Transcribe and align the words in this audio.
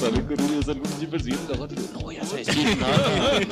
Sale 0.00 0.20
un. 0.20 0.26
No 1.92 2.00
voy 2.00 2.16
a 2.16 2.20
decir 2.20 2.76
nada. 2.76 3.40
No 3.40 3.46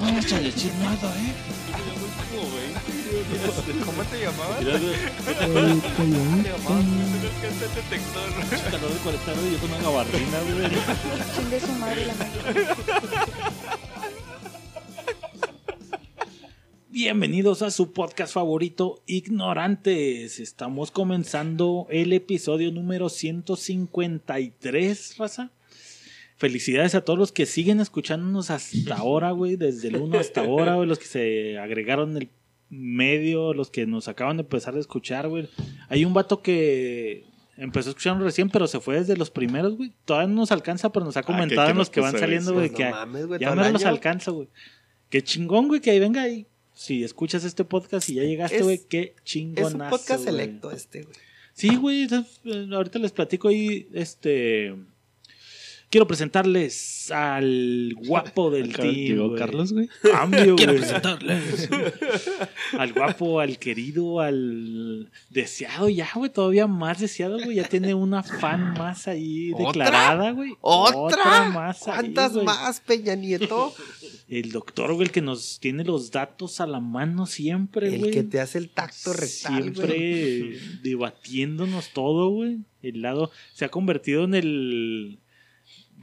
vayas 0.00 0.32
a 0.32 0.40
decir 0.40 0.72
nada, 0.80 1.14
eh. 1.18 1.34
¿Cómo 3.84 4.02
te 4.04 4.20
llamabas? 4.20 4.60
Mira, 4.60 4.78
¿Cómo 5.96 6.42
te 6.42 6.48
llamabas? 6.48 6.84
Tienes 7.20 7.38
que 7.40 7.46
hacer 7.46 7.68
detector. 7.74 8.28
Calor 8.70 8.90
de 8.92 8.98
40 8.98 9.24
grados 9.26 9.44
y 9.46 9.48
yo 9.52 9.58
con 9.58 9.70
una 9.70 9.82
gabardina, 9.82 10.38
güey. 10.40 10.70
Chingue 11.36 11.60
su 11.60 11.72
madre 11.72 12.06
la 12.06 12.14
madre. 12.14 12.30
Bienvenidos 16.88 17.62
a 17.62 17.70
su 17.70 17.92
podcast 17.92 18.32
favorito, 18.34 19.02
Ignorantes. 19.06 20.40
Estamos 20.40 20.90
comenzando 20.90 21.86
el 21.90 22.12
episodio 22.12 22.72
número 22.72 23.08
153, 23.08 25.16
raza. 25.18 25.50
Felicidades 26.40 26.94
a 26.94 27.02
todos 27.02 27.18
los 27.18 27.32
que 27.32 27.44
siguen 27.44 27.80
escuchándonos 27.80 28.50
hasta 28.50 28.96
ahora, 28.96 29.30
güey, 29.32 29.56
desde 29.56 29.88
el 29.88 29.96
1 29.96 30.18
hasta 30.18 30.40
ahora, 30.40 30.74
güey, 30.76 30.88
los 30.88 30.98
que 30.98 31.04
se 31.04 31.58
agregaron 31.58 32.16
el 32.16 32.30
medio, 32.70 33.52
los 33.52 33.70
que 33.70 33.86
nos 33.86 34.08
acaban 34.08 34.38
de 34.38 34.44
empezar 34.44 34.74
a 34.74 34.80
escuchar, 34.80 35.28
güey. 35.28 35.50
Hay 35.90 36.06
un 36.06 36.14
vato 36.14 36.40
que 36.40 37.24
empezó 37.58 37.88
a 37.88 37.92
escucharnos 37.92 38.24
recién, 38.24 38.48
pero 38.48 38.66
se 38.66 38.80
fue 38.80 38.94
desde 38.98 39.18
los 39.18 39.30
primeros, 39.30 39.76
güey. 39.76 39.92
Todavía 40.06 40.28
no 40.28 40.36
nos 40.36 40.50
alcanza, 40.50 40.90
pero 40.90 41.04
nos 41.04 41.14
ha 41.18 41.20
Ah, 41.20 41.22
que- 41.24 41.26
comentado 41.26 41.68
en 41.68 41.76
los 41.76 41.88
nos 41.88 41.90
que 41.90 42.00
van 42.00 42.18
saliendo, 42.18 42.54
güey, 42.54 42.70
que 42.70 42.84
no 42.86 42.90
mames, 42.92 43.26
güey, 43.26 43.38
ya 43.38 43.54
no 43.54 43.60
año. 43.62 43.86
alcanza, 43.86 44.30
güey. 44.30 44.48
Qué 45.10 45.22
chingón, 45.22 45.68
güey, 45.68 45.82
que 45.82 45.90
ahí 45.90 45.98
venga 46.00 46.22
ahí. 46.22 46.46
Si 46.72 47.04
escuchas 47.04 47.44
este 47.44 47.64
podcast 47.66 48.08
y 48.08 48.14
ya 48.14 48.22
llegaste, 48.22 48.56
Es- 48.56 48.62
güey, 48.62 48.80
qué 48.88 49.12
Es 49.14 49.24
chingonazo. 49.24 49.76
un 49.76 49.90
podcast 49.90 50.24
güey. 50.24 50.34
selecto 50.36 50.70
este, 50.70 51.02
güey. 51.02 51.14
Sí, 51.52 51.76
güey, 51.76 52.04
es- 52.04 52.12
eh, 52.46 52.66
ahorita 52.72 52.98
les 52.98 53.12
platico 53.12 53.48
ahí, 53.48 53.86
este... 53.92 54.74
Quiero 55.90 56.06
presentarles 56.06 57.10
al 57.10 57.94
guapo 57.96 58.52
del 58.52 58.70
Acá 58.70 58.82
team, 58.84 59.26
güey. 59.26 59.36
Carlos, 59.38 59.72
güey. 59.72 59.88
Cambio, 60.02 60.54
Quiero 60.54 60.72
güey. 60.74 60.84
presentarles. 60.84 61.68
Al 62.78 62.92
guapo, 62.92 63.40
al 63.40 63.58
querido, 63.58 64.20
al 64.20 65.10
deseado 65.30 65.88
ya, 65.88 66.08
güey, 66.14 66.30
todavía 66.30 66.68
más 66.68 67.00
deseado, 67.00 67.38
güey. 67.42 67.56
Ya 67.56 67.64
tiene 67.68 67.92
una 67.94 68.22
fan 68.22 68.74
más 68.74 69.08
ahí 69.08 69.50
¿Otra? 69.52 69.66
declarada, 69.66 70.30
güey. 70.30 70.52
¿Otra? 70.60 71.50
más 71.50 71.88
ahí, 71.88 71.94
¿Cuántas 72.14 72.34
más, 72.34 72.80
Peña 72.80 73.16
Nieto? 73.16 73.74
El 74.28 74.52
doctor, 74.52 74.94
güey, 74.94 75.06
el 75.06 75.10
que 75.12 75.22
nos 75.22 75.58
tiene 75.58 75.82
los 75.82 76.12
datos 76.12 76.60
a 76.60 76.68
la 76.68 76.78
mano 76.78 77.26
siempre, 77.26 77.92
el 77.92 77.98
güey. 77.98 78.10
que 78.12 78.22
te 78.22 78.38
hace 78.38 78.58
el 78.58 78.68
tacto 78.70 79.12
rectal, 79.12 79.28
Siempre 79.74 80.38
güey. 80.38 80.58
debatiéndonos 80.84 81.88
todo, 81.92 82.28
güey. 82.30 82.58
El 82.82 83.02
lado 83.02 83.30
se 83.54 83.64
ha 83.64 83.70
convertido 83.70 84.22
en 84.24 84.34
el 84.34 85.18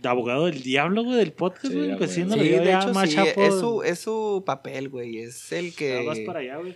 abogado 0.07 0.45
del 0.47 0.61
diablo, 0.63 1.03
güey, 1.03 1.17
del 1.17 1.33
podcast, 1.33 1.67
Sí, 1.67 1.73
güey. 1.77 1.91
a 1.91 1.97
Pues 1.97 2.09
huevo. 2.11 2.13
siendo 2.13 2.35
Sí, 2.43 2.49
de 2.49 2.65
ya 2.65 2.79
hecho, 2.79 2.93
más 2.93 3.09
sí, 3.09 3.15
chapo, 3.15 3.41
es 3.43 3.59
su, 3.59 3.83
es 3.83 3.99
su 3.99 4.43
papel, 4.45 4.89
güey. 4.89 5.17
Es 5.19 5.51
el 5.51 5.73
que... 5.75 6.05
vas 6.05 6.19
para 6.21 6.39
allá, 6.39 6.57
güey. 6.57 6.75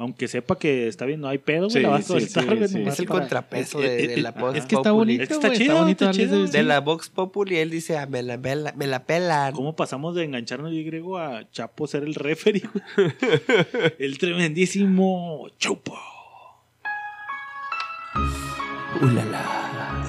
Aunque 0.00 0.28
sepa 0.28 0.56
que 0.56 0.86
está 0.86 1.06
bien, 1.06 1.20
no 1.20 1.26
hay 1.26 1.38
pedo, 1.38 1.62
güey, 1.62 1.70
Sí, 1.72 1.80
la 1.80 1.88
vas 1.88 2.08
a 2.08 2.20
sí, 2.20 2.26
soltar, 2.26 2.44
sí, 2.44 2.56
güey. 2.56 2.68
sí. 2.68 2.82
Es 2.86 3.00
el 3.00 3.06
para- 3.06 3.20
contrapeso 3.20 3.82
Es- 3.82 4.08
de, 4.08 4.16
la 4.18 4.28
es- 4.28 4.34
Vox 4.36 4.58
Es 4.58 4.66
que 4.66 4.76
está 4.76 4.92
bonito, 4.92 5.22
Está 5.24 5.48
güey. 5.48 5.58
chido, 5.58 5.72
Está 5.72 5.80
bonito 5.82 6.04
está 6.04 6.16
darles 6.22 6.28
chido. 6.46 6.46
De 6.52 6.62
la 6.62 6.80
Vox 6.80 7.08
Populi, 7.08 7.56
él 7.56 7.70
dice, 7.70 7.98
ah, 7.98 8.06
me 8.06 8.22
la, 8.22 8.36
me 8.36 8.54
la, 8.54 8.72
me 8.74 8.86
la 8.86 9.04
pelan. 9.06 9.52
¿Cómo 9.54 9.74
pasamos 9.74 10.14
de 10.14 10.22
engancharnos 10.22 10.70
yo 10.70 10.78
y 10.78 10.84
griego 10.84 11.18
a 11.18 11.50
Chapo 11.50 11.88
ser 11.88 12.04
el 12.04 12.14
referee, 12.14 12.62
güey? 12.72 13.12
el 13.98 14.18
tremendísimo 14.18 15.48
Chupo. 15.58 15.98
Ulala. 19.02 20.04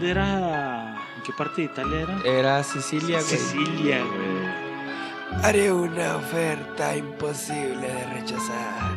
¿Dónde 0.00 0.12
era? 0.12 0.96
¿En 1.14 1.22
qué 1.24 1.32
parte 1.36 1.60
de 1.60 1.66
Italia 1.66 2.00
era? 2.00 2.18
Era 2.24 2.64
Sicilia, 2.64 3.18
güey. 3.20 3.22
Sicilia, 3.30 3.98
güey. 4.02 5.44
Haré 5.44 5.70
una 5.70 6.16
oferta 6.16 6.96
imposible 6.96 7.86
de 7.86 8.04
rechazar. 8.14 8.96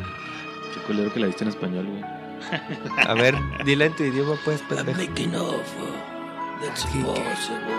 Qué 0.72 0.80
culero 0.86 1.12
que 1.12 1.20
la 1.20 1.26
viste 1.26 1.44
en 1.44 1.50
español, 1.50 1.86
güey. 1.86 2.02
A 3.06 3.12
ver, 3.12 3.34
dila 3.66 3.84
en 3.84 3.94
tu 3.96 4.02
idioma, 4.02 4.36
pues, 4.46 4.62
pendejo. 4.62 4.98
making 4.98 5.34
offer 5.36 5.92
that's 6.62 6.86
impossible 6.94 7.76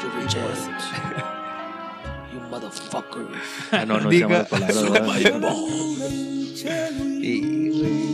to 0.00 0.08
reject. 0.18 0.80
You 2.32 2.40
motherfucker. 2.48 3.26
Ah, 3.70 3.84
no, 3.84 4.00
no 4.00 4.08
Diga- 4.08 4.46
se 4.48 5.32
Y, 7.20 7.68
güey. 7.70 8.12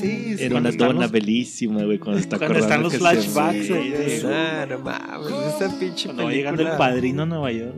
Sí, 0.00 0.36
sí. 0.36 0.42
Era 0.42 0.58
una 0.58 0.70
están 0.70 0.88
dona 0.88 1.00
los- 1.02 1.10
belísima, 1.12 1.84
güey, 1.84 1.98
cuando 1.98 2.20
está 2.20 2.38
Cuando 2.38 2.58
están 2.58 2.82
los 2.82 2.94
flashbacks 2.96 3.68
de- 3.68 4.22
Ah, 4.26 4.66
no 4.68 4.78
mames, 4.78 5.54
esa 5.54 5.78
pinche 5.78 6.06
Cuando 6.06 6.24
va 6.24 6.32
llegando 6.32 6.62
el 6.62 6.76
padrino 6.76 7.22
a 7.22 7.26
Nueva 7.26 7.52
York. 7.52 7.74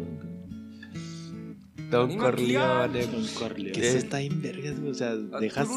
Don 1.91 2.17
Corleone. 2.17 3.07
Con 3.07 3.27
Corleone. 3.35 3.73
Que 3.73 3.89
eso 3.89 3.99
está 3.99 4.21
en 4.21 4.41
vergas, 4.41 4.79
güey. 4.81 4.91
O 4.91 4.95
sea, 4.95 5.15
dejas 5.17 5.69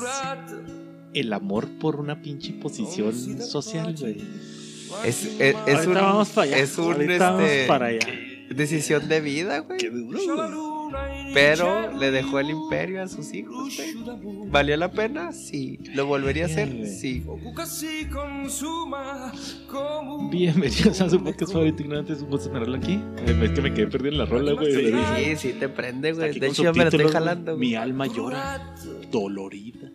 el 1.14 1.34
amor 1.34 1.68
por 1.80 1.97
una 1.97 2.22
pinche 2.22 2.53
posición 2.53 3.14
social, 3.42 3.96
güey. 4.00 4.18
Es, 5.03 5.26
es, 5.40 5.56
es 5.68 5.88
un, 5.88 5.96
vamos 5.96 6.30
para 6.30 6.47
allá. 6.47 6.58
es 6.59 6.78
un, 6.78 6.96
vamos 7.20 7.44
este, 7.44 7.68
para 7.68 7.88
allá. 7.88 8.08
decisión 8.50 9.08
de 9.09 9.20
vida, 9.22 9.59
güey. 9.59 9.78
Qué 9.78 9.90
duro, 9.90 10.20
güey. 10.24 10.77
Pero 11.34 11.92
le 11.98 12.12
dejó 12.12 12.40
el 12.40 12.50
imperio 12.50 13.03
a 13.03 13.08
sus 13.08 13.34
hijos, 13.34 13.75
güey. 13.75 14.50
¿Valió 14.50 14.78
la 14.78 14.92
pena? 14.92 15.31
Sí. 15.31 15.80
¿Lo 15.94 16.06
volvería 16.06 16.44
a 16.44 16.48
hacer? 16.48 16.88
Sí. 16.88 17.24
Bienvenidos 20.30 21.02
a 21.02 21.09
su 21.09 21.24
podcast 21.24 21.53
favorito 21.53 21.84
ignorante. 21.84 22.14
Es 22.14 22.22
un 22.22 22.30
gusto 22.30 22.50
tenerlo 22.50 22.78
aquí. 22.78 22.94
Eh, 23.18 23.40
Es 23.44 23.52
que 23.52 23.62
me 23.62 23.74
quedé 23.74 23.88
perdido 23.88 24.12
en 24.14 24.18
la 24.20 24.26
rola, 24.26 24.53
güey. 24.53 24.74
Sí, 24.74 24.92
sí, 25.16 25.36
sí 25.36 25.53
te 25.59 25.70
prende, 25.70 26.14
güey. 26.14 26.40
De 26.40 26.47
hecho, 26.47 26.64
yo 26.64 26.74
me 26.74 26.84
lo 26.84 26.90
estoy 26.90 27.08
jalando, 27.09 27.56
güey. 27.56 27.70
Mi 27.70 27.76
alma 27.76 28.08
llora, 28.08 28.76
dolorida. 29.12 29.92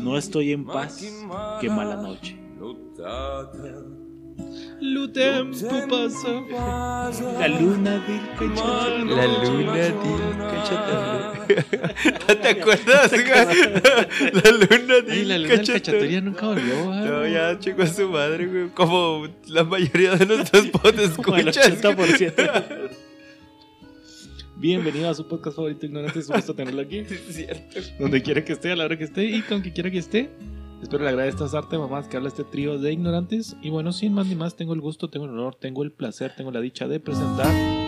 No 0.00 0.18
estoy 0.18 0.52
en 0.52 0.64
paz. 0.66 1.00
Qué 1.60 1.70
mala 1.70 1.96
noche. 1.96 2.36
Lutem, 4.80 5.52
tu 5.52 5.88
paso. 5.88 6.46
La 7.38 7.48
luna 7.48 7.98
del 8.06 8.20
cachorro. 8.38 9.04
La 9.04 9.26
luna 9.26 9.72
del 9.74 9.94
cachatón. 10.50 11.32
¿No 12.28 12.36
te 12.36 12.48
acuerdas? 12.48 13.12
La 13.12 14.50
luna 14.50 14.94
del 15.02 15.28
la 15.28 15.38
luna 15.38 15.48
del 15.48 15.48
cachatoría 15.48 16.20
nunca 16.20 16.46
volvió, 16.46 16.84
güey. 16.84 17.00
No, 17.00 17.26
ya 17.28 17.58
chingó 17.58 17.82
a 17.82 17.86
su 17.86 18.08
madre, 18.08 18.46
güey. 18.46 18.68
Como 18.70 19.28
la 19.48 19.64
mayoría 19.64 20.16
de 20.16 20.26
nuestros 20.26 20.66
potes 20.68 21.10
Como 21.16 21.36
el 21.36 21.48
escuchas. 21.48 21.82
80%. 21.82 22.90
Bienvenido 24.56 25.10
a 25.10 25.14
su 25.14 25.26
podcast 25.26 25.56
favorito 25.56 25.86
ignorante. 25.86 26.18
Es 26.20 26.28
un 26.28 26.36
gusto 26.36 26.54
tenerlo 26.54 26.82
aquí. 26.82 26.98
Es 27.08 27.20
cierto. 27.28 27.80
Donde 27.98 28.22
quiera 28.22 28.44
que 28.44 28.52
esté, 28.52 28.72
a 28.72 28.76
la 28.76 28.84
hora 28.84 28.96
que 28.96 29.04
esté 29.04 29.24
y 29.24 29.42
con 29.42 29.60
quien 29.60 29.74
quiera 29.74 29.90
que 29.90 29.98
esté. 29.98 30.30
Espero 30.82 31.04
le 31.04 31.10
agrade 31.10 31.28
esta 31.28 31.44
arte 31.56 31.78
mamás 31.78 32.08
que 32.08 32.16
habla 32.16 32.28
este 32.28 32.44
trío 32.44 32.78
de 32.78 32.92
ignorantes. 32.92 33.56
Y 33.62 33.70
bueno, 33.70 33.92
sin 33.92 34.12
más 34.12 34.26
ni 34.26 34.34
más, 34.34 34.56
tengo 34.56 34.74
el 34.74 34.80
gusto, 34.80 35.08
tengo 35.08 35.26
el 35.26 35.30
honor, 35.32 35.54
tengo 35.54 35.82
el 35.84 35.92
placer, 35.92 36.34
tengo 36.36 36.50
la 36.50 36.60
dicha 36.60 36.88
de 36.88 36.98
presentar 37.00 37.46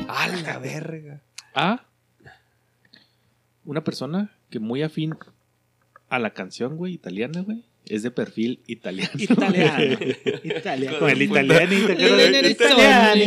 A 0.08 0.28
la 0.28 0.58
verga. 0.58 1.20
a 1.54 1.84
una 3.64 3.82
persona 3.82 4.30
que 4.50 4.58
muy 4.60 4.82
afín 4.82 5.16
a 6.08 6.18
la 6.18 6.30
canción, 6.30 6.76
güey, 6.76 6.92
italiana, 6.94 7.40
güey. 7.40 7.64
Es 7.86 8.02
de 8.02 8.10
perfil 8.10 8.62
italiano. 8.66 9.10
Italiano. 9.18 9.96
Italiano. 10.44 10.98
Con 11.00 11.10
el 11.10 11.20
italiano. 11.22 11.68
¿te 11.68 11.92
acuerdas 11.92 12.20
El 12.26 12.32
del 12.32 12.50
italiano. 12.50 13.22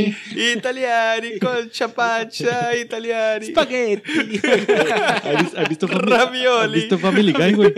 Italiani 0.55 1.39
con 1.39 1.69
chapacha, 1.69 2.75
italiani. 2.81 3.45
Spaghetti. 3.47 4.39
¿Has 4.39 5.43
vis- 5.43 5.55
has 5.55 5.69
visto 5.69 5.87
Family. 5.87 6.45
¿has 6.47 6.71
visto 6.71 6.97
Family 6.97 7.33
Guy, 7.33 7.53
güey? 7.53 7.73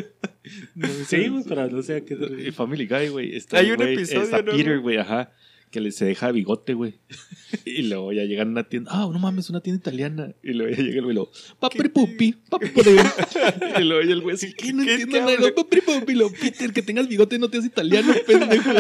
Sí, 1.08 1.28
güey, 1.28 1.44
pero 1.48 1.70
no 1.70 1.82
sé 1.84 1.96
a 1.98 2.02
qué 2.06 2.16
se. 2.16 2.52
Family 2.52 2.88
Guy, 2.88 3.10
güey. 3.10 3.36
Está, 3.36 3.60
Hay 3.60 3.72
un 3.72 3.78
güey, 3.78 3.94
episodio, 3.94 4.22
Está 4.24 4.42
¿no, 4.42 4.52
Peter, 4.52 4.80
güey? 4.80 4.98
ajá. 4.98 5.32
Que 5.72 5.82
le 5.82 5.92
se 5.92 6.04
deja 6.06 6.32
bigote, 6.32 6.74
güey. 6.74 6.96
Y 7.66 7.84
luego 7.84 8.12
ya 8.12 8.24
llegan 8.24 8.48
a 8.48 8.52
una 8.52 8.64
tienda. 8.64 8.90
Ah, 8.94 9.08
no 9.12 9.20
mames, 9.20 9.50
una 9.52 9.62
tienda 9.62 9.80
italiana. 9.80 10.34
Y 10.44 10.54
luego 10.54 10.76
ya 10.76 10.82
llega 10.82 10.96
el 10.98 11.02
güey 11.04 11.12
y 11.12 11.16
luego, 11.16 11.32
papri 11.60 11.90
pupi, 11.90 12.32
papri 12.50 12.72
Y 13.80 13.84
luego 13.84 14.02
ya 14.04 14.14
el 14.14 14.22
güey 14.22 14.36
así, 14.36 14.54
¿qué? 14.54 14.74
No 14.74 14.84
¿Qué- 14.84 14.94
entiendo 14.96 15.28
qué 15.28 15.38
nada. 15.38 15.54
papri 15.56 15.82
pupi. 15.82 16.16
Lo, 16.16 16.32
Peter, 16.32 16.74
que 16.74 16.82
tengas 16.82 17.08
bigote 17.08 17.38
no 17.38 17.50
te 17.50 17.60
hace 17.60 17.68
italiano, 17.68 18.12
pendejo. 18.26 18.72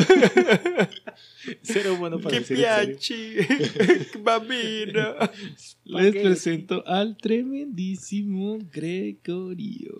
Cero 1.62 1.95
bueno 2.00 2.19
para 2.19 2.31
Que 2.31 2.40
decir 2.40 2.57
piachi. 2.57 3.36
Bambino. 4.24 5.16
Les 5.86 6.16
presento 6.16 6.84
al 6.88 7.18
tremendísimo 7.18 8.57
Gregorio. 8.74 9.95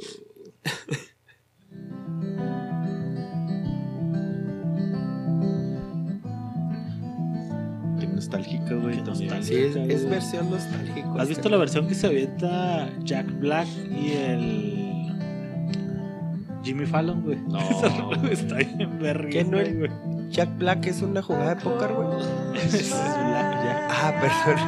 Qué 8.00 8.08
nostálgica, 8.08 8.74
güey. 8.76 8.96
Qué 8.96 9.02
nostálgica. 9.02 9.42
Sí, 9.44 9.56
es, 9.56 9.76
es 9.76 10.10
versión 10.10 10.50
nostálgico. 10.50 11.20
¿Has 11.20 11.28
visto 11.28 11.50
la 11.50 11.58
versión 11.58 11.88
que 11.88 11.96
se 11.96 12.08
avienta 12.08 12.88
Jack 13.04 13.28
Black 13.40 13.68
y 13.92 14.12
el 14.14 15.12
Jimmy 16.64 16.86
Fallon, 16.86 17.24
güey. 17.24 17.38
No. 17.48 17.60
Está 18.32 18.56
bien 18.58 19.00
verga, 19.00 19.30
¿Qué 19.30 19.44
no? 19.44 19.58
güey. 19.58 19.90
Jack 20.30 20.58
Black 20.58 20.86
es 20.86 21.02
una 21.02 21.22
jugada 21.22 21.56
de 21.56 21.62
póker, 21.62 21.92
güey. 21.94 22.08
Es 22.64 22.92
la- 22.92 22.98
ya. 22.98 23.88
Ah, 23.90 24.14
perdón. 24.22 24.60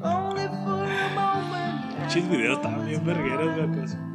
Pinches 1.98 2.30
videos 2.30 2.56
estaban 2.56 2.86
bien 2.86 3.04
vergueros, 3.04 3.54
güey. 3.56 4.07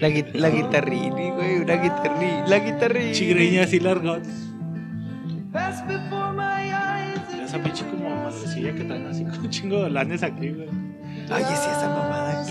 La, 0.00 0.08
gui- 0.08 0.32
la 0.34 0.50
guitarrini, 0.50 1.30
güey. 1.30 1.56
Una 1.60 1.74
guitarrini. 1.76 2.48
La 2.48 2.58
guitarrini. 2.58 3.12
Chigreñas 3.12 3.66
así 3.66 3.78
largotas. 3.80 4.28
Esa 7.44 7.62
pinche 7.62 7.84
como 7.86 8.08
madrecilla 8.24 8.74
que 8.74 8.84
traen 8.84 9.06
así 9.06 9.24
con 9.24 9.38
un 9.40 9.50
chingo 9.50 9.82
de 9.84 9.90
lanes 9.90 10.22
aquí, 10.22 10.48
güey. 10.50 10.68
Ay, 11.30 11.44
sí, 11.44 11.54
esa 11.54 11.88
mamada. 11.88 12.44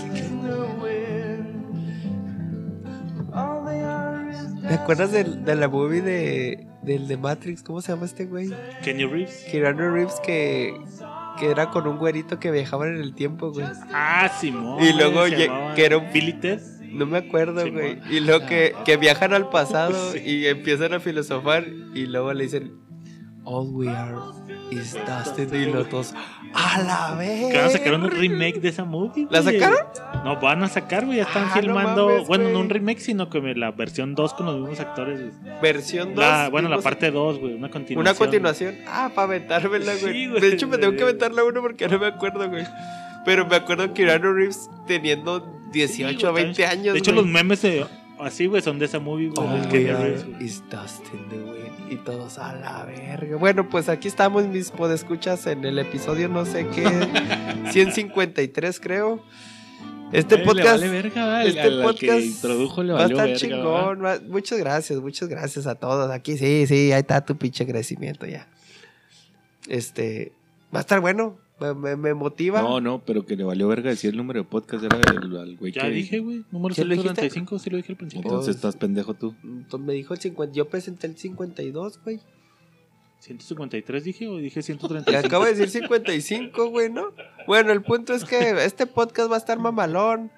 ¿Te 4.68 4.74
acuerdas 4.74 5.10
del- 5.12 5.44
de, 5.44 5.54
la 5.56 5.68
movie 5.68 6.00
de, 6.02 6.66
del 6.82 7.08
de 7.08 7.16
Matrix? 7.16 7.62
¿Cómo 7.62 7.80
se 7.80 7.92
llama 7.92 8.06
este 8.06 8.26
güey? 8.26 8.50
Kenny 8.84 9.04
Reeves. 9.04 9.46
Keanu 9.50 9.90
Reeves 9.92 10.20
que, 10.24 10.74
que 11.38 11.50
era 11.50 11.70
con 11.70 11.86
un 11.88 11.98
güerito 11.98 12.38
que 12.38 12.50
viajaba 12.50 12.86
en 12.86 12.96
el 12.96 13.14
tiempo, 13.14 13.50
güey. 13.52 13.66
Ah, 13.92 14.30
Simón. 14.40 14.82
Y 14.82 14.92
luego 14.92 15.24
que 15.74 15.84
era 15.84 15.98
un-. 15.98 16.06
No 16.92 17.06
me 17.06 17.18
acuerdo, 17.18 17.70
güey. 17.70 17.98
Y 18.10 18.20
luego 18.20 18.46
que, 18.46 18.74
que 18.84 18.96
viajan 18.96 19.32
al 19.32 19.48
pasado 19.50 19.94
Sí. 20.12 20.18
y 20.24 20.46
empiezan 20.46 20.92
a 20.94 21.00
filosofar 21.00 21.66
y 21.94 22.06
luego 22.06 22.32
le 22.32 22.44
dicen, 22.44 22.72
All 23.44 23.68
we 23.72 23.88
are 23.88 24.14
is 24.70 24.94
dust. 24.94 25.36
Y 25.52 25.66
los 25.66 25.90
dos, 25.90 26.14
¡a 26.54 26.80
la 26.82 27.14
vez! 27.16 27.50
Que 27.50 27.56
van 27.58 27.66
a 27.66 27.70
sacar 27.70 27.94
un 27.94 28.08
remake 28.08 28.60
de 28.60 28.68
esa 28.68 28.84
movie. 28.84 29.26
¿La 29.30 29.40
güey. 29.40 29.58
sacaron? 29.58 29.78
No, 30.24 30.38
van 30.40 30.62
a 30.62 30.68
sacar, 30.68 31.04
güey. 31.06 31.16
Ya 31.18 31.24
están 31.24 31.46
Ah, 31.46 31.52
no 31.56 31.60
filmando. 31.60 32.06
mames, 32.08 32.28
bueno, 32.28 32.50
no 32.50 32.60
un 32.60 32.70
remake, 32.70 33.00
sino 33.00 33.28
que 33.28 33.40
la 33.56 33.72
versión 33.72 34.14
2 34.14 34.34
con 34.34 34.46
los 34.46 34.60
mismos 34.60 34.78
actores. 34.78 35.18
güey. 35.40 35.60
Versión 35.60 36.14
2. 36.14 36.24
La- 36.24 36.48
bueno, 36.50 36.68
la 36.68 36.78
parte 36.78 37.10
2, 37.10 37.40
güey. 37.40 37.54
Una 37.54 37.68
continuación. 37.68 37.98
Una 38.00 38.14
continuación. 38.14 38.76
Ah, 38.86 39.10
para 39.12 39.26
aventármela, 39.26 39.92
güey. 40.00 40.12
Sí, 40.14 40.28
güey. 40.28 40.40
De 40.40 40.48
hecho, 40.52 40.68
me 40.68 40.78
tengo 40.78 40.94
que 40.96 41.02
aventar 41.02 41.32
la 41.32 41.42
1 41.42 41.60
porque 41.60 41.88
no 41.88 41.98
me 41.98 42.06
acuerdo, 42.06 42.48
güey. 42.48 42.64
Pero 43.24 43.44
me 43.46 43.56
acuerdo 43.56 43.92
que 43.92 44.04
Keanu 44.04 44.32
Reeves 44.34 44.70
teniendo 44.86 45.52
18 45.72 46.18
Sí, 46.18 46.26
o 46.26 46.30
güey, 46.32 46.44
20 46.44 46.66
años. 46.66 46.92
De 46.94 46.98
hecho, 46.98 47.12
güey. 47.12 47.24
los 47.24 47.32
memes 47.32 47.62
de- 47.62 47.86
así, 48.20 48.46
güey, 48.46 48.62
son 48.62 48.78
de 48.78 48.84
esa 48.86 48.98
movie, 49.00 49.28
güey. 49.30 49.46
The 51.28 51.36
wind. 51.36 51.90
Y 51.90 51.96
todos 51.96 52.38
a 52.38 52.54
la 52.54 52.84
verga. 52.84 53.36
Bueno, 53.36 53.68
pues 53.68 53.88
aquí 53.88 54.08
estamos, 54.08 54.46
mis 54.46 54.70
podescuchas, 54.70 55.46
en 55.46 55.64
el 55.64 55.78
episodio 55.78 56.28
no 56.28 56.44
sé 56.46 56.66
qué, 56.74 56.84
153 57.72 58.80
creo. 58.80 59.22
Este 60.12 60.36
le 60.38 60.44
podcast 60.44 60.80
vale 60.82 60.88
verga, 60.90 61.40
al- 61.40 61.46
este 61.48 61.60
al- 61.62 61.78
al 61.78 61.82
podcast 61.82 62.18
que 62.18 62.24
introdujo 62.26 62.82
le 62.82 62.92
va 62.92 63.00
a 63.00 63.06
estar 63.06 63.26
verga, 63.26 63.36
chingón. 63.38 64.04
va- 64.04 64.20
Muchas 64.28 64.58
gracias, 64.58 65.00
muchas 65.00 65.28
gracias 65.28 65.66
a 65.66 65.74
todos. 65.74 66.10
Aquí 66.10 66.36
sí, 66.36 66.66
sí, 66.66 66.92
ahí 66.92 67.00
está 67.00 67.24
tu 67.24 67.36
pinche 67.36 67.66
crecimiento 67.66 68.26
ya. 68.26 68.46
Este, 69.68 70.32
va 70.74 70.78
a 70.78 70.82
estar 70.82 71.00
bueno. 71.00 71.38
Me, 71.60 71.74
me- 71.74 71.96
me 71.96 72.14
motiva. 72.14 72.60
No, 72.60 72.80
no, 72.80 72.98
pero 73.04 73.24
que 73.24 73.36
le 73.36 73.44
valió 73.44 73.68
verga 73.68 73.90
decir 73.90 74.10
el 74.10 74.16
número 74.16 74.40
de 74.42 74.48
podcast 74.48 74.82
era 74.84 74.98
el, 74.98 75.36
al 75.36 75.56
güey 75.56 75.72
Ya 75.72 75.82
que... 75.82 75.90
dije, 75.90 76.18
güey. 76.18 76.44
Número 76.50 76.74
¿Sí 76.74 76.82
lo 76.82 76.88
dijiste? 76.90 77.14
135, 77.14 77.58
sí 77.58 77.70
lo 77.70 77.76
dije 77.76 77.92
al 77.92 77.96
principio. 77.98 78.28
Entonces 78.30 78.56
estás 78.56 78.74
pendejo 78.76 79.14
tú. 79.14 79.34
Entonces 79.44 79.86
me 79.86 79.92
dijo 79.92 80.12
el 80.14 80.20
50. 80.20 80.54
Yo 80.54 80.68
presenté 80.68 81.06
el 81.06 81.16
52, 81.16 82.00
güey. 82.02 82.20
153 83.20 84.02
dije 84.02 84.26
o 84.26 84.38
dije 84.38 84.58
Le 84.58 84.62
135. 84.64 85.26
acabo 85.26 85.44
de 85.44 85.54
decir 85.54 85.68
55, 85.70 86.70
güey, 86.70 86.90
¿no? 86.90 87.12
Bueno, 87.46 87.70
el 87.70 87.82
punto 87.82 88.14
es 88.14 88.24
que 88.24 88.64
este 88.64 88.86
podcast 88.86 89.30
va 89.30 89.36
a 89.36 89.38
estar 89.38 89.58
mamalón. 89.60 90.32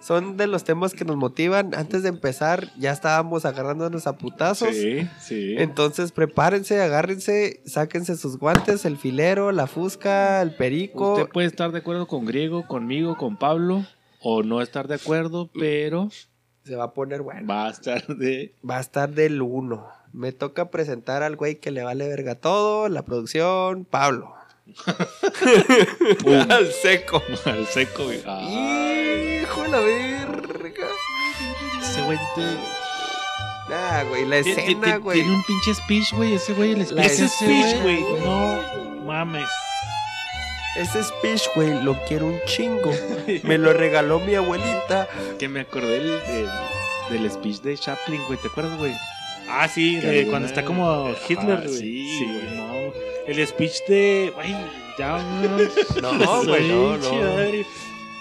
Son 0.00 0.36
de 0.36 0.46
los 0.46 0.64
temas 0.64 0.94
que 0.94 1.04
nos 1.04 1.16
motivan. 1.16 1.74
Antes 1.74 2.02
de 2.02 2.08
empezar, 2.08 2.68
ya 2.78 2.92
estábamos 2.92 3.44
agarrándonos 3.44 4.06
a 4.06 4.16
putazos. 4.16 4.74
Sí, 4.74 5.08
sí. 5.20 5.56
Entonces, 5.58 6.12
prepárense, 6.12 6.80
agárrense, 6.80 7.60
sáquense 7.66 8.16
sus 8.16 8.38
guantes, 8.38 8.84
el 8.84 8.96
filero, 8.96 9.50
la 9.52 9.66
fusca, 9.66 10.40
el 10.40 10.54
perico. 10.54 11.14
Usted 11.14 11.28
puede 11.32 11.48
estar 11.48 11.72
de 11.72 11.78
acuerdo 11.78 12.06
con 12.06 12.24
Griego, 12.26 12.66
conmigo, 12.66 13.16
con 13.16 13.36
Pablo, 13.36 13.84
o 14.20 14.42
no 14.42 14.62
estar 14.62 14.86
de 14.88 14.94
acuerdo, 14.94 15.50
pero 15.52 16.08
Se 16.64 16.76
va 16.76 16.84
a 16.84 16.92
poner 16.94 17.22
bueno. 17.22 17.46
va 17.52 17.66
a 17.66 17.70
estar 17.70 18.06
de... 18.06 18.54
Va 18.68 18.76
a 18.78 18.80
estar 18.80 19.10
del 19.10 19.42
uno. 19.42 19.88
Me 20.12 20.32
toca 20.32 20.70
presentar 20.70 21.22
al 21.22 21.36
güey 21.36 21.56
que 21.56 21.70
le 21.70 21.82
vale 21.82 22.08
verga 22.08 22.34
todo, 22.36 22.88
la 22.88 23.02
producción, 23.02 23.84
Pablo. 23.84 24.34
Al 26.50 26.72
seco. 26.72 27.22
al 27.44 27.66
seco, 27.66 28.04
güey. 28.04 28.22
Ah, 28.26 28.40
Hijo 29.42 29.62
de 29.62 29.68
la 29.68 29.80
verga. 29.80 30.86
ese 31.82 32.02
güey 32.02 32.18
te- 32.34 32.58
Ah, 33.70 34.02
güey, 34.08 34.24
la 34.24 34.38
escena, 34.38 34.96
güey. 34.96 35.20
Tiene 35.20 35.34
un 35.34 35.42
pinche 35.44 35.74
speech, 35.74 36.12
güey. 36.14 36.34
Ese 36.34 36.54
güey, 36.54 36.72
el 36.72 36.86
speech. 36.86 37.04
Ese 37.04 37.24
ese 37.26 37.44
speech, 37.44 37.82
güey, 37.82 38.00
güey. 38.02 38.20
No 38.24 38.62
mames. 39.04 39.48
Ese 40.76 41.02
speech, 41.04 41.42
güey, 41.54 41.82
lo 41.82 41.94
quiero 42.06 42.26
un 42.26 42.40
chingo. 42.46 42.90
Me 43.42 43.58
lo 43.58 43.72
regaló 43.74 44.20
mi 44.20 44.34
abuelita. 44.34 45.06
Que 45.38 45.48
me 45.48 45.60
acordé 45.60 45.98
del, 46.00 46.20
del, 46.26 46.48
del 47.22 47.30
speech 47.30 47.60
de 47.60 47.76
Chaplin, 47.76 48.22
güey. 48.26 48.38
¿Te 48.38 48.48
acuerdas, 48.48 48.78
güey? 48.78 48.94
Ah, 49.50 49.66
sí, 49.68 49.96
de 49.96 50.26
cuando 50.28 50.46
está 50.48 50.64
como 50.64 51.10
Hitler, 51.28 51.58
Ah, 51.58 51.66
güey. 51.66 51.78
sí, 51.78 52.24
güey. 52.26 52.56
no. 52.56 52.68
El 53.26 53.46
speech 53.46 53.84
de. 53.88 54.32
Güey, 54.34 54.54
ya. 54.98 55.18
No, 56.02 56.44
güey, 56.44 56.68
no, 56.68 56.96
no. 56.96 57.10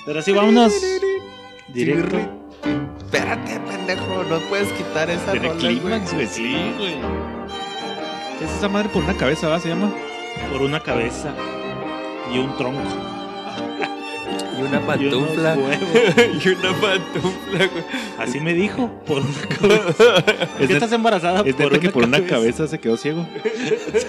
Pero 0.05 0.21
sí, 0.21 0.31
vámonos. 0.31 0.73
Directo. 1.69 2.17
Espérate, 2.97 3.59
pendejo, 3.61 4.23
no 4.29 4.39
puedes 4.49 4.67
quitar 4.73 5.09
esa 5.09 5.31
Tiene 5.31 5.49
clímax, 5.55 6.13
güey. 6.13 6.27
Sí, 6.27 6.73
güey. 6.77 6.95
¿Qué 8.39 8.45
es 8.45 8.51
esa 8.51 8.67
madre 8.69 8.89
por 8.89 9.03
una 9.03 9.15
cabeza, 9.15 9.47
va? 9.47 9.59
¿Se 9.59 9.69
llama? 9.69 9.91
Por 10.51 10.61
una 10.61 10.81
cabeza 10.81 11.33
y 12.33 12.37
un 12.37 12.55
tronco. 12.57 12.81
Y 14.57 14.61
una 14.61 14.81
pantufla. 14.85 15.55
y 16.43 16.49
una 16.49 16.73
pantufla, 16.81 17.67
güey. 17.67 17.83
Así 18.17 18.39
me 18.39 18.53
dijo, 18.53 18.89
por 19.05 19.21
una 19.21 19.47
cabeza. 19.59 20.23
¿Por 20.57 20.67
qué 20.67 20.73
estás 20.73 20.91
embarazada? 20.91 21.43
Es 21.45 21.57
neta 21.57 21.79
que 21.79 21.89
por 21.89 22.03
una 22.03 22.25
cabeza 22.25 22.67
se 22.67 22.79
quedó 22.79 22.97
ciego. 22.97 23.27
¿Es 23.43 24.07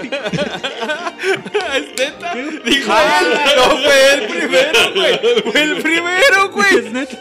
neta? 1.99 2.35
Dijo 2.65 2.93
él. 2.93 3.29
No, 3.57 3.63
fue 3.77 4.15
el 4.15 4.27
primero, 4.29 4.79
güey. 4.95 5.53
Fue 5.53 5.63
el 5.63 5.83
primero, 5.83 6.51
güey. 6.53 6.77
Es 6.77 6.93
neta. 6.93 7.19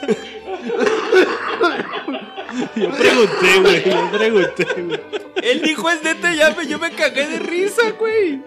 Yo 2.75 2.91
pregunté, 2.91 3.59
güey. 3.61 3.83
Yo 3.89 4.11
pregunté, 4.11 4.65
güey. 4.81 4.99
Él 5.43 5.61
dijo 5.61 5.89
es 5.89 6.03
neta, 6.03 6.33
ya 6.33 6.51
me, 6.51 6.65
yo 6.67 6.79
me 6.79 6.91
cagué 6.91 7.27
de 7.27 7.39
risa, 7.39 7.91
güey. 7.99 8.41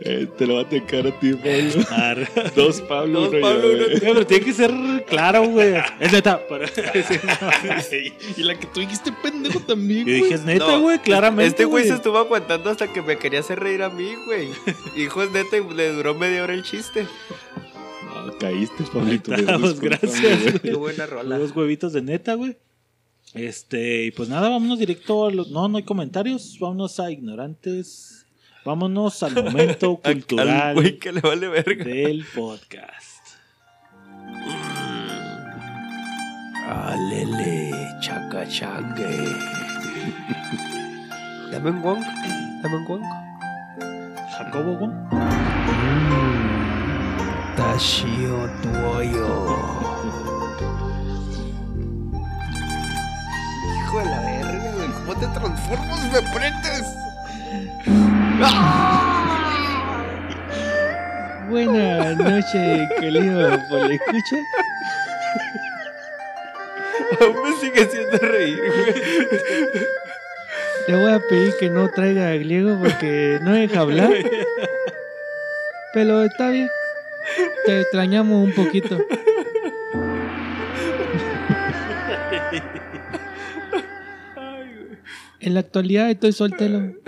Eh, 0.00 0.28
te 0.38 0.46
lo 0.46 0.54
va 0.56 0.60
a 0.62 0.68
tocar 0.68 1.06
a 1.06 1.18
ti, 1.18 1.32
Pablo. 1.34 2.24
Dos 2.56 2.80
Pablo, 2.82 3.20
Dos 3.22 3.28
uno 3.30 3.40
Pablo, 3.40 3.58
uno 3.68 3.76
güey. 3.76 3.86
Güey, 3.88 4.00
Pero 4.00 4.26
tiene 4.26 4.44
que 4.44 4.52
ser 4.52 4.72
claro, 5.08 5.48
güey. 5.48 5.74
Es 6.00 6.12
neta. 6.12 6.46
Para- 6.46 6.68
Sí, 6.68 6.74
no. 7.24 8.36
Y 8.36 8.42
la 8.42 8.58
que 8.58 8.66
tú 8.66 8.80
dijiste 8.80 9.12
pendejo 9.22 9.60
también, 9.60 10.06
Yo 10.06 10.14
dije, 10.14 10.34
es 10.34 10.44
neta, 10.44 10.66
No, 10.68 10.80
güey, 10.82 10.98
claramente. 11.00 11.48
Este 11.48 11.64
güey 11.64 11.86
se 11.88 11.94
estuvo 11.94 12.18
aguantando 12.18 12.70
hasta 12.70 12.92
que 12.92 13.02
me 13.02 13.18
quería 13.18 13.40
hacer 13.40 13.58
reír 13.60 13.82
a 13.82 13.88
mí, 13.90 14.08
güey. 14.26 14.48
Dijo 14.94 15.22
es 15.22 15.30
neta 15.32 15.56
y 15.56 15.74
le 15.74 15.92
duró 15.92 16.14
media 16.14 16.44
hora 16.44 16.54
el 16.54 16.62
chiste. 16.62 17.06
No, 18.04 18.36
caíste, 18.38 18.84
Pablito. 18.92 19.34
Estamos, 19.34 19.80
gracias. 19.80 20.42
güey. 20.42 20.58
Qué 20.60 20.74
buena 20.74 21.06
rola. 21.06 21.38
Dos 21.38 21.54
huevitos 21.54 21.92
de 21.92 22.02
neta, 22.02 22.34
güey. 22.34 22.56
Este, 23.34 24.04
y 24.06 24.10
pues 24.10 24.28
nada, 24.28 24.48
vámonos 24.48 24.78
directo 24.78 25.26
a 25.26 25.30
los. 25.30 25.50
No, 25.50 25.68
no 25.68 25.76
hay 25.76 25.82
comentarios. 25.84 26.56
Vámonos 26.60 26.98
a 27.00 27.10
ignorantes. 27.10 28.17
Vámonos 28.68 29.22
al 29.22 29.32
momento 29.44 29.98
Al 30.04 30.12
cultural 30.12 30.74
güey 30.74 30.98
que 30.98 31.10
le 31.10 31.22
vale 31.22 31.48
verga. 31.48 31.84
del 31.86 32.22
podcast. 32.34 33.24
Alele, 36.68 37.72
chacachangue. 38.02 39.08
Dame 41.50 41.70
un 41.70 41.82
wonk. 41.82 42.04
Dame 42.62 42.76
un 42.76 42.84
wonk. 42.86 43.04
Jacobo, 44.36 44.76
güey. 44.76 44.90
Tashio 47.56 48.50
tuoyo. 48.60 49.56
Hijo 53.78 53.98
de 53.98 54.04
la 54.04 54.20
verga. 54.20 54.92
¿Cómo 55.06 55.14
te 55.18 55.26
transformas? 55.28 56.12
¡Me 56.12 56.20
prendes! 56.38 57.07
Buenas 61.48 62.16
noches, 62.18 62.88
querido 63.00 63.58
por 63.68 63.90
escucha. 63.90 64.36
Aún 67.20 67.42
me 67.42 67.52
sigue 67.56 67.82
haciendo 67.82 68.18
reír, 68.18 68.58
güey. 68.58 68.94
Te 70.86 70.94
voy 70.94 71.12
a 71.12 71.18
pedir 71.20 71.54
que 71.58 71.70
no 71.70 71.88
traiga 71.88 72.34
griego 72.34 72.78
porque 72.78 73.38
no 73.42 73.52
deja 73.52 73.80
hablar. 73.80 74.12
Pero 75.94 76.24
está 76.24 76.50
bien. 76.50 76.68
Te 77.66 77.80
extrañamos 77.80 78.44
un 78.44 78.54
poquito. 78.54 78.98
En 85.48 85.54
la 85.54 85.60
actualidad 85.60 86.10
estoy 86.10 86.32
soltero. 86.32 86.92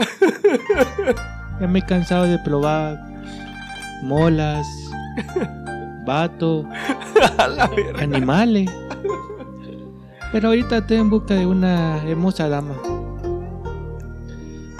Ya 1.60 1.66
me 1.66 1.80
he 1.80 1.82
cansado 1.82 2.24
de 2.24 2.38
probar 2.38 2.98
molas, 4.02 4.66
vato, 6.06 6.64
animales. 8.00 8.70
Pero 10.32 10.48
ahorita 10.48 10.78
estoy 10.78 10.96
en 10.96 11.10
busca 11.10 11.34
de 11.34 11.44
una 11.44 12.02
hermosa 12.08 12.48
dama. 12.48 12.76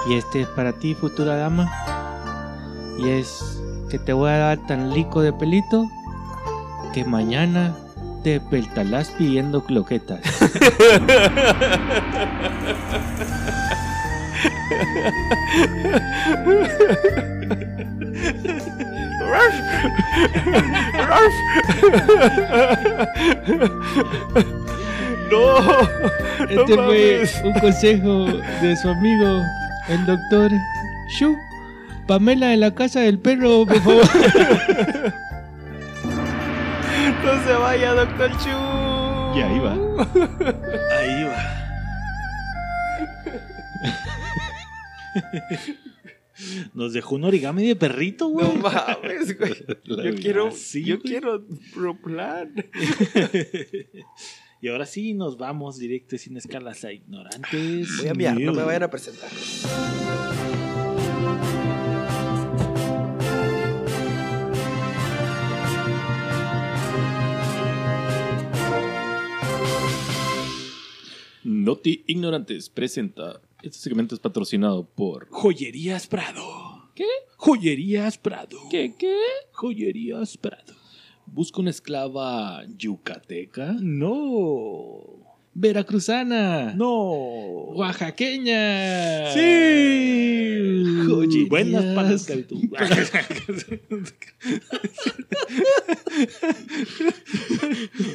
Y 0.08 0.14
este 0.14 0.40
es 0.40 0.48
para 0.48 0.72
ti, 0.72 0.94
futura 0.94 1.36
dama. 1.36 1.70
Y 2.98 3.10
es 3.10 3.60
que 3.90 3.98
te 3.98 4.14
voy 4.14 4.30
a 4.30 4.38
dar 4.38 4.66
tan 4.66 4.94
rico 4.94 5.20
de 5.20 5.34
pelito 5.34 5.86
que 6.94 7.04
mañana 7.04 7.76
te 8.24 8.38
despertarás 8.38 9.10
pidiendo 9.10 9.62
cloquetas. 9.62 10.20
No. 25.30 25.80
Este 26.40 26.54
No 26.56 26.66
fue 26.66 26.76
mames. 26.76 27.40
un 27.44 27.52
consejo 27.60 28.25
de 28.62 28.76
su 28.76 28.88
amigo, 28.88 29.42
el 29.88 30.06
doctor 30.06 30.50
Shu. 31.18 31.37
Pamela 32.06 32.49
de 32.49 32.56
la 32.56 32.75
casa 32.75 33.00
del 33.00 33.18
perro, 33.18 33.66
por 33.66 33.80
favor. 33.80 34.04
No 37.25 37.32
se 37.44 37.52
vaya, 37.52 37.92
doctor 37.94 38.30
Chu. 38.38 38.49
Y 39.38 39.42
ahí 39.42 39.58
va. 39.58 39.72
Ahí 40.99 41.25
va. 41.25 41.59
Nos 46.74 46.92
dejó 46.94 47.16
un 47.16 47.24
origami 47.24 47.66
de 47.66 47.76
perrito, 47.76 48.28
güey. 48.28 48.46
No 48.46 48.54
mames, 48.54 49.38
güey. 49.38 49.52
Yo 49.84 50.14
quiero, 50.14 50.50
Sí, 50.52 50.84
yo 50.84 50.96
güey. 50.98 51.10
quiero 51.10 51.44
proplan. 51.74 52.54
y 54.62 54.68
ahora 54.68 54.86
sí 54.86 55.12
nos 55.12 55.36
vamos 55.36 55.78
directo 55.78 56.16
y 56.16 56.18
sin 56.18 56.36
escalas 56.38 56.84
a 56.84 56.92
ignorantes. 56.92 57.88
Voy 57.98 58.08
a 58.08 58.14
mirar, 58.14 58.40
no 58.40 58.52
me 58.54 58.62
vayan 58.62 58.84
a 58.84 58.90
presentar. 58.90 59.28
Noti 71.44 72.04
Ignorantes 72.06 72.68
presenta. 72.68 73.40
Este 73.62 73.78
segmento 73.78 74.14
es 74.14 74.20
patrocinado 74.20 74.88
por. 74.88 75.28
Joyerías 75.28 76.06
Prado. 76.06 76.90
¿Qué? 76.94 77.06
Joyerías 77.36 78.16
Prado. 78.16 78.58
¿Qué? 78.70 78.94
¿Qué? 78.98 79.16
Joyerías 79.52 80.38
Prado. 80.38 80.74
Busca 81.26 81.60
una 81.60 81.70
esclava 81.70 82.64
yucateca. 82.76 83.74
No. 83.80 85.19
Veracruzana. 85.52 86.75
No. 86.75 86.90
Oaxaqueña. 87.75 89.33
Sí. 89.33 91.04
Joyerías. 91.07 91.49
Buenas 91.49 91.85
para 91.95 92.12
esclavitud. 92.12 92.59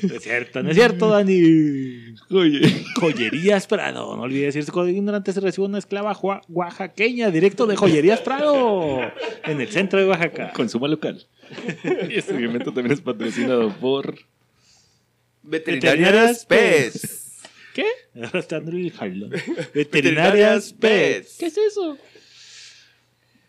no 0.03 0.15
es 0.15 0.23
cierto, 0.23 0.63
no 0.63 0.69
es 0.69 0.75
cierto, 0.75 1.09
Dani. 1.09 2.15
Oye. 2.31 2.85
Joyerías 2.99 3.67
Prado. 3.67 4.15
No 4.15 4.21
olvides 4.23 4.53
decir 4.55 4.71
código 4.71 4.97
ignorante 4.97 5.33
se 5.33 5.41
recibe 5.41 5.67
una 5.67 5.79
esclava 5.79 6.17
oaxaqueña 6.47 7.31
directo 7.31 7.67
de 7.67 7.75
Joyerías 7.75 8.21
Prado 8.21 9.01
en 9.43 9.59
el 9.59 9.67
centro 9.67 9.99
de 9.99 10.05
Oaxaca. 10.05 10.53
Consuma 10.53 10.87
local. 10.87 11.27
Este 12.09 12.33
segmento 12.33 12.71
también 12.73 12.93
es 12.93 13.01
patrocinado 13.01 13.69
por. 13.73 14.15
Veterinarias 15.43 16.45
PES. 16.45 17.24
¿Qué? 17.75 17.85
Ahora 18.15 18.39
está 18.39 18.55
dando 18.55 18.71
el 18.71 18.89
jalón. 18.89 19.31
Veterinarias 19.73 20.71
Pets. 20.71 21.27
PES. 21.27 21.37
¿Qué 21.37 21.45
es 21.47 21.57
eso? 21.57 21.97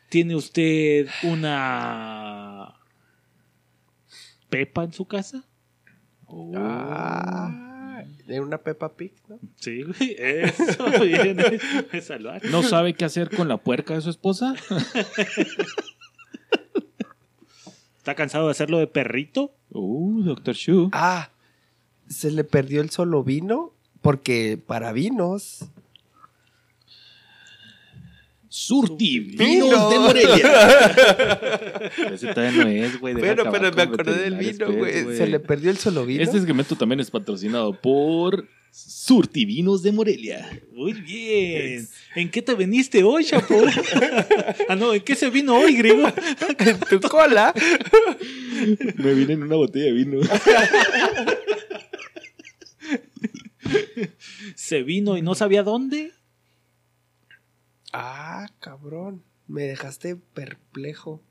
¿Tiene 0.09 0.35
usted 0.35 1.07
una 1.23 2.75
Pepa 4.51 4.83
en 4.83 4.93
su 4.93 5.05
casa? 5.07 5.45
Ah, 6.57 8.03
de 8.27 8.41
una 8.41 8.59
Peppa 8.59 8.97
Pig, 8.97 9.13
¿no? 9.29 9.39
Sí, 9.61 9.85
güey. 9.85 10.17
Eso. 10.19 10.75
Salvar. 12.03 12.45
¿No 12.47 12.65
sabe 12.65 12.95
qué 12.95 13.05
hacer 13.05 13.31
con 13.31 13.47
la 13.47 13.59
puerca 13.59 13.95
de 13.95 14.01
su 14.01 14.11
esposa? 14.11 14.57
¿Está 17.99 18.17
cansado 18.17 18.47
de 18.47 18.51
hacerlo 18.51 18.79
de 18.79 18.89
perrito? 18.89 19.55
Uh, 19.71 20.25
Doctor 20.25 20.57
Shu. 20.57 20.91
Ah, 20.93 21.31
se 22.09 22.33
le 22.33 22.43
perdió 22.43 22.81
el 22.81 22.91
solo 22.91 23.23
vino 23.23 23.76
porque 24.07 24.57
para 24.65 24.93
vinos. 24.93 25.65
Surti 28.49 29.19
Vino. 29.19 29.45
Vinos 29.45 29.91
de 29.91 29.99
Morelia. 29.99 31.91
Ese 32.13 32.29
todavía 32.33 32.65
no 32.65 32.71
es, 32.71 33.01
güey. 33.01 33.15
deja 33.15 33.35
Pero, 33.35 33.51
me 33.51 33.83
acordé 33.83 34.15
del 34.23 34.37
vino, 34.37 34.73
güey. 34.73 35.17
Se 35.17 35.27
le 35.27 35.41
perdió 35.41 35.73
el 35.73 35.79
solo 35.79 36.07
vino. 36.07 36.23
Este 36.23 36.39
segmento 36.39 36.77
también 36.77 37.01
es 37.01 37.11
patrocinado 37.11 37.73
por 37.81 38.47
Surtivinos 38.71 39.83
de 39.83 39.91
Morelia. 39.91 40.63
Muy 40.73 40.93
bien. 40.93 41.89
¿En 42.15 42.31
qué 42.31 42.43
te 42.43 42.55
veniste 42.55 43.03
hoy, 43.03 43.25
Chapo? 43.25 43.61
ah, 44.69 44.77
no, 44.77 44.95
¿en 44.95 45.01
qué 45.01 45.17
se 45.17 45.31
vino 45.31 45.59
hoy, 45.59 45.75
griego? 45.75 46.07
en 46.61 46.79
tu 46.79 47.01
cola. 47.09 47.53
Me 48.95 49.15
vine 49.15 49.33
en 49.33 49.43
una 49.43 49.57
botella 49.57 49.87
de 49.87 49.93
vino. 49.93 50.21
Se 54.67 54.83
vino 54.83 55.17
y 55.17 55.23
no 55.23 55.37
sabía 55.37 55.63
dónde. 55.63 56.11
Ah, 57.93 58.49
cabrón. 58.59 59.23
Me 59.47 59.63
dejaste 59.63 60.17
perplejo. 60.17 61.23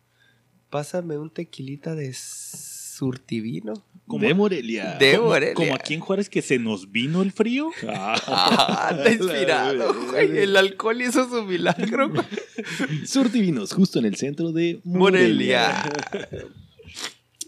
Pásame 0.70 1.18
un 1.18 1.30
tequilita 1.30 1.96
de 1.96 2.14
surtivino. 2.14 3.74
Como- 4.08 4.26
de 4.26 4.34
Morelia. 4.34 4.96
De 4.98 5.18
como, 5.18 5.32
Morelia. 5.32 5.54
como 5.54 5.76
aquí 5.76 5.96
en 5.96 6.00
Juárez 6.00 6.30
que 6.30 6.42
se 6.42 6.60
nos 6.60 6.94
vino 6.94 7.22
el 7.24 7.34
frío. 7.34 7.72
Ah, 7.90 8.94
está 8.98 9.12
inspirado, 9.12 9.94
güey. 10.12 10.38
El 10.38 10.56
alcohol 10.56 11.02
hizo 11.02 11.28
su 11.28 11.44
milagro. 11.44 12.14
Surtivinos, 13.06 13.74
justo 13.74 14.00
en 14.00 14.06
el 14.06 14.16
centro 14.16 14.54
de 14.54 14.80
Morelia. 14.86 15.84
Morelia. 15.84 16.48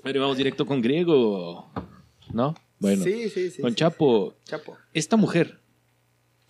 Pero 0.04 0.20
vamos 0.20 0.36
directo 0.36 0.66
con 0.66 0.82
Griego. 0.82 1.72
¿No? 2.34 2.56
Bueno, 2.78 3.06
sí, 3.06 3.30
sí, 3.30 3.52
sí. 3.52 3.62
con 3.62 3.72
sí. 3.72 3.78
Chapo. 3.78 4.36
Chapo. 4.44 4.76
Esta 4.94 5.16
mujer 5.16 5.62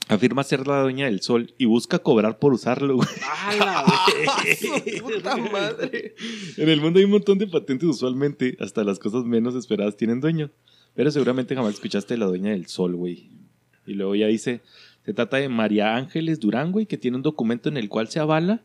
afirma 0.07 0.43
ser 0.43 0.67
la 0.67 0.81
dueña 0.81 1.05
del 1.05 1.21
sol 1.21 1.53
y 1.57 1.65
busca 1.65 1.99
cobrar 1.99 2.39
por 2.39 2.53
usarlo. 2.53 2.95
güey. 2.95 3.07
¡Ah, 3.23 4.05
Su 4.59 5.03
puta 5.03 5.37
madre. 5.37 6.15
En 6.57 6.69
el 6.69 6.81
mundo 6.81 6.99
hay 6.99 7.05
un 7.05 7.11
montón 7.11 7.37
de 7.37 7.47
patentes 7.47 7.87
usualmente, 7.87 8.57
hasta 8.59 8.83
las 8.83 8.99
cosas 8.99 9.25
menos 9.25 9.55
esperadas 9.55 9.97
tienen 9.97 10.21
dueño. 10.21 10.51
Pero 10.95 11.11
seguramente 11.11 11.55
jamás 11.55 11.75
escuchaste 11.75 12.15
de 12.15 12.19
la 12.19 12.25
dueña 12.25 12.51
del 12.51 12.67
sol, 12.67 12.95
güey. 12.95 13.29
Y 13.85 13.93
luego 13.93 14.15
ya 14.15 14.27
dice, 14.27 14.61
se 15.05 15.13
trata 15.13 15.37
de 15.37 15.49
María 15.49 15.95
Ángeles 15.95 16.39
Durán, 16.39 16.71
güey, 16.71 16.85
que 16.85 16.97
tiene 16.97 17.17
un 17.17 17.23
documento 17.23 17.69
en 17.69 17.77
el 17.77 17.87
cual 17.89 18.07
se 18.09 18.19
avala 18.19 18.63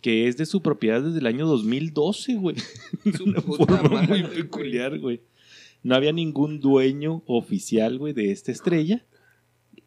que 0.00 0.26
es 0.26 0.36
de 0.36 0.46
su 0.46 0.62
propiedad 0.62 1.02
desde 1.02 1.18
el 1.18 1.26
año 1.26 1.46
2012, 1.46 2.34
güey. 2.36 2.56
Su 3.16 3.24
Una 3.24 3.40
puta 3.40 3.76
forma 3.76 4.02
madre, 4.02 4.22
muy 4.22 4.22
peculiar, 4.22 4.98
güey. 4.98 5.20
No 5.82 5.94
había 5.94 6.12
ningún 6.12 6.60
dueño 6.60 7.22
oficial, 7.26 7.98
güey, 7.98 8.12
de 8.12 8.30
esta 8.30 8.52
estrella. 8.52 9.04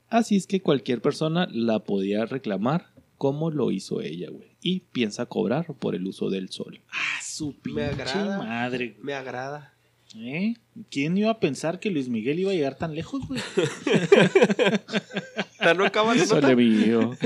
Así 0.09 0.35
es 0.35 0.47
que 0.47 0.62
cualquier 0.62 1.01
persona 1.01 1.47
la 1.51 1.79
podía 1.79 2.25
reclamar 2.25 2.93
como 3.17 3.50
lo 3.50 3.71
hizo 3.71 4.01
ella, 4.01 4.29
güey. 4.29 4.55
Y 4.62 4.81
piensa 4.81 5.25
cobrar 5.25 5.74
por 5.75 5.95
el 5.95 6.05
uso 6.05 6.29
del 6.29 6.50
sol. 6.50 6.81
Ah, 6.91 7.19
su 7.24 7.55
Me 7.63 7.85
agrada. 7.85 8.38
madre. 8.39 8.97
Me 9.01 9.13
agrada. 9.13 9.74
¿Eh? 10.17 10.55
¿Quién 10.89 11.17
iba 11.17 11.29
a 11.29 11.39
pensar 11.39 11.79
que 11.79 11.91
Luis 11.91 12.07
Miguel 12.07 12.39
iba 12.39 12.51
a 12.51 12.53
llegar 12.53 12.77
tan 12.77 12.95
lejos, 12.95 13.27
güey? 13.27 13.41
¿Ya 15.59 15.74
no 15.74 15.85
acabas 15.85 16.17
de 16.17 16.25
Sole 16.25 16.55
mío. 16.55 17.17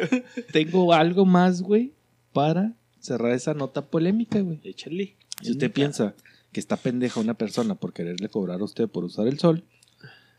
Tengo 0.52 0.94
algo 0.94 1.26
más, 1.26 1.60
güey, 1.60 1.92
para 2.32 2.74
cerrar 3.00 3.32
esa 3.32 3.54
nota 3.54 3.86
polémica, 3.86 4.40
güey. 4.40 4.60
Échale. 4.64 5.16
Si 5.42 5.50
usted 5.50 5.70
piensa 5.70 6.14
que 6.52 6.60
está 6.60 6.76
pendeja 6.76 7.20
una 7.20 7.34
persona 7.34 7.74
por 7.74 7.92
quererle 7.92 8.28
cobrar 8.28 8.60
a 8.60 8.64
usted 8.64 8.88
por 8.88 9.04
usar 9.04 9.28
el 9.28 9.38
sol, 9.38 9.64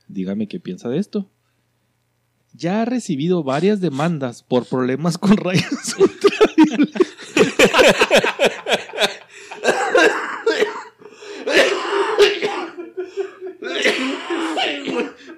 dígame 0.07 0.47
qué 0.47 0.59
piensa 0.59 0.89
de 0.89 0.97
esto. 0.97 1.29
Ya 2.53 2.81
ha 2.81 2.85
recibido 2.85 3.43
varias 3.43 3.79
demandas 3.79 4.43
por 4.43 4.65
problemas 4.65 5.17
con 5.17 5.37
rayos 5.37 5.95
ultravioletas. 5.97 7.07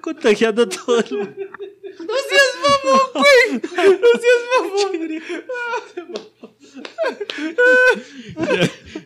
Con 0.00 0.14
contagiando 0.14 0.62
a 0.62 0.68
todo 0.68 0.98
el 1.00 1.16
mundo. 1.16 1.36
¡No 1.98 2.14
seas 2.28 2.52
mamón, 2.62 3.00
güey! 3.14 3.60
¡No 4.00 4.10
seas 4.20 4.42
mamón! 4.52 4.92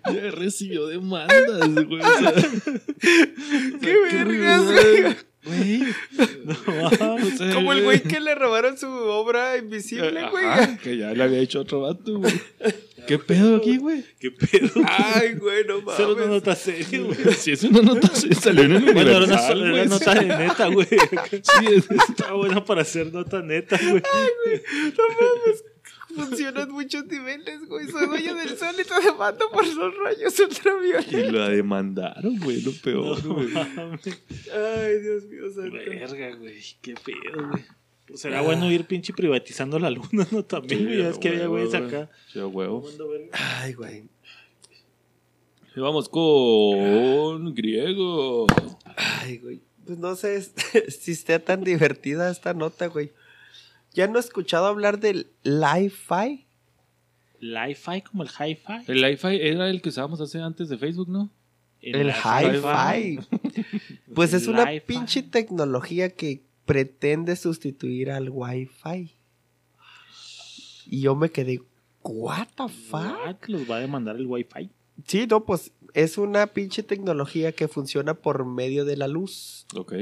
Ya, 0.04 0.12
ya 0.12 0.30
recibió 0.30 0.86
demandas, 0.86 1.74
güey. 1.86 2.00
o 2.00 2.18
sea, 2.18 2.32
¡Qué 3.80 3.96
vergas, 4.12 4.64
güey! 4.64 5.16
Güey. 5.46 5.82
O 6.46 7.36
sea, 7.36 7.54
Como 7.54 7.72
el 7.72 7.82
güey 7.82 8.00
que 8.02 8.20
le 8.20 8.34
robaron 8.34 8.76
su 8.78 8.86
obra 8.88 9.56
invisible, 9.56 10.28
güey. 10.30 10.44
Ajá, 10.44 10.76
que 10.78 10.96
ya 10.96 11.12
le 11.12 11.22
había 11.24 11.38
hecho 11.40 11.60
otro 11.60 11.80
vato, 11.82 12.18
güey. 12.18 12.32
¿Qué 13.06 13.18
pedo 13.18 13.56
aquí, 13.56 13.76
güey? 13.78 14.04
¿Qué 14.20 14.30
pedo? 14.30 14.70
Ay, 14.86 15.34
güey, 15.34 15.64
no 15.66 15.78
Esa 15.78 16.02
era 16.02 16.06
una 16.08 16.14
mames. 16.22 16.28
nota 16.28 16.54
seria, 16.56 17.00
güey. 17.00 17.16
Si 17.38 17.52
es 17.52 17.62
una 17.64 17.82
nota, 17.82 18.08
sí, 18.14 18.28
salió 18.34 18.64
en 18.64 18.72
el 18.72 18.92
Bueno, 18.92 19.00
era 19.10 19.24
una, 19.24 19.54
güey. 19.70 19.88
nota 19.88 20.14
de 20.14 20.26
neta, 20.26 20.66
güey. 20.68 20.86
Sí, 20.88 21.66
es- 21.74 21.90
Está 22.08 22.32
buena 22.32 22.64
para 22.64 22.82
hacer 22.82 23.12
nota 23.12 23.42
neta, 23.42 23.76
güey. 23.76 24.02
No 24.02 25.04
mames. 25.08 25.64
Funcionan 26.16 26.70
muchos 26.70 27.06
niveles, 27.06 27.66
güey. 27.68 27.88
Soy 27.88 28.06
dueño 28.06 28.34
del 28.34 28.56
sol 28.56 28.74
y 28.80 28.84
te 28.84 29.06
demando 29.06 29.50
por 29.50 29.66
los 29.66 29.94
rayos 29.98 30.38
ultravioletas. 30.40 31.12
Y 31.12 31.30
la 31.30 31.48
demandaron, 31.48 32.38
güey, 32.38 32.62
lo 32.62 32.72
peor, 32.72 33.24
No 33.24 33.34
güey. 33.34 33.48
Ay, 33.54 35.00
Dios 35.00 35.24
mío 35.26 35.52
santo. 35.54 35.76
Verga, 35.76 36.36
güey. 36.36 36.60
Qué 36.80 36.94
pedo, 36.94 37.48
güey. 37.50 37.64
Pues 38.06 38.20
será 38.20 38.40
bueno 38.40 38.70
ir 38.70 38.84
pinche 38.84 39.12
privatizando 39.12 39.78
la 39.78 39.90
luna, 39.90 40.26
¿no? 40.30 40.44
También, 40.44 40.84
güey. 40.84 40.98
Ya 40.98 41.08
es 41.10 41.18
que 41.18 41.28
había 41.28 41.46
güeyes 41.46 41.74
acá. 41.74 42.08
A 42.34 42.46
huevo. 42.46 42.84
Ay, 43.32 43.74
güey. 43.74 44.08
Y 45.74 45.80
vamos 45.80 46.08
con 46.08 47.54
griego. 47.54 48.46
Ay, 48.96 49.38
güey. 49.38 49.60
Pues 49.84 49.98
no 49.98 50.16
sé 50.16 50.40
si 50.88 51.12
esté 51.12 51.38
tan 51.38 51.62
divertida 51.62 52.30
esta 52.30 52.54
nota, 52.54 52.86
güey. 52.86 53.12
¿Ya 53.96 54.06
no 54.08 54.18
he 54.18 54.20
escuchado 54.20 54.66
hablar 54.66 55.00
del 55.00 55.32
Li-Fi? 55.42 56.46
Li-Fi 57.40 58.02
como 58.02 58.24
el 58.24 58.28
hi-fi. 58.28 58.84
El 58.88 59.00
Li-Fi 59.00 59.40
era 59.40 59.70
el 59.70 59.80
que 59.80 59.88
usábamos 59.88 60.20
hace 60.20 60.38
antes 60.38 60.68
de 60.68 60.76
Facebook, 60.76 61.08
¿no? 61.08 61.30
El 61.80 62.10
Hi-Fi. 62.10 63.18
Pues 64.14 64.34
es 64.34 64.44
El 64.44 64.50
una 64.50 64.66
pinche 64.86 65.22
tecnología 65.22 66.10
que 66.10 66.42
pretende 66.66 67.36
sustituir 67.36 68.10
al 68.10 68.28
Wi-Fi. 68.30 69.14
Y 70.86 71.00
yo 71.00 71.16
me 71.16 71.30
quedé, 71.30 71.62
¿What 72.02 72.48
the 72.56 72.68
fuck? 72.68 73.48
Los 73.48 73.70
va 73.70 73.76
a 73.76 73.80
demandar 73.80 74.16
el 74.16 74.26
Wi-Fi. 74.26 74.70
Sí, 75.06 75.26
no, 75.26 75.46
pues 75.46 75.72
es 75.94 76.18
una 76.18 76.48
pinche 76.48 76.82
tecnología 76.82 77.52
que 77.52 77.66
funciona 77.66 78.12
por 78.12 78.44
medio 78.44 78.84
de 78.84 78.98
la 78.98 79.08
luz. 79.08 79.66
Ok. 79.74 79.94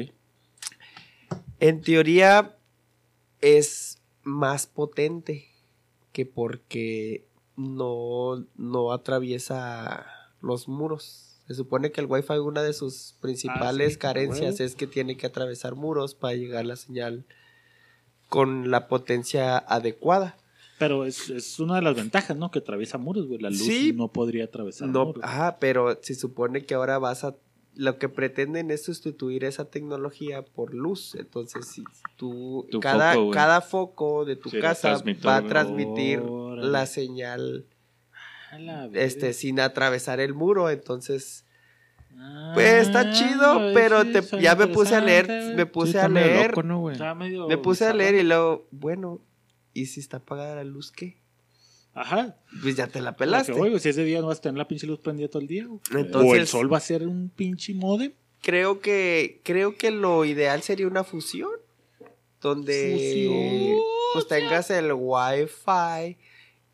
En 1.60 1.80
teoría 1.80 2.56
es 3.44 3.83
más 4.24 4.66
potente 4.66 5.46
que 6.12 6.26
porque 6.26 7.26
no, 7.56 8.44
no 8.56 8.92
atraviesa 8.92 10.06
los 10.40 10.68
muros. 10.68 11.40
Se 11.46 11.54
supone 11.54 11.92
que 11.92 12.00
el 12.00 12.06
Wi-Fi 12.08 12.38
una 12.38 12.62
de 12.62 12.72
sus 12.72 13.16
principales 13.20 13.88
Ah, 13.88 13.90
sí, 13.92 13.98
carencias 13.98 14.60
es 14.60 14.74
que 14.76 14.86
tiene 14.86 15.16
que 15.16 15.26
atravesar 15.26 15.74
muros 15.74 16.14
para 16.14 16.34
llegar 16.34 16.64
la 16.64 16.76
señal 16.76 17.24
con 18.28 18.70
la 18.70 18.88
potencia 18.88 19.58
adecuada. 19.58 20.36
Pero 20.78 21.04
es, 21.04 21.30
es 21.30 21.60
una 21.60 21.76
de 21.76 21.82
las 21.82 21.94
ventajas, 21.94 22.36
¿no? 22.36 22.50
Que 22.50 22.58
atraviesa 22.58 22.98
muros, 22.98 23.26
güey. 23.28 23.38
La 23.40 23.50
luz 23.50 23.60
Sí. 23.60 23.92
no 23.94 24.08
podría 24.08 24.44
atravesar 24.44 24.88
No, 24.88 25.06
muros. 25.06 25.22
ah, 25.24 25.58
pero 25.60 25.98
se 26.02 26.14
supone 26.14 26.64
que 26.64 26.74
ahora 26.74 26.98
vas 26.98 27.22
a 27.24 27.36
lo 27.76 27.98
que 27.98 28.08
pretenden 28.08 28.70
es 28.70 28.84
sustituir 28.84 29.44
esa 29.44 29.70
tecnología 29.70 30.44
por 30.44 30.74
luz. 30.74 31.14
Entonces, 31.14 31.66
si 31.66 31.84
tú 32.16 32.66
Tu 32.70 32.80
cada 32.80 33.14
foco, 33.14 33.30
cada 33.30 33.60
foco 33.60 34.24
de 34.24 34.36
tu 34.36 34.50
Sí, 34.50 34.58
casa 34.58 35.02
va 35.26 35.36
a 35.36 35.46
transmitir 35.46 36.22
la 36.60 36.86
señal 36.86 37.66
A 38.50 38.58
la 38.58 38.90
este 38.92 39.32
sin 39.32 39.60
atravesar 39.60 40.20
el 40.20 40.34
muro, 40.34 40.70
entonces 40.70 41.44
Ah, 42.16 42.52
pues 42.54 42.74
está 42.74 43.10
chido, 43.10 43.60
pero 43.74 44.02
sí, 44.04 44.12
te- 44.12 44.42
ya 44.42 44.54
me 44.54 44.68
puse 44.68 44.94
a 44.94 45.00
leer, 45.00 45.28
me 45.56 45.66
puse 45.66 45.92
Sí, 45.92 45.98
a 45.98 46.08
leer, 46.08 46.50
loco, 46.50 46.62
¿no, 46.62 47.48
me 47.48 47.58
puse 47.58 47.84
a 47.86 47.92
leer 47.92 48.14
y 48.14 48.22
luego, 48.22 48.68
bueno, 48.70 49.20
¿y 49.72 49.86
si 49.86 49.98
está 49.98 50.18
apagada 50.18 50.54
la 50.56 50.64
luz 50.64 50.92
qué? 50.92 51.23
Ajá. 51.94 52.36
Pues 52.62 52.76
ya 52.76 52.86
te 52.88 53.00
la 53.00 53.12
Porque, 53.12 53.24
pelaste. 53.26 53.78
si 53.80 53.88
ese 53.88 54.04
día 54.04 54.20
no 54.20 54.26
vas 54.28 54.38
a 54.38 54.42
tener 54.42 54.58
la 54.58 54.66
pinche 54.68 54.86
luz 54.86 54.98
prendida 54.98 55.28
todo 55.28 55.40
el 55.42 55.48
día, 55.48 55.66
o 55.68 56.34
el 56.34 56.46
sol 56.46 56.72
va 56.72 56.78
a 56.78 56.80
ser 56.80 57.06
un 57.06 57.28
pinche 57.28 57.72
modem. 57.74 58.12
creo 58.42 58.80
que 58.80 59.40
creo 59.44 59.76
que 59.76 59.90
lo 59.90 60.24
ideal 60.24 60.60
sería 60.62 60.86
una 60.86 61.04
fusión 61.04 61.50
donde 62.40 62.92
Fusión, 62.94 63.78
pues 64.12 64.26
tengas 64.28 64.70
el 64.70 64.92
wifi 64.92 66.18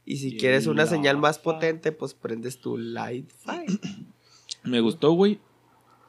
y 0.05 0.17
si 0.17 0.29
Y 0.29 0.37
quieres 0.39 0.67
una 0.67 0.87
señal 0.87 1.17
más 1.19 1.39
potente 1.39 1.93
pues 1.93 2.15
prendes 2.15 2.59
tu 2.61 2.77
Lightfi 2.77 3.79
Me 4.65 4.81
gustó, 4.81 5.13
güey. 5.13 5.39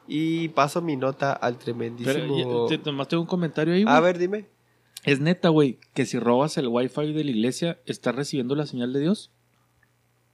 y 0.08 0.48
paso 0.48 0.82
mi 0.82 0.96
nota 0.96 1.32
al 1.32 1.52
Pero 1.54 1.64
tremendísimo 1.64 2.68
ya- 2.68 2.78
te- 2.82 2.90
nomás 2.90 3.06
tengo 3.08 3.22
un 3.22 3.28
comentario 3.28 3.74
ahí, 3.74 3.84
güey. 3.84 3.94
a 3.94 4.00
ver 4.00 4.18
dime 4.18 4.46
Es 5.04 5.20
neta, 5.20 5.48
güey, 5.48 5.78
que 5.94 6.06
si 6.06 6.18
robas 6.18 6.56
el 6.58 6.68
Wi-Fi 6.68 7.12
de 7.12 7.24
la 7.24 7.30
iglesia, 7.30 7.80
¿estás 7.86 8.14
recibiendo 8.14 8.54
la 8.54 8.66
señal 8.66 8.92
de 8.92 9.00
Dios? 9.00 9.30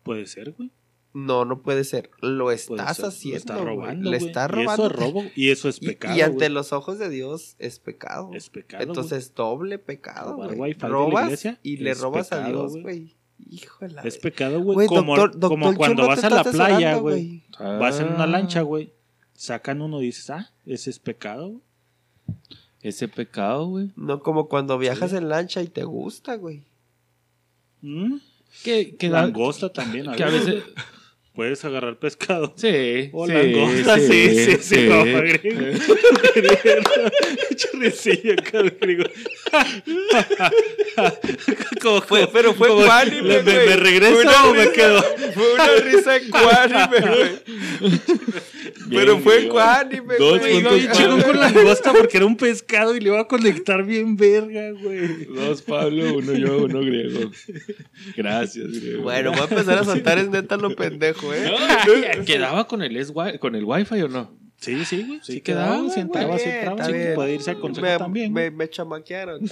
Puede 0.02 0.26
ser, 0.26 0.52
güey. 0.52 0.70
no 1.14 1.44
no 1.46 1.62
puede 1.62 1.85
ser 1.85 2.11
lo 2.20 2.50
estás 2.52 2.96
ser. 2.98 3.07
haciendo 3.07 3.35
Lo 3.35 3.38
está 3.38 3.64
robando. 3.64 4.11
le 4.11 4.16
estás 4.18 4.50
Y 4.50 4.61
eso 4.61 4.62
robando 4.62 4.87
es 4.87 4.92
robo. 4.92 5.24
Y 5.35 5.50
eso 5.50 5.68
es 5.70 5.81
pecado. 5.81 6.16
y, 6.16 6.20
ante 6.20 6.48
los 6.50 6.72
ojos 6.72 6.98
de 6.98 7.09
Dios 7.09 7.57
es 7.59 7.78
pecado 7.81 8.31
Es 8.35 8.50
pecado. 8.50 8.83
entonces 8.85 9.35
doble 9.35 9.78
pecado 9.78 10.33
Robar 10.33 10.54
güey. 10.54 10.61
wifi 10.70 10.81
de 10.81 10.83
la 10.83 10.88
robas 10.88 11.24
iglesia 11.24 11.59
y 11.62 11.76
le 11.78 11.90
es 11.90 12.00
robas 12.00 12.31
a 12.33 12.37
pecado, 12.42 12.68
Dios 12.68 12.83
güey. 12.83 13.16
híjole 13.50 13.94
güey. 13.94 14.07
es 14.09 14.18
pecado, 14.18 14.61
güey. 14.62 14.87
Como, 14.87 15.16
doctor- 15.16 15.31
doctor 15.33 15.48
como 15.48 15.74
cuando 15.76 16.07
vas 16.07 16.22
a 16.24 16.31
la 16.31 16.44
playa, 16.44 16.96
güey. 16.96 17.42
Vas 17.59 18.00
en 18.00 18.09
una 18.09 18.24
Ah, 18.24 18.26
lancha, 18.26 18.61
güey. 18.61 18.92
Sacan 19.35 19.81
uno 19.81 20.02
y 20.02 20.07
dices, 20.07 20.28
ah, 20.31 20.52
ese 20.66 20.90
es 20.90 20.98
pecado, 20.98 21.48
güey. 21.48 21.62
Ese 22.83 23.09
pecado, 23.09 23.67
güey. 23.67 23.91
No 23.97 24.21
como 24.21 24.49
cuando 24.49 24.79
viajas 24.79 25.12
en 25.12 25.29
lancha 25.29 25.62
y 25.62 25.67
te 25.69 25.85
gusta, 25.85 26.37
güey. 26.37 26.62
Mm, 27.83 28.17
Que, 28.64 28.97
que, 28.97 29.09
da- 29.09 29.23
Langosta 29.23 29.73
también. 29.73 30.09
A 30.09 30.17
que 30.17 30.25
a 30.25 30.29
veces. 30.29 30.62
Puedes 31.38 31.64
agarrar 31.64 31.96
pescado. 32.01 32.53
Sí, 32.57 33.11
O 33.12 33.24
sí, 33.29 33.33
langosta, 33.33 33.96
sí, 34.01 34.09
sí, 34.11 34.44
sí, 34.44 34.57
sí. 34.61 34.88
Rafa 34.88 35.20
Griego. 35.20 35.61
Chorrecillo 37.57 38.33
acá, 38.33 38.62
Griego. 38.81 39.05
Como- 41.81 42.03
Fue- 42.03 42.29
pero 42.33 42.55
fue 42.55 42.66
como- 42.68 42.83
ecuánime, 42.83 43.22
¿Me, 43.22 43.42
me, 43.42 43.55
güey. 43.55 43.66
me 43.68 43.77
regreso 43.77 44.14
Fue 44.14 44.22
una 44.24 44.44
o 44.46 44.53
me 44.55 44.64
risa- 44.64 44.72
quedo? 44.72 45.03
Fue 45.35 45.55
una 45.55 45.66
risa 45.85 46.16
ecuánime, 46.16 47.01
güey. 47.01 47.31
Pero 48.90 49.18
fue 49.20 49.38
Dos 50.18 50.40
güey. 50.40 50.53
Bien 50.61 50.64
para- 50.64 50.92
chingón 50.92 51.22
con 51.22 51.38
langosta 51.38 51.92
porque 51.92 52.16
era 52.16 52.27
un 52.27 52.37
pescado 52.37 52.96
y 52.96 53.01
le 53.01 53.11
iba 53.11 53.20
a 53.20 53.29
conectar 53.29 53.85
bien 53.85 54.16
verga, 54.16 54.72
güey. 54.72 55.27
Dos 55.27 55.62
Pablo, 55.62 56.14
uno 56.16 56.33
yo, 56.35 56.64
uno 56.64 56.81
griego. 56.81 57.31
Gracias, 58.16 58.66
griego. 58.72 59.03
Bueno, 59.05 59.31
voy 59.31 59.40
a 59.40 59.44
empezar 59.44 59.79
a 59.79 59.85
soltar 59.85 60.18
es 60.18 60.29
neta 60.31 60.57
lo 60.57 60.74
pendejo, 60.74 61.28
¿eh? 61.35 61.51
No, 62.19 62.25
¿Quedaba 62.25 62.67
con 62.67 62.83
el, 62.83 63.07
con 63.38 63.55
el 63.55 63.64
Wi-Fi 63.64 64.03
o 64.03 64.09
no? 64.09 64.37
Sí, 64.61 64.85
sí, 64.85 65.05
güey. 65.05 65.21
Sí 65.23 65.35
Sí, 65.35 65.41
quedaba, 65.41 65.77
quedaba, 65.77 65.88
si 65.91 66.01
güey. 66.03 66.38
si 66.38 66.45
bien, 66.49 66.57
entraba. 66.59 66.81
está 66.83 66.87
Sí, 66.87 67.14
puede 67.14 67.35
irse 67.35 67.51
al 67.51 67.61
consejo 67.61 67.87
me, 67.87 67.97
también. 67.99 68.33
me, 68.33 68.51
me 68.51 68.69
chamaquearon. 68.69 69.41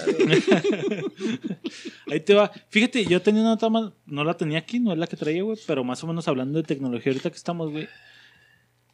Ahí 2.11 2.19
te 2.19 2.33
va. 2.33 2.51
Fíjate, 2.69 3.05
yo 3.05 3.21
tenía 3.21 3.41
una 3.41 3.51
nota 3.51 3.69
más, 3.69 3.91
no 4.05 4.23
la 4.23 4.35
tenía 4.35 4.59
aquí, 4.59 4.79
no 4.79 4.91
es 4.91 4.97
la 4.97 5.07
que 5.07 5.15
traía, 5.17 5.43
güey, 5.43 5.57
pero 5.65 5.83
más 5.83 6.03
o 6.03 6.07
menos 6.07 6.27
hablando 6.27 6.57
de 6.59 6.63
tecnología 6.63 7.11
ahorita 7.11 7.29
que 7.29 7.37
estamos, 7.37 7.71
güey. 7.71 7.87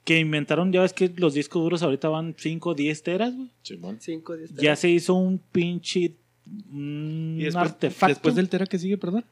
Que 0.04 0.20
inventaron, 0.20 0.72
ya 0.74 0.82
ves 0.82 0.92
que 0.94 1.12
los 1.16 1.34
discos 1.34 1.64
duros 1.64 1.82
ahorita 1.82 2.10
van 2.10 2.36
5, 2.38 2.74
10 2.74 3.04
teras, 3.04 3.36
güey. 3.36 3.50
Simón. 3.62 3.98
Cinco, 4.02 4.36
diez, 4.36 4.54
Ya 4.56 4.76
se 4.76 4.90
hizo 4.90 5.14
un 5.14 5.40
pinche 5.40 6.16
un 6.72 7.38
¿Y 7.40 7.46
después, 7.46 7.66
artefacto. 7.72 8.08
después 8.14 8.36
del 8.36 8.50
Tera 8.50 8.66
que 8.66 8.78
sigue, 8.78 8.98
perdón? 8.98 9.24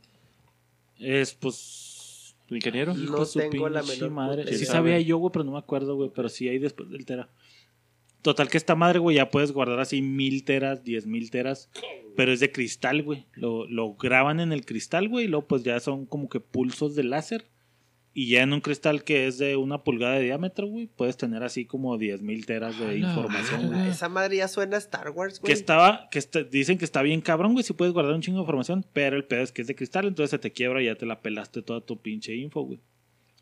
Es 0.97 1.33
pues 1.33 1.90
¿Tu 2.51 2.55
ingeniero? 2.57 2.93
No 2.93 3.01
hijo 3.01 3.19
de 3.21 3.25
su 3.27 3.39
tengo 3.39 3.69
la 3.69 3.81
menor 3.81 4.11
madre. 4.11 4.43
puta 4.43 4.57
Sí 4.57 4.65
sabía 4.65 4.99
yo, 4.99 5.15
güey, 5.15 5.31
pero 5.31 5.45
no 5.45 5.53
me 5.53 5.57
acuerdo, 5.57 5.95
güey, 5.95 6.11
pero 6.13 6.27
sí 6.27 6.49
hay 6.49 6.59
después 6.59 6.89
del 6.89 7.05
Tera. 7.05 7.29
Total 8.21 8.49
que 8.49 8.57
esta 8.57 8.75
madre, 8.75 8.99
güey, 8.99 9.15
ya 9.15 9.29
puedes 9.29 9.53
guardar 9.53 9.79
así 9.79 10.01
mil 10.01 10.43
teras, 10.43 10.83
diez 10.83 11.07
mil 11.07 11.31
teras, 11.31 11.69
pero 12.17 12.33
es 12.33 12.41
de 12.41 12.51
cristal, 12.51 13.03
güey. 13.03 13.25
Lo, 13.35 13.65
lo 13.69 13.93
graban 13.93 14.41
en 14.41 14.51
el 14.51 14.65
cristal, 14.65 15.07
güey, 15.07 15.25
y 15.25 15.27
luego 15.29 15.47
pues 15.47 15.63
ya 15.63 15.79
son 15.79 16.05
como 16.05 16.27
que 16.27 16.41
pulsos 16.41 16.93
de 16.93 17.05
láser. 17.05 17.45
Y 18.13 18.27
ya 18.29 18.43
en 18.43 18.51
un 18.51 18.59
cristal 18.59 19.05
que 19.05 19.25
es 19.27 19.37
de 19.37 19.55
una 19.55 19.83
pulgada 19.85 20.15
de 20.15 20.23
diámetro, 20.23 20.67
güey, 20.67 20.85
puedes 20.87 21.15
tener 21.15 21.43
así 21.43 21.65
como 21.65 21.97
diez 21.97 22.21
mil 22.21 22.45
teras 22.45 22.77
de 22.77 22.97
información, 22.97 23.67
güey. 23.67 23.87
Esa 23.87 24.09
madre 24.09 24.35
ya 24.37 24.49
suena 24.49 24.75
a 24.75 24.79
Star 24.79 25.11
Wars, 25.11 25.35
Que 25.39 25.43
güey. 25.43 25.53
estaba, 25.53 26.09
que 26.11 26.19
está- 26.19 26.43
dicen 26.43 26.77
que 26.77 26.83
está 26.83 27.01
bien 27.03 27.21
cabrón, 27.21 27.53
güey, 27.53 27.63
si 27.63 27.71
puedes 27.71 27.93
guardar 27.93 28.13
un 28.13 28.21
chingo 28.21 28.39
de 28.39 28.41
información, 28.43 28.85
pero 28.91 29.15
el 29.15 29.23
pedo 29.23 29.43
es 29.43 29.53
que 29.53 29.61
es 29.61 29.67
de 29.69 29.75
cristal, 29.75 30.07
entonces 30.07 30.31
se 30.31 30.39
te 30.39 30.51
quiebra 30.51 30.81
y 30.81 30.87
ya 30.87 30.95
te 30.95 31.05
la 31.05 31.21
pelaste 31.21 31.61
toda 31.61 31.79
tu 31.79 32.01
pinche 32.01 32.35
info, 32.35 32.61
güey. 32.63 32.79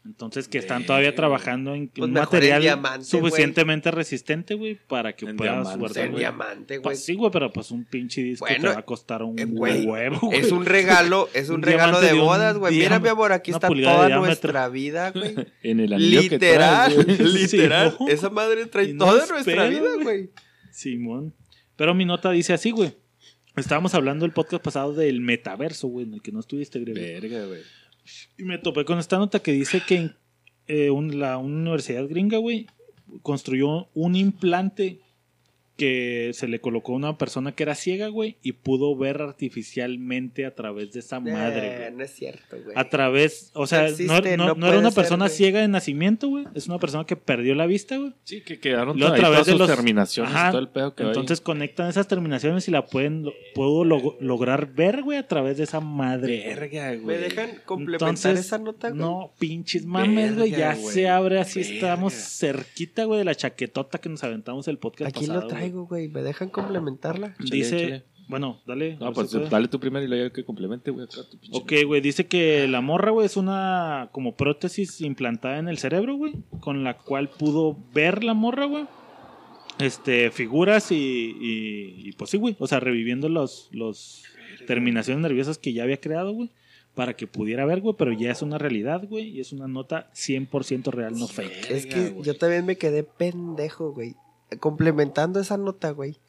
Entonces 0.05 0.47
que 0.47 0.57
están 0.57 0.85
todavía 0.85 1.09
güey. 1.09 1.15
trabajando 1.17 1.75
en 1.75 1.89
Pues 1.89 2.07
un 2.07 2.13
material 2.13 2.62
diamante, 2.62 3.05
suficientemente 3.05 3.91
resistente, 3.91 4.53
güey, 4.55 4.75
para 4.88 5.13
que 5.13 5.25
En 5.25 5.35
puedas 5.35 5.55
diamante, 5.55 5.79
guardar. 5.79 6.05
En 6.05 6.12
güey. 6.12 6.21
diamante, 6.21 6.77
güey. 6.77 6.83
Pues 6.83 7.03
sí, 7.03 7.15
güey, 7.15 7.31
pero 7.31 7.51
pues 7.51 7.69
un 7.71 7.83
pinche 7.85 8.23
disco 8.23 8.45
te 8.45 8.53
Bueno, 8.53 8.73
va 8.73 8.79
a 8.79 8.85
costar 8.85 9.23
un 9.23 9.38
eh, 9.38 9.45
güey, 9.45 9.85
huevo, 9.85 10.19
güey. 10.27 10.39
Es 10.39 10.51
un 10.51 10.65
regalo, 10.65 11.27
es 11.33 11.49
un, 11.49 11.55
Un 11.55 11.63
regalo 11.63 11.99
de 11.99 12.13
bodas, 12.13 12.57
güey. 12.57 12.77
Mira, 12.79 12.99
mi 12.99 13.09
amor, 13.09 13.33
aquí 13.33 13.51
está 13.51 13.67
toda 13.67 14.09
nuestra 14.17 14.69
vida, 14.69 15.12
güey. 15.15 15.35
En 15.63 15.79
el 15.81 15.91
anillo 15.93 16.21
que 16.21 16.29
Literal, 16.29 16.93
traes, 16.93 17.17
güey. 17.17 17.33
literal. 17.33 17.91
Sí, 17.91 17.97
¿no? 17.99 18.07
Esa 18.09 18.29
madre 18.29 18.65
trae 18.67 18.93
no 18.93 19.05
toda 19.05 19.23
es 19.23 19.29
nuestra 19.29 19.67
vida, 19.67 19.81
güey. 19.95 20.03
güey. 20.03 20.29
Simón. 20.71 21.33
Pero 21.75 21.93
mi 21.93 22.05
nota 22.05 22.31
dice 22.31 22.53
así, 22.53 22.71
güey. 22.71 22.95
Estábamos 23.55 23.93
hablando 23.95 24.25
el 24.25 24.31
podcast 24.31 24.63
pasado 24.63 24.93
del 24.93 25.19
metaverso, 25.19 25.88
güey, 25.89 26.05
en 26.05 26.13
el 26.13 26.21
que 26.21 26.31
no 26.31 26.39
estuviste, 26.39 26.79
Grego. 26.79 26.99
Verga, 26.99 27.45
güey. 27.45 27.62
Y 28.38 28.43
me 28.43 28.58
topé 28.58 28.86
con 28.86 29.00
esta 29.00 29.17
nota 29.17 29.39
que 29.39 29.52
dice 29.52 29.82
que 29.86 30.12
eh, 30.67 30.91
la, 31.12 31.38
universidad 31.38 32.08
gringa, 32.08 32.38
güey, 32.38 32.67
construyó 33.22 33.88
un 33.93 34.15
implante 34.15 35.00
que 35.80 36.32
se 36.34 36.48
le 36.48 36.60
colocó 36.62 36.94
a 36.94 36.96
una 36.98 37.18
persona 37.18 37.54
que 37.54 37.63
era 37.63 37.74
ciega, 37.74 38.08
güey, 38.10 38.38
y 38.44 38.52
pudo 38.52 38.96
ver 38.96 39.22
artificialmente 39.22 40.46
a 40.46 40.54
través 40.54 40.92
de 40.94 41.00
esa 41.00 41.20
madre, 41.20 41.68
Eh, 41.76 41.78
güey. 41.80 41.92
no 41.98 42.04
es 42.04 42.12
cierto, 42.12 42.58
güey. 42.63 42.76
A 42.78 42.89
través, 42.89 43.52
o 43.54 43.65
sea, 43.68 43.80
No 43.80 43.86
no, 43.86 43.92
existe, 43.94 44.38
no- 44.38 44.48
no 44.48 44.56
no 44.56 44.68
era 44.68 44.80
una 44.80 44.92
ser, 44.92 44.96
persona 45.04 45.30
ciega 45.30 45.62
de 45.62 45.68
nacimiento, 45.68 46.28
güey. 46.28 46.46
Es 46.54 46.68
una 46.68 46.80
persona 46.80 47.06
que 47.06 47.15
perdió 47.15 47.56
la 47.56 47.65
vista, 47.65 47.98
güey. 47.98 48.13
Sí, 48.24 48.42
que 48.42 48.60
quedaron 48.60 49.02
a 49.02 49.15
través 49.15 49.22
todas 49.22 49.46
de 49.46 49.52
sus 49.54 49.60
los- 49.62 49.70
terminaciones 49.70 50.34
Ajá. 50.34 50.50
y 50.50 50.52
todo 50.52 50.62
el 50.62 50.70
pedo 50.70 50.96
que 50.96 51.04
Entonces 51.04 51.42
conectan 51.42 51.88
esas 51.89 52.08
terminaciones 52.08 52.68
y 52.68 52.72
la 52.72 52.86
pueden, 52.86 53.24
lo- 53.24 53.34
puedo 53.56 53.84
log- 53.86 54.18
lograr 54.20 54.74
ver, 54.74 55.04
güey, 55.04 55.18
a 55.18 55.28
través 55.28 55.58
de 55.58 55.63
esa 55.63 55.80
madre. 55.80 56.44
Verga, 56.48 56.96
güey. 56.96 57.06
¿Me 57.06 57.18
dejan 57.18 57.50
complementar 57.65 58.10
Entonces, 58.10 58.39
esa 58.46 58.58
nota, 58.58 58.89
güey? 58.89 59.00
No, 59.02 59.32
pinches 59.39 59.86
mames, 59.86 60.36
güey. 60.36 60.52
Ya 60.52 60.76
se 60.76 61.08
abre 61.08 61.39
así. 61.39 61.62
Verga. 61.62 61.74
Estamos 61.76 62.13
cerquita, 62.13 63.04
güey, 63.06 63.20
de 63.20 63.26
la 63.26 63.36
chaquetota 63.36 63.98
que 64.00 64.10
nos 64.10 64.24
aventamos 64.24 64.68
el 64.68 64.78
podcast 64.78 65.10
Aquí 65.15 65.26
pasado. 65.28 65.42
lo 65.42 65.48
traigo, 65.48 65.68
güey. 65.71 66.08
¿Me 66.08 66.21
dejan 66.21 66.49
complementarla? 66.49 67.36
Dice, 67.39 68.03
bueno, 68.29 68.62
dale. 68.67 68.95
No, 68.97 69.12
pues 69.12 69.32
si 69.32 69.39
dale 69.39 69.67
tú 69.67 69.79
primero 69.79 70.05
y 70.05 70.08
luego 70.08 70.32
que 70.32 70.45
complemente, 70.45 70.91
güey. 70.91 71.08
tu 71.08 71.58
Ok, 71.58 71.73
güey, 71.86 71.99
dice 71.99 72.27
que 72.27 72.67
la 72.67 72.79
morra, 72.79 73.10
güey, 73.10 73.25
es 73.25 73.38
una 73.38 74.10
como 74.12 74.36
prótesis 74.36 75.01
implantada 75.01 75.58
en 75.58 75.67
el 75.67 75.79
cerebro, 75.79 76.15
güey, 76.15 76.34
con 76.60 76.84
la 76.84 76.95
cual 76.97 77.29
pudo 77.29 77.75
ver 77.91 78.23
la 78.23 78.36
morra, 78.36 78.65
güey. 78.65 78.86
Este, 79.79 80.29
figuras 80.29 80.91
y, 80.91 80.95
y, 80.95 82.10
y, 82.10 82.12
pues 82.12 82.29
sí, 82.29 82.38
güey, 82.38 82.55
o 82.60 82.67
sea, 82.67 82.79
reviviendo 82.79 83.29
los, 83.29 83.69
los 83.71 84.23
terminaciones 84.67 85.23
nerviosas 85.23 85.58
que 85.58 85.73
ya 85.73 85.84
había 85.84 85.99
creado, 85.99 86.34
güey, 86.34 86.51
para 86.93 87.15
que 87.15 87.25
pudiera 87.25 87.65
ver, 87.65 87.82
güey, 87.82 87.95
pero 87.97 88.12
ya 88.12 88.29
es 88.29 88.41
una 88.43 88.60
realidad, 88.60 89.08
güey, 89.08 89.29
y 89.29 89.39
es 89.39 89.53
una 89.53 89.67
nota 89.67 90.12
100% 90.13 90.91
real, 90.91 91.17
no 91.17 91.27
fake. 91.27 91.71
Es 91.71 91.86
que 91.88 92.13
yo 92.21 92.36
también 92.38 92.65
me 92.65 92.75
quedé 92.75 93.03
pendejo, 93.03 93.91
güey. 93.91 94.15
Complementando 94.59 95.39
esa 95.39 95.57
nota, 95.57 95.91
güey. 95.91 96.19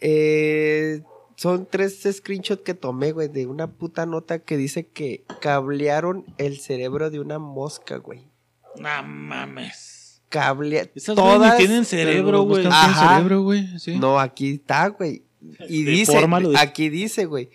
Eh, 0.00 1.02
son 1.36 1.66
tres 1.70 2.02
screenshots 2.10 2.62
que 2.62 2.74
tomé, 2.74 3.12
güey, 3.12 3.28
de 3.28 3.46
una 3.46 3.66
puta 3.66 4.06
nota 4.06 4.40
que 4.40 4.56
dice 4.56 4.86
que 4.86 5.24
cablearon 5.40 6.24
el 6.38 6.58
cerebro 6.58 7.10
de 7.10 7.20
una 7.20 7.38
mosca, 7.38 7.96
güey. 7.96 8.28
No 8.76 9.02
mames. 9.02 10.22
Cable... 10.28 10.90
Esas 10.94 11.16
güey 11.16 11.26
ni 11.26 11.38
todas... 11.38 11.56
tienen 11.56 11.84
cerebro, 11.84 12.42
güey. 12.42 12.64
cerebro, 12.64 13.42
güey. 13.42 13.78
Sí. 13.78 13.98
No, 13.98 14.20
aquí 14.20 14.54
está, 14.54 14.88
güey. 14.88 15.24
Y 15.68 15.84
De 15.84 15.90
dice, 15.92 16.12
forma 16.12 16.40
lo 16.40 16.50
dice. 16.50 16.62
aquí 16.62 16.88
dice, 16.88 17.24
güey. 17.24 17.50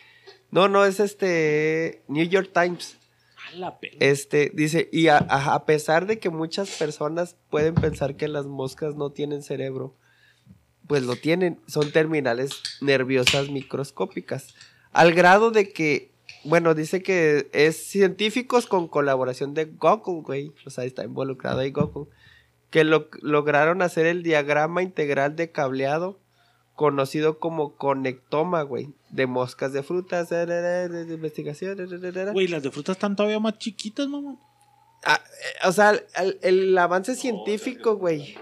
No, 0.52 0.68
no, 0.68 0.86
es 0.86 1.00
este 1.00 2.04
New 2.08 2.26
York 2.26 2.52
Times. 2.54 2.98
La. 3.56 3.78
Este, 4.00 4.52
dice, 4.54 4.90
y 4.92 5.08
a, 5.08 5.18
a- 5.18 5.54
pesar 5.66 6.06
de 6.08 6.20
que 6.20 6.30
muchas 6.30 6.70
personas 6.78 7.36
pueden 7.50 7.76
pensar 7.76 8.16
que 8.16 8.28
las 8.28 8.46
moscas 8.46 8.96
no 8.96 9.12
tienen 9.12 9.42
cerebro, 9.44 9.94
pues 10.88 11.04
lo 11.04 11.16
tienen, 11.16 11.60
son 11.68 11.92
terminales 11.92 12.62
nerviosas 12.82 13.50
microscópicas. 13.50 14.54
Al 14.92 15.14
grado 15.14 15.52
de 15.52 15.70
que, 15.72 16.12
bueno, 16.44 16.74
dice 16.76 17.02
que 17.02 17.50
es 17.54 17.76
científicos 17.88 18.68
con 18.68 18.88
colaboración 18.88 19.54
de 19.54 19.66
Google, 19.66 20.22
güey, 20.22 20.52
o 20.66 20.70
sea, 20.70 20.84
está 20.84 21.04
involucrado 21.04 21.60
ahí 21.60 21.72
Google, 21.72 22.10
que 22.70 22.84
lo- 22.84 23.10
lograron 23.22 23.82
hacer 23.82 24.06
el 24.06 24.22
diagrama 24.24 24.84
integral 24.84 25.36
de 25.36 25.52
cableado 25.52 26.20
conocido 26.76 27.40
como 27.40 27.76
conectoma, 27.76 28.62
güey, 28.64 28.90
de 29.10 29.28
moscas 29.28 29.72
de 29.74 29.82
frutas, 29.84 30.30
de, 30.30 30.46
de- 30.46 30.90
de- 30.90 31.06
de 31.06 31.14
investigación, 31.14 31.78
de- 31.78 31.88
de- 31.88 31.98
de- 32.00 32.12
de- 32.12 32.32
Güey, 32.32 32.48
las 32.48 32.64
de 32.64 32.72
frutas 32.72 32.96
están 32.98 33.16
todavía 33.16 33.40
más 33.40 33.58
chiquitas, 33.58 34.08
mamá. 34.08 34.36
Ah, 35.04 35.22
eh, 35.24 35.68
o 35.68 35.72
sea, 35.72 35.92
el, 36.22 36.38
el 36.42 36.78
avance 36.78 37.16
científico, 37.16 37.96
güey. 37.96 38.36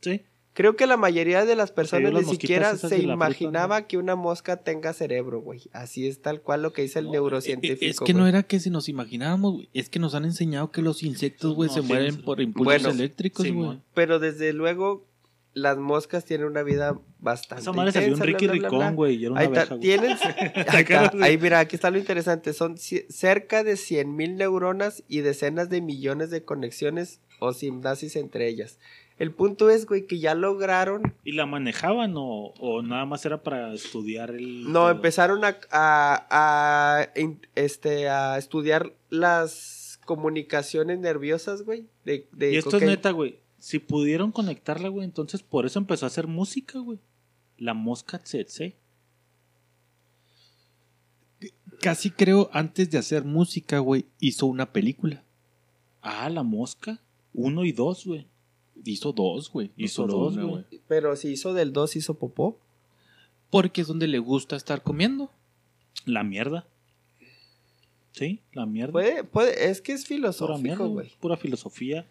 Sí. 0.00 0.22
Creo 0.52 0.76
que 0.76 0.86
la 0.86 0.96
mayoría 0.96 1.44
de 1.46 1.54
las 1.54 1.70
personas 1.70 2.12
ni 2.12 2.24
siquiera 2.24 2.76
se 2.76 2.88
fruta, 2.88 2.96
imaginaba 3.02 3.82
que 3.86 3.96
una 3.96 4.16
mosca 4.16 4.58
tenga 4.58 4.92
cerebro, 4.92 5.40
güey. 5.40 5.62
Así 5.72 6.06
es 6.08 6.20
tal 6.20 6.42
cual 6.42 6.62
lo 6.62 6.72
que 6.72 6.82
dice 6.82 6.98
el 6.98 7.10
neurocientífico. 7.10 7.84
Es 7.88 8.00
que 8.00 8.12
no 8.14 8.26
era 8.26 8.42
que 8.42 8.58
si 8.60 8.68
nos 8.68 8.88
imagináramos, 8.88 9.54
güey. 9.54 9.68
Es 9.72 9.88
que 9.88 9.98
nos 10.00 10.14
han 10.14 10.24
enseñado 10.24 10.70
que 10.72 10.82
los 10.82 11.02
insectos, 11.04 11.54
güey, 11.54 11.68
No, 11.68 11.74
se 11.74 11.80
sí, 11.82 11.86
mueren 11.86 12.14
sí. 12.16 12.22
por 12.22 12.40
impulsos 12.40 12.64
Bueno, 12.82 12.90
eléctricos, 12.90 13.46
güey. 13.50 13.78
Pero 13.94 14.18
desde 14.18 14.52
luego, 14.52 15.06
las 15.52 15.78
moscas 15.78 16.24
tienen 16.24 16.46
una 16.46 16.62
vida 16.62 16.98
bastante. 17.18 17.62
Esa 17.62 17.72
madre 17.72 17.92
salió 17.92 18.14
un 18.14 18.20
Ricky 18.20 18.46
bla, 18.46 18.54
bla, 18.58 18.68
bla. 18.68 18.78
Ricón, 18.78 18.96
güey. 18.96 19.16
Ahí 19.26 19.46
está, 19.46 19.60
abeja, 19.62 19.66
güey. 19.74 19.80
tienen. 19.80 20.10
ahí, 20.68 20.80
está, 20.82 21.12
ahí 21.22 21.38
mira, 21.38 21.58
aquí 21.58 21.76
está 21.76 21.90
lo 21.90 21.98
interesante. 21.98 22.52
Son 22.52 22.76
cerca 22.78 23.64
de 23.64 23.76
100 23.76 24.14
mil 24.16 24.36
neuronas 24.36 25.02
y 25.08 25.20
decenas 25.20 25.68
de 25.68 25.80
millones 25.80 26.30
de 26.30 26.44
conexiones 26.44 27.20
o 27.40 27.52
simnasis 27.52 28.16
entre 28.16 28.48
ellas. 28.48 28.78
El 29.18 29.32
punto 29.32 29.68
es, 29.68 29.84
güey, 29.84 30.06
que 30.06 30.18
ya 30.18 30.34
lograron. 30.34 31.14
¿Y 31.24 31.32
la 31.32 31.44
manejaban 31.44 32.14
o, 32.16 32.54
o 32.58 32.82
nada 32.82 33.04
más 33.04 33.26
era 33.26 33.42
para 33.42 33.74
estudiar 33.74 34.30
el. 34.30 34.64
No, 34.72 34.84
pedo? 34.84 34.90
empezaron 34.92 35.44
a, 35.44 35.58
a, 35.70 36.26
a, 36.30 37.08
in- 37.20 37.46
este, 37.54 38.08
a 38.08 38.38
estudiar 38.38 38.94
las 39.10 40.00
comunicaciones 40.06 40.98
nerviosas, 41.00 41.62
güey. 41.62 41.86
De, 42.04 42.28
de 42.32 42.52
Y 42.52 42.56
esto 42.56 42.78
es 42.78 42.82
neta, 42.82 43.10
güey. 43.10 43.40
Si 43.60 43.78
pudieron 43.78 44.32
conectarla, 44.32 44.88
güey, 44.88 45.04
entonces 45.04 45.42
por 45.42 45.66
eso 45.66 45.78
empezó 45.78 46.06
a 46.06 46.08
hacer 46.08 46.26
música, 46.26 46.78
güey. 46.78 46.98
La 47.58 47.74
mosca 47.74 48.18
tsetse. 48.18 48.76
Casi 51.80 52.10
creo 52.10 52.50
antes 52.52 52.90
de 52.90 52.98
hacer 52.98 53.24
música, 53.24 53.78
güey, 53.78 54.06
hizo 54.18 54.46
una 54.46 54.72
película. 54.72 55.22
Ah, 56.02 56.28
la 56.30 56.42
mosca. 56.42 57.00
Uno 57.32 57.64
y 57.64 57.72
dos, 57.72 58.06
güey. 58.06 58.26
Hizo 58.84 59.12
dos, 59.12 59.50
güey. 59.50 59.70
no 59.76 59.84
Hizo 59.84 60.06
dos, 60.06 60.38
güey. 60.38 60.64
Pero 60.88 61.14
si 61.16 61.28
hizo 61.28 61.52
del 61.52 61.72
2, 61.72 61.96
hizo 61.96 62.14
popó. 62.14 62.58
Porque 63.50 63.82
es 63.82 63.86
donde 63.86 64.08
le 64.08 64.18
gusta 64.18 64.56
estar 64.56 64.82
comiendo. 64.82 65.30
La 66.06 66.24
mierda. 66.24 66.66
Sí, 68.12 68.40
la 68.52 68.64
mierda. 68.66 68.92
Puede, 68.92 69.24
puede, 69.24 69.70
es 69.70 69.80
que 69.80 69.92
es 69.92 70.02
Pura 70.04 70.16
filosófico, 70.16 70.62
mierda, 70.62 70.84
güey. 70.84 71.06
güey. 71.06 71.18
Pura 71.20 71.36
filosofía. 71.36 72.06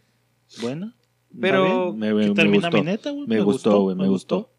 Buena. 0.61 0.95
Pero- 1.39 1.93
Me, 1.93 2.13
me- 2.13 2.27
me 2.29 2.33
termina 2.35 2.67
gustó. 2.69 2.77
mi 2.77 2.83
neta, 2.83 3.11
güey. 3.11 3.27
Me 3.27 3.41
gustó, 3.41 3.81
güey, 3.81 3.95
me 3.95 4.07
gustó. 4.07 4.49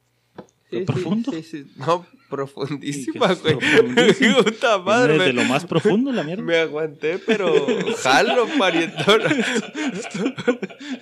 Profundo. 0.87 1.33
Sí, 1.33 1.43
sí. 1.43 1.65
No, 1.77 2.07
profundísima, 2.29 3.35
güey. 3.35 3.57
Puta 4.45 4.79
madre. 4.79 5.15
desde 5.19 5.33
Me, 5.33 5.43
lo 5.43 5.45
más 5.49 5.67
profundo, 5.67 6.13
la 6.13 6.23
mierda. 6.23 6.45
me 6.45 6.59
aguanté, 6.59 7.19
pero 7.19 7.53
jalo, 8.05 8.47
parientón. 8.57 9.21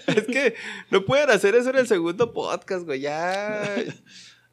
es 0.07 0.25
que 0.27 0.55
no 0.91 1.05
pueden 1.05 1.29
hacer 1.31 1.55
eso 1.55 1.69
en 1.71 1.77
el 1.77 1.87
segundo 1.87 2.33
podcast, 2.33 2.85
güey. 2.87 3.01
Ya. 3.01 3.63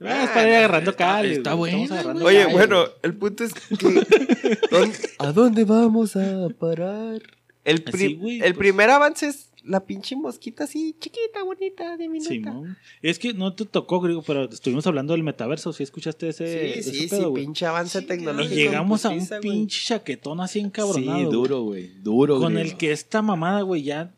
Ah, 0.01 0.23
es 0.25 0.29
para 0.31 0.47
ir 0.49 0.55
agarrando 0.55 0.93
cali. 0.95 1.31
está 1.35 1.51
agarrando 1.53 2.25
Oye, 2.25 2.45
bueno, 2.47 2.83
el 3.01 3.13
punto 3.15 3.45
es 3.45 3.53
que. 3.53 3.77
¿dónde- 4.69 4.97
¿A 5.19 5.31
dónde 5.31 5.63
vamos 5.63 6.17
a 6.17 6.49
parar? 6.59 7.21
El, 7.63 7.83
pri- 7.83 8.05
Así, 8.05 8.13
güey, 8.15 8.35
el 8.35 8.53
pues. 8.53 8.57
primer 8.57 8.89
avance 8.89 9.27
es 9.27 9.49
la 9.65 9.85
pinche 9.85 10.15
mosquita 10.15 10.65
así, 10.65 10.95
chiquita, 10.99 11.43
bonita, 11.43 11.97
diminuta. 11.97 12.29
Simón. 12.29 12.77
Es 13.01 13.19
que 13.19 13.33
no 13.33 13.53
te 13.53 13.65
tocó, 13.65 13.99
griego, 13.99 14.21
pero 14.25 14.45
estuvimos 14.45 14.85
hablando 14.87 15.13
del 15.13 15.23
metaverso. 15.23 15.73
¿Sí 15.73 15.83
escuchaste 15.83 16.29
ese? 16.29 16.47
Sí, 16.73 16.79
ese 16.79 16.91
sí, 16.91 17.09
sí, 17.09 17.23
güey? 17.23 17.43
pinche 17.45 17.65
avance 17.65 17.99
Y 17.99 18.05
tecnológico. 18.05 18.55
llegamos 18.55 19.05
a 19.05 19.09
un 19.09 19.15
putiza, 19.15 19.39
güey. 19.39 19.49
pinche 19.51 19.79
chaquetón 19.85 20.39
así 20.41 20.59
encabronado. 20.59 21.17
Sí, 21.17 21.23
güey. 21.25 21.31
duro, 21.33 21.61
güey. 21.63 21.87
Duro, 22.01 22.39
Con 22.39 22.57
el 22.57 22.77
que 22.77 22.91
esta 22.91 23.21
mamada, 23.21 23.61
güey, 23.61 23.83
ya. 23.83 24.13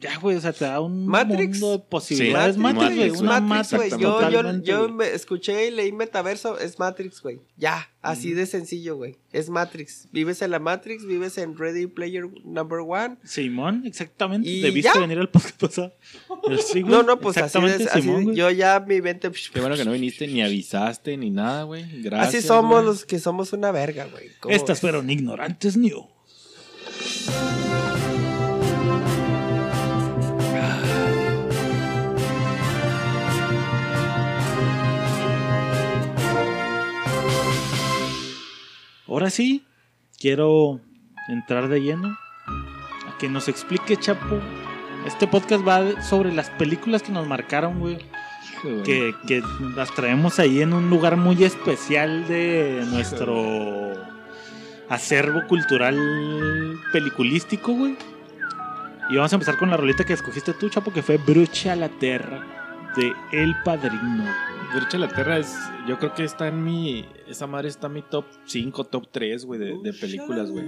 Ya, 0.00 0.16
güey, 0.18 0.34
o 0.36 0.40
sea, 0.40 0.54
te 0.54 0.64
da 0.64 0.80
un 0.80 1.06
Matrix. 1.06 1.60
mundo 1.60 1.72
de 1.76 1.84
posibilidades. 1.84 2.54
Sí, 2.54 2.60
Matrix, 2.60 2.84
güey. 2.86 2.96
Matrix, 2.96 3.20
Una 3.20 3.40
Matrix, 3.40 3.72
Matrix, 3.72 3.94
güey. 3.98 4.02
Yo, 4.02 4.30
yo, 4.30 4.62
yo 4.62 4.88
me 4.88 5.08
escuché 5.12 5.68
y 5.68 5.70
leí 5.70 5.92
metaverso, 5.92 6.58
es 6.58 6.78
Matrix, 6.78 7.20
güey. 7.20 7.38
Ya, 7.58 7.90
así 8.00 8.32
de 8.32 8.46
sencillo, 8.46 8.96
güey. 8.96 9.16
Es 9.30 9.50
Matrix. 9.50 10.08
Vives 10.10 10.40
en 10.40 10.52
la 10.52 10.58
Matrix, 10.58 11.04
vives 11.04 11.36
en 11.36 11.54
Ready 11.56 11.86
Player 11.86 12.24
Number 12.44 12.78
One. 12.78 13.16
Simón, 13.24 13.82
exactamente. 13.84 14.48
Y 14.48 14.62
Debiste 14.62 14.90
ya. 14.94 15.00
venir 15.00 15.18
al 15.18 15.28
podcast 15.28 15.60
pasado. 15.60 15.92
Sí, 16.72 16.82
No, 16.84 17.02
no, 17.02 17.20
pues 17.20 17.36
así, 17.36 17.60
de- 17.60 17.84
así 17.84 18.00
Simón, 18.00 18.24
güey. 18.24 18.36
yo 18.36 18.50
ya 18.50 18.80
mi 18.80 19.02
mente... 19.02 19.30
Qué 19.52 19.60
bueno 19.60 19.76
que 19.76 19.84
no 19.84 19.92
viniste 19.92 20.26
ni 20.26 20.40
avisaste 20.42 21.14
ni 21.18 21.28
nada, 21.28 21.64
güey. 21.64 22.00
Gracias. 22.02 22.36
así 22.36 22.46
somos 22.48 22.72
güey. 22.82 22.84
los 22.86 23.04
que 23.04 23.18
somos 23.18 23.52
una 23.52 23.70
verga, 23.70 24.06
güey. 24.10 24.30
¿Cómo 24.40 24.54
Estas 24.54 24.76
ves? 24.76 24.80
fueron 24.80 25.10
ignorantes 25.10 25.76
news. 25.76 26.06
Ahora 39.10 39.28
sí, 39.28 39.64
quiero 40.20 40.80
entrar 41.26 41.66
de 41.66 41.80
lleno 41.80 42.16
a 43.08 43.18
que 43.18 43.28
nos 43.28 43.48
explique, 43.48 43.96
Chapo. 43.96 44.38
Este 45.04 45.26
podcast 45.26 45.66
va 45.66 46.00
sobre 46.00 46.32
las 46.32 46.48
películas 46.50 47.02
que 47.02 47.10
nos 47.10 47.26
marcaron, 47.26 47.80
güey. 47.80 47.98
Que, 48.84 49.12
que 49.26 49.42
las 49.74 49.92
traemos 49.96 50.38
ahí 50.38 50.60
en 50.60 50.72
un 50.72 50.90
lugar 50.90 51.16
muy 51.16 51.42
especial 51.42 52.28
de 52.28 52.84
nuestro 52.88 53.94
acervo 54.88 55.44
cultural 55.48 56.78
peliculístico, 56.92 57.72
güey. 57.72 57.96
Y 59.10 59.16
vamos 59.16 59.32
a 59.32 59.36
empezar 59.36 59.56
con 59.58 59.70
la 59.70 59.76
rolita 59.76 60.04
que 60.04 60.12
escogiste 60.12 60.52
tú, 60.52 60.68
Chapo, 60.68 60.92
que 60.92 61.02
fue 61.02 61.16
Brucha 61.16 61.74
la 61.74 61.88
Terra 61.88 62.59
de 62.96 63.12
El 63.32 63.54
Padrino. 63.64 64.24
Brucha 64.74 64.98
la 64.98 65.08
Terra 65.08 65.38
es. 65.38 65.52
Yo 65.88 65.98
creo 65.98 66.14
que 66.14 66.24
está 66.24 66.48
en 66.48 66.62
mi. 66.62 67.04
Esa 67.28 67.46
madre 67.46 67.68
está 67.68 67.88
en 67.88 67.94
mi 67.94 68.02
top 68.02 68.24
5, 68.46 68.84
top 68.84 69.08
3, 69.10 69.44
güey, 69.44 69.58
de, 69.60 69.78
de 69.82 69.92
películas, 69.92 70.50
güey. 70.50 70.64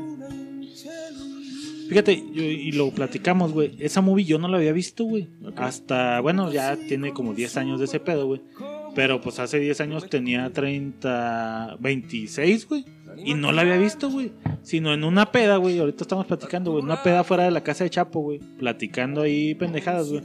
Fíjate, 1.89 2.25
yo- 2.33 2.43
y 2.43 2.73
lo 2.73 2.91
platicamos, 2.91 3.53
güey. 3.53 3.75
Esa 3.79 4.01
movie 4.01 4.25
yo 4.25 4.39
no 4.39 4.49
la 4.49 4.57
había 4.57 4.73
visto, 4.73 5.05
güey. 5.05 5.29
Ok. 5.45 5.55
Hasta, 5.61 6.21
bueno, 6.21 6.51
ya 6.51 6.77
tiene 6.77 7.13
como 7.13 7.35
10 7.35 7.57
años 7.59 7.79
de 7.81 7.85
ese 7.85 8.01
pedo, 8.01 8.27
güey. 8.27 8.41
Pero 8.95 9.21
pues 9.21 9.39
hace 9.39 9.59
10 9.59 9.81
años 9.83 10.09
tenía 10.09 10.51
30, 10.53 11.77
26, 11.81 12.69
güey. 12.69 12.85
Y 13.17 13.35
no 13.35 13.53
la 13.53 13.63
había 13.63 13.77
visto, 13.77 14.11
güey. 14.11 14.33
Sino 14.63 14.93
en 14.93 15.05
una 15.05 15.33
peda, 15.33 15.57
güey. 15.57 15.79
Ahorita 15.79 16.05
estamos 16.05 16.27
platicando, 16.27 16.73
güey. 16.73 16.83
Una 16.83 17.03
peda 17.03 17.25
fuera 17.25 17.45
de 17.45 17.51
la 17.51 17.63
casa 17.63 17.85
de 17.85 17.91
Chapo, 17.91 18.21
güey. 18.21 18.39
Platicando 18.59 19.23
ahí 19.23 19.55
pendejadas, 19.55 20.09
güey. 20.11 20.23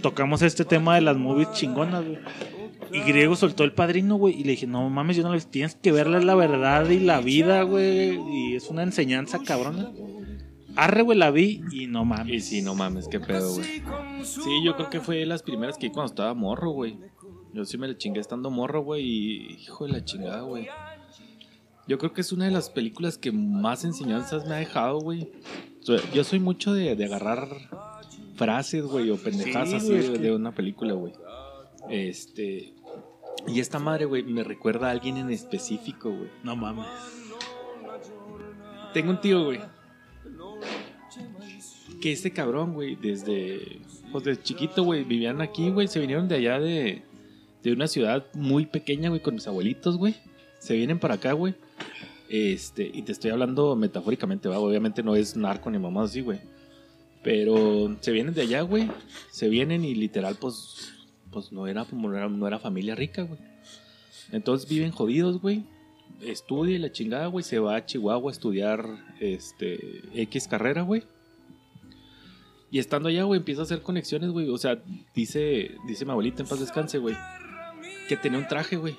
Tocamos 0.00 0.42
este 0.42 0.64
tema 0.64 0.94
de 0.94 1.02
las 1.02 1.16
movies 1.16 1.52
chingonas, 1.52 2.04
güey. 2.04 2.18
Y 2.92 3.00
Griego 3.00 3.36
soltó 3.36 3.64
el 3.64 3.72
padrino, 3.72 4.16
güey. 4.16 4.40
Y 4.40 4.44
le 4.44 4.52
dije, 4.52 4.66
no 4.66 4.88
mames, 4.90 5.16
yo 5.16 5.22
no 5.22 5.32
vi. 5.32 5.40
Tienes 5.40 5.74
que 5.76 5.92
verla 5.92 6.20
la 6.20 6.34
verdad 6.34 6.88
y 6.90 7.00
la 7.00 7.20
vida, 7.20 7.62
güey. 7.62 8.18
Y 8.30 8.56
es 8.56 8.68
una 8.68 8.82
enseñanza 8.82 9.38
cabrona. 9.44 9.90
Arre, 10.74 11.02
güey, 11.02 11.18
la 11.18 11.30
vi 11.30 11.62
y 11.70 11.86
no 11.86 12.04
mames. 12.04 12.34
Y 12.34 12.40
sí, 12.40 12.62
no 12.62 12.74
mames, 12.74 13.08
qué 13.08 13.20
pedo, 13.20 13.54
güey. 13.54 13.82
Sí, 14.24 14.64
yo 14.64 14.74
creo 14.76 14.88
que 14.88 15.00
fue 15.00 15.24
las 15.26 15.42
primeras 15.42 15.76
que 15.76 15.88
vi 15.88 15.92
cuando 15.92 16.10
estaba 16.10 16.32
morro, 16.34 16.70
güey. 16.70 16.96
Yo 17.52 17.66
sí 17.66 17.76
me 17.76 17.86
la 17.86 17.98
chingué 17.98 18.20
estando 18.20 18.50
morro, 18.50 18.82
güey, 18.82 19.04
y 19.04 19.56
hijo 19.60 19.86
de 19.86 19.92
la 19.92 20.04
chingada, 20.04 20.40
güey. 20.40 20.66
Yo 21.88 21.98
creo 21.98 22.12
que 22.12 22.20
es 22.20 22.32
una 22.32 22.44
de 22.44 22.50
las 22.52 22.70
películas 22.70 23.18
que 23.18 23.32
más 23.32 23.84
enseñanzas 23.84 24.46
me 24.46 24.54
ha 24.54 24.58
dejado, 24.58 24.98
güey. 25.00 25.30
Yo 26.14 26.22
soy 26.24 26.38
mucho 26.38 26.72
de, 26.72 26.94
de 26.94 27.04
agarrar 27.04 27.48
frases, 28.36 28.84
güey, 28.84 29.10
o 29.10 29.16
pendejadas 29.16 29.68
Sí, 29.70 29.74
así 29.76 29.92
es 29.94 30.10
que- 30.10 30.18
de 30.18 30.32
una 30.34 30.52
película, 30.54 30.94
güey. 30.94 31.12
Este. 31.90 32.74
Y 33.48 33.58
esta 33.58 33.78
madre, 33.80 34.04
güey, 34.04 34.22
me 34.22 34.44
recuerda 34.44 34.88
a 34.88 34.90
alguien 34.92 35.16
en 35.16 35.30
específico, 35.30 36.10
güey. 36.10 36.30
No 36.44 36.54
mames. 36.54 36.86
Tengo 38.94 39.10
un 39.10 39.20
tío, 39.20 39.44
güey. 39.44 39.60
Que 42.00 42.12
este 42.12 42.32
cabrón, 42.32 42.74
güey, 42.74 42.96
desde, 42.96 43.80
pues 44.10 44.24
desde 44.24 44.42
chiquito, 44.42 44.82
güey, 44.84 45.04
vivían 45.04 45.40
aquí, 45.40 45.70
güey. 45.70 45.88
Se 45.88 46.00
vinieron 46.00 46.28
de 46.28 46.36
allá 46.36 46.58
de, 46.58 47.02
de 47.62 47.72
una 47.72 47.86
ciudad 47.86 48.26
muy 48.34 48.66
pequeña, 48.66 49.08
güey, 49.08 49.20
con 49.20 49.34
mis 49.34 49.46
abuelitos, 49.46 49.96
güey. 49.96 50.16
Se 50.58 50.74
vienen 50.74 50.98
para 50.98 51.14
acá, 51.14 51.32
güey. 51.32 51.54
Este, 52.32 52.90
y 52.92 53.02
te 53.02 53.12
estoy 53.12 53.30
hablando 53.30 53.76
metafóricamente, 53.76 54.48
va. 54.48 54.58
Obviamente 54.58 55.02
no 55.02 55.14
es 55.14 55.36
narco 55.36 55.70
ni 55.70 55.78
mamá 55.78 56.04
así, 56.04 56.22
güey. 56.22 56.40
Pero 57.22 57.96
se 58.00 58.10
vienen 58.10 58.34
de 58.34 58.40
allá, 58.40 58.62
güey. 58.62 58.90
Se 59.30 59.48
vienen 59.48 59.84
y 59.84 59.94
literal, 59.94 60.36
pues, 60.40 60.92
pues 61.30 61.52
no 61.52 61.66
era, 61.66 61.86
no 61.92 62.16
era, 62.16 62.28
no 62.28 62.46
era 62.46 62.58
familia 62.58 62.94
rica, 62.94 63.22
güey. 63.22 63.38
Entonces 64.32 64.68
viven 64.68 64.90
jodidos, 64.90 65.40
güey 65.40 65.62
estudia 66.24 66.78
la 66.78 66.92
chingada, 66.92 67.26
güey, 67.26 67.44
se 67.44 67.58
va 67.58 67.76
a 67.76 67.86
Chihuahua 67.86 68.30
a 68.30 68.32
estudiar 68.32 68.84
este 69.20 70.02
X 70.14 70.48
carrera, 70.48 70.82
güey. 70.82 71.02
Y 72.70 72.78
estando 72.78 73.08
allá, 73.08 73.24
güey, 73.24 73.38
empieza 73.38 73.62
a 73.62 73.64
hacer 73.64 73.82
conexiones, 73.82 74.30
güey. 74.30 74.48
O 74.48 74.56
sea, 74.56 74.82
dice, 75.14 75.72
dice 75.86 76.04
mi 76.04 76.10
abuelita 76.10 76.42
en 76.42 76.48
paz 76.48 76.60
descanse, 76.60 76.98
güey, 76.98 77.16
que 78.08 78.16
tenía 78.16 78.38
un 78.38 78.48
traje, 78.48 78.76
güey. 78.76 78.96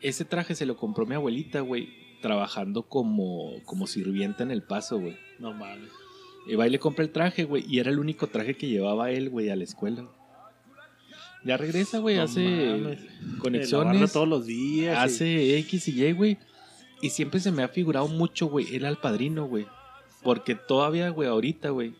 Ese 0.00 0.24
traje 0.24 0.54
se 0.54 0.66
lo 0.66 0.76
compró 0.76 1.04
mi 1.04 1.14
abuelita, 1.14 1.60
güey, 1.60 1.90
trabajando 2.22 2.84
como, 2.84 3.52
como 3.66 3.86
sirvienta 3.86 4.42
en 4.42 4.50
el 4.50 4.62
paso, 4.62 4.98
güey. 4.98 5.16
No 5.38 5.52
mames. 5.52 5.90
Y 6.46 6.54
va 6.54 6.66
y 6.66 6.70
le 6.70 6.78
compra 6.78 7.04
el 7.04 7.10
traje, 7.10 7.44
güey, 7.44 7.64
y 7.68 7.78
era 7.80 7.90
el 7.90 7.98
único 7.98 8.28
traje 8.28 8.56
que 8.56 8.68
llevaba 8.68 9.10
él, 9.10 9.28
güey, 9.28 9.50
a 9.50 9.56
la 9.56 9.64
escuela. 9.64 10.06
Ya 11.44 11.56
regresa, 11.56 11.98
güey, 11.98 12.16
No 12.16 12.22
hace 12.22 12.40
mames. 12.78 12.98
conexiones. 13.38 14.12
Todos 14.12 14.28
los 14.28 14.46
días. 14.46 14.96
y- 14.96 15.04
Hace 15.04 15.58
X 15.58 15.88
y 15.88 16.04
Y, 16.04 16.12
güey. 16.12 16.38
Y 17.00 17.10
siempre 17.10 17.40
se 17.40 17.50
me 17.50 17.62
ha 17.64 17.68
figurado 17.68 18.06
mucho, 18.08 18.46
güey, 18.46 18.74
él 18.76 18.84
al 18.86 18.96
padrino, 18.98 19.46
güey. 19.46 19.66
Porque 20.22 20.54
todavía, 20.54 21.08
güey, 21.10 21.28
ahorita, 21.28 21.70
güey, 21.70 21.94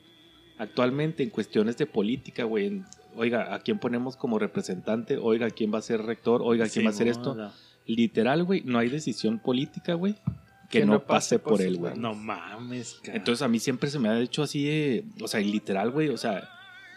actualmente 0.59 1.25
en 1.25 1.31
cuestiones 1.31 1.77
de 1.77 1.87
política, 1.87 2.45
güey, 2.45 2.83
oiga, 3.17 3.53
¿a 3.53 3.59
quién 3.61 3.81
ponemos 3.81 4.17
como 4.17 4.39
representante? 4.39 5.17
Oiga, 5.19 5.51
¿quién 5.51 5.75
va 5.75 5.79
a 5.79 5.83
ser 5.83 6.03
rector? 6.03 6.41
Oiga, 6.45 6.69
¿quién 6.69 6.85
va 6.87 6.91
a 6.91 6.93
hacer 6.93 7.09
esto? 7.09 7.33
Simón, 7.35 7.51
Literal, 7.87 8.45
güey, 8.45 8.63
no 8.65 8.79
hay 8.79 8.89
decisión 8.89 9.39
política, 9.39 9.95
güey, 9.95 10.15
que, 10.71 10.81
Que 10.81 10.87
no, 10.87 10.93
no 10.95 11.05
pase 11.05 11.39
pase 11.39 11.39
por 11.39 11.61
él, 11.63 11.77
güey. 11.79 11.97
No 11.99 12.15
mames, 12.15 12.95
cara. 13.03 13.17
Entonces 13.19 13.43
a 13.43 13.49
mí 13.49 13.59
siempre 13.59 13.91
se 13.91 13.99
me 13.99 14.09
ha 14.09 14.19
hecho 14.21 14.43
así, 14.43 14.65
de- 14.65 15.05
o 15.21 15.29
sea, 15.29 15.41
literal, 15.41 15.91
güey, 15.91 16.09
o 16.09 16.17
sea, 16.17 16.49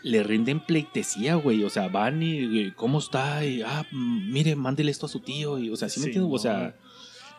le 0.04 0.24
rinden 0.24 0.60
pleitesía, 0.60 1.36
güey, 1.36 1.64
o 1.64 1.70
sea, 1.70 1.88
van 1.88 2.22
y, 2.24 2.38
y, 2.38 2.72
¿cómo 2.72 3.00
está? 3.00 3.44
Y, 3.44 3.62
ah, 3.64 3.86
mire, 3.92 4.56
mándele 4.56 4.92
esto 4.92 5.08
a 5.08 5.10
su 5.10 5.20
tío, 5.20 5.58
y, 5.58 5.70
o 5.72 5.76
sea, 5.76 5.90
¿sí 5.90 6.00
me 6.00 6.06
entiendes? 6.08 6.32
O 6.34 6.38
sea, 6.40 6.76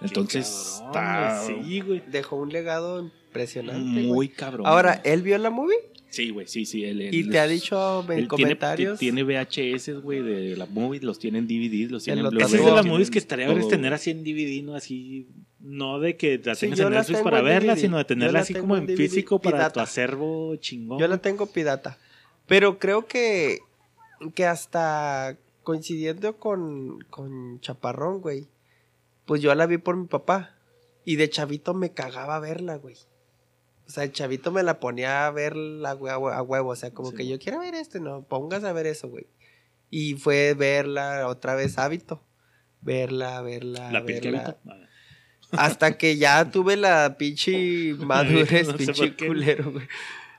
Qué 0.00 0.06
entonces 0.06 0.80
cabrón, 0.80 0.90
está 1.04 1.42
Sí, 1.46 1.80
güey. 1.80 2.02
Dejó 2.09 2.37
un 2.37 2.50
legado 2.52 3.00
impresionante. 3.00 4.02
muy 4.02 4.28
cabrón. 4.28 4.66
Ahora. 4.66 5.00
¿él 5.04 5.22
vio 5.22 5.38
la 5.38 5.48
movie? 5.50 5.76
Sí, 6.16 6.31
güey, 6.31 6.46
sí, 6.46 6.64
sí. 6.64 6.85
Él, 6.85 7.02
¿Y 7.14 7.20
él 7.20 7.31
te 7.31 7.38
ha 7.38 7.46
dicho 7.46 8.00
en 8.05 8.11
él 8.12 8.14
tiene- 8.16 8.29
comentarios? 8.29 8.98
Tiene, 8.98 9.22
VHS, 9.22 10.00
güey, 10.00 10.22
de 10.22 10.57
la 10.57 10.64
movie, 10.66 11.00
los 11.00 11.18
tiene 11.18 11.38
en 11.38 11.46
DVDs, 11.46 11.90
los 11.90 12.05
tiene 12.05 12.20
en 12.20 12.24
lo 12.24 12.31
Blu-ray. 12.31 12.46
Esa 12.48 12.57
es 12.59 12.64
de 12.64 12.72
las 12.72 12.87
movies 12.87 13.11
que 13.11 13.18
estaría 13.18 13.46
verles 13.48 13.68
tener 13.68 13.92
así 13.92 14.11
en 14.11 14.24
DVD, 14.24 14.62
¿no? 14.64 14.74
Así, 14.74 15.29
no 15.61 16.00
de 16.00 16.16
que 16.16 16.40
la 16.42 16.55
Sí, 16.55 16.66
tengas 16.66 16.79
yo 16.79 16.87
en 16.87 16.94
Netflix 16.94 17.20
para 17.20 17.42
verla, 17.42 17.74
DVD. 17.74 17.81
sino 17.83 17.98
de 17.98 18.05
tenerla 18.05 18.33
la 18.33 18.40
así 18.40 18.55
como 18.55 18.76
en 18.76 18.87
DVD 18.87 18.96
físico 18.96 19.40
para 19.40 19.70
tu 19.70 19.81
acervo 19.81 20.57
chingón. 20.57 20.98
Yo 20.98 21.07
la 21.07 21.18
tengo 21.18 21.46
pirata. 21.46 21.98
Pero 22.46 22.79
creo 22.79 23.07
que, 23.07 23.59
que 24.35 24.46
hasta 24.46 25.37
coincidiendo 25.64 26.37
con, 26.38 27.00
con 27.11 27.61
Chaparrón, 27.61 28.20
güey. 28.20 28.46
Pues 29.24 29.42
yo 29.42 29.55
la 29.55 29.66
vi 29.66 29.79
por 29.79 29.96
mi 29.96 30.07
papá. 30.07 30.55
Y 31.05 31.16
de 31.16 31.29
chavito 31.29 31.74
me 31.74 31.90
cagaba 31.92 32.38
verla, 32.40 32.76
güey. 32.76 32.96
O 33.87 33.90
sea, 33.90 34.05
el 34.05 34.12
chavito 34.12 34.51
me 34.51 34.62
la 34.62 34.81
ponía 34.81 35.27
a 35.27 35.31
verla 35.31 35.92
güey, 35.92 36.12
a 36.12 36.18
hue- 36.18 36.35
a 36.35 36.42
huevo. 36.42 36.70
O 36.70 36.77
sea, 36.77 36.90
como 36.92 37.11
Sí, 37.11 37.16
que 37.18 37.27
yo 37.29 37.38
quiero 37.38 37.61
ver 37.61 37.75
este, 37.75 38.01
no, 38.01 38.22
pongas 38.25 38.64
a 38.64 38.72
ver 38.72 38.87
eso, 38.87 39.09
güey. 39.09 39.27
Y 39.90 40.14
fue 40.14 40.55
verla 40.55 41.29
otra 41.29 41.55
vez 41.55 41.79
hábito. 41.79 42.22
Verla, 42.81 43.40
verla, 43.42 43.90
la 43.92 44.01
verla. 44.01 44.40
habito. 44.40 44.59
Hasta 45.53 45.96
que 45.96 46.16
ya 46.16 46.51
tuve 46.51 46.77
la 46.77 47.16
pinche 47.18 47.94
madurez, 47.99 48.66
No 48.68 48.77
pinche 48.77 49.14
culero, 49.16 49.70
güey. 49.72 49.87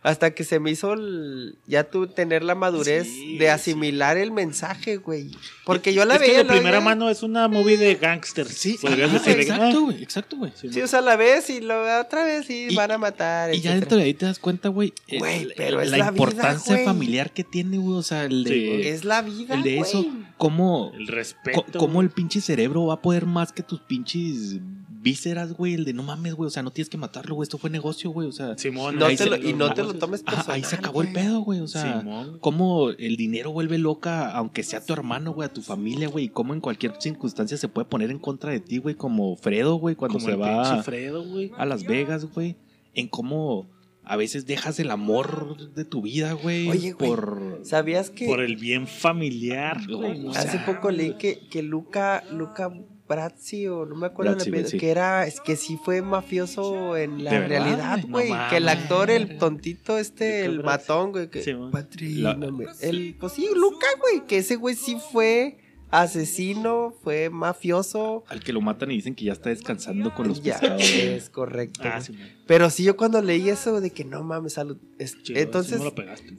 Hasta 0.03 0.31
que 0.33 0.43
se 0.43 0.59
me 0.59 0.71
hizo 0.71 0.93
el- 0.93 1.57
ya 1.65 1.83
tuve 1.83 2.07
tener 2.07 2.43
la 2.43 2.55
madurez 2.55 3.07
Sí, 3.07 3.37
de 3.39 3.49
asimilar 3.49 4.15
el 4.15 4.31
mensaje, 4.31 4.97
güey. 4.97 5.31
Porque 5.65 5.93
yo 5.93 6.05
la 6.05 6.13
es 6.15 6.21
que 6.21 6.27
veía. 6.27 6.37
de 6.39 6.43
la 6.45 6.53
primera 6.53 6.77
veía- 6.77 6.85
mano 6.85 7.09
es 7.09 7.23
una 7.23 7.47
movie 7.47 7.77
de 7.77 7.95
gangsters. 7.95 8.49
Sí, 8.53 8.77
podrías 8.81 9.09
ajá, 9.09 9.17
decir. 9.19 9.35
de 9.37 9.45
que, 9.45 9.51
exacto, 9.51 9.77
ah, 9.77 9.81
güey, 9.81 10.03
exacto, 10.03 10.37
güey. 10.37 10.51
sí, 10.55 10.69
Sí, 10.71 10.81
o 10.81 10.87
sea, 10.87 11.01
la 11.01 11.15
ves 11.17 11.49
y 11.49 11.59
lo 11.61 11.81
otra 11.99 12.23
vez 12.23 12.49
y, 12.49 12.67
Y- 12.71 12.75
van 12.75 12.91
a 12.91 12.97
matar. 12.97 13.53
Y 13.53 13.59
ya 13.59 13.73
dentro 13.73 13.97
de 13.97 14.03
ahí 14.03 14.13
te 14.13 14.25
das 14.27 14.39
cuenta, 14.39 14.69
güey, 14.69 14.93
Güey, 15.19 15.49
pero 15.57 15.81
es 15.81 15.89
la, 15.89 15.97
la 15.97 16.07
importancia 16.07 16.77
familiar 16.85 17.31
que 17.33 17.43
tiene, 17.43 17.77
güey, 17.77 17.97
o 17.97 18.03
sea, 18.03 18.23
el 18.25 18.43
de, 18.43 18.51
Sí. 18.51 18.87
Es 18.87 19.03
la 19.03 19.21
vida. 19.23 19.55
el 19.55 19.63
de 19.63 19.79
eso, 19.79 20.05
cómo, 20.37 20.91
el 20.95 21.07
respeto. 21.07 21.79
cómo 21.79 22.01
el 22.01 22.11
pinche 22.11 22.39
cerebro 22.39 22.85
va 22.85 22.93
a 22.95 23.01
poder 23.01 23.25
más 23.25 23.51
que 23.51 23.63
tus 23.63 23.81
pinches 23.81 24.57
vísceras, 25.01 25.53
güey, 25.53 25.73
el 25.73 25.85
de 25.85 25.93
no 25.93 26.03
mames, 26.03 26.33
güey, 26.35 26.47
o 26.47 26.49
sea, 26.49 26.63
no 26.63 26.71
tienes 26.71 26.89
que 26.89 26.97
matarlo, 26.97 27.35
güey, 27.35 27.45
esto 27.45 27.57
fue 27.57 27.69
negocio, 27.69 28.09
güey, 28.11 28.27
o 28.27 28.31
sea, 28.31 28.57
Simón, 28.57 28.97
No 28.97 29.05
ahí 29.05 29.15
te 29.15 29.23
se- 29.25 29.29
lo- 29.29 29.37
y 29.37 29.53
no 29.53 29.73
te 29.73 29.83
lo 29.83 29.93
tomes 29.93 30.23
personal. 30.23 30.51
ahí 30.55 30.63
se 30.63 30.75
acabó 30.75 31.01
el 31.01 31.11
pedo, 31.13 31.41
güey, 31.41 31.59
o 31.59 31.67
sea, 31.67 31.99
Simón. 32.01 32.39
cómo 32.41 32.89
el 32.89 33.15
dinero 33.17 33.51
vuelve 33.51 33.77
loca, 33.77 34.31
aunque 34.31 34.63
sea 34.63 34.83
tu 34.85 34.93
hermano, 34.93 35.33
güey, 35.33 35.47
a 35.47 35.53
tu 35.53 35.61
familia, 35.61 36.07
güey, 36.09 36.25
y 36.25 36.29
cómo 36.29 36.53
en 36.53 36.61
cualquier 36.61 36.93
circunstancia 36.99 37.57
se 37.57 37.67
puede 37.67 37.85
poner 37.85 38.11
en 38.11 38.19
contra 38.19 38.51
de 38.51 38.59
ti, 38.59 38.79
güey, 38.79 38.95
como 38.95 39.35
Fredo, 39.35 39.75
güey, 39.75 39.95
cuando 39.95 40.17
Como 40.19 40.29
se 40.29 40.35
va 40.35 40.83
Fredo, 40.83 41.23
güey. 41.23 41.51
a 41.57 41.65
Las 41.65 41.83
Vegas, 41.85 42.25
güey, 42.25 42.55
en 42.93 43.07
cómo 43.07 43.69
a 44.09 44.15
veces 44.15 44.45
dejas 44.45 44.79
el 44.79 44.89
amor 44.89 45.73
de 45.73 45.83
tu 45.83 46.01
vida, 46.01 46.31
güey, 46.33 46.69
Oye, 46.69 46.93
güey, 46.93 47.09
por... 47.11 47.59
¿Sabías 47.63 48.09
que 48.09 48.25
Por 48.25 48.39
el 48.41 48.55
bien 48.55 48.87
familiar, 48.87 49.81
güey. 49.85 50.25
O 50.27 50.31
hace 50.31 50.59
poco 50.59 50.91
leí 50.91 51.15
que, 51.15 51.39
que 51.49 51.61
Luca, 51.61 52.23
Luca 52.31 52.71
Brazzi, 53.07 53.67
o 53.67 53.85
no 53.85 53.95
me 53.95 54.07
acuerdo 54.07 54.31
el 54.31 54.35
Brazzi, 54.35 54.49
apellido, 54.49 54.69
Brazzi. 54.69 54.77
que 54.79 54.89
era, 54.91 55.25
es 55.27 55.39
que 55.41 55.55
sí 55.55 55.79
fue 55.83 56.01
mafioso 56.01 56.97
en 56.97 57.23
la 57.23 57.31
¿De 57.31 57.39
verdad, 57.39 57.49
realidad, 57.65 57.99
güey? 58.09 58.29
No 58.31 58.49
que 58.49 58.57
el 58.57 58.69
actor, 58.69 59.09
el 59.11 59.37
tontito 59.37 59.97
este, 59.97 60.45
el 60.45 60.59
Brazzi. 60.59 60.65
matón, 60.65 61.11
güey, 61.11 61.29
que 61.29 61.41
Sí, 61.43 61.53
man. 61.53 61.71
Patri, 61.71 62.15
La- 62.15 62.33
no 62.35 62.51
me- 62.51 62.65
el, 62.81 63.15
pues 63.19 63.33
sí, 63.33 63.49
Luca, 63.55 63.87
güey, 64.01 64.25
que 64.27 64.39
ese 64.39 64.55
güey 64.57 64.75
sí 64.75 64.97
fue 65.11 65.57
asesino, 65.91 66.93
fue 67.03 67.29
mafioso. 67.29 68.23
Al 68.27 68.41
que 68.43 68.53
lo 68.53 68.61
matan 68.61 68.91
y 68.91 68.95
dicen 68.95 69.15
que 69.15 69.25
ya 69.25 69.33
está 69.33 69.49
descansando 69.49 70.13
con 70.13 70.27
los 70.27 70.41
Ya, 70.41 70.59
pescados. 70.59 70.81
es 70.91 71.29
correcto. 71.29 71.81
Ah, 71.83 72.01
sí. 72.01 72.17
Pero 72.45 72.69
sí, 72.69 72.83
yo 72.83 72.95
cuando 72.97 73.21
leí 73.21 73.49
eso 73.49 73.79
de 73.81 73.91
que 73.91 74.03
no 74.05 74.23
mames, 74.23 74.53
salud. 74.53 74.77
es- 74.99 75.21
Chido, 75.23 75.39
entonces, 75.39 75.81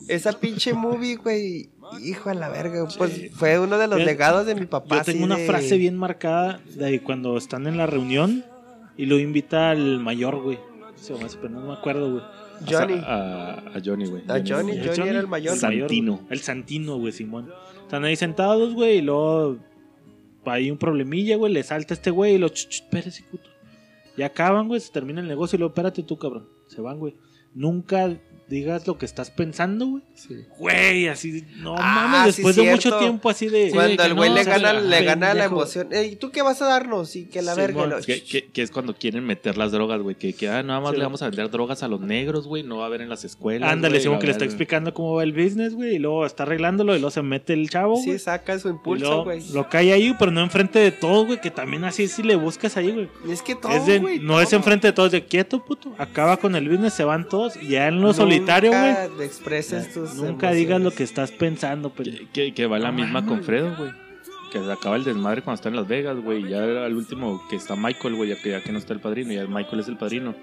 esa 0.09 0.33
pinche 0.39 0.73
movie, 0.75 1.17
güey, 1.17 1.71
hijo 2.05 2.31
a 2.31 2.35
la 2.35 2.49
verga, 2.49 2.87
pues 2.97 3.31
fue 3.35 3.59
uno 3.59 3.79
de 3.79 3.89
los 3.89 3.99
legados 4.01 4.47
de 4.47 4.55
mi 4.55 4.67
papá. 4.67 4.99
Yo 4.99 5.05
tengo 5.13 5.25
una 5.25 5.37
de- 5.37 5.47
frase 5.47 5.77
bien 5.77 5.97
marcada 5.97 6.61
de 6.75 7.03
cuando 7.03 7.37
están 7.37 7.67
en 7.67 7.77
la 7.77 7.87
reunión 7.87 8.45
y 8.97 9.07
lo 9.07 9.19
invita 9.19 9.71
al 9.71 10.01
mayor, 10.01 10.43
güey. 10.43 10.59
Pero 11.07 11.49
no 11.51 11.61
me 11.61 11.73
acuerdo, 11.75 12.11
güey. 12.13 12.23
Johnny. 12.69 13.01
A, 13.05 13.53
a 13.73 13.81
Johnny, 13.85 14.07
güey. 14.07 14.25
A 14.27 14.43
Johnny, 14.45 14.73
¿El 14.73 14.89
Johnny 14.89 15.09
era 15.11 15.21
el 15.21 15.29
mayor. 15.29 15.57
Santino. 15.57 16.17
güey. 16.17 16.27
El 16.31 16.41
Santino, 16.41 16.99
güey, 16.99 17.13
Simón. 17.13 17.49
Están 17.89 18.05
ahí 18.05 18.17
sentados, 18.17 18.75
güey, 18.75 18.99
y 18.99 19.01
luego 19.01 19.57
hay 20.45 20.71
un 20.71 20.77
problemilla, 20.77 21.37
güey, 21.39 21.51
le 21.51 21.63
salta 21.63 21.95
este 21.95 22.11
güey 22.11 22.35
y 22.35 22.39
lo, 22.39 22.51
"Ch, 22.51 22.69
ch, 22.69 22.83
espérese, 22.83 23.23
puto. 23.31 23.49
Ya 24.15 24.27
acaban, 24.27 24.69
güey, 24.69 24.79
se 24.79 24.93
termina 24.93 25.23
el 25.23 25.27
negocio 25.27 25.57
y 25.57 25.61
luego, 25.61 25.71
espérate 25.71 26.03
tú, 26.03 26.19
cabrón. 26.19 26.47
Se 26.67 26.83
van, 26.83 26.99
güey. 26.99 27.17
Nunca 27.55 28.15
digas 28.49 28.87
lo 28.87 28.97
que 28.99 29.05
estás 29.07 29.31
pensando, 29.31 29.87
güey. 29.87 30.03
Sí. 30.15 30.35
Güey, 30.59 31.09
así, 31.09 31.45
no 31.59 31.75
Ah, 31.79 32.09
mames, 32.11 32.35
sí, 32.35 32.43
después 32.43 32.57
de 32.57 32.71
mucho 32.71 32.99
tiempo 32.99 33.29
así 33.31 33.49
de... 33.49 33.71
Cuando 33.73 34.03
Sí, 34.03 34.09
el 34.09 34.15
güey 34.15 34.31
no, 34.31 34.35
le 34.37 34.41
o 34.41 34.45
sea, 34.45 34.59
gana, 34.59 34.81
le 34.81 35.03
gana 35.05 35.35
la 35.35 35.45
emoción. 35.45 35.89
Ey, 35.93 36.17
¿tú 36.17 36.31
qué 36.31 36.43
vas 36.43 36.61
a 36.63 36.67
darnos? 36.67 37.15
Y 37.17 37.27
que 37.27 37.43
la 37.43 37.55
verga. 37.55 37.87
lo- 37.87 38.01
Que, 38.01 38.23
que- 38.23 38.47
que 38.51 38.63
es 38.63 38.71
cuando 38.71 38.95
quieren 38.95 39.25
meter 39.25 39.57
las 39.59 39.71
drogas, 39.73 40.01
güey. 40.01 40.17
Que, 40.17 40.33
que 40.33 40.49
ah, 40.49 40.63
nada 40.63 40.81
más 40.81 40.93
Sí. 40.93 40.97
le 40.99 41.05
vamos 41.05 41.23
a 41.23 41.27
vender 41.29 41.51
drogas 41.51 41.83
a 41.83 41.89
los 41.89 42.01
negros, 42.01 42.47
güey. 42.47 42.63
No 42.63 42.79
va 42.79 42.85
a 42.85 42.87
haber 42.87 43.03
en 43.03 43.09
las 43.11 43.25
escuelas. 43.25 43.71
Ándale, 43.71 43.99
va 44.09 44.19
que 44.19 44.27
le 44.27 44.33
está 44.33 44.45
explicando 44.45 44.95
cómo 44.95 45.15
va 45.15 45.23
el 45.23 45.33
business, 45.33 45.75
güey, 45.75 45.97
y 45.97 45.99
luego 45.99 46.25
está 46.27 46.45
arreglándolo 46.45 46.95
y 46.97 46.99
luego 46.99 47.11
se 47.11 47.23
mete 47.23 47.53
el 47.53 47.69
chavo. 47.69 47.97
Sí, 48.03 48.19
saca 48.19 48.59
su 48.59 48.69
y 48.69 48.71
impulso, 48.73 49.25
güey. 49.25 49.43
lo 49.53 49.69
cae 49.69 49.93
ahí, 49.93 50.15
pero 50.19 50.31
no 50.31 50.41
enfrente 50.41 50.79
de 50.79 50.91
todos, 50.91 51.27
güey, 51.27 51.41
que 51.41 51.51
también 51.51 51.85
así 51.85 52.09
si 52.09 52.23
le 52.23 52.37
buscas 52.37 52.77
ahí, 52.77 52.91
güey. 52.91 53.09
Es 53.31 53.43
que 53.43 53.55
todo, 53.55 53.73
Es 53.73 54.01
güey, 54.01 54.19
no 54.21 54.41
es 54.41 54.49
todo. 54.49 54.57
enfrente 54.59 54.87
de 54.89 54.93
todos, 54.93 55.13
de 55.13 55.25
quieto, 55.25 55.65
puto. 55.65 55.95
Acaba 55.99 56.39
con 56.39 56.57
el 56.57 56.69
business, 56.69 56.95
se 56.95 57.05
van 57.05 57.29
todos. 57.29 57.57
Y 57.63 57.69
ya 57.69 57.89
en 57.89 58.01
lo 58.01 58.15
solitario, 58.39 58.71
güey. 58.71 59.09
Nunca 59.09 59.25
expreses 59.25 59.93
tus 59.93 60.15
Nunca 60.15 60.51
digas 60.53 60.81
lo 60.81 60.91
que 60.91 61.03
estás 61.05 61.31
pensando, 61.33 61.91
pero. 61.91 62.11
Que, 62.11 62.29
que- 62.33 62.55
que 62.55 62.67
va 62.67 62.79
la 62.79 62.91
No 62.91 62.99
misma 62.99 63.25
con. 63.27 63.43
Fredo, 63.43 63.75
güey. 63.77 63.91
Que 64.53 64.59
se 64.61 64.73
acaba 64.73 64.97
el 64.97 65.05
desmadre 65.05 65.43
cuando 65.43 65.57
está 65.57 65.69
en 65.69 65.77
Las 65.77 65.87
Vegas, 65.89 66.17
güey. 66.19 66.47
y 66.47 66.49
Ya 66.51 66.63
al 66.63 66.95
último 66.97 67.43
que 67.51 67.57
está 67.57 67.77
Michael, 67.77 68.15
güey, 68.15 68.31
ya 68.31 68.37
que, 68.43 68.51
ya 68.51 68.63
que 68.63 68.73
no 68.73 68.79
está 68.79 68.95
el 68.95 69.01
padrino, 69.01 69.33
ya 69.33 69.47
Michael 69.47 69.81
es 69.81 69.89
el 69.89 69.99
padrino. 69.99 70.35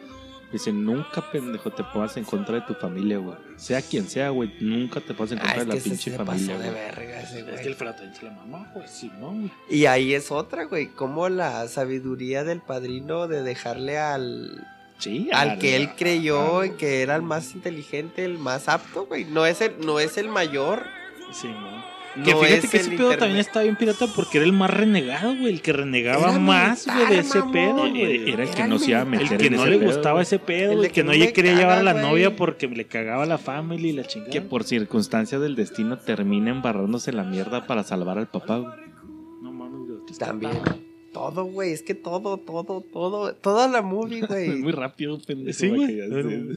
Dice, 0.52 0.72
nunca, 0.72 1.32
pendejo, 1.32 1.72
te 1.72 1.84
pongas 1.84 2.16
en 2.18 2.24
contra 2.24 2.54
de 2.56 2.62
tu 2.62 2.76
familia, 2.76 3.18
güey. 3.18 3.36
Sea 3.58 3.82
quien 3.82 4.08
sea, 4.08 4.30
güey, 4.30 4.54
nunca 4.62 5.02
te 5.02 5.14
pongas 5.16 5.32
en 5.34 5.40
Ah, 5.40 5.42
contra 5.42 5.66
de 5.66 5.76
la 5.76 5.84
pinche 5.84 6.12
se 6.12 6.18
familia, 6.18 6.54
pasó 6.56 6.64
de 6.64 6.70
güey. 6.70 6.82
verga 6.86 7.22
ese 7.22 7.40
Es 7.40 7.62
que 7.62 7.68
el 7.68 7.76
Fredo 7.76 7.94
también 7.96 8.16
se 8.16 8.26
la 8.26 8.32
mamó, 8.32 8.66
güey. 8.76 8.88
Simón, 8.88 9.40
güey. 9.40 9.52
Y 9.72 9.86
ahí 9.88 10.14
es 10.14 10.32
otra, 10.32 10.66
güey. 10.66 10.88
Como 10.90 11.28
la 11.30 11.68
sabiduría 11.68 12.44
del 12.44 12.62
padrino 12.62 13.28
de 13.28 13.42
dejarle 13.42 13.98
al, 13.98 14.66
Sí, 14.98 15.30
al 15.34 15.60
que 15.60 15.76
él 15.76 15.90
creyó 15.98 16.64
en 16.64 16.78
que 16.78 17.02
era 17.02 17.16
el 17.16 17.22
más 17.22 17.54
inteligente, 17.54 18.24
el 18.26 18.38
más 18.40 18.70
apto, 18.70 19.06
güey. 19.06 19.26
No 19.26 19.46
es 19.46 19.62
el, 19.62 19.86
no 19.86 20.00
es 20.00 20.18
el 20.18 20.30
mayor. 20.30 20.84
Simón. 21.32 21.84
No 22.16 22.24
que 22.24 22.32
fíjate 22.34 22.56
es 22.66 22.70
que 22.72 22.78
ese 22.78 22.92
pedo 22.92 23.18
también 23.18 23.40
está 23.42 23.62
bien 23.64 23.76
pirata 23.76 24.08
porque 24.16 24.38
era 24.38 24.46
el 24.46 24.54
más 24.54 24.70
renegado, 24.70 25.36
güey. 25.36 25.48
El 25.52 25.62
que 25.62 25.74
renegaba 25.74 26.30
Era 26.30 26.40
más, 26.40 26.88
güey, 26.88 27.08
de 27.10 27.20
ese 27.20 27.40
mamón, 27.40 27.52
pedo, 27.52 27.86
Era, 27.88 27.90
güey. 27.90 28.32
era 28.32 28.44
el 28.44 28.50
que 28.52 28.56
Era 28.56 28.68
no 28.68 28.80
se 28.80 28.92
iba 28.92 29.02
a 29.02 29.06
meter 29.06 29.34
El 29.34 29.38
que 29.38 29.48
en 29.48 29.54
no 29.58 29.62
ese 29.64 29.70
le 29.72 29.78
pedo, 29.80 29.88
gustaba 29.92 30.14
güey. 30.14 30.24
ese 30.24 30.40
pedo, 30.40 30.72
El 30.72 30.82
Que 30.88 30.94
que 30.94 31.04
no 31.04 31.12
me 31.12 31.34
quería 31.34 31.56
llevar 31.56 31.80
a 31.80 31.84
la 31.84 31.94
novia 31.94 32.38
porque 32.38 32.70
le 32.70 32.88
cagaba 32.88 33.26
la 33.26 33.38
family 33.38 33.90
y 33.90 33.92
la 33.92 34.06
chingada. 34.06 34.32
Que 34.32 34.40
por 34.42 34.64
circunstancias 34.64 35.42
del 35.42 35.56
destino 35.58 35.98
termina 35.98 36.52
embarrándose 36.52 37.12
la 37.12 37.26
mierda 37.26 37.68
para 37.68 37.84
salvar 37.84 38.18
al 38.18 38.28
papá, 38.28 38.60
güey. 38.60 38.72
No 39.42 39.52
mames, 39.52 39.82
güey. 39.86 40.18
También. 40.18 40.54
Todo, 41.16 41.46
güey. 41.46 41.72
Es 41.72 41.82
que 41.82 41.96
todo, 41.96 42.38
todo, 42.38 42.82
todo. 42.82 43.34
Toda 43.36 43.70
la 43.70 43.82
movie, 43.82 44.20
Es 44.20 44.28
güey. 44.28 44.50
muy 44.58 44.74
rápido, 44.74 45.18
pendejo. 45.26 45.58
Sí, 45.58 45.70
güey. 45.70 45.98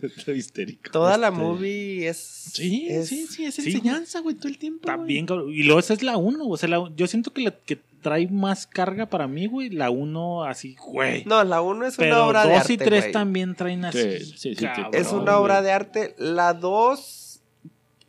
esté 0.02 0.34
histérico. 0.36 0.90
Toda 0.90 1.16
la 1.16 1.28
Este- 1.28 1.38
movie 1.40 2.08
es. 2.08 2.16
Sí, 2.18 2.88
es- 2.90 3.06
sí, 3.08 3.28
sí, 3.28 3.44
es 3.44 3.54
sí, 3.54 3.62
enseñanza, 3.70 4.18
güey, 4.18 4.34
todo 4.34 4.48
el 4.48 4.58
tiempo. 4.58 4.80
Está 4.80 4.96
cabrón. 4.96 5.52
Y 5.54 5.62
luego 5.62 5.78
esa 5.78 5.94
es 5.94 6.02
la 6.02 6.16
1, 6.16 6.44
o 6.44 6.56
sea, 6.56 6.68
la- 6.68 6.90
yo 6.96 7.06
siento 7.06 7.32
que 7.32 7.42
la 7.42 7.52
que 7.52 7.76
trae 8.02 8.26
más 8.26 8.66
carga 8.66 9.06
para 9.06 9.28
mí, 9.28 9.46
güey. 9.46 9.70
La 9.70 9.90
1 9.90 10.42
así, 10.42 10.74
güey. 10.76 11.24
No, 11.24 11.44
la 11.44 11.62
1 11.62 11.86
es 11.86 11.96
una 11.96 12.24
obra 12.26 12.44
de 12.44 12.54
2 12.54 12.60
arte. 12.62 12.72
y 12.72 12.76
3 12.78 13.04
güey. 13.04 13.12
también 13.12 13.54
traen 13.54 13.84
así. 13.84 14.18
Sí, 14.18 14.24
sí, 14.36 14.54
sí, 14.56 14.64
cabrón, 14.64 14.90
Es 14.92 15.12
una 15.12 15.38
obra 15.38 15.62
de 15.62 15.70
arte. 15.70 16.16
La 16.18 16.52
2, 16.52 17.42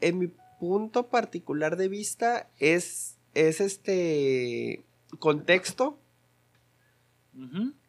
en 0.02 0.18
mi 0.18 0.30
punto 0.60 1.10
particular 1.10 1.78
de 1.78 1.90
vista, 1.90 2.50
es, 2.58 3.18
es 3.36 3.62
este 3.62 4.84
contexto 5.20 5.99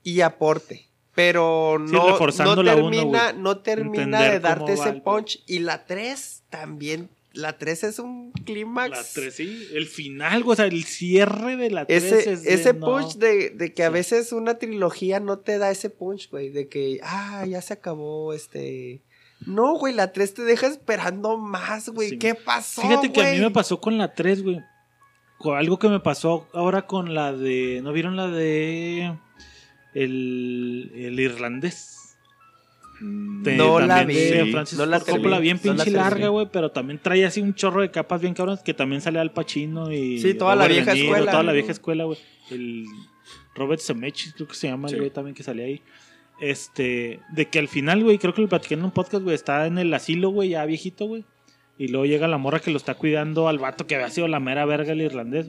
Y 0.03 0.21
aporte. 0.21 0.87
Pero 1.15 1.79
no, 1.79 2.17
no 2.17 2.17
uno, 2.17 2.65
termina, 2.65 3.33
no 3.33 3.59
termina 3.59 4.23
de 4.23 4.41
darte 4.41 4.75
ese 4.75 4.93
punch. 4.95 5.43
Y 5.47 5.59
la 5.59 5.85
3 5.85 6.45
también. 6.51 7.11
La 7.33 7.59
3 7.59 7.85
es 7.85 7.99
un 7.99 8.33
clímax. 8.33 8.91
La 8.91 9.05
3, 9.23 9.35
sí. 9.35 9.69
El 9.73 9.87
final, 9.87 10.43
güey, 10.43 10.53
o 10.55 10.57
sea, 10.57 10.65
el 10.67 10.85
cierre 10.85 11.57
de 11.57 11.71
la 11.71 11.85
3 11.85 12.03
Ese, 12.03 12.33
es 12.33 12.43
de, 12.45 12.55
ese 12.55 12.75
no. 12.75 12.87
punch 12.87 13.17
de, 13.17 13.51
de 13.51 13.73
que 13.73 13.85
a 13.85 13.89
Sí. 13.89 13.93
veces 13.93 14.33
una 14.33 14.59
trilogía 14.59 15.21
no 15.21 15.39
te 15.39 15.59
da 15.59 15.71
ese 15.71 15.91
punch, 15.91 16.31
güey. 16.31 16.49
De 16.51 16.69
que, 16.69 17.01
ah, 17.03 17.45
ya 17.47 17.61
se 17.61 17.75
acabó 17.75 18.33
este. 18.33 19.03
No, 19.47 19.75
güey, 19.79 19.95
la 19.95 20.13
3 20.13 20.35
te 20.35 20.43
deja 20.43 20.67
esperando 20.67 21.39
más, 21.39 21.89
güey. 21.89 22.11
Sí. 22.11 22.19
¿Qué 22.19 22.35
pasó? 22.35 22.83
Fíjate 22.83 23.13
que 23.13 23.23
a 23.23 23.33
mí 23.33 23.41
me 23.41 23.51
pasó 23.51 23.81
con 23.81 23.97
la 23.97 24.13
3, 24.13 24.43
güey. 24.43 24.61
Algo 25.57 25.79
que 25.79 25.89
me 25.89 26.01
pasó 26.01 26.49
ahora 26.53 26.83
con 26.87 27.15
la 27.15 27.33
de. 27.33 27.81
¿No 27.83 27.93
vieron 27.93 28.17
la 28.17 28.29
de. 28.29 29.15
El, 29.95 30.91
el 30.95 31.19
irlandés? 31.19 32.17
Mm, 33.01 33.43
De- 33.43 33.57
No 33.57 33.81
la 33.81 34.05
vi, 34.05 34.15
de. 34.15 34.47
Francis 34.53 34.79
No 34.79 34.87
la 34.87 35.01
Coppola, 35.01 35.39
bien 35.39 35.57
no 35.65 35.73
la 35.73 35.85
pinche 35.85 35.91
terminé. 35.93 36.03
larga, 36.11 36.29
güey, 36.29 36.47
pero 36.53 36.71
también 36.71 36.99
trae 37.03 37.25
así 37.25 37.41
un 37.41 37.55
chorro 37.55 37.81
de 37.81 37.91
capas 37.91 38.21
bien 38.21 38.35
cabronas 38.35 38.63
que 38.63 38.75
también 38.75 39.01
sale 39.01 39.19
Al 39.19 39.33
Pacino 39.33 39.91
y 39.93 40.19
Sí, 40.21 40.35
toda 40.35 40.55
la 40.55 40.69
vieja 40.69 40.93
Niro, 40.93 41.07
escuela. 41.07 41.31
Toda 41.33 41.43
la 41.43 41.53
vieja 41.53 41.73
escuela, 41.73 42.05
güey. 42.05 42.19
El 42.51 42.85
Robert 43.55 43.81
Zemeckis, 43.81 44.35
creo 44.35 44.47
que 44.49 44.55
se 44.55 44.69
llama 44.69 44.89
el 44.89 44.95
Sí. 44.95 44.99
güey 44.99 45.11
también 45.11 45.35
que 45.35 45.43
salía 45.43 45.65
ahí. 45.65 45.83
Este, 46.41 47.21
de 47.33 47.47
que 47.49 47.59
al 47.59 47.69
final, 47.69 48.03
güey, 48.05 48.19
creo 48.19 48.33
que 48.35 48.43
lo 48.43 48.49
platiqué 48.49 48.75
en 48.75 48.85
un 48.85 48.91
podcast, 48.93 49.23
güey, 49.23 49.35
está 49.35 49.67
en 49.67 49.79
el 49.79 49.93
asilo, 49.93 50.31
güey, 50.31 50.51
ya 50.51 50.65
viejito, 50.65 51.07
güey. 51.07 51.25
Y 51.81 51.89
luego 51.89 52.05
llega 52.05 52.29
la 52.29 52.37
morra 52.37 52.61
que 52.61 52.71
lo 52.71 52.77
está 52.77 52.95
cuidando 52.95 53.49
al 53.49 53.59
vato 53.59 53.87
que 53.87 53.95
había 53.95 54.11
sido 54.11 54.29
la 54.29 54.39
mera 54.39 54.67
verga 54.67 54.93
el 54.93 55.01
irlandés. 55.01 55.47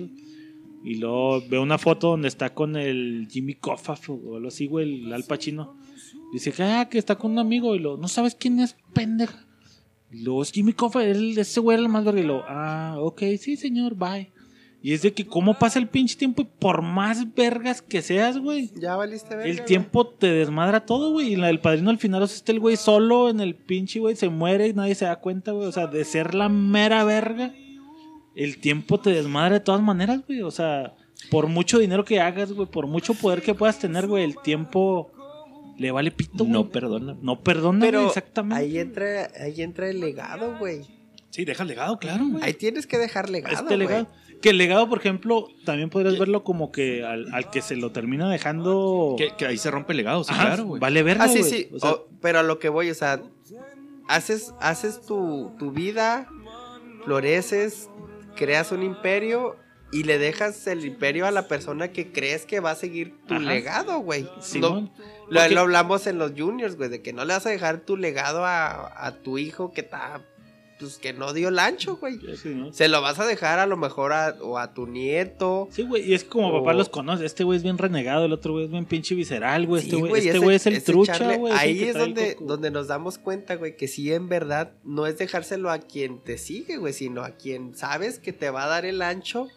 Y 0.81 0.95
luego 0.95 1.41
veo 1.49 1.61
una 1.61 1.77
foto 1.77 2.11
donde 2.11 2.29
está 2.29 2.53
con 2.53 2.77
el 2.77 3.27
Jimmy 3.29 3.55
Coffaf 3.55 4.09
o 4.11 4.37
algo 4.37 4.47
así, 4.47 4.65
güey, 4.65 5.07
el 5.07 5.11
Al 5.11 5.25
Pacino. 5.25 5.75
Dice 6.31 6.53
que, 6.53 6.63
ah, 6.63 6.87
que 6.89 6.99
está 6.99 7.17
con 7.17 7.31
un 7.31 7.39
amigo. 7.39 7.75
Y 7.75 7.79
lo, 7.79 7.97
no 7.97 8.07
sabes 8.07 8.35
quién 8.35 8.61
es, 8.61 8.77
pendeja. 8.93 9.45
Y 10.09 10.21
luego 10.23 10.43
es 10.43 10.53
Jimmy 10.53 10.71
Coffaf, 10.71 11.03
ese 11.03 11.59
güey 11.59 11.75
era 11.75 11.83
el 11.83 11.91
más 11.91 12.05
verga. 12.05 12.21
Y 12.21 12.23
lo, 12.23 12.45
ah, 12.47 12.95
ok, 12.97 13.23
sí, 13.37 13.57
señor, 13.57 13.95
bye. 13.95 14.31
Y 14.83 14.93
es 14.93 15.03
de 15.03 15.13
que, 15.13 15.27
¿cómo 15.27 15.59
pasa 15.59 15.77
el 15.77 15.87
pinche 15.87 16.15
tiempo? 16.15 16.41
Y 16.41 16.45
por 16.45 16.81
más 16.81 17.35
vergas 17.35 17.83
que 17.83 18.01
seas, 18.01 18.39
güey. 18.39 18.71
Ya 18.75 18.95
valiste 18.95 19.35
verga, 19.35 19.45
El 19.49 19.57
güey. 19.57 19.65
tiempo 19.67 20.07
te 20.07 20.31
desmadra 20.31 20.85
todo, 20.85 21.11
güey. 21.11 21.33
Y 21.33 21.35
la 21.35 21.47
del 21.47 21.59
padrino 21.59 21.91
al 21.91 21.99
final, 21.99 22.23
o 22.23 22.27
sea, 22.27 22.37
está 22.37 22.51
el 22.51 22.59
güey 22.59 22.77
solo 22.77 23.29
en 23.29 23.41
el 23.41 23.53
pinche, 23.55 23.99
güey, 23.99 24.15
se 24.15 24.29
muere 24.29 24.67
y 24.67 24.73
nadie 24.73 24.95
se 24.95 25.05
da 25.05 25.17
cuenta, 25.17 25.51
güey. 25.51 25.67
O 25.67 25.71
sea, 25.71 25.85
de 25.85 26.03
ser 26.03 26.33
la 26.33 26.49
mera 26.49 27.03
verga, 27.03 27.53
el 28.35 28.57
tiempo 28.57 28.99
te 28.99 29.11
desmadra 29.11 29.53
de 29.55 29.59
todas 29.59 29.81
maneras, 29.81 30.21
güey. 30.25 30.41
O 30.41 30.49
sea, 30.51 30.95
por 31.29 31.45
mucho 31.45 31.77
dinero 31.77 32.03
que 32.03 32.19
hagas, 32.19 32.51
güey, 32.51 32.67
por 32.67 32.87
mucho 32.87 33.13
poder 33.13 33.43
que 33.43 33.53
puedas 33.53 33.77
tener, 33.77 34.07
güey, 34.07 34.23
el 34.23 34.35
tiempo 34.37 35.11
le 35.77 35.91
vale 35.91 36.09
pito, 36.09 36.39
güey. 36.39 36.49
No 36.49 36.69
perdona. 36.69 37.15
No 37.21 37.39
perdona, 37.41 37.91
güey, 37.91 38.05
exactamente. 38.07 38.63
ahí 38.63 38.79
entra, 38.79 39.29
ahí 39.39 39.61
entra 39.61 39.89
el 39.89 39.99
legado, 39.99 40.57
güey. 40.57 40.81
Sí, 41.29 41.45
deja 41.45 41.61
el 41.63 41.69
legado, 41.69 41.97
claro, 41.99 42.27
güey. 42.27 42.43
Ahí 42.43 42.53
tienes 42.53 42.87
que 42.87 42.97
dejar 42.97 43.29
legado, 43.29 43.55
este 43.55 43.77
güey. 43.85 44.05
Que 44.41 44.49
el 44.49 44.57
legado, 44.57 44.89
por 44.89 44.99
ejemplo, 44.99 45.47
también 45.65 45.89
podrías 45.89 46.17
verlo 46.17 46.43
como 46.43 46.71
que 46.71 47.05
al, 47.05 47.33
al 47.33 47.49
que 47.51 47.61
se 47.61 47.75
lo 47.75 47.91
termina 47.91 48.29
dejando. 48.29 49.15
Que, 49.17 49.35
que 49.37 49.45
ahí 49.45 49.57
se 49.57 49.69
rompe 49.71 49.93
el 49.93 49.97
legado, 49.97 50.23
sí, 50.23 50.31
Ajá, 50.33 50.45
claro, 50.47 50.65
güey. 50.65 50.79
Vale 50.79 51.03
verga, 51.03 51.25
Ah, 51.25 51.27
sí, 51.29 51.43
sí. 51.43 51.69
O 51.73 51.79
sea, 51.79 51.91
O- 51.91 52.07
pero 52.21 52.39
a 52.39 52.43
lo 52.43 52.57
que 52.59 52.69
voy, 52.69 52.89
o 52.89 52.95
sea, 52.95 53.21
haces, 54.07 54.53
haces 54.59 55.01
tu, 55.01 55.51
tu 55.59 55.71
vida, 55.71 56.27
floreces, 57.05 57.89
creas 58.35 58.71
un 58.71 58.83
imperio 58.83 59.55
y 59.91 60.03
le 60.03 60.17
dejas 60.17 60.65
el 60.67 60.85
imperio 60.85 61.25
a 61.25 61.31
la 61.31 61.47
persona 61.47 61.89
que 61.91 62.11
crees 62.13 62.45
que 62.45 62.59
va 62.61 62.71
a 62.71 62.75
seguir 62.75 63.13
tu 63.27 63.33
Ajá. 63.35 63.43
legado, 63.43 63.99
güey. 63.99 64.27
No, 64.59 64.89
lo, 65.29 65.47
lo 65.49 65.59
hablamos 65.59 66.07
en 66.07 66.17
los 66.17 66.31
juniors, 66.37 66.77
güey, 66.77 66.89
de 66.89 67.01
que 67.01 67.11
no 67.11 67.25
le 67.25 67.33
vas 67.33 67.45
a 67.45 67.49
dejar 67.49 67.79
tu 67.81 67.97
legado 67.97 68.45
a, 68.45 69.05
a 69.05 69.11
tu 69.17 69.37
hijo 69.37 69.73
que 69.73 69.81
está, 69.81 70.21
pues 70.81 70.97
que 70.97 71.13
no 71.13 71.31
dio 71.31 71.47
el 71.47 71.59
ancho, 71.59 71.95
güey. 71.95 72.19
Sí, 72.35 72.49
¿no? 72.49 72.73
Se 72.73 72.89
lo 72.89 73.01
vas 73.01 73.19
a 73.19 73.25
dejar 73.25 73.59
a 73.59 73.65
lo 73.65 73.77
mejor 73.77 74.11
a, 74.11 74.35
o 74.41 74.57
a 74.57 74.73
tu 74.73 74.87
nieto. 74.87 75.69
Sí, 75.71 75.83
güey, 75.83 76.09
y 76.09 76.13
es 76.13 76.23
como 76.25 76.49
O- 76.49 76.59
papá 76.59 76.73
los 76.73 76.89
conoce. 76.89 77.25
Este 77.25 77.43
güey 77.45 77.57
es 77.57 77.63
bien 77.63 77.77
renegado, 77.77 78.25
el 78.25 78.33
otro 78.33 78.51
güey 78.53 78.65
es 78.65 78.71
bien 78.71 78.85
pinche 78.85 79.15
visceral, 79.15 79.65
güey. 79.67 79.83
Este 79.83 79.95
Sí, 79.95 80.01
güey 80.01 80.27
este 80.27 80.55
es 80.55 80.65
el 80.67 80.83
trucha, 80.83 81.35
güey. 81.37 81.53
Ahí 81.55 81.83
es 81.83 81.95
el 81.95 82.01
donde, 82.01 82.37
donde 82.41 82.71
nos 82.71 82.87
damos 82.87 83.17
cuenta, 83.17 83.55
güey, 83.55 83.77
que 83.77 83.87
sí, 83.87 84.11
en 84.11 84.27
verdad, 84.27 84.73
no 84.83 85.05
es 85.07 85.17
dejárselo 85.17 85.69
a 85.71 85.79
quien 85.79 86.19
te 86.19 86.37
sigue, 86.37 86.77
güey, 86.77 86.93
sino 86.93 87.21
a 87.23 87.31
quien 87.31 87.75
sabes 87.75 88.19
que 88.19 88.33
te 88.33 88.49
va 88.49 88.63
a 88.65 88.67
dar 88.67 88.85
el 88.85 89.01
ancho 89.01 89.47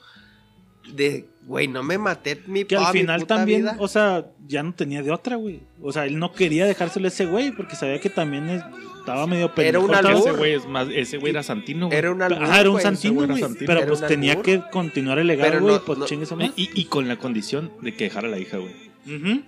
de, 0.93 1.27
güey, 1.47 1.67
no 1.69 1.83
me 1.83 1.99
maté 1.99 2.41
mi 2.47 2.65
Que 2.65 2.77
al 2.77 2.93
mi 2.93 3.01
final 3.01 3.21
puta 3.21 3.37
también, 3.37 3.63
vida. 3.63 3.77
o 3.79 3.89
sea, 3.89 4.27
ya 4.47 4.63
no 4.63 4.73
tenía 4.75 5.03
de 5.03 5.11
otra, 5.11 5.37
güey. 5.37 5.61
O 5.83 5.93
sea, 5.93 6.07
él 6.07 6.19
no 6.19 6.33
quería 6.33 6.67
dejárselo 6.67 7.07
a 7.07 7.09
ese 7.09 7.27
güey 7.27 7.51
porque 7.53 7.77
sabía 7.77 8.01
que 8.01 8.11
también 8.11 8.49
es- 8.51 8.63
estaba 9.01 9.27
medio 9.27 9.47
Era 9.47 9.55
pendejo. 9.55 9.85
un 9.87 9.95
estaba- 9.95 10.19
Ese 10.19 10.33
güey 10.33 10.53
es 10.55 10.67
más, 10.67 10.89
ese 10.95 11.19
güey 11.19 11.31
era 11.31 11.43
Santino, 11.43 11.87
güey. 11.87 11.99
Era 11.99 12.13
un 12.13 12.23
albur, 12.23 12.43
Ajá, 12.45 12.61
era 12.61 12.71
un 12.71 12.81
santino, 12.81 13.15
güey 13.15 13.39
era. 13.39 13.49
Pero 13.59 13.73
Era 13.73 13.87
pues 13.87 14.01
un 14.03 14.07
tenía 14.09 14.33
albur. 14.33 14.45
que 14.45 14.63
continuar 14.71 15.19
el 15.19 15.27
legado, 15.27 15.61
güey. 15.61 15.75
no- 15.75 15.83
pues 15.85 15.99
no- 15.99 16.07
chingue 16.07 16.27
su 16.27 16.35
Y, 16.35 16.37
madre. 16.39 16.53
y- 16.57 16.71
y 16.75 16.85
con 16.87 17.09
la 17.09 17.17
condición 17.17 17.71
de 17.83 17.95
que 17.95 18.05
dejara 18.05 18.29
a 18.29 18.31
la 18.31 18.39
hija, 18.39 18.57
güey. 18.59 18.73
Ujú. 19.07 19.43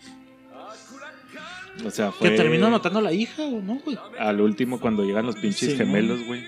O 1.84 1.90
sea, 1.90 2.10
fue. 2.12 2.30
Que 2.30 2.36
terminó 2.36 2.70
matando 2.70 2.98
a 3.00 3.02
la 3.02 3.12
hija, 3.12 3.42
¿o 3.42 3.60
no, 3.60 3.78
güey? 3.84 3.98
Al 4.18 4.40
último, 4.40 4.80
cuando 4.80 5.04
llegan 5.04 5.26
los 5.26 5.36
pinches 5.36 5.72
Sí, 5.72 5.76
gemelos, 5.76 6.24
güey. 6.26 6.44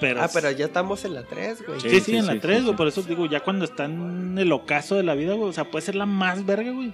Pero, 0.00 0.22
Ah, 0.22 0.28
pero 0.32 0.50
ya 0.50 0.66
estamos 0.66 1.04
en 1.04 1.14
la 1.14 1.22
3, 1.22 1.64
güey. 1.66 1.80
Sí, 1.80 1.88
Sí, 1.90 1.96
sí, 2.00 2.04
sí, 2.12 2.16
en 2.16 2.26
la 2.26 2.32
sí, 2.34 2.38
3, 2.40 2.56
sí, 2.58 2.62
güey. 2.64 2.72
sí. 2.74 2.76
Por 2.76 2.88
eso 2.88 3.02
digo, 3.02 3.26
ya 3.26 3.40
cuando 3.40 3.64
está 3.64 3.84
en 3.86 4.36
el 4.38 4.52
ocaso 4.52 4.94
de 4.96 5.02
la 5.02 5.14
vida, 5.14 5.34
güey. 5.34 5.48
O 5.48 5.52
sea, 5.52 5.70
puede 5.70 5.84
ser 5.84 5.94
la 5.94 6.06
más 6.06 6.44
verga, 6.44 6.70
güey. 6.72 6.92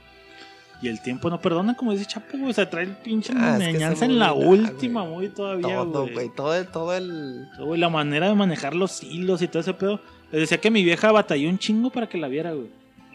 Y 0.80 0.88
el 0.88 1.00
tiempo 1.00 1.30
no 1.30 1.40
perdona, 1.40 1.74
como 1.76 1.92
dice 1.92 2.06
Chapo, 2.06 2.36
güey. 2.36 2.50
O 2.50 2.52
sea, 2.52 2.68
trae 2.68 2.84
el 2.84 2.96
pinche 2.96 3.32
Ah, 3.36 3.56
en 3.60 4.18
la 4.18 4.32
última, 4.32 5.02
güey. 5.02 5.28
todavía, 5.28 5.76
Todo, 5.76 6.02
güey. 6.02 6.14
güey. 6.14 6.28
Todo, 6.34 6.54
el- 6.56 6.66
todo 6.66 6.96
el. 6.96 7.46
Güey, 7.58 7.78
la 7.80 7.88
manera 7.88 8.28
de 8.28 8.34
manejar 8.34 8.74
los 8.74 9.02
hilos 9.02 9.42
y 9.42 9.48
todo 9.48 9.60
ese 9.60 9.74
pedo. 9.74 10.00
Les 10.32 10.40
decía 10.40 10.58
que 10.60 10.70
mi 10.72 10.82
vieja 10.82 11.12
batalló 11.12 11.48
un 11.48 11.58
chingo 11.58 11.90
para 11.90 12.08
que 12.08 12.18
la 12.18 12.26
viera, 12.28 12.52
güey. 12.52 12.66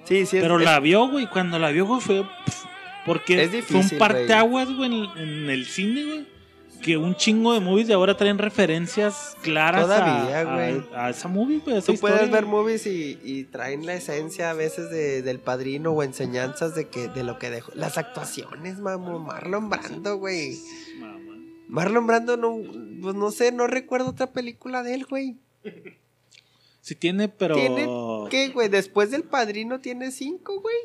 Sí, 0.05 0.25
sí. 0.25 0.37
es- 0.37 0.43
Pero 0.43 0.59
es- 0.59 0.65
la 0.65 0.79
vio, 0.79 1.09
güey. 1.09 1.27
Cuando 1.27 1.59
la 1.59 1.69
vio, 1.71 1.85
güey, 1.85 1.99
fue. 1.99 2.23
porque 3.05 3.41
Es 3.43 3.65
fue 3.65 3.79
un 3.81 3.89
parteaguas, 3.97 4.69
güey, 4.73 4.93
en, 4.93 5.17
en 5.17 5.49
el 5.49 5.65
cine, 5.65 6.03
güey. 6.05 6.36
Que 6.87 6.97
un 6.97 7.15
chingo 7.15 7.53
de 7.53 7.59
movies 7.59 7.87
de 7.87 7.93
ahora 7.93 8.15
traen 8.15 8.37
referencias 8.37 9.35
claras 9.41 9.83
a- 9.83 9.87
Todavía, 9.87 10.39
a, 10.39 10.55
güey. 10.55 10.83
a 10.95 11.09
esa 11.09 11.27
movie, 11.27 11.59
güey. 11.59 11.75
a 11.75 11.79
esa 11.79 11.91
Tú 11.91 11.99
puedes 11.99 12.31
ver 12.31 12.45
movies 12.45 12.87
y, 12.87 13.19
y 13.23 13.43
traen 13.43 13.85
la 13.85 13.93
esencia 13.93 14.49
a 14.49 14.53
veces 14.53 14.89
de, 14.89 15.21
del 15.21 15.39
padrino 15.39 15.91
o 15.91 16.01
enseñanzas 16.03 16.75
de 16.75 16.87
que 16.87 17.09
de 17.09 17.23
lo 17.23 17.37
que 17.39 17.49
dejó. 17.49 17.71
Las 17.75 17.97
actuaciones, 17.97 18.79
mamo. 18.79 19.19
Marlon 19.19 19.69
Brando, 19.69 20.17
güey. 20.17 20.57
Mamá. 20.99 21.33
Marlon 21.67 22.07
Brando, 22.07 22.37
no, 22.37 22.55
pues 23.01 23.15
no 23.15 23.31
sé, 23.31 23.51
no 23.51 23.67
recuerdo 23.67 24.11
otra 24.11 24.27
película 24.31 24.81
de 24.83 24.93
él, 24.93 25.05
güey. 25.09 25.35
Sí 26.79 26.95
tiene, 26.95 27.27
pero. 27.27 27.55
Tiene, 27.55 27.85
¿qué, 28.29 28.49
güey? 28.49 28.69
Después 28.69 29.11
del 29.11 29.23
padrino 29.23 29.81
tiene 29.81 30.11
cinco, 30.11 30.61
güey. 30.61 30.75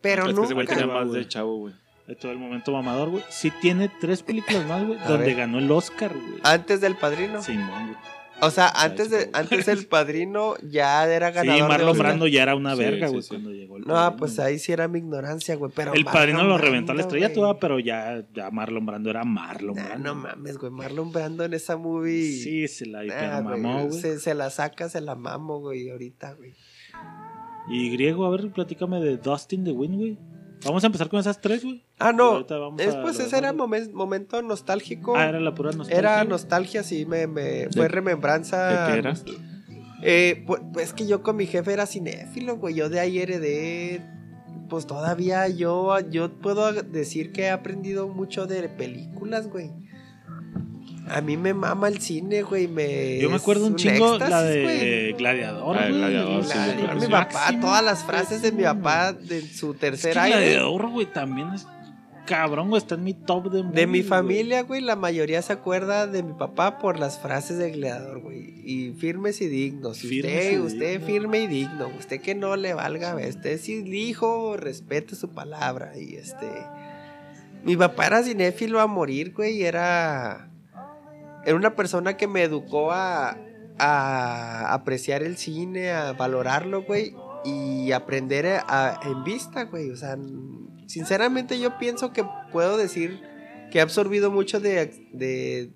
Pero 0.00 0.22
es 0.28 0.34
que 0.48 0.54
nunca. 0.54 0.86
más 0.86 1.10
de 1.12 1.26
chavo, 1.26 1.56
güey. 1.58 1.74
De 2.06 2.14
todo 2.14 2.30
el 2.32 2.38
momento 2.38 2.72
mamador, 2.72 3.10
güey. 3.10 3.24
Sí 3.30 3.50
tiene 3.60 3.90
tres 4.00 4.22
películas 4.22 4.64
más, 4.66 4.84
güey. 4.86 4.98
Donde 5.08 5.26
ver. 5.26 5.36
ganó 5.36 5.58
el 5.58 5.70
Oscar, 5.70 6.12
güey. 6.14 6.40
Antes 6.44 6.80
del 6.80 6.96
padrino. 6.96 7.42
Simón, 7.42 7.86
güey. 7.88 7.96
O 8.42 8.50
sea, 8.50 8.68
antes, 8.68 9.08
de, 9.08 9.30
antes 9.32 9.64
del 9.64 9.86
padrino 9.86 10.56
ya 10.62 11.10
era 11.10 11.30
ganador. 11.30 11.62
Sí, 11.62 11.66
Marlon. 11.66 11.98
Brando 11.98 12.26
ya 12.26 12.42
era 12.42 12.54
una 12.54 12.74
verga, 12.74 13.06
sí, 13.06 13.12
güey, 13.12 13.22
sí. 13.22 13.28
cuando 13.30 13.50
llegó 13.50 13.78
el 13.78 13.84
No, 13.84 13.94
Padrino, 13.94 14.16
pues 14.18 14.38
ahí 14.38 14.58
sí 14.58 14.72
era 14.72 14.88
mi 14.88 14.98
ignorancia, 14.98 15.56
güey. 15.56 15.72
Pero 15.74 15.94
El 15.94 16.04
padrino 16.04 16.40
Marlon 16.40 16.48
lo 16.52 16.58
reventó 16.58 16.92
a 16.92 16.94
la 16.94 17.00
estrella 17.00 17.32
toda, 17.32 17.58
pero 17.58 17.78
ya, 17.78 18.22
ya 18.34 18.50
Marlon 18.50 18.84
Brando 18.84 19.08
era 19.08 19.24
Marlon 19.24 19.74
Nah, 19.76 19.84
Brando. 19.86 20.14
no 20.14 20.20
mames, 20.20 20.58
güey. 20.58 20.70
Marlon 20.70 21.12
Brando 21.12 21.44
en 21.44 21.54
esa 21.54 21.78
movie. 21.78 22.30
Sí, 22.30 22.68
se 22.68 22.84
la 22.84 23.00
Ah, 23.00 23.40
güey, 23.40 23.58
mamó, 23.58 23.86
güey. 23.86 23.98
Se, 24.00 24.20
se 24.20 24.34
la 24.34 24.50
saca, 24.50 24.90
se 24.90 25.00
la 25.00 25.14
mamo, 25.14 25.58
güey, 25.60 25.88
ahorita, 25.88 26.34
güey. 26.34 26.52
Y 27.70 27.90
griego, 27.90 28.26
a 28.26 28.30
ver, 28.30 28.50
platícame 28.52 29.00
de 29.00 29.16
Dustin 29.16 29.64
the 29.64 29.72
Wind, 29.72 29.96
güey. 29.96 30.18
Vamos 30.64 30.82
a 30.82 30.86
empezar 30.86 31.08
con 31.08 31.20
esas 31.20 31.40
tres, 31.40 31.62
güey. 31.64 31.84
Ah, 31.98 32.12
no. 32.12 32.42
Después 32.76 33.18
ese 33.20 33.36
era 33.38 33.52
momen- 33.52 33.92
momento 33.92 34.40
nostálgico. 34.42 35.16
Ah, 35.16 35.28
era 35.28 35.40
la 35.40 35.54
pura 35.54 35.70
nostalgia. 35.72 35.98
Era 35.98 36.24
nostalgia, 36.24 36.82
sí, 36.82 37.06
me, 37.06 37.26
me 37.26 37.68
fue 37.72 37.82
¿De- 37.82 37.88
remembranza. 37.88 38.86
¿De 38.86 38.92
qué 38.92 38.98
era? 38.98 39.14
Eh, 40.02 40.44
pues, 40.46 40.62
pues 40.72 40.92
que 40.92 41.06
yo 41.06 41.22
con 41.22 41.36
mi 41.36 41.46
jefe 41.46 41.72
era 41.72 41.86
cinéfilo, 41.86 42.56
güey. 42.56 42.74
Yo 42.74 42.88
de 42.88 43.00
ahí 43.00 43.18
heredé. 43.18 44.02
Pues 44.68 44.86
todavía 44.86 45.46
yo, 45.48 45.96
yo 46.10 46.32
puedo 46.32 46.72
decir 46.72 47.30
que 47.32 47.42
he 47.42 47.50
aprendido 47.50 48.08
mucho 48.08 48.46
de 48.48 48.68
películas, 48.68 49.46
güey. 49.48 49.70
A 51.08 51.20
mí 51.20 51.36
me 51.36 51.54
mama 51.54 51.86
el 51.88 52.00
cine, 52.00 52.42
güey. 52.42 52.66
Me, 52.66 53.18
Yo 53.20 53.30
me 53.30 53.36
acuerdo 53.36 53.66
es 53.66 53.70
un 53.70 53.76
chingo 53.76 54.14
éxtasis, 54.16 54.30
la 54.30 54.42
güey. 54.42 54.78
de 54.80 55.14
Gladiador, 55.16 55.76
Ah, 55.76 55.82
güey. 55.88 55.98
Gladiador, 55.98 56.44
sí, 56.44 56.52
La- 56.58 56.94
mi 56.94 57.00
papá, 57.06 57.32
Máximo, 57.32 57.60
todas 57.60 57.84
las 57.84 58.04
frases 58.04 58.42
de 58.42 58.52
mi 58.52 58.64
papá 58.64 59.12
de 59.12 59.40
su 59.42 59.72
Es 59.72 59.78
tercer 59.78 60.12
que 60.14 60.18
año. 60.18 60.36
Gladiador, 60.36 60.90
güey, 60.90 61.06
también 61.06 61.52
es 61.54 61.66
cabrón, 62.26 62.70
güey. 62.70 62.82
Está 62.82 62.96
en 62.96 63.04
mi 63.04 63.14
top 63.14 63.52
de 63.52 63.62
De 63.62 63.86
mi 63.86 64.02
familia, 64.02 64.62
güey, 64.64 64.80
la 64.80 64.96
mayoría 64.96 65.42
se 65.42 65.52
acuerda 65.52 66.08
de 66.08 66.24
mi 66.24 66.32
papá 66.32 66.78
por 66.80 66.98
las 66.98 67.20
frases 67.20 67.56
de 67.58 67.70
gladiador, 67.70 68.20
güey. 68.20 68.60
Y 68.64 68.90
firmes 68.98 69.40
y 69.40 69.46
dignos. 69.46 70.02
Usted, 70.02 70.54
y 70.54 70.58
usted 70.58 70.90
dignos. 70.90 71.06
firme 71.06 71.38
y 71.42 71.46
digno. 71.46 71.88
Usted 71.96 72.20
que 72.20 72.34
no 72.34 72.56
le 72.56 72.74
valga, 72.74 73.12
güey. 73.12 73.28
usted 73.28 73.60
si 73.60 73.74
hijo, 73.96 74.56
respete 74.56 75.14
su 75.14 75.28
palabra. 75.30 75.92
Y 75.96 76.16
este. 76.16 76.48
Mi 77.62 77.76
papá 77.76 78.06
era 78.08 78.22
cinéfilo 78.24 78.80
a 78.80 78.88
morir, 78.88 79.32
güey. 79.32 79.58
y 79.58 79.62
Era. 79.62 80.50
Era 81.46 81.56
una 81.56 81.76
persona 81.76 82.16
que 82.16 82.26
me 82.26 82.42
educó 82.42 82.92
a, 82.92 83.38
a 83.78 84.74
apreciar 84.74 85.22
el 85.22 85.36
cine, 85.36 85.92
a 85.92 86.12
valorarlo, 86.12 86.82
güey. 86.82 87.14
Y 87.44 87.92
aprender 87.92 88.60
en 89.04 89.24
vista, 89.24 89.64
güey. 89.64 89.90
O 89.90 89.96
sea, 89.96 90.18
sinceramente 90.86 91.58
yo 91.60 91.78
pienso 91.78 92.12
que 92.12 92.24
puedo 92.50 92.76
decir 92.76 93.22
que 93.70 93.78
he 93.78 93.80
absorbido 93.80 94.30
mucho 94.30 94.58
de, 94.58 95.08
de 95.12 95.72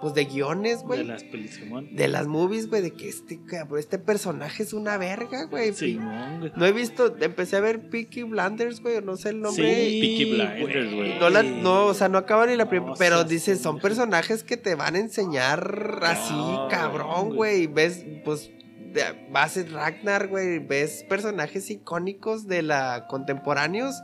pues 0.00 0.14
de 0.14 0.24
guiones, 0.26 0.80
De 0.80 0.84
güey. 0.86 1.04
las 1.04 1.24
pelis, 1.24 1.54
Simón. 1.56 1.94
De 1.96 2.06
las 2.08 2.26
movies, 2.26 2.68
güey, 2.68 2.82
de 2.82 2.92
que 2.92 3.08
este, 3.08 3.40
cabrón, 3.44 3.80
este 3.80 3.98
personaje 3.98 4.62
es 4.62 4.72
una 4.72 4.96
verga, 4.96 5.44
güey. 5.44 5.72
Simón, 5.72 6.38
güey. 6.40 6.52
No 6.56 6.66
he 6.66 6.72
visto, 6.72 7.16
empecé 7.20 7.56
a 7.56 7.60
ver 7.60 7.88
Peaky 7.90 8.22
Blinders, 8.22 8.80
güey, 8.80 8.96
o 8.96 9.00
no 9.00 9.16
sé 9.16 9.30
el 9.30 9.40
nombre. 9.40 9.64
Sí, 9.90 10.00
Peaky 10.00 10.24
Blinders, 10.32 10.94
güey. 10.94 11.18
No, 11.18 11.30
la- 11.30 11.42
no, 11.42 11.86
o 11.86 11.94
sea, 11.94 12.08
no 12.08 12.18
acaba 12.18 12.46
ni 12.46 12.54
la 12.56 12.68
primera, 12.68 12.92
No 12.92 12.96
pero 12.98 13.24
dices, 13.24 13.60
son 13.60 13.80
personajes 13.80 14.44
que 14.44 14.56
te 14.56 14.74
van 14.74 14.94
a 14.94 14.98
enseñar 14.98 15.98
así, 16.02 16.32
No, 16.34 16.68
cabrón, 16.70 17.34
güey. 17.34 17.66
Ves, 17.66 18.04
pues, 18.24 18.50
de- 18.92 19.28
vas 19.30 19.56
en 19.56 19.72
Ragnar, 19.72 20.28
güey, 20.28 20.60
ves 20.60 21.04
personajes 21.08 21.70
icónicos 21.70 22.46
de 22.46 22.62
la 22.62 23.06
contemporáneos, 23.08 23.96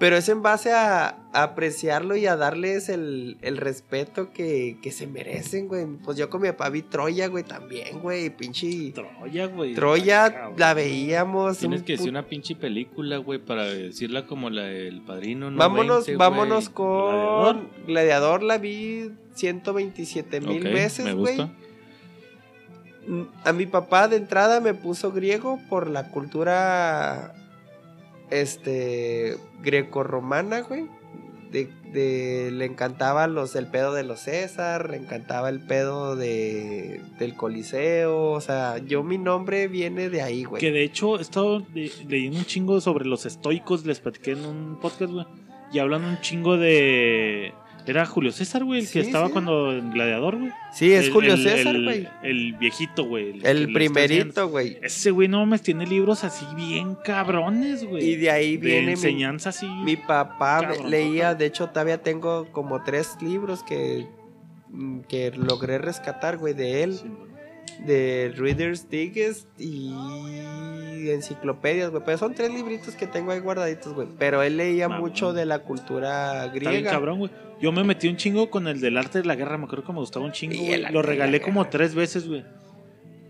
pero 0.00 0.16
es 0.16 0.28
en 0.30 0.40
base 0.42 0.72
a, 0.72 1.08
a 1.32 1.42
apreciarlo 1.42 2.16
y 2.16 2.26
a 2.26 2.34
darles 2.34 2.88
el, 2.88 3.36
el 3.42 3.58
respeto 3.58 4.32
que, 4.32 4.78
que 4.82 4.90
se 4.92 5.06
merecen, 5.06 5.68
güey. 5.68 5.84
Pues 6.02 6.16
yo 6.16 6.30
con 6.30 6.40
mi 6.40 6.48
papá 6.48 6.70
vi 6.70 6.80
Troya, 6.82 7.28
güey, 7.28 7.44
también, 7.44 8.00
güey, 8.00 8.30
pinche... 8.30 8.92
Troya, 8.92 9.46
güey. 9.46 9.74
Troya 9.74 10.50
la 10.56 10.72
veíamos. 10.74 11.58
Tienes 11.58 11.82
que 11.82 11.92
decir 11.92 12.08
una 12.08 12.26
pinche 12.26 12.56
película, 12.56 13.18
güey, 13.18 13.38
para 13.38 13.64
decirla 13.64 14.26
como 14.26 14.48
la 14.50 14.62
del 14.62 15.02
padrino. 15.02 15.50
No 15.50 15.58
Vámonos, 15.58 16.06
20, 16.06 16.16
vámonos 16.18 16.64
güey. 16.70 16.74
con 16.74 17.68
Gladiador. 17.86 17.86
Gladiador. 17.86 18.42
la 18.42 18.56
vi 18.58 19.10
127 19.34 20.40
mil 20.40 20.64
veces, 20.64 21.04
me 21.04 21.12
güey. 21.12 21.36
gusta. 21.36 21.52
Mm, 23.06 23.22
A 23.44 23.52
mi 23.52 23.66
papá 23.66 24.08
de 24.08 24.16
entrada 24.16 24.60
me 24.60 24.72
puso 24.74 25.12
griego 25.12 25.60
por 25.68 25.90
la 25.90 26.08
cultura 26.10 27.34
este 28.30 29.36
grecorromana, 29.62 30.60
güey. 30.62 30.86
De, 31.50 31.68
de- 31.92 32.50
le 32.52 32.64
encantaba 32.64 33.26
los 33.26 33.56
el 33.56 33.66
pedo 33.66 33.92
de 33.92 34.04
los 34.04 34.20
César, 34.20 34.88
le 34.90 34.96
encantaba 34.98 35.48
el 35.48 35.58
pedo 35.58 36.14
de 36.14 37.00
del 37.18 37.34
Coliseo, 37.34 38.30
o 38.30 38.40
sea, 38.40 38.78
yo 38.78 39.02
mi 39.02 39.18
nombre 39.18 39.66
viene 39.66 40.10
de 40.10 40.22
ahí, 40.22 40.44
güey. 40.44 40.60
Que 40.60 40.70
de 40.70 40.84
hecho 40.84 41.18
he 41.18 41.22
estado 41.22 41.66
le- 41.74 41.90
leyendo 42.06 42.38
un 42.38 42.44
chingo 42.44 42.80
sobre 42.80 43.04
los 43.04 43.26
estoicos, 43.26 43.84
les 43.84 43.98
platiqué 43.98 44.30
en 44.32 44.44
un 44.46 44.78
podcast, 44.80 45.12
güey. 45.12 45.26
Y 45.72 45.80
hablan 45.80 46.04
un 46.04 46.20
chingo 46.20 46.56
de. 46.56 47.52
Era 47.86 48.06
Julio 48.06 48.30
César, 48.32 48.64
güey, 48.64 48.80
el 48.80 48.88
que 48.90 49.00
estaba 49.00 49.26
sí. 49.26 49.32
cuando 49.32 49.72
en 49.72 49.90
Gladiador, 49.90 50.38
güey. 50.38 50.52
Sí, 50.72 50.92
es 50.92 51.06
El- 51.06 51.12
Julio 51.12 51.34
el- 51.34 51.42
César, 51.42 51.80
güey. 51.82 52.08
El, 52.22 52.52
viejito, 52.54 53.04
güey. 53.04 53.40
El 53.42 53.72
primerito, 53.72 54.48
güey. 54.48 54.78
Ese 54.82 55.10
güey, 55.10 55.28
no 55.28 55.38
mames, 55.40 55.62
tiene 55.62 55.86
libros 55.86 56.24
así 56.24 56.44
bien 56.56 56.94
cabrones, 57.04 57.84
güey. 57.84 58.04
Y 58.10 58.16
de 58.16 58.30
ahí 58.30 58.56
de 58.56 58.66
viene 58.66 58.86
mi, 58.86 58.92
enseñanza 58.92 59.50
así. 59.50 59.66
Mi 59.66 59.96
papá 59.96 60.60
me- 60.62 60.66
Cabrón, 60.68 60.90
leía, 60.90 61.34
de 61.34 61.46
hecho 61.46 61.68
todavía 61.68 62.02
tengo 62.02 62.46
como 62.52 62.82
tres 62.82 63.16
libros 63.20 63.62
que, 63.62 64.06
mm, 64.68 65.00
que 65.08 65.30
logré 65.32 65.78
rescatar, 65.78 66.38
güey, 66.38 66.54
de 66.54 66.82
él. 66.84 66.94
Sí. 66.94 67.04
De 67.86 68.32
Reader's 68.36 68.88
Digest 68.90 69.48
y 69.60 69.92
enciclopedias, 71.10 71.90
güey. 71.90 72.02
Pero 72.04 72.18
son 72.18 72.34
tres 72.34 72.52
libritos 72.52 72.94
que 72.94 73.06
tengo 73.06 73.32
ahí 73.32 73.40
guardaditos, 73.40 73.94
güey. 73.94 74.08
Pero 74.18 74.42
él 74.42 74.56
leía 74.56 74.88
mucho 74.88 75.32
de 75.32 75.46
la 75.46 75.60
cultura 75.60 76.44
Está 76.46 76.52
bien 76.58 76.64
griega. 76.72 76.90
cabrón, 76.90 77.18
güey. 77.20 77.30
Yo 77.60 77.72
me 77.72 77.84
metí 77.84 78.08
un 78.08 78.16
chingo 78.16 78.50
con 78.50 78.68
el 78.68 78.80
del 78.80 78.96
arte 78.96 79.18
de 79.20 79.24
la 79.26 79.34
guerra. 79.36 79.58
Me 79.58 79.64
acuerdo 79.64 79.84
que 79.84 79.92
me 79.92 79.98
gustaba 79.98 80.24
un 80.24 80.32
chingo, 80.32 80.56
güey. 80.62 80.82
Lo 80.92 81.02
regalé 81.02 81.40
como 81.40 81.66
tres 81.68 81.94
veces, 81.94 82.26
güey. 82.28 82.44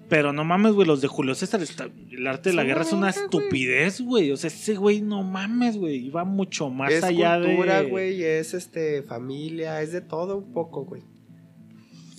Pero 0.09 0.32
no 0.32 0.44
mames, 0.44 0.72
güey. 0.72 0.86
Los 0.86 1.01
de 1.01 1.07
Julio 1.09 1.34
César. 1.36 1.62
está- 1.62 1.88
El 2.11 2.26
arte 2.26 2.51
de 2.51 2.57
la 2.57 2.62
Es 2.62 2.68
guerra 2.68 2.82
es 2.82 2.92
una 2.92 3.12
güey. 3.12 3.24
estupidez, 3.24 4.01
güey. 4.01 4.32
O 4.32 4.36
sea, 4.36 4.48
ese 4.48 4.74
güey, 4.74 5.01
no 5.01 5.22
mames, 5.22 5.76
güey. 5.76 6.07
Iba 6.07 6.24
mucho 6.24 6.68
más 6.68 6.92
es 6.92 7.05
allá 7.05 7.40
cultura, 7.40 7.82
de. 7.82 7.88
güey, 7.90 8.22
es 8.24 8.53
este 8.55 9.03
familia, 9.03 9.80
es 9.82 9.92
de 9.92 10.01
todo 10.01 10.36
un 10.38 10.53
poco, 10.53 10.84
güey. 10.84 11.03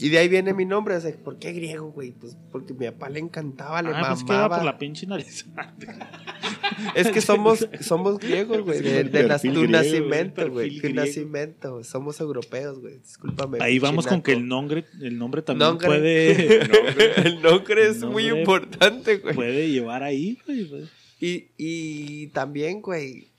Y 0.02 0.10
de 0.10 0.18
ahí 0.18 0.28
viene 0.28 0.54
mi 0.54 0.66
nombre. 0.66 0.96
O 0.96 1.02
sea, 1.02 1.12
¿por 1.24 1.38
qué 1.38 1.52
griego, 1.54 1.92
güey? 1.92 2.12
Pues 2.12 2.38
porque 2.52 2.74
mi 2.74 2.86
papá 2.88 3.10
le 3.10 3.20
encantaba, 3.20 3.82
le 3.82 3.90
Ah, 3.94 4.10
pues 4.10 4.24
que 4.24 4.34
por 4.34 4.64
la 4.64 4.78
pinche 4.78 5.06
nariz. 5.08 5.46
Es 6.96 7.10
que 7.12 7.22
somos, 7.22 7.68
somos 7.82 8.18
griegos, 8.18 8.62
güey. 8.62 8.82
De, 8.82 9.04
tu 9.04 9.10
griego, 9.10 9.68
nacimiento, 9.68 10.50
güey. 10.50 10.80
Tu 10.80 10.94
nacimiento. 10.94 11.84
Somos 11.84 12.20
europeos, 12.20 12.80
güey. 12.80 12.98
Discúlpame. 13.00 13.60
Ahí 13.62 13.78
vamos 13.78 14.08
con 14.08 14.22
que 14.22 14.32
el 14.32 14.48
nombre, 14.48 14.86
el 15.02 15.18
nombre 15.18 15.42
también 15.42 15.78
puede, 15.78 16.62
el 17.28 17.42
nombre 17.42 17.88
es 17.88 18.02
El 18.02 18.10
muy 18.10 18.30
importante, 18.30 19.18
güey. 19.18 19.36
puede 19.36 19.70
llevar 19.70 20.02
ahí, 20.02 20.40
güey. 20.46 20.66
pues. 20.66 20.90
Y, 21.20 21.52
y 21.58 22.28
también, 22.28 22.82
güey, 22.82 23.32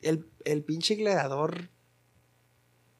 el, 0.00 0.24
el 0.44 0.62
pinche 0.62 0.94
gladiador. 0.94 1.68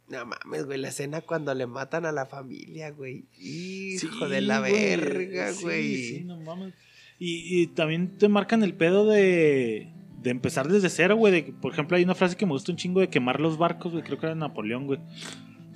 No 0.09 0.25
mames, 0.25 0.65
güey, 0.67 0.79
la 0.79 0.89
escena 0.89 1.21
cuando 1.21 1.53
le 1.55 1.67
matan 1.67 2.07
a 2.07 2.13
la 2.13 2.25
familia, 2.27 2.91
güey. 2.91 3.27
Hijo 3.39 4.27
Sí, 4.27 4.31
de 4.31 4.41
la 4.41 4.61
güey. 4.61 4.73
verga, 4.73 5.53
Sí, 5.53 5.63
güey. 5.63 5.97
Sí, 5.97 6.25
no 6.25 6.41
mames. 6.41 6.73
Y, 7.19 7.61
y 7.63 7.67
también 7.67 8.17
te 8.17 8.29
marcan 8.29 8.63
el 8.63 8.75
pedo 8.75 9.05
de, 9.07 9.93
de 10.23 10.31
empezar 10.31 10.69
desde 10.69 10.89
cero, 10.89 11.17
güey. 11.17 11.33
de 11.33 11.53
Por 11.53 11.73
ejemplo, 11.73 11.97
hay 11.97 12.05
una 12.05 12.15
frase 12.15 12.37
que 12.37 12.47
me 12.47 12.53
gusta 12.53 12.73
un 12.73 12.79
chingo 12.79 13.01
de 13.01 13.09
quemar 13.11 13.41
los 13.41 13.59
barcos, 13.59 13.93
güey. 13.93 14.03
Creo 14.05 14.19
que 14.19 14.27
era 14.27 14.35
de 14.35 14.41
Napoleón, 14.41 14.87
güey. 14.87 15.01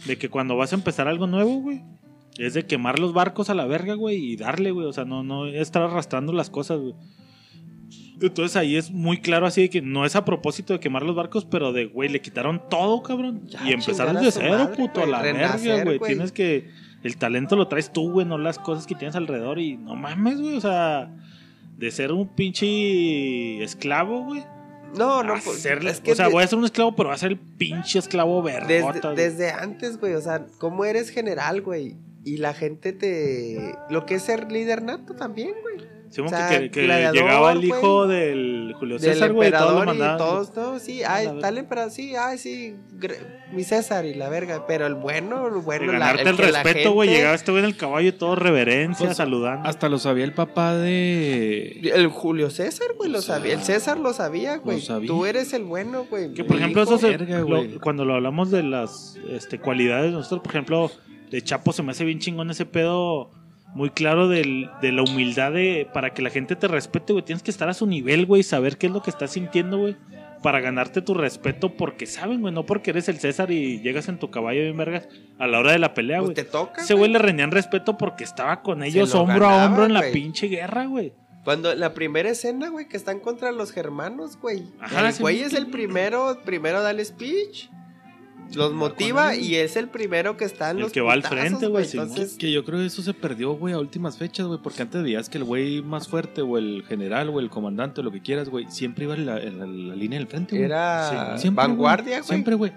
De 0.07 0.17
que 0.17 0.29
cuando 0.31 0.57
vas 0.57 0.73
a 0.73 0.77
empezar 0.77 1.09
algo 1.09 1.27
nuevo, 1.27 1.61
güey, 1.61 1.83
es 2.39 2.55
de 2.55 2.65
quemar 2.67 2.99
los 2.99 3.13
barcos 3.13 3.51
a 3.51 3.55
la 3.55 3.67
verga, 3.67 3.95
güey, 3.95 4.17
y 4.33 4.37
darle, 4.37 4.71
güey. 4.71 4.87
O 4.87 4.93
sea, 4.93 5.05
no, 5.05 5.23
no 5.23 5.47
estar 5.47 5.83
arrastrando 5.83 6.33
las 6.33 6.49
cosas, 6.49 6.81
güey. 6.81 6.95
Entonces 8.27 8.57
ahí 8.57 8.77
es 8.77 8.91
muy 8.91 9.21
claro 9.21 9.47
así 9.47 9.63
de 9.63 9.71
que 9.71 9.83
no 9.83 10.05
es 10.07 10.17
a 10.17 10.25
propósito 10.25 10.73
de 10.73 10.81
quemar 10.81 11.03
los 11.03 11.15
barcos, 11.17 11.45
pero 11.45 11.73
de, 11.73 11.87
güey, 11.87 12.09
le 12.09 12.21
quitaron 12.21 12.63
todo, 12.71 13.03
cabrón. 13.03 13.43
Ya, 13.47 13.61
y 13.65 13.73
empezar 13.73 14.07
chingar 14.07 14.17
a 14.17 14.21
desde 14.21 14.33
su 14.33 14.41
cero, 14.41 14.59
madre, 14.59 14.77
puto, 14.77 15.03
a 15.03 15.07
la 15.07 15.23
verga, 15.23 15.85
güey. 15.85 15.99
Tienes 15.99 16.33
que... 16.33 16.71
El 17.03 17.17
talento 17.17 17.57
lo 17.57 17.67
traes 17.67 17.93
tú, 17.93 18.13
güey, 18.13 18.25
no 18.27 18.39
las 18.39 18.59
cosas 18.61 18.87
que 18.87 18.95
tienes 18.95 19.17
alrededor. 19.17 19.59
Y 19.59 19.77
no 19.77 19.97
mames, 19.97 20.41
güey, 20.41 20.57
o 20.57 20.61
sea... 20.61 21.11
De 21.77 21.91
ser 21.91 22.13
un 22.13 22.29
pinche 22.29 23.63
esclavo, 23.63 24.25
güey. 24.25 24.45
No, 24.97 25.23
no, 25.23 25.35
a 25.35 25.41
pues, 25.43 25.61
ser- 25.63 25.85
es 25.87 26.01
que 26.01 26.13
o 26.13 26.15
sea, 26.15 26.27
de- 26.27 26.33
voy 26.33 26.45
a 26.45 26.47
ser 26.47 26.59
un 26.59 26.65
esclavo, 26.65 26.95
pero 26.95 27.09
va 27.09 27.15
a 27.15 27.19
ser 27.19 27.33
el 27.33 27.39
pinche 27.39 27.99
esclavo 27.99 28.43
vergota. 28.43 29.15
desde, 29.15 29.31
desde 29.31 29.51
antes, 29.51 29.99
güey, 29.99 30.15
o 30.15 30.21
sea, 30.21 30.47
¿cómo 30.59 30.85
eres 30.85 31.09
general, 31.11 31.63
güey? 31.63 31.97
Y 32.25 32.37
la 32.37 32.55
gente 32.55 32.93
te... 32.93 33.75
Lo 33.91 34.07
que 34.07 34.15
es 34.17 34.23
ser 34.23 34.53
líder 34.53 34.83
nato 34.83 35.15
también, 35.15 35.55
güey. 35.63 35.91
Simón, 36.13 36.35
o 36.35 36.37
sea, 36.37 36.49
que, 36.61 36.71
que 36.71 36.83
gladiador, 36.83 37.17
llegaba 37.17 37.53
el 37.53 37.65
hijo 37.65 38.07
del 38.07 38.75
Julio 38.79 38.99
Del 38.99 39.15
César, 39.15 39.33
güey, 39.33 39.51
todos 39.51 39.73
lo 39.87 39.93
emperador 39.93 40.15
y 40.15 40.19
todos, 40.19 40.55
no, 40.57 40.79
sí, 40.79 41.03
ay, 41.03 41.29
tal 41.41 41.57
emperador, 41.59 41.91
sí, 41.91 42.15
ay, 42.15 42.37
sí, 42.39 42.77
mi 43.53 43.65
César 43.65 44.05
y 44.05 44.15
la 44.15 44.29
verga, 44.29 44.67
pero 44.67 44.87
el 44.87 44.95
bueno, 44.95 45.47
el 45.49 45.55
De 45.55 45.61
bueno, 45.61 45.93
la, 45.95 46.11
el, 46.13 46.37
respeto, 46.37 46.93
güey. 46.93 47.09
gente- 47.09 47.19
Llegaba 47.21 47.35
este 47.35 47.51
güey 47.51 47.65
en 47.65 47.71
el 47.71 47.77
caballo 47.77 48.09
y 48.09 48.13
todo 48.13 48.37
reverencia, 48.37 49.07
Pues, 49.07 49.17
saludando. 49.17 49.69
Hasta 49.69 49.89
lo 49.89 49.99
sabía 49.99 50.25
el 50.25 50.35
papá 50.35 50.75
de. 50.77 51.81
El 51.95 52.09
Julio 52.09 52.51
César, 52.51 52.89
güey, 52.99 53.11
lo 53.11 53.19
O 53.19 53.23
sea, 53.23 53.37
sabía. 53.37 53.55
El 53.55 53.63
César 53.63 53.99
lo 53.99 54.13
sabía, 54.13 54.59
güey. 54.59 54.81
sabía. 54.81 55.07
Tú 55.09 55.25
eres 55.27 55.53
el 55.55 55.65
bueno, 55.65 56.07
güey. 56.11 56.33
Que 56.35 56.45
por 56.45 56.57
ejemplo, 56.57 56.83
hijo- 56.83 56.95
eso 56.97 57.07
se- 57.07 57.17
verga, 57.17 57.39
lo- 57.41 57.47
güey. 57.47 57.79
cuando 57.79 58.05
lo 58.05 58.15
hablamos 58.15 58.51
de 58.51 58.63
las 58.63 59.17
este, 59.31 59.59
cualidades, 59.59 60.13
nosotros, 60.13 60.41
por 60.43 60.51
ejemplo, 60.53 60.91
de 61.31 61.43
Chapo 61.43 61.73
se 61.73 61.83
me 61.83 61.93
hace 61.93 62.05
bien 62.05 62.19
chingón 62.19 62.51
ese 62.51 62.67
pedo 62.67 63.31
muy 63.75 63.91
claro 63.91 64.29
del- 64.29 64.71
de 64.81 64.93
la 64.93 65.03
humildad 65.03 65.53
de 65.53 65.89
para 65.93 66.11
que 66.13 66.23
la 66.23 66.31
gente 66.31 66.57
te 66.57 66.69
respete, 66.69 67.13
güey. 67.13 67.25
Tienes 67.25 67.43
que 67.43 67.51
estar 67.51 67.69
a 67.69 67.75
su 67.75 67.87
nivel, 67.87 68.27
güey, 68.27 68.43
saber 68.43 68.77
qué 68.79 68.87
es 68.87 68.93
lo 68.93 69.03
que 69.03 69.11
estás 69.11 69.31
sintiendo, 69.33 69.79
güey. 69.79 69.97
Para 70.43 70.61
ganarte 70.61 71.03
tu 71.03 71.15
respeto 71.15 71.77
porque 71.77 72.05
saben, 72.07 72.41
güey, 72.41 72.53
no 72.53 72.67
porque 72.67 72.91
eres 72.91 73.09
el 73.09 73.19
César 73.19 73.51
y 73.53 73.81
llegas 73.81 74.09
en 74.09 74.19
tu 74.19 74.31
caballo 74.31 74.61
bien 74.61 74.77
vergas 74.77 75.09
a 75.39 75.47
la 75.47 75.61
hora 75.61 75.71
de 75.73 75.79
la 75.79 75.95
pelea, 75.95 76.19
Pues 76.19 76.31
güey. 76.31 76.35
te 76.35 76.45
toca. 76.45 76.83
Ese 76.83 76.95
güey 76.95 77.11
le 77.11 77.19
rendían 77.21 77.53
respeto 77.53 77.97
porque 77.97 78.25
estaba 78.25 78.61
con 78.63 78.83
ellos 78.83 79.15
lo 79.15 79.23
hombro 79.23 79.47
a 79.49 79.67
hombro 79.67 79.85
en 79.87 79.95
la 79.95 80.03
pinche 80.13 80.49
guerra, 80.49 80.87
güey. 80.87 81.13
Cuando 81.45 81.75
la 81.75 81.93
primera 81.95 82.29
escena, 82.31 82.69
güey, 82.71 82.89
que 82.89 82.97
están 82.97 83.19
contra 83.21 83.51
los 83.53 83.73
germanos, 83.73 84.37
güey. 84.41 84.65
Ajá, 84.81 85.09
el 85.09 85.15
güey 85.19 85.41
es 85.43 85.55
el 85.55 85.69
primero, 85.69 86.39
primero 86.45 86.83
da 86.83 86.91
el 86.91 87.05
speech. 87.05 87.69
Los 88.55 88.73
Va 88.73 88.77
motiva 88.77 89.35
y 89.37 89.55
es 89.57 89.77
el 89.77 89.89
primero 89.89 90.37
que 90.37 90.45
está 90.45 90.71
en 90.71 90.77
El 90.79 90.83
los 90.85 90.93
que 90.93 91.01
va 91.01 91.13
al 91.13 91.23
frente, 91.23 91.67
güey. 91.67 91.85
Entonces, 91.91 92.35
Que 92.39 92.51
yo 92.53 92.65
creo 92.65 92.79
que 92.81 92.87
eso 92.87 93.03
se 93.03 93.15
perdió, 93.15 93.53
güey, 93.55 93.75
a 93.75 93.79
últimas 93.79 94.17
fechas, 94.19 94.47
güey, 94.47 94.59
porque 94.63 94.83
antes 94.83 95.03
veías 95.03 95.29
que 95.29 95.39
el 95.39 95.45
güey 95.45 95.83
más 95.83 96.09
fuerte, 96.09 96.43
o 96.43 96.59
el 96.59 96.85
general, 96.87 97.29
o 97.31 97.41
el 97.41 97.51
comandante, 97.51 98.01
o 98.01 98.05
lo 98.05 98.11
que 98.13 98.21
quieras, 98.21 98.49
güey, 98.49 98.67
siempre 98.71 99.05
iba 99.05 99.15
en 99.15 99.27
la, 99.27 99.39
en 99.41 99.59
la- 99.59 99.67
la 99.67 99.95
línea 99.97 100.19
del 100.19 100.29
frente, 100.29 100.57
güey. 100.57 100.65
era 100.67 101.37
Siempre, 101.39 101.65
vanguardia, 101.67 102.19
güey. 102.19 102.29
Siempre, 102.29 102.55
güey. 102.55 102.73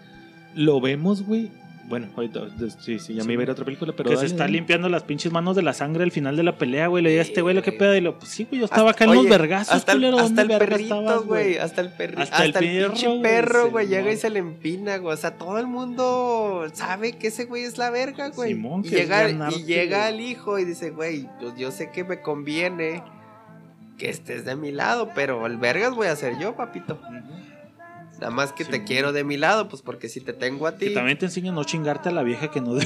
Lo 0.56 0.80
vemos, 0.82 1.24
güey. 1.24 1.52
Bueno, 1.88 2.08
ahorita, 2.16 2.48
sí, 2.80 2.98
sí, 2.98 3.14
ya 3.14 3.24
me 3.24 3.34
iba 3.34 3.42
a 3.42 3.44
ir 3.44 3.50
a 3.50 3.52
otra 3.52 3.64
película, 3.64 3.94
pero. 3.96 4.10
que 4.10 4.18
se 4.18 4.26
está 4.26 4.40
dale. 4.40 4.54
limpiando 4.54 4.90
las 4.90 5.04
pinches 5.04 5.32
manos 5.32 5.56
de 5.56 5.62
la 5.62 5.74
sangre 5.74 6.04
al 6.04 6.12
final 6.12 6.36
de 6.36 6.42
la 6.42 6.58
pelea, 6.58 6.88
güey. 6.88 7.04
Le 7.04 7.12
diga 7.12 7.22
a 7.22 7.26
este 7.26 7.42
güey 7.42 7.54
lo 7.54 7.62
que 7.62 7.72
pedo. 7.72 7.96
Y 7.96 8.02
lo, 8.02 8.18
pues 8.18 8.32
sí, 8.32 8.46
güey, 8.50 8.60
yo 8.60 8.66
estaba 8.66 8.92
acá 8.92 9.04
en 9.04 9.14
los 9.14 9.30
vergazos, 9.30 9.76
hasta 9.76 9.92
el, 9.92 10.00
culero. 10.00 10.18
hasta 10.18 10.42
¿Dónde 10.42 10.54
el 10.54 10.60
perrito, 10.60 11.24
güey. 11.26 11.58
Hasta 11.58 11.82
el 11.82 11.92
perrito. 11.92 12.22
Hasta 12.24 12.38
Hasta, 12.38 12.60
el 12.60 12.66
el, 12.66 12.92
pinche 12.92 13.20
perro, 13.22 13.70
güey. 13.70 13.88
Llega 13.88 14.12
y 14.12 14.18
se 14.18 14.32
le 14.32 14.40
empina, 14.40 14.98
güey. 14.98 15.14
O 15.14 15.18
sea, 15.18 15.38
todo 15.38 15.60
el 15.60 15.68
mundo 15.68 16.66
sabe 16.74 17.14
que 17.14 17.28
ese 17.28 17.46
güey 17.46 17.64
es 17.64 17.78
la 17.78 17.92
verga, 17.92 18.30
güey. 18.30 18.54
Simón, 18.54 18.82
y 18.84 18.90
que 18.90 18.96
llega, 18.96 19.22
ganarte, 19.28 19.60
y 19.60 19.64
llega 19.66 20.10
el 20.10 20.22
hijo 20.22 20.58
y 20.58 20.66
dice, 20.66 20.90
güey, 20.90 21.30
pues 21.40 21.56
yo 21.56 21.70
sé 21.70 21.92
que 21.92 22.04
me 22.04 22.20
conviene 22.22 23.04
que 24.00 24.10
estés 24.10 24.44
de 24.44 24.56
mi 24.56 24.72
lado, 24.72 25.12
pero 25.14 25.46
el 25.46 25.58
vergas 25.58 25.94
voy 25.94 26.08
a 26.08 26.16
ser 26.16 26.40
yo, 26.40 26.56
papito. 26.56 26.96
Ujú. 26.96 27.45
Nada 28.20 28.32
más 28.32 28.54
que 28.54 28.66
te 28.66 28.84
quiero 28.84 29.12
de 29.12 29.24
mi 29.24 29.38
lado, 29.38 29.68
pues 29.68 29.82
porque 29.82 30.10
si 30.10 30.22
te 30.22 30.34
tengo 30.34 30.68
a 30.68 30.78
ti. 30.78 30.88
Que 30.88 30.94
también 30.94 31.18
te 31.18 31.26
enseña 31.26 31.52
a 31.52 31.56
no 31.56 31.64
chingarte 31.64 32.10
a 32.10 32.12
la 32.12 32.24
vieja 32.24 32.50
que 32.50 32.62
no. 32.62 32.76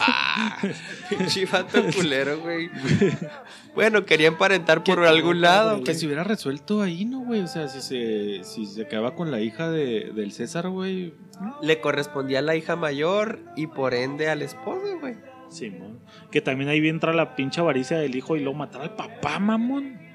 Ah, 0.00 0.58
pinche 1.08 1.44
vato 1.44 1.82
culero, 1.94 2.40
güey. 2.40 2.70
Bueno, 3.74 4.04
quería 4.04 4.28
emparentar 4.28 4.82
por 4.84 5.04
algún 5.04 5.40
lado. 5.40 5.82
Que 5.82 5.94
se 5.94 6.06
hubiera 6.06 6.24
resuelto 6.24 6.82
ahí, 6.82 7.04
¿no, 7.04 7.20
güey? 7.20 7.40
O 7.40 7.46
sea, 7.46 7.68
si 7.68 7.80
se, 7.80 8.44
si 8.44 8.64
se 8.64 8.82
acaba 8.82 9.14
con 9.14 9.30
la 9.30 9.40
hija 9.40 9.68
de, 9.70 10.12
del 10.14 10.32
César, 10.32 10.68
güey. 10.68 11.14
Le 11.62 11.80
correspondía 11.80 12.38
a 12.38 12.42
la 12.42 12.56
hija 12.56 12.76
mayor 12.76 13.40
y 13.56 13.66
por 13.66 13.92
ende 13.92 14.28
al 14.30 14.40
esposo, 14.42 14.98
güey. 15.00 15.16
Simón. 15.48 16.00
Que 16.30 16.40
también 16.40 16.70
ahí 16.70 16.86
entra 16.88 17.12
la 17.12 17.36
pinche 17.36 17.60
avaricia 17.60 17.98
del 17.98 18.16
hijo 18.16 18.36
y 18.36 18.40
luego 18.40 18.58
matar 18.58 18.82
al 18.82 18.94
papá, 18.94 19.38
mamón. 19.38 20.05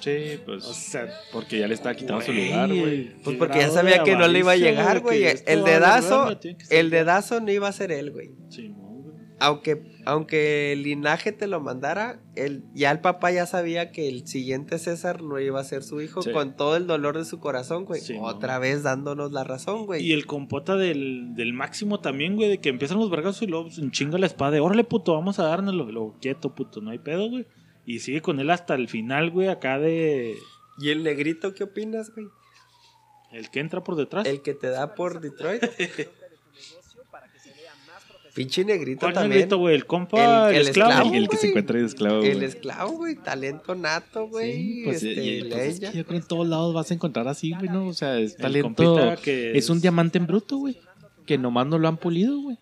Sí, 0.00 0.38
pues. 0.44 0.64
O 0.64 0.72
sea, 0.72 1.08
porque 1.32 1.58
ya 1.58 1.66
le 1.68 1.74
estaba 1.74 1.94
quitando 1.94 2.20
su 2.22 2.32
lugar, 2.32 2.68
güey. 2.68 3.10
Pues 3.24 3.36
porque 3.36 3.58
ya 3.58 3.70
sabía 3.70 4.02
que 4.02 4.16
no 4.16 4.28
le 4.28 4.38
iba 4.40 4.52
a 4.52 4.56
llegar, 4.56 5.00
güey. 5.00 5.24
El 5.46 5.64
dedazo, 5.64 6.38
el 6.70 6.90
dedazo 6.90 7.40
no 7.40 7.50
iba 7.50 7.68
a 7.68 7.72
ser 7.72 7.92
él, 7.92 8.10
güey. 8.12 8.28
Güey. 8.28 8.74
Aunque, 9.38 9.82
aunque 10.06 10.72
el 10.72 10.82
linaje 10.82 11.30
te 11.30 11.46
lo 11.46 11.60
mandara, 11.60 12.22
el, 12.36 12.64
ya 12.72 12.90
el 12.90 13.00
papá 13.00 13.30
ya 13.32 13.44
sabía 13.44 13.92
que 13.92 14.08
el 14.08 14.26
siguiente 14.26 14.78
César 14.78 15.22
no 15.22 15.38
iba 15.38 15.60
a 15.60 15.64
ser 15.64 15.82
su 15.82 16.00
hijo 16.00 16.22
Sí. 16.22 16.32
con 16.32 16.56
todo 16.56 16.74
el 16.76 16.86
dolor 16.86 17.18
de 17.18 17.26
su 17.26 17.38
corazón, 17.38 17.84
güey. 17.84 18.00
Sí, 18.00 18.16
Otra 18.18 18.58
vez 18.58 18.82
dándonos 18.82 19.32
la 19.32 19.44
razón, 19.44 19.84
güey. 19.84 20.02
Y 20.02 20.12
el 20.14 20.24
compota 20.24 20.76
del, 20.76 21.34
del 21.34 21.52
máximo 21.52 22.00
también, 22.00 22.36
güey, 22.36 22.48
de 22.48 22.58
que 22.60 22.70
empiezan 22.70 22.96
los 22.98 23.10
vergazos 23.10 23.42
y 23.42 23.46
luego 23.46 23.66
pues, 23.66 23.78
chinga 23.90 24.16
la 24.16 24.24
espada 24.24 24.52
de, 24.52 24.60
órale, 24.60 24.84
puto, 24.84 25.12
vamos 25.12 25.38
a 25.38 25.42
dárnoslo. 25.44 25.84
Luego, 25.84 26.16
quieto, 26.18 26.54
puto, 26.54 26.80
no 26.80 26.90
hay 26.90 26.98
pedo, 26.98 27.28
güey. 27.28 27.46
Y 27.86 28.00
sigue 28.00 28.20
con 28.20 28.40
él 28.40 28.50
hasta 28.50 28.74
el 28.74 28.88
final, 28.88 29.30
güey, 29.30 29.48
acá 29.48 29.78
de... 29.78 30.36
¿Y 30.78 30.90
el 30.90 31.02
negrito 31.04 31.54
qué 31.54 31.64
opinas, 31.64 32.12
güey? 32.14 32.26
El 33.32 33.48
que 33.50 33.60
entra 33.60 33.82
por 33.82 33.96
detrás. 33.96 34.26
El 34.26 34.42
que 34.42 34.54
te 34.54 34.68
da 34.68 34.94
por 34.94 35.20
Detroit. 35.20 35.62
Pinche 38.34 38.66
negrito 38.66 39.00
¿Cuál 39.00 39.14
también. 39.14 39.30
negrito, 39.38 39.56
güey? 39.56 39.74
El 39.74 39.86
compa, 39.86 40.50
El- 40.50 40.56
el, 40.56 40.60
el 40.62 40.68
esclavo. 40.68 40.90
esclavo. 40.90 41.14
el, 41.14 41.22
el 41.22 41.28
que 41.30 41.36
se 41.36 41.40
güey. 41.46 41.50
encuentra 41.52 41.76
ahí 41.76 41.80
de 41.82 41.86
esclavo, 41.88 42.22
El 42.22 42.34
güey. 42.34 42.44
esclavo, 42.44 42.90
güey, 42.92 43.14
talento 43.16 43.74
nato, 43.74 44.28
güey. 44.28 44.52
Sí, 44.52 44.82
pues, 44.84 45.02
este, 45.02 45.24
y- 45.24 45.40
pues, 45.44 45.54
es 45.62 45.80
leña. 45.80 45.92
que 45.92 45.98
yo 45.98 46.04
creo 46.04 46.18
que 46.18 46.22
en 46.22 46.28
todos 46.28 46.46
lados 46.46 46.74
vas 46.74 46.90
a 46.90 46.94
encontrar 46.94 47.28
así, 47.28 47.52
güey, 47.54 47.70
¿no? 47.70 47.86
O 47.86 47.94
sea, 47.94 48.18
es 48.18 48.32
El 48.32 48.38
talento. 48.42 49.14
que 49.22 49.56
Es 49.56 49.70
un 49.70 49.80
diamante 49.80 50.18
en 50.18 50.26
bruto, 50.26 50.58
güey. 50.58 50.78
Que 51.24 51.38
nomás 51.38 51.66
no 51.66 51.78
lo 51.78 51.88
han 51.88 51.96
pulido, 51.96 52.38
güey. 52.42 52.58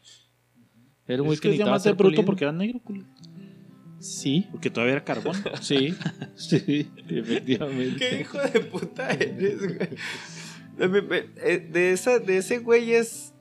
Era 1.09 1.23
un 1.23 1.27
güey 1.27 1.35
Es 1.35 1.41
que 1.41 1.49
es 1.49 1.53
necesitaba 1.55 1.71
diamante 1.71 1.83
ser 1.83 1.95
bruto 1.95 2.05
pulido. 2.11 2.25
porque 2.25 2.45
era 2.45 2.53
negro, 2.53 2.81
culo. 2.85 3.05
Sí, 4.05 4.47
Porque 4.53 4.69
todavía 4.71 4.95
era 4.97 5.05
carbón. 5.05 5.35
sí, 5.63 5.97
sí, 6.37 6.91
efectivamente. 7.09 7.97
¿Qué 8.11 8.21
hijo 8.21 8.39
de 8.39 8.61
puta 8.61 9.11
eres, 9.11 9.59
güey? 9.61 9.89
De, 10.77 11.29
eh, 11.43 11.59
de 11.73 11.93
esa, 11.93 12.19
de 12.19 12.37
ese 12.39 12.59
güey 12.59 12.95
es. 12.95 13.33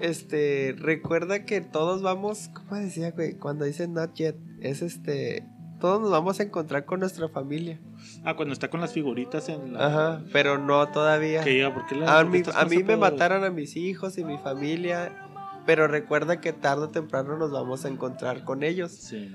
Este. 0.00 0.74
Recuerda 0.78 1.44
que 1.44 1.60
todos 1.60 2.02
vamos. 2.02 2.50
¿Cómo 2.54 2.76
decía, 2.80 3.10
güey? 3.12 3.34
Cuando 3.34 3.64
dice 3.64 3.88
not 3.88 4.14
yet. 4.14 4.36
Es 4.60 4.82
este. 4.82 5.44
Todos 5.80 6.00
nos 6.00 6.10
vamos 6.10 6.40
a 6.40 6.44
encontrar 6.44 6.84
con 6.84 7.00
nuestra 7.00 7.28
familia. 7.28 7.80
ah, 8.24 8.36
cuando 8.36 8.52
está 8.54 8.70
con 8.70 8.80
las 8.80 8.92
figuritas 8.92 9.48
en 9.50 9.74
la... 9.74 9.86
Ajá. 9.86 10.24
Pero 10.32 10.56
no 10.56 10.88
todavía. 10.88 11.42
Que 11.42 11.50
diga, 11.50 11.74
¿por 11.74 11.84
qué 11.86 11.96
la- 11.96 12.18
A 12.20 12.22
por 12.22 12.32
qué 12.32 12.38
mí, 12.38 12.44
a 12.54 12.64
mí 12.64 12.82
me 12.84 12.96
mataron 12.96 13.44
a 13.44 13.50
mis 13.50 13.76
hijos 13.76 14.16
y 14.16 14.24
mi 14.24 14.38
familia. 14.38 15.12
Pero 15.66 15.86
recuerda 15.88 16.40
que 16.40 16.52
tarde 16.52 16.84
o 16.84 16.88
temprano 16.88 17.36
nos 17.36 17.50
vamos 17.50 17.84
a 17.84 17.88
encontrar 17.88 18.44
con 18.44 18.62
ellos. 18.62 18.92
Sí. 18.92 19.34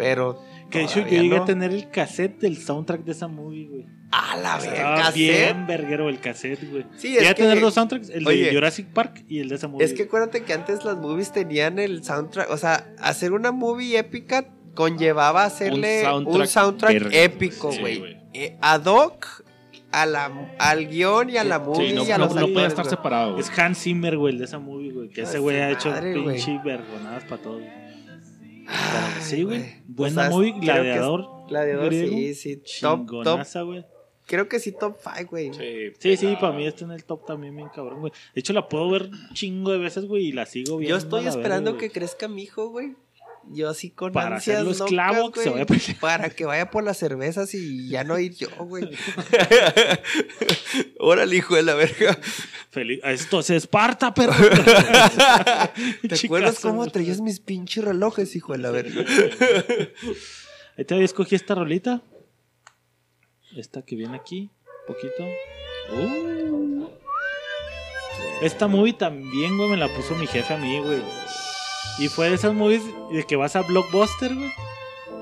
Pero. 0.00 0.42
Que 0.70 0.78
de 0.78 0.84
hecho 0.84 1.00
yo 1.00 1.06
llegué 1.08 1.36
no. 1.36 1.42
a 1.42 1.44
tener 1.44 1.72
el 1.72 1.90
cassette 1.90 2.38
del 2.40 2.56
soundtrack 2.56 3.02
de 3.04 3.12
esa 3.12 3.26
movie, 3.26 3.66
güey. 3.66 3.86
A 4.12 4.36
la 4.36 4.56
verga, 4.58 5.10
bien 5.10 5.66
verguero 5.66 6.08
el 6.08 6.20
cassette, 6.20 6.68
güey. 6.70 6.84
Sí, 6.96 7.16
es 7.16 7.28
a 7.28 7.34
tener 7.34 7.54
que- 7.58 7.60
dos 7.64 7.74
soundtracks, 7.74 8.08
el 8.10 8.26
Oye. 8.26 8.46
de 8.46 8.54
Jurassic 8.54 8.86
Park 8.88 9.24
y 9.28 9.40
el 9.40 9.48
de 9.48 9.56
esa 9.56 9.66
movie. 9.68 9.84
Es 9.84 9.92
que 9.94 10.04
acuérdate 10.04 10.42
que 10.44 10.52
antes 10.52 10.84
las 10.84 10.96
movies 10.96 11.32
tenían 11.32 11.78
el 11.80 12.04
soundtrack. 12.04 12.50
O 12.50 12.56
sea, 12.56 12.86
hacer 13.00 13.32
una 13.32 13.50
movie 13.52 13.98
épica 13.98 14.46
conllevaba 14.74 15.44
hacerle 15.44 15.98
un 16.00 16.24
soundtrack 16.24 16.46
soundtrack, 16.48 16.92
verga. 16.92 17.18
épico, 17.22 17.72
Sí, 17.72 17.80
güey. 17.80 17.98
güey. 17.98 18.16
Eh, 18.32 18.56
ad 18.60 18.84
hoc 18.86 19.44
a 19.92 20.06
la, 20.06 20.30
al 20.60 20.86
guion 20.86 21.30
y 21.30 21.36
a 21.36 21.42
la 21.42 21.58
movie 21.58 21.88
Sí, 21.90 21.94
no, 21.96 22.04
y 22.06 22.10
a 22.12 22.18
no- 22.18 22.26
los 22.26 22.34
no 22.36 22.46
puede 22.52 22.68
estar 22.68 22.86
separado. 22.86 23.32
güey. 23.32 23.42
Es 23.42 23.58
Hans 23.58 23.78
Zimmer, 23.82 24.16
güey, 24.16 24.34
el 24.34 24.38
de 24.38 24.44
esa 24.44 24.60
movie, 24.60 24.92
güey. 24.92 25.08
Que 25.08 25.22
ese 25.22 25.40
güey 25.40 25.56
ha 25.56 25.70
hecho 25.70 25.90
madre, 25.90 26.14
pinche 26.14 26.60
vergonadas 26.64 27.24
para 27.24 27.42
todo. 27.42 27.60
Sí, 29.20 29.42
güey. 29.42 29.82
Buena 29.86 30.22
O 30.22 30.24
sea, 30.24 30.30
movie, 30.30 30.52
Gladiador. 30.60 31.20
es- 31.20 31.48
Gladiador, 31.48 31.86
griego. 31.86 32.08
sí, 32.16 32.34
sí. 32.34 32.62
Top, 32.80 33.08
güey. 33.10 33.84
Creo 34.26 34.48
que 34.48 34.60
sí, 34.60 34.70
top 34.70 34.96
5, 35.02 35.30
güey. 35.30 35.50
Sí, 35.98 36.16
Sí, 36.16 36.36
para 36.40 36.52
mí 36.56 36.64
está 36.64 36.84
en 36.84 36.92
el 36.92 37.04
top 37.04 37.26
también, 37.26 37.56
bien 37.56 37.68
cabrón, 37.74 37.98
güey. 38.00 38.12
De 38.32 38.40
hecho, 38.40 38.52
la 38.52 38.68
puedo 38.68 38.88
ver 38.88 39.02
un 39.06 39.34
chingo 39.34 39.72
de 39.72 39.78
veces, 39.78 40.04
güey, 40.06 40.26
y 40.26 40.32
la 40.32 40.46
sigo 40.46 40.76
viendo. 40.76 40.90
Yo 40.90 40.96
estoy 40.96 41.26
esperando 41.26 41.76
que 41.76 41.90
crezca 41.90 42.28
mi 42.28 42.44
hijo, 42.44 42.68
güey. 42.68 42.94
Yo 43.48 43.68
así 43.70 43.90
con 43.90 44.12
Para 44.12 44.36
ansias 44.36 44.62
locas, 44.62 44.80
esclavo, 44.82 45.32
que 45.32 45.40
se 45.42 45.50
güey, 45.50 45.64
vaya 45.64 45.66
por- 45.66 45.96
para 45.98 46.30
que 46.30 46.44
vaya 46.44 46.70
por 46.70 46.84
las 46.84 46.98
cervezas 46.98 47.52
y 47.54 47.88
ya 47.88 48.04
no 48.04 48.18
ir 48.18 48.34
yo, 48.36 48.48
güey. 48.60 48.88
Órale, 50.98 51.36
hijo 51.36 51.56
de 51.56 51.62
la 51.62 51.74
verga. 51.74 52.16
Feliz. 52.70 53.00
Esto 53.02 53.42
se 53.42 53.56
esparta, 53.56 54.14
perro. 54.14 54.32
¿Te 56.08 56.14
acuerdas 56.26 56.60
cómo 56.60 56.86
traías 56.88 57.20
mis 57.20 57.40
pinches 57.40 57.82
relojes, 57.84 58.36
hijo 58.36 58.52
de 58.52 58.58
la 58.58 58.70
verga? 58.70 59.04
Ahí 60.76 60.84
te 60.84 61.02
escogí 61.02 61.34
esta 61.34 61.54
rolita. 61.54 62.02
Esta 63.56 63.82
que 63.82 63.96
viene 63.96 64.16
aquí, 64.16 64.50
poquito. 64.86 65.24
Uh. 65.92 66.88
Esta 68.42 68.68
movie 68.68 68.92
también, 68.92 69.56
güey, 69.58 69.70
me 69.70 69.76
la 69.76 69.88
puso 69.88 70.14
mi 70.14 70.26
jefe 70.26 70.54
a 70.54 70.56
mí, 70.56 70.78
güey. 70.80 71.02
Y 72.00 72.08
fue 72.08 72.30
de 72.30 72.34
esas 72.36 72.54
movies 72.54 72.82
de 73.12 73.24
que 73.24 73.36
vas 73.36 73.54
a 73.56 73.60
Blockbuster, 73.60 74.34
güey. 74.34 74.50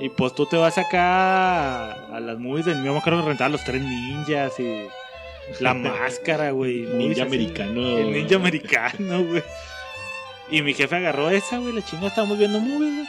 Y 0.00 0.08
pues 0.10 0.32
tú 0.34 0.46
te 0.46 0.56
vas 0.56 0.78
acá 0.78 1.90
a, 1.90 2.16
a 2.16 2.20
las 2.20 2.38
movies 2.38 2.66
del 2.66 2.78
acuerdo 2.96 3.22
que 3.22 3.28
rentaba 3.28 3.50
los 3.50 3.64
tres 3.64 3.82
ninjas 3.82 4.58
y 4.60 4.86
la 5.58 5.74
máscara, 5.74 6.52
güey. 6.52 6.82
Ninja 6.82 7.22
así. 7.24 7.34
americano. 7.34 7.98
El 7.98 8.12
ninja 8.12 8.36
americano, 8.36 9.24
güey. 9.24 9.42
Y 10.50 10.62
mi 10.62 10.72
jefe 10.72 10.96
agarró 10.96 11.30
esa, 11.30 11.58
güey, 11.58 11.72
la 11.72 11.82
chinga, 11.84 12.06
estábamos 12.06 12.38
viendo 12.38 12.60
movies, 12.60 12.94
güey. 12.94 13.08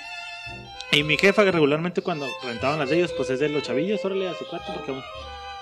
Y 0.91 1.03
mi 1.03 1.15
jefa 1.17 1.43
que 1.43 1.51
regularmente 1.51 2.01
cuando 2.01 2.27
rentaban 2.43 2.79
las 2.79 2.89
de 2.89 2.97
ellos, 2.97 3.13
pues 3.15 3.29
es 3.29 3.39
de 3.39 3.49
los 3.49 3.61
chavillos, 3.61 4.03
órale 4.03 4.27
a 4.27 4.33
su 4.33 4.47
cuarto, 4.47 4.73
porque 4.73 4.91
vamos. 4.91 5.05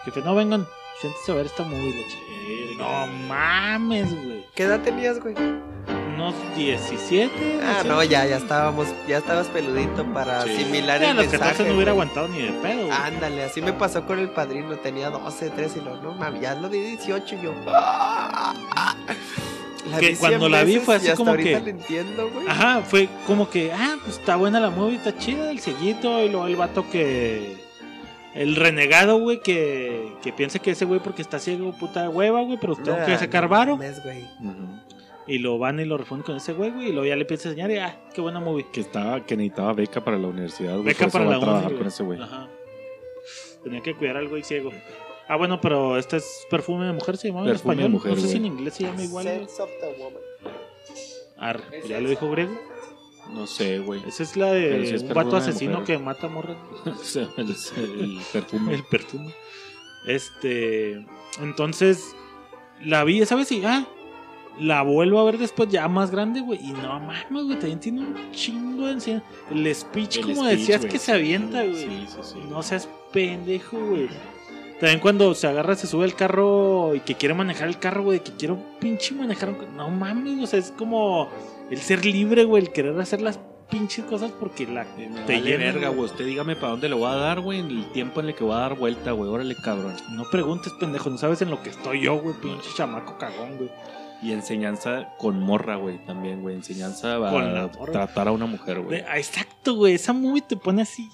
Jefe, 0.06 0.22
no 0.22 0.34
vengan, 0.34 0.66
siéntese 1.02 1.34
a 1.34 1.36
ver 1.36 1.46
esta 1.48 1.64
movie, 1.64 1.94
la 1.94 2.08
chinga. 2.08 2.78
No 2.78 3.08
mames, 3.28 4.16
güey. 4.16 4.46
¿Qué 4.56 4.64
edad 4.64 4.82
tenías, 4.82 5.20
güey? 5.20 5.36
Unos 6.18 6.34
17. 6.56 7.60
Ah, 7.62 7.84
18. 7.84 7.88
no, 7.88 8.04
ya, 8.04 8.26
ya 8.26 8.38
estábamos, 8.38 8.88
ya 9.08 9.18
estabas 9.20 9.48
peludito 9.48 10.04
para 10.14 10.42
Sí. 10.44 10.50
asimilar 10.52 11.00
Ya 11.00 11.08
a 11.08 11.12
el 11.12 11.18
los 11.18 11.26
mensaje. 11.28 11.44
14 11.52 11.70
no 11.70 11.76
hubiera 11.76 11.92
güey. 11.94 12.08
aguantado 12.08 12.28
ni 12.28 12.42
de 12.42 12.52
pedo. 12.54 12.92
Ándale, 12.92 13.44
así 13.44 13.62
me 13.62 13.74
pasó 13.74 14.06
con 14.06 14.20
el 14.20 14.30
padrino, 14.30 14.76
tenía 14.78 15.10
12, 15.12 15.50
13 15.52 15.80
y 15.80 15.82
lo, 15.84 15.96
no 16.02 16.14
mames, 16.14 16.42
ya 16.42 16.56
lo 16.56 16.70
vi 16.70 16.80
18 16.80 17.36
y 17.36 17.42
yo. 17.44 17.54
La 17.66 18.54
Que 20.00 20.10
vi 20.10 20.16
cuando 20.18 20.40
100 20.48 20.52
la 20.52 20.64
vi 20.64 20.80
fue 20.80 20.96
así 20.96 21.12
como 21.12 21.34
que- 21.36 21.60
lo 21.60 21.68
entiendo, 21.68 22.30
güey. 22.30 22.48
Ajá, 22.48 22.82
fue 22.82 23.08
como 23.26 23.50
que, 23.50 23.72
ah, 23.72 23.96
pues 24.04 24.18
está 24.18 24.36
buena 24.36 24.60
la 24.60 24.70
movie, 24.70 24.98
está 24.98 25.18
chida, 25.18 25.50
el 25.52 25.60
cieguito, 25.60 26.22
y 26.24 26.30
luego 26.30 26.48
el 26.48 26.56
vato 26.56 26.90
que. 26.90 27.66
El 28.36 28.56
renegado, 28.56 29.18
güey, 29.20 29.42
que, 29.42 30.14
que 30.22 30.32
piensa 30.34 30.60
que 30.60 30.72
ese 30.72 30.86
güey 30.86 31.00
porque 31.00 31.22
está 31.24 31.40
ciego, 31.40 31.72
puta 31.72 32.08
hueva, 32.10 32.42
güey, 32.42 32.58
pero 32.60 32.76
tengo 32.76 32.98
que 33.06 33.14
Ah, 33.14 33.20
sacar 33.20 33.44
no 33.44 33.50
varo. 33.50 33.80
Y 35.28 35.40
lo 35.40 35.58
van 35.58 35.80
y 35.80 35.86
lo 35.86 35.98
refunden 35.98 36.26
con 36.26 36.38
ese 36.38 36.54
güey, 36.54 36.72
güey, 36.72 36.88
y 36.90 36.92
luego 36.92 37.06
ya 37.06 37.16
le 37.16 37.22
empieza 37.22 37.50
a 37.50 37.52
enseñar 37.52 37.70
y, 37.72 37.78
ah, 37.78 38.00
qué 38.14 38.22
buena 38.22 38.40
movie. 38.40 38.66
Que 38.72 38.80
estaba, 38.82 39.26
que 39.26 39.36
necesitaba 39.36 39.74
beca 39.74 40.02
para 40.04 40.18
la 40.18 40.28
universidad. 40.28 40.74
güey, 40.74 40.86
Beca 40.86 41.08
para 41.10 41.26
la 41.26 41.36
a 41.36 41.40
trabajar 41.40 41.68
uni, 41.72 41.78
con 41.78 41.88
ese 41.88 42.04
güey. 42.04 42.22
Ajá. 42.22 42.50
Tenía 43.64 43.82
que 43.82 43.94
cuidar 43.96 44.16
al 44.18 44.30
güey 44.30 44.44
ciego. 44.44 44.72
Ah, 45.28 45.36
bueno, 45.36 45.60
pero 45.60 45.98
este 45.98 46.18
es 46.18 46.48
perfume 46.50 46.86
de 46.86 46.94
mujer, 46.94 47.18
se 47.18 47.28
llamaba 47.28 47.48
en 47.48 47.52
Perfume 47.52 47.76
de 47.76 47.82
español. 47.82 47.92
mujer, 47.92 48.16
no 48.16 48.22
sé 48.22 48.28
si 48.30 48.38
en 48.38 48.46
inglés 48.46 48.74
se 48.76 48.84
llama 48.84 49.04
igual. 49.04 49.26
Sense 49.26 49.62
of 49.62 49.70
the 49.82 50.02
woman. 50.02 50.22
Ya 51.88 52.00
lo 52.00 52.10
dijo 52.10 52.32
griego. 52.32 52.58
No 53.34 53.46
sé, 53.46 53.80
güey. 53.80 54.02
Esa 54.08 54.24
es 54.24 54.38
la 54.38 54.54
de 54.54 54.96
es 54.96 55.02
un 55.02 55.14
vato 55.14 55.32
de 55.32 55.38
asesino 55.40 55.80
mujer. 55.82 55.98
que 55.98 56.04
mata 56.04 56.30
morras. 56.30 56.56
O 56.86 56.96
sea, 56.96 57.28
el, 57.36 57.50
el 57.50 58.20
perfume. 58.32 58.74
El 58.74 58.84
perfume. 58.86 59.34
Este. 60.08 61.06
Entonces. 61.42 62.16
La 62.82 63.04
vi 63.04 63.22
esa 63.22 63.36
vez 63.36 63.52
y. 63.52 63.66
Ah. 63.66 63.86
La 64.60 64.82
vuelvo 64.82 65.20
a 65.20 65.24
ver 65.26 65.38
después 65.38 65.70
ya 65.70 65.88
más 65.88 66.12
grande, 66.12 66.42
güey. 66.42 66.60
Y 66.64 66.72
no 66.72 67.00
mames, 67.00 67.26
güey. 67.30 67.60
También 67.60 67.80
tiene 67.80 68.02
un 68.02 68.32
chingo 68.32 68.88
de. 68.88 69.22
El 69.52 69.76
speech, 69.76 70.18
El 70.18 70.24
como 70.24 70.44
speech, 70.46 70.60
decías 70.60 70.86
que 70.86 70.98
se 71.00 71.12
avienta, 71.12 71.64
güey. 71.64 71.76
Sí, 71.76 72.06
sí, 72.08 72.18
sí. 72.24 72.40
No 72.50 72.64
seas 72.64 72.90
pendejo, 73.12 73.78
güey. 73.78 74.10
También 74.80 75.00
cuando 75.00 75.34
se 75.34 75.48
agarra, 75.48 75.76
se 75.76 75.88
sube 75.88 76.06
el 76.06 76.14
carro 76.14 76.94
y 76.94 77.00
que 77.00 77.16
quiere 77.16 77.34
manejar 77.34 77.68
el 77.68 77.80
carro, 77.80 78.04
güey. 78.04 78.20
Que 78.24 78.32
quiero 78.32 78.60
pinche 78.80 79.14
manejar 79.16 79.50
un 79.50 79.76
No 79.76 79.90
mames, 79.90 80.44
o 80.44 80.48
sea, 80.48 80.60
es 80.60 80.72
como 80.72 81.30
el 81.72 81.80
ser 81.80 82.06
libre, 82.06 82.44
güey. 82.46 82.64
El 82.64 82.72
querer 82.72 83.00
hacer 83.00 83.22
las 83.22 83.40
pinches 83.70 84.06
cosas 84.06 84.32
porque 84.40 84.66
la 84.66 84.86
Me 84.98 85.08
te 85.26 85.34
vale 85.34 85.42
llena, 85.42 85.66
verga, 85.66 85.88
güey. 85.90 85.96
güey. 86.00 86.10
Usted 86.12 86.26
dígame 86.26 86.56
para 86.56 86.72
dónde 86.72 86.90
le 86.90 86.96
voy 86.96 87.10
a 87.12 87.16
dar, 87.16 87.42
güey, 87.42 87.60
en 87.60 87.70
el 87.72 87.92
tiempo 87.92 88.20
en 88.22 88.28
el 88.30 88.36
que 88.36 88.44
voy 88.44 88.54
a 88.54 88.60
dar 88.60 88.76
vuelta, 88.76 89.12
güey. 89.12 89.30
Órale, 89.30 89.56
cabrón. 89.56 89.96
No 90.12 90.26
preguntes, 90.32 90.72
pendejo. 90.80 91.10
No 91.10 91.18
sabes 91.18 91.42
en 91.42 91.50
lo 91.50 91.62
que 91.62 91.70
estoy 91.72 92.02
yo, 92.02 92.20
güey. 92.20 92.36
Pinche 92.36 92.70
chamaco 92.76 93.18
cagón, 93.18 93.58
güey. 93.58 93.70
Y 94.24 94.32
enseñanza 94.32 95.14
con 95.20 95.40
morra, 95.40 95.76
güey, 95.76 96.04
también, 96.06 96.42
güey. 96.42 96.56
Enseñanza 96.56 97.16
a 97.18 97.72
tratar 97.92 98.28
a 98.28 98.32
una 98.32 98.46
mujer, 98.48 98.82
güey. 98.82 99.02
Ah, 99.08 99.18
Exacto, 99.18 99.76
güey. 99.76 99.94
Esa 99.94 100.14
movie 100.14 100.42
te 100.42 100.58
pone 100.58 100.82
así 100.82 101.08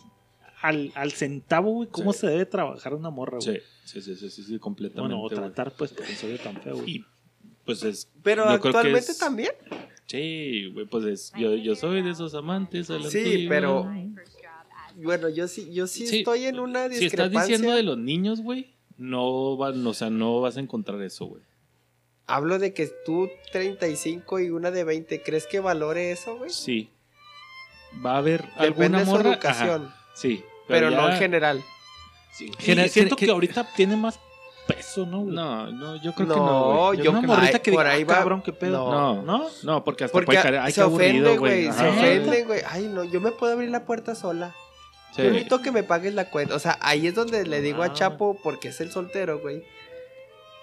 al, 0.61 0.91
al 0.95 1.11
centavo, 1.11 1.71
güey. 1.71 1.89
¿Cómo 1.89 2.13
Sí. 2.13 2.19
se 2.19 2.27
debe 2.27 2.45
trabajar 2.45 2.93
una 2.93 3.09
morra, 3.09 3.39
güey? 3.43 3.57
Sí, 3.83 4.01
sí, 4.01 4.01
sí, 4.01 4.15
sí, 4.15 4.29
sí, 4.29 4.43
sí, 4.43 4.59
completamente. 4.59 5.15
Bueno, 5.15 5.21
o 5.21 5.29
tratar, 5.29 5.71
pues, 5.73 5.91
por 5.91 6.05
eso 6.05 6.27
de 6.27 6.37
tan 6.37 6.55
feo, 6.61 6.75
güey. 6.77 6.89
Y 6.97 7.05
pues 7.65 7.83
es. 7.83 8.09
Pero 8.23 8.45
actualmente 8.45 9.11
es- 9.11 9.17
también. 9.19 9.51
Sí, 10.05 10.69
güey, 10.73 10.85
pues 10.85 11.05
es. 11.05 11.31
Yo, 11.37 11.55
yo 11.55 11.75
soy 11.75 12.01
de 12.01 12.11
esos 12.11 12.33
amantes. 12.35 12.89
a 12.89 12.99
la 12.99 13.09
Sí, 13.09 13.45
pero 13.49 13.89
bueno, 14.97 15.27
yo 15.29 15.47
sí, 15.47 15.73
yo 15.73 15.87
sí, 15.87 16.05
Sí, 16.07 16.19
estoy 16.19 16.45
en 16.45 16.59
una 16.59 16.87
Si 16.89 16.99
discrepancia. 16.99 17.25
estás 17.25 17.47
diciendo 17.47 17.75
de 17.75 17.83
los 17.83 17.97
niños, 17.97 18.41
güey, 18.41 18.73
no, 18.97 19.57
va- 19.57 19.69
o 19.71 19.93
sea, 19.93 20.09
no 20.09 20.39
vas 20.39 20.57
a 20.57 20.59
encontrar 20.59 21.01
eso, 21.01 21.25
güey. 21.25 21.41
Hablo 22.25 22.57
de 22.59 22.73
que 22.73 22.87
tú 23.05 23.29
35 23.51 24.39
y 24.39 24.49
una 24.49 24.71
de 24.71 24.83
20, 24.83 25.21
¿crees 25.23 25.45
que 25.47 25.59
valore 25.59 26.11
eso, 26.11 26.37
güey? 26.37 26.49
Sí. 26.51 26.89
Va 28.05 28.15
a 28.15 28.17
haber 28.17 28.41
Depende 28.43 28.63
alguna 28.65 28.99
de 28.99 29.05
su 29.05 29.11
morra. 29.11 29.29
educación, 29.33 29.85
Ajá, 29.87 30.05
sí. 30.15 30.43
pero, 30.67 30.89
no 30.89 31.07
ya- 31.07 31.13
en 31.13 31.19
general. 31.19 31.63
sí, 32.31 32.51
Y 32.59 32.89
siento 32.89 33.15
que- 33.15 33.25
que 33.25 33.31
ahorita 33.31 33.67
tiene 33.75 33.95
más 33.97 34.19
peso, 34.67 35.05
¿no, 35.05 35.19
güey? 35.19 35.35
No, 35.35 35.67
no, 35.71 35.95
yo 36.01 36.13
creo 36.13 36.27
No, 36.27 36.33
que 36.33 36.39
no. 36.39 36.85
güey. 36.87 37.01
yo 37.03 37.11
una 37.11 37.21
que- 37.21 37.27
morrita 37.27 37.57
ay, 37.57 37.61
que 37.61 37.71
por 37.73 37.83
diga, 37.83 37.95
ahí 37.95 38.01
"Ah, 38.03 38.05
va". 38.09 38.15
cabrón, 38.19 38.41
qué 38.41 38.53
pedo. 38.53 38.89
No. 38.91 39.21
No, 39.21 39.23
¿No? 39.23 39.49
no, 39.63 39.83
porque 39.83 40.05
hasta 40.05 40.13
Porque 40.13 40.25
puede 40.27 40.41
caer. 40.41 40.57
Ay, 40.59 40.71
se 40.71 40.81
aburrido, 40.81 41.05
ofende, 41.33 41.37
güey. 41.37 41.65
güey, 41.65 41.77
se 41.77 41.81
Ajá. 41.85 41.89
ofende, 41.99 42.43
güey. 42.45 42.61
Ay, 42.69 42.87
no, 42.87 43.03
yo 43.03 43.19
me 43.19 43.31
puedo 43.33 43.51
abrir 43.53 43.69
la 43.69 43.85
puerta 43.85 44.15
sola. 44.15 44.55
Sí. 45.15 45.21
Yo 45.21 45.29
necesito 45.29 45.61
que 45.61 45.71
me 45.71 45.83
pagues 45.83 46.13
la 46.15 46.31
cuenta. 46.31 46.55
O 46.55 46.59
sea, 46.59 46.79
ahí 46.81 47.05
es 47.05 47.13
donde 47.13 47.45
le 47.45 47.61
digo 47.61 47.83
Ah. 47.83 47.87
a 47.87 47.93
Chapo, 47.93 48.39
porque 48.41 48.69
es 48.69 48.79
el 48.81 48.89
soltero, 48.91 49.39
güey. 49.39 49.63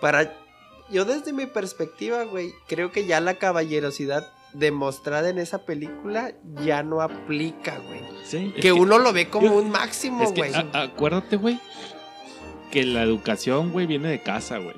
Para. 0.01 0.35
Yo, 0.91 1.05
desde 1.05 1.33
mi 1.33 1.47
perspectiva, 1.47 2.25
güey, 2.25 2.53
creo 2.67 2.91
que 2.91 3.07
ya 3.07 3.21
la 3.21 3.35
caballerosidad 3.35 4.27
demostrada 4.53 5.29
en 5.29 5.39
esa 5.39 5.65
película 5.65 6.33
ya 6.65 6.83
no 6.83 7.01
aplica, 7.03 7.79
güey. 7.87 8.01
Sí. 8.25 8.53
Es 8.57 8.63
Que 8.63 8.73
uno 8.73 8.99
lo 8.99 9.13
ve 9.13 9.29
como 9.29 9.47
yo- 9.47 9.55
un 9.55 9.71
máximo, 9.71 10.25
Es 10.25 10.33
que 10.33 10.41
güey. 10.49 10.55
a- 10.55 10.83
acuérdate, 10.83 11.37
güey, 11.37 11.61
que 12.71 12.85
la 12.85 13.03
educación, 13.03 13.71
güey, 13.71 13.87
viene 13.87 14.09
de 14.09 14.21
casa, 14.23 14.59
güey. 14.59 14.75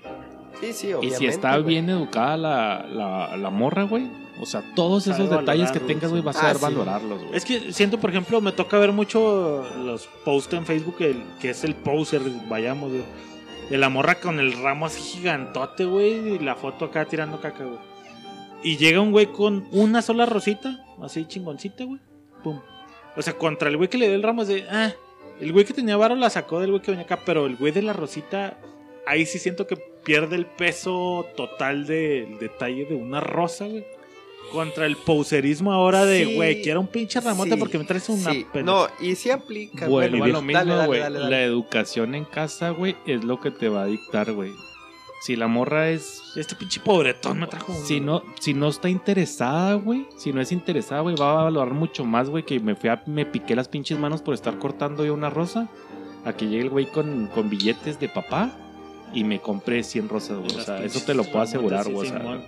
Sí, 0.61 0.73
sí, 0.73 0.89
Y 0.89 0.93
obviamente. 0.93 1.19
si 1.19 1.27
está 1.27 1.53
güey. 1.57 1.65
bien 1.75 1.91
educada 1.91 2.37
la, 2.37 2.87
la, 2.87 3.37
la 3.37 3.51
morra, 3.51 3.83
güey, 3.85 4.09
o 4.41 4.47
sea, 4.47 4.63
todos 4.75 5.07
esos 5.07 5.29
detalles 5.31 5.73
que 5.73 5.81
tengas, 5.81 6.11
güey, 6.11 6.23
vas 6.23 6.37
a 6.37 6.41
Ah, 6.41 6.43
saber 6.43 6.57
sí. 6.59 6.63
valorarlos, 6.65 7.23
güey. 7.25 7.37
Es 7.37 7.45
que 7.45 7.73
siento, 7.73 7.99
por 7.99 8.11
ejemplo, 8.11 8.41
me 8.41 8.53
toca 8.53 8.79
ver 8.79 8.93
mucho 8.93 9.65
los 9.85 10.07
posts 10.25 10.53
en 10.55 10.65
Facebook, 10.67 10.97
el, 11.01 11.25
que 11.41 11.51
es 11.51 11.65
el 11.65 11.75
poser, 11.75 12.21
vayamos, 12.49 12.91
güey. 12.91 13.03
De 13.71 13.79
la 13.79 13.89
morra 13.89 14.17
con 14.17 14.39
el 14.39 14.53
ramo 14.53 14.87
así 14.87 15.01
gigantote, 15.01 15.85
güey, 15.85 16.35
y 16.35 16.39
la 16.39 16.55
foto 16.55 16.87
acá 16.87 17.05
tirando 17.07 17.41
caca, 17.41 17.65
güey. 17.65 17.79
Y 18.63 18.77
llega 18.77 19.01
un 19.01 19.11
güey 19.11 19.27
con 19.27 19.67
una 19.73 20.03
sola 20.03 20.27
rosita, 20.27 20.85
así 21.03 21.25
chingoncita, 21.27 21.85
güey. 21.85 22.01
Pum. 22.45 22.61
O 23.17 23.23
sea, 23.23 23.35
contra 23.35 23.69
el 23.69 23.77
güey 23.77 23.89
que 23.89 23.99
le 23.99 24.07
dio 24.07 24.15
el 24.15 24.23
ramo 24.23 24.43
es 24.43 24.49
de, 24.49 24.67
ah, 24.71 24.93
el 25.41 25.53
güey 25.53 25.65
que 25.65 25.75
tenía 25.75 25.97
varo 25.97 26.15
la 26.15 26.31
sacó 26.31 26.61
del 26.61 26.71
güey 26.71 26.83
que 26.83 26.91
venía 26.91 27.05
acá, 27.05 27.21
pero 27.25 27.47
el 27.47 27.57
güey 27.57 27.73
de 27.73 27.83
la 27.83 27.93
rosita, 27.93 28.59
ahí 29.07 29.27
sí 29.27 29.39
siento 29.39 29.67
que 29.67 29.77
pierde 30.05 30.37
el 30.37 30.47
peso 30.47 31.27
total 31.37 31.87
del 31.87 32.39
detalle 32.39 32.85
de 32.85 32.95
una 32.95 33.21
rosa, 33.21 33.67
güey. 33.67 33.85
Contra 34.51 34.87
el 34.87 34.97
poserismo 34.97 35.73
ahora 35.73 36.05
de, 36.05 36.25
Sí. 36.27 36.35
güey, 36.35 36.63
quiero 36.63 36.81
un 36.81 36.87
pinche 36.87 37.21
remote 37.21 37.51
Sí, 37.53 37.57
porque 37.57 37.79
me 37.79 37.85
traes 37.85 38.09
una 38.09 38.33
sí. 38.33 38.47
No, 38.65 38.87
y 39.01 39.15
sí 39.15 39.31
aplica, 39.31 39.87
güey. 39.87 40.09
a 40.09 40.11
lo 40.11 40.43
mismo, 40.43 40.59
Dale, 40.59 40.75
dale, 40.75 40.87
güey. 40.87 41.01
dale, 41.01 41.19
dale. 41.21 41.31
La 41.31 41.43
educación 41.43 42.15
en 42.15 42.25
casa, 42.25 42.71
güey, 42.71 42.97
es 43.07 43.25
lo 43.25 43.41
que 43.41 43.51
te 43.51 43.69
va 43.69 43.83
a 43.83 43.87
dictar, 43.87 44.33
güey. 44.33 44.53
Si 45.23 45.37
la 45.37 45.47
morra 45.47 45.89
es 45.91 46.21
Este 46.35 46.57
pinche 46.57 46.81
pobretón 46.81 47.39
me 47.39 47.47
trajo. 47.47 47.73
Si 47.85 48.01
no, 48.01 48.25
si 48.41 48.55
no 48.55 48.69
está 48.69 48.89
interesada, 48.89 49.75
güey, 49.75 50.07
si 50.17 50.33
no 50.33 50.41
es 50.41 50.51
interesada, 50.51 51.01
güey, 51.03 51.15
va 51.15 51.41
a 51.41 51.45
valorar 51.45 51.73
mucho 51.75 52.05
más, 52.05 52.29
güey, 52.29 52.43
que 52.45 52.59
me 52.59 52.75
fui 52.75 52.91
a, 52.91 53.03
me 53.07 53.25
piqué 53.25 53.55
las 53.55 53.69
pinches 53.69 53.99
manos 54.01 54.21
por 54.21 54.35
estar 54.35 54.59
cortando 54.59 55.05
yo 55.05 55.15
una 55.15 55.31
rosa, 55.31 55.69
a 56.25 56.33
que 56.33 56.47
llegue 56.49 56.63
el 56.65 56.71
güey 56.71 56.87
con, 56.87 57.29
con 57.29 57.49
billetes 57.51 58.01
de 58.01 58.09
papá 58.09 58.51
y 59.15 59.23
me 59.25 59.41
compré 59.41 59.83
100 59.85 60.09
rosas, 60.09 60.39
güey. 60.39 60.57
O 60.57 60.61
sea, 60.61 60.83
eso 60.83 61.01
te 61.07 61.15
lo 61.15 61.23
puedo 61.25 61.43
asegurar, 61.43 61.89
güey. 61.89 62.09
sí, 62.09 62.15
O 62.17 62.19
sea. 62.19 62.43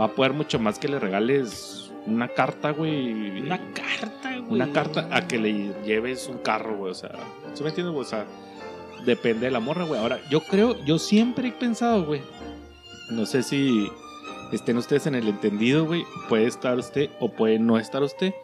Va 0.00 0.06
a 0.06 0.08
poder 0.08 0.32
mucho 0.32 0.58
más 0.58 0.78
que 0.78 0.88
le 0.88 0.98
regales 0.98 1.92
una 2.06 2.28
carta, 2.28 2.70
güey. 2.70 3.40
Una 3.40 3.58
carta, 3.72 4.38
güey. 4.38 4.52
Una 4.52 4.72
carta 4.72 5.08
a 5.10 5.26
que 5.26 5.38
le 5.38 5.72
lleves 5.84 6.28
un 6.28 6.38
carro, 6.38 6.76
güey. 6.76 6.92
O 6.92 6.94
sea, 6.94 7.10
¿sí 7.54 7.62
me 7.62 7.70
entiendes, 7.70 7.94
güey? 7.94 8.06
O 8.06 8.08
sea, 8.08 8.26
depende 9.04 9.46
de 9.46 9.52
la 9.52 9.60
morra, 9.60 9.84
güey. 9.84 10.00
Ahora, 10.00 10.20
yo 10.30 10.40
creo, 10.40 10.82
yo 10.84 10.98
siempre 10.98 11.48
he 11.48 11.52
pensado, 11.52 12.04
güey. 12.04 12.22
No 13.10 13.26
sé 13.26 13.42
si 13.42 13.88
estén 14.52 14.76
ustedes 14.76 15.06
en 15.06 15.14
el 15.14 15.28
entendido, 15.28 15.86
güey. 15.86 16.04
Puede 16.28 16.46
estar 16.46 16.78
usted 16.78 17.10
o 17.20 17.30
puede 17.30 17.58
no 17.58 17.78
estar 17.78 18.02
usted. 18.02 18.34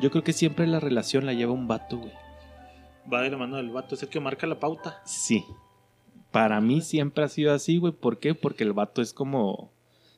Yo 0.00 0.10
creo 0.10 0.22
que 0.22 0.32
siempre 0.32 0.66
la 0.66 0.80
relación 0.80 1.26
la 1.26 1.32
lleva 1.32 1.52
un 1.52 1.68
vato, 1.68 1.98
güey. 1.98 2.12
Va 3.12 3.22
de 3.22 3.30
la 3.30 3.36
mano 3.36 3.56
del 3.56 3.70
vato, 3.70 3.94
es 3.94 4.02
el 4.02 4.08
que 4.08 4.20
marca 4.20 4.46
la 4.46 4.60
pauta. 4.60 5.00
Sí. 5.04 5.44
Para 6.30 6.60
mí 6.60 6.80
siempre 6.80 7.24
ha 7.24 7.28
sido 7.28 7.52
así, 7.52 7.78
güey. 7.78 7.92
¿Por 7.92 8.18
qué? 8.18 8.34
Porque 8.34 8.62
el 8.62 8.72
vato 8.72 9.02
es 9.02 9.12
como. 9.12 9.72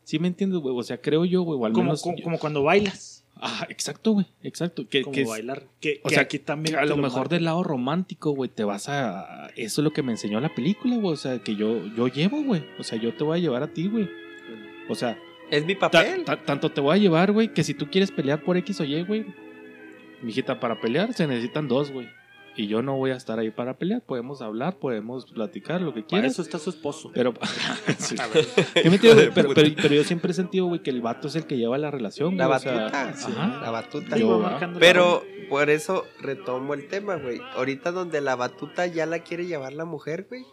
¿Sí 0.04 0.18
me 0.18 0.28
entiendes, 0.28 0.60
güey? 0.60 0.74
O 0.76 0.82
sea, 0.82 1.00
creo 1.00 1.24
yo, 1.24 1.42
güey. 1.42 1.58
O 1.60 1.66
al 1.66 1.72
Como, 1.72 1.84
menos. 1.84 2.02
como, 2.02 2.16
yo- 2.16 2.24
como 2.24 2.38
cuando 2.38 2.62
bailas. 2.62 3.24
Ah, 3.44 3.66
exacto, 3.70 4.12
güey. 4.12 4.26
Exacto. 4.42 4.86
Que, 4.88 5.02
Como 5.02 5.14
que 5.14 5.22
es- 5.22 5.28
bailar. 5.28 5.64
Que, 5.80 6.00
o 6.04 6.08
que 6.08 6.14
sea, 6.14 6.24
aquí 6.24 6.38
también. 6.38 6.76
A 6.76 6.82
te 6.82 6.86
lo 6.86 6.96
mejor 6.96 7.28
del 7.28 7.44
lado 7.44 7.62
romántico, 7.64 8.30
güey, 8.32 8.48
te 8.50 8.62
vas 8.62 8.88
a... 8.88 9.48
Eso 9.56 9.80
es 9.80 9.84
lo 9.84 9.92
que 9.92 10.02
me 10.02 10.12
enseñó 10.12 10.38
la 10.40 10.54
película, 10.54 10.96
güey. 10.96 11.12
O 11.14 11.16
sea, 11.16 11.38
que 11.40 11.56
yo, 11.56 11.86
yo 11.96 12.06
llevo, 12.08 12.42
güey. 12.42 12.64
O 12.78 12.84
sea, 12.84 12.98
yo 12.98 13.12
te 13.14 13.24
voy 13.24 13.38
a 13.38 13.40
llevar 13.42 13.62
a 13.64 13.68
ti, 13.72 13.88
güey. 13.88 14.08
O 14.88 14.94
sea, 14.94 15.18
Es 15.50 15.64
mi 15.66 15.74
ta- 15.74 15.90
papel. 15.90 16.24
ta- 16.24 16.36
tanto 16.44 16.70
te 16.70 16.80
voy 16.80 16.94
a 16.96 17.00
llevar, 17.00 17.32
güey, 17.32 17.52
que 17.52 17.64
si 17.64 17.74
tú 17.74 17.88
quieres 17.90 18.10
pelear 18.12 18.42
por 18.42 18.56
X 18.58 18.80
o 18.80 18.84
Y, 18.84 19.02
güey. 19.02 19.26
Mijita, 20.22 20.60
para 20.60 20.80
pelear 20.80 21.12
se 21.12 21.26
necesitan 21.26 21.66
dos, 21.66 21.90
güey. 21.90 22.08
Y 22.54 22.66
yo 22.66 22.82
no 22.82 22.96
voy 22.96 23.10
a 23.12 23.16
estar 23.16 23.38
ahí 23.38 23.50
para 23.50 23.78
pelear. 23.78 24.02
Podemos 24.02 24.42
hablar, 24.42 24.76
podemos 24.78 25.24
platicar, 25.32 25.80
lo 25.80 25.94
que 25.94 26.00
Para 26.02 26.08
quieras. 26.08 26.32
eso 26.32 26.42
está 26.42 26.58
su 26.58 26.68
esposo. 26.70 27.10
Pero, 27.14 27.32
Sí. 27.98 28.14
Yo 28.84 28.90
me 28.90 28.98
pero, 29.34 29.34
pero, 29.34 29.54
pero 29.54 29.94
yo 29.94 30.04
siempre 30.04 30.32
he 30.32 30.34
sentido, 30.34 30.66
güey, 30.66 30.82
que 30.82 30.90
el 30.90 31.00
vato 31.00 31.28
es 31.28 31.36
el 31.36 31.46
que 31.46 31.56
lleva 31.56 31.78
la 31.78 31.90
relación. 31.90 32.36
La 32.36 32.46
güey, 32.46 32.56
o 32.58 32.60
sea, 32.60 32.74
batuta. 32.90 33.14
sí. 33.14 33.32
La 33.32 33.70
batuta. 33.70 34.16
Yo, 34.18 34.40
la 34.42 34.72
Pero 34.78 35.24
por 35.48 35.70
eso 35.70 36.04
retomo 36.20 36.74
el 36.74 36.88
tema, 36.88 37.16
güey. 37.16 37.40
Ahorita 37.54 37.90
donde 37.90 38.20
la 38.20 38.36
batuta 38.36 38.86
ya 38.86 39.06
la 39.06 39.20
quiere 39.20 39.46
llevar 39.46 39.72
la 39.72 39.84
mujer, 39.86 40.26
güey. 40.28 40.44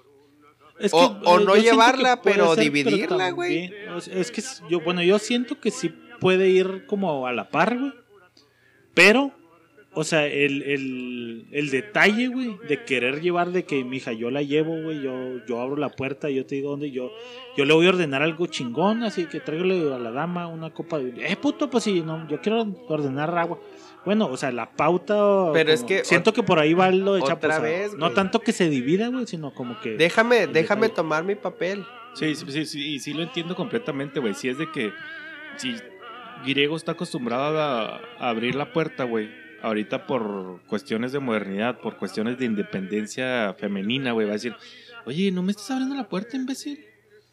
Es 0.79 0.93
O- 0.93 1.19
o 1.25 1.39
eh, 1.41 1.43
no 1.43 1.55
llevarla, 1.57 2.21
pero 2.21 2.55
ser, 2.55 2.63
dividirla, 2.63 3.31
güey. 3.31 3.73
Es 4.11 4.31
que 4.31 4.41
yo, 4.69 4.79
bueno, 4.79 5.03
yo 5.03 5.19
siento 5.19 5.59
que 5.59 5.71
sí 5.71 5.89
puede 6.21 6.47
ir 6.49 6.85
como 6.85 7.27
a 7.27 7.33
la 7.33 7.49
par, 7.49 7.77
güey. 7.77 7.91
Pero, 8.93 9.31
o 9.93 10.03
sea, 10.03 10.27
el, 10.27 10.61
el, 10.63 11.47
el 11.51 11.69
detalle, 11.71 12.27
güey, 12.27 12.57
de 12.67 12.83
querer 12.83 13.21
llevar 13.21 13.51
de 13.51 13.63
que, 13.63 13.83
mija, 13.83 14.13
yo 14.13 14.29
la 14.29 14.43
llevo, 14.43 14.79
güey, 14.83 15.01
yo, 15.01 15.43
yo 15.47 15.59
abro 15.59 15.77
la 15.77 15.89
puerta, 15.89 16.29
yo 16.29 16.45
te 16.45 16.55
digo 16.55 16.69
dónde, 16.71 16.91
yo, 16.91 17.11
yo 17.57 17.65
le 17.65 17.73
voy 17.73 17.87
a 17.87 17.89
ordenar 17.89 18.21
algo 18.21 18.45
chingón, 18.45 19.03
así 19.03 19.25
que 19.25 19.39
tráigale 19.39 19.93
a 19.93 19.97
la 19.97 20.11
dama 20.11 20.47
una 20.47 20.69
copa 20.71 20.99
de... 20.99 21.25
Eh, 21.25 21.35
puto, 21.35 21.69
pues 21.71 21.83
sí, 21.83 22.01
no, 22.01 22.27
yo 22.27 22.39
quiero 22.39 22.67
ordenar 22.87 23.35
agua. 23.35 23.59
Bueno, 24.05 24.27
o 24.27 24.37
sea, 24.37 24.51
la 24.51 24.71
pauta... 24.71 25.51
Pero 25.53 25.71
es 25.71 25.83
que 25.83 26.05
Siento 26.05 26.33
que 26.33 26.43
por 26.43 26.59
ahí 26.59 26.73
va 26.73 26.91
lo 26.91 27.15
de 27.15 27.21
otra 27.21 27.37
Chapo, 27.49 27.63
vez, 27.63 27.93
No 27.95 28.11
tanto 28.11 28.39
que 28.39 28.51
se 28.51 28.69
divida, 28.69 29.07
güey, 29.07 29.25
sino 29.25 29.53
como 29.53 29.79
que... 29.81 29.97
Déjame, 29.97 30.47
déjame 30.47 30.83
detalle. 30.83 30.95
tomar 30.95 31.23
mi 31.23 31.35
papel. 31.35 31.83
Sí, 32.13 32.35
sí, 32.35 32.45
sí, 32.47 32.65
sí, 32.65 32.93
y 32.93 32.99
sí 32.99 33.13
lo 33.13 33.23
entiendo 33.23 33.55
completamente, 33.55 34.19
güey. 34.19 34.35
Si 34.35 34.49
es 34.49 34.57
de 34.57 34.71
que 34.71 34.91
si 35.57 35.75
Griego 36.45 36.77
está 36.77 36.93
acostumbrado 36.93 37.59
a, 37.59 37.97
a 38.19 38.29
abrir 38.29 38.55
la 38.55 38.71
puerta, 38.71 39.03
güey, 39.03 39.29
ahorita 39.61 40.05
por 40.07 40.61
cuestiones 40.67 41.11
de 41.11 41.19
modernidad, 41.19 41.79
por 41.79 41.97
cuestiones 41.97 42.37
de 42.37 42.45
independencia 42.45 43.55
femenina, 43.57 44.11
güey, 44.13 44.25
va 44.27 44.31
a 44.31 44.35
decir, 44.35 44.55
oye, 45.05 45.31
no 45.31 45.43
me 45.43 45.51
estás 45.51 45.71
abriendo 45.71 45.95
la 45.95 46.07
puerta, 46.09 46.35
imbécil. 46.37 46.85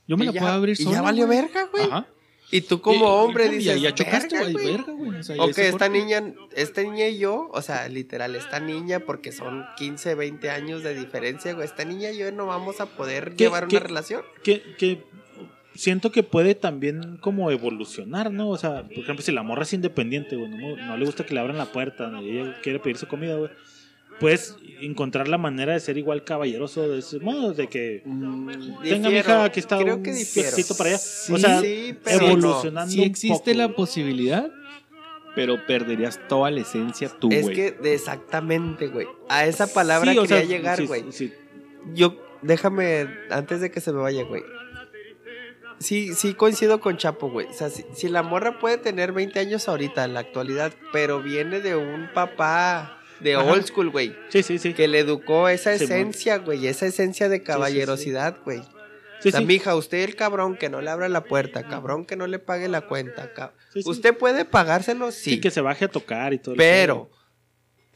Yo 0.07 0.17
me 0.17 0.25
Y 0.25 0.27
la 0.29 0.33
ya- 0.33 0.41
puedo 0.41 0.53
abrir 0.53 0.75
y 0.79 0.85
sola. 0.85 0.97
ya 0.97 1.03
valió 1.03 1.27
güey". 1.27 1.39
verga, 1.41 1.69
güey. 1.73 1.85
Ajá. 1.85 2.07
Y 2.49 2.61
tú 2.61 2.81
como 2.81 2.99
Y- 3.05 3.09
hombre 3.09 3.47
y- 3.47 3.49
y 3.49 3.59
dices, 3.59 3.81
ya 3.83 3.93
chocaste, 3.93 4.37
"Verga, 4.37 4.53
güey, 4.53 4.53
güey". 4.53 4.77
verga, 4.77 4.93
güey. 4.93 5.19
O 5.19 5.23
sea, 5.25 5.37
Ok, 5.43 5.59
esta 5.59 5.89
niña, 5.89 6.23
esta 6.55 6.83
niña 6.83 7.09
y 7.09 7.19
yo, 7.19 7.49
o 7.53 7.61
sea, 7.61 7.89
literal, 7.89 8.37
esta 8.37 8.61
niña, 8.61 9.01
porque 9.01 9.33
son 9.33 9.65
15, 9.77 10.15
20 10.15 10.51
años 10.51 10.85
de 10.85 10.95
diferencia, 10.95 11.53
güey, 11.55 11.67
esta 11.67 11.85
niña 11.85 12.13
y 12.13 12.19
yo 12.19 12.31
no 12.31 12.47
vamos 12.47 12.81
a 12.81 12.87
poder 12.87 13.31
¿Qué- 13.31 13.45
llevar 13.45 13.65
una 13.67 13.81
relación. 13.81 14.23
que, 14.45 14.63
que 14.79 15.03
siento 15.77 16.11
que 16.13 16.23
puede 16.23 16.55
también 16.55 17.17
como 17.19 17.51
evolucionar, 17.51 18.33
¿no? 18.33 18.49
O 18.49 18.57
sea, 18.59 18.83
por 18.85 18.99
ejemplo, 18.99 19.23
si 19.25 19.33
la 19.33 19.43
morra 19.43 19.63
es 19.63 19.73
independiente, 19.73 20.37
güey, 20.37 20.51
no, 20.51 20.77
no 20.77 20.97
le 20.97 21.05
gusta 21.05 21.25
que 21.27 21.35
le 21.35 21.41
abran 21.41 21.59
la 21.59 21.67
puerta, 21.73 22.11
y 22.23 22.39
ella 22.39 22.57
quiere 22.63 22.79
pedir 22.79 22.97
su 22.97 23.07
comida, 23.07 23.37
güey, 23.37 23.51
puedes 24.21 24.57
encontrar 24.81 25.29
la 25.29 25.37
manera 25.39 25.73
de 25.75 25.81
ser 25.81 25.99
igual 25.99 26.25
caballeroso 26.25 26.89
de 26.89 26.99
ese 27.01 27.19
modo, 27.21 27.53
de 27.53 27.69
que 27.69 28.03
Venga, 28.05 28.83
Difiero, 28.83 29.11
mija, 29.11 29.45
aquí 29.45 29.61
está 29.61 29.79
creo 29.79 29.97
un 29.97 30.03
piecito 30.03 30.75
para 30.77 30.91
allá. 30.91 30.99
Sí, 30.99 31.33
o 31.33 31.39
sea, 31.39 31.61
sí, 31.61 31.97
pero 32.03 32.21
no. 32.21 32.27
evolucionando 32.33 32.91
Sí 32.93 33.01
un 33.01 33.05
existe 33.07 33.51
poco, 33.53 33.59
la 33.59 33.69
posibilidad, 33.75 34.51
pero 35.35 35.67
perderías 35.67 36.19
toda 36.29 36.51
la 36.51 36.61
esencia 36.61 37.11
tú, 37.11 37.29
güey. 37.29 37.41
Es 37.41 37.51
que 37.51 37.73
de- 37.73 37.93
exactamente, 37.95 38.87
güey. 38.89 39.07
A 39.29 39.45
esa 39.47 39.67
palabra 39.67 40.13
Sí, 40.13 40.19
o 40.19 40.23
quería 40.23 40.39
sea, 40.39 40.47
llegar, 40.47 40.79
sí, 40.79 40.87
güey. 40.87 41.05
sí, 41.11 41.33
Yo, 41.95 42.17
déjame, 42.41 43.07
antes 43.31 43.61
de 43.61 43.71
que 43.71 43.81
se 43.83 43.93
me 43.93 44.01
vaya, 44.01 44.23
güey. 44.25 44.43
Sí, 45.79 46.15
sí 46.15 46.35
coincido 46.35 46.81
con 46.81 46.97
Chapo, 46.97 47.31
güey. 47.31 47.47
O 47.49 47.53
sea, 47.53 47.69
si, 47.71 47.85
si 47.95 48.09
la 48.09 48.23
morra 48.23 48.59
puede 48.59 48.79
tener 48.79 49.13
20 49.13 49.39
años 49.41 49.69
ahorita, 49.69 50.05
en 50.05 50.15
la 50.15 50.21
actualidad, 50.21 50.73
pero 50.93 51.23
viene 51.23 51.61
de 51.61 51.77
un 51.77 52.09
papá 52.15 52.99
de 53.21 53.35
Ajá. 53.35 53.45
old 53.45 53.65
school, 53.67 53.91
güey. 53.91 54.15
sí, 54.29 54.43
sí, 54.43 54.59
sí. 54.59 54.73
Que 54.75 54.89
le 54.89 55.01
educó 55.01 55.49
esa 55.49 55.73
esencia, 55.75 56.39
güey. 56.39 56.67
Esa 56.67 56.87
esencia 56.87 57.29
de 57.29 57.43
caballerosidad, 57.43 58.37
güey. 58.45 58.63
Sí, 59.21 59.29
o 59.29 59.31
sea, 59.33 59.41
sí. 59.41 59.47
mija, 59.47 59.75
usted 59.75 59.99
el 60.05 60.15
cabrón 60.15 60.57
que 60.57 60.69
no 60.69 60.83
le 60.83 60.91
abra 60.91 61.09
la 61.09 61.25
puerta, 61.25 61.67
cabrón 61.67 62.05
que 62.05 62.17
no 62.17 62.27
le 62.27 62.39
pague 62.39 62.69
la 62.69 62.83
cuenta. 62.83 63.33
cab- 63.35 63.53
Sí, 63.73 63.83
sí. 63.83 63.89
Usted 63.89 64.17
puede 64.17 64.45
pagárselo, 64.45 65.11
Sí, 65.11 65.33
sí. 65.33 65.41
que 65.41 65.51
se 65.51 65.63
baje 65.63 65.87
a 65.87 65.89
tocar 65.89 66.35
y 66.35 66.39
todo. 66.39 66.55
Pero 66.57 67.11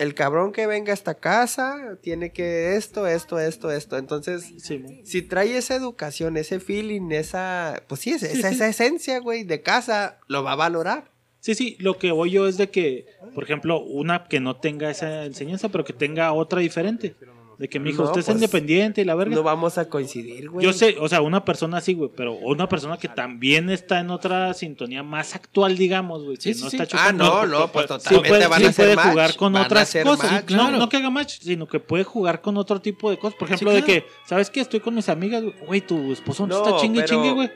el 0.00 0.14
cabrón 0.14 0.52
que 0.52 0.66
venga 0.66 0.92
a 0.92 0.94
esta 0.94 1.14
casa 1.14 1.98
tiene 2.00 2.32
que 2.32 2.74
esto, 2.76 3.06
esto, 3.06 3.38
esto, 3.38 3.70
esto. 3.70 3.98
Entonces. 3.98 4.50
Sí, 4.56 4.82
si 5.04 5.20
trae 5.20 5.58
esa 5.58 5.74
educación, 5.76 6.38
ese 6.38 6.58
feeling, 6.58 7.10
esa, 7.10 7.82
pues 7.86 8.00
sí, 8.00 8.12
esa, 8.12 8.26
Sí, 8.26 8.38
esa, 8.38 8.48
sí. 8.48 8.54
esa 8.54 8.68
esencia, 8.68 9.18
güey, 9.18 9.44
de 9.44 9.60
casa, 9.60 10.18
lo 10.26 10.42
va 10.42 10.52
a 10.52 10.56
valorar. 10.56 11.10
Sí, 11.40 11.54
sí, 11.54 11.76
lo 11.80 11.98
que 11.98 12.12
voy 12.12 12.30
yo 12.30 12.48
es 12.48 12.56
de 12.56 12.70
que, 12.70 13.06
por 13.34 13.44
ejemplo, 13.44 13.80
una 13.82 14.24
que 14.24 14.40
no 14.40 14.56
tenga 14.56 14.90
esa 14.90 15.26
enseñanza, 15.26 15.68
pero 15.68 15.84
que 15.84 15.92
tenga 15.92 16.32
otra 16.32 16.60
diferente. 16.60 17.14
De 17.60 17.68
que 17.68 17.78
mi 17.78 17.90
hijo, 17.90 18.04
No, 18.04 18.08
usted 18.08 18.20
es 18.20 18.24
pues, 18.24 18.36
independiente 18.36 19.02
y 19.02 19.04
la 19.04 19.14
verga. 19.14 19.34
No 19.36 19.42
vamos 19.42 19.76
a 19.76 19.86
coincidir, 19.86 20.48
güey. 20.48 20.64
Yo 20.64 20.72
sé, 20.72 20.96
o 20.98 21.10
sea, 21.10 21.20
una 21.20 21.44
persona 21.44 21.76
así, 21.76 21.92
güey, 21.92 22.08
pero 22.16 22.32
una 22.32 22.66
persona 22.70 22.96
que 22.96 23.06
también 23.08 23.68
está 23.68 24.00
en 24.00 24.08
otra 24.10 24.54
sintonía 24.54 25.02
más 25.02 25.34
actual, 25.34 25.76
digamos, 25.76 26.24
güey. 26.24 26.38
Sí, 26.38 26.48
que 26.50 26.54
sí, 26.54 26.64
no 26.64 26.70
sí. 26.70 26.76
está 26.78 27.08
Ah, 27.08 27.12
no, 27.12 27.44
no, 27.44 27.70
pues 27.70 27.82
Sí 27.84 27.88
totalmente 27.88 28.28
puede, 28.30 28.46
van 28.46 28.60
sí 28.60 28.64
a 28.66 28.68
hacer 28.70 28.84
puede 28.86 28.96
match, 28.96 29.08
jugar 29.10 29.36
con 29.36 29.56
otras 29.56 29.94
cosas. 30.02 30.32
match. 30.32 30.40
No, 30.50 30.56
claro. 30.56 30.78
no 30.78 30.88
que 30.88 30.96
haga 30.96 31.10
match, 31.10 31.38
sino 31.42 31.68
que 31.68 31.80
puede 31.80 32.04
jugar 32.04 32.40
con 32.40 32.56
otro 32.56 32.80
tipo 32.80 33.10
de 33.10 33.18
cosas. 33.18 33.38
Por 33.38 33.48
ejemplo, 33.48 33.70
Sí, 33.72 33.76
de 33.76 33.82
que, 33.84 34.06
¿sabes 34.26 34.48
qué? 34.48 34.60
Estoy 34.60 34.80
con 34.80 34.94
mis 34.94 35.10
amigas, 35.10 35.42
güey. 35.42 35.54
güey, 35.66 35.80
tu 35.82 36.12
esposo 36.12 36.46
no, 36.46 36.56
está 36.64 36.78
chingue, 36.78 37.02
pero- 37.02 37.14
chingue, 37.14 37.32
güey. 37.32 37.50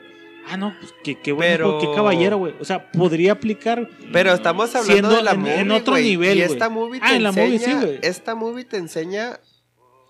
Ah, 0.47 0.57
no, 0.57 0.75
pues 0.79 0.93
qué, 1.03 1.17
qué 1.19 1.31
bueno, 1.31 1.79
Pero- 1.79 1.79
qué 1.79 1.95
caballero, 1.95 2.37
güey. 2.37 2.53
O 2.61 2.65
sea, 2.65 2.91
podría 2.91 3.31
aplicar. 3.31 3.89
Pero 4.13 4.31
estamos 4.31 4.69
hablando 4.75 4.91
Siendo 4.93 5.09
de 5.15 5.23
la 5.23 5.31
en- 5.31 5.39
movie, 5.39 5.59
en 5.61 5.71
otro 5.71 5.97
nivel, 5.97 6.37
Y 6.37 6.41
güey. 6.41 6.53
esta 6.53 6.69
movie 6.69 6.99
te 6.99 7.05
Ah, 7.07 7.15
en 7.15 7.23
la 7.23 7.31
movie, 7.31 7.55
enseña, 7.55 7.79
sí, 7.81 7.85
güey. 7.87 7.99
esta 8.03 8.35
movie 8.35 8.63
te 8.63 8.77
enseña 8.77 9.39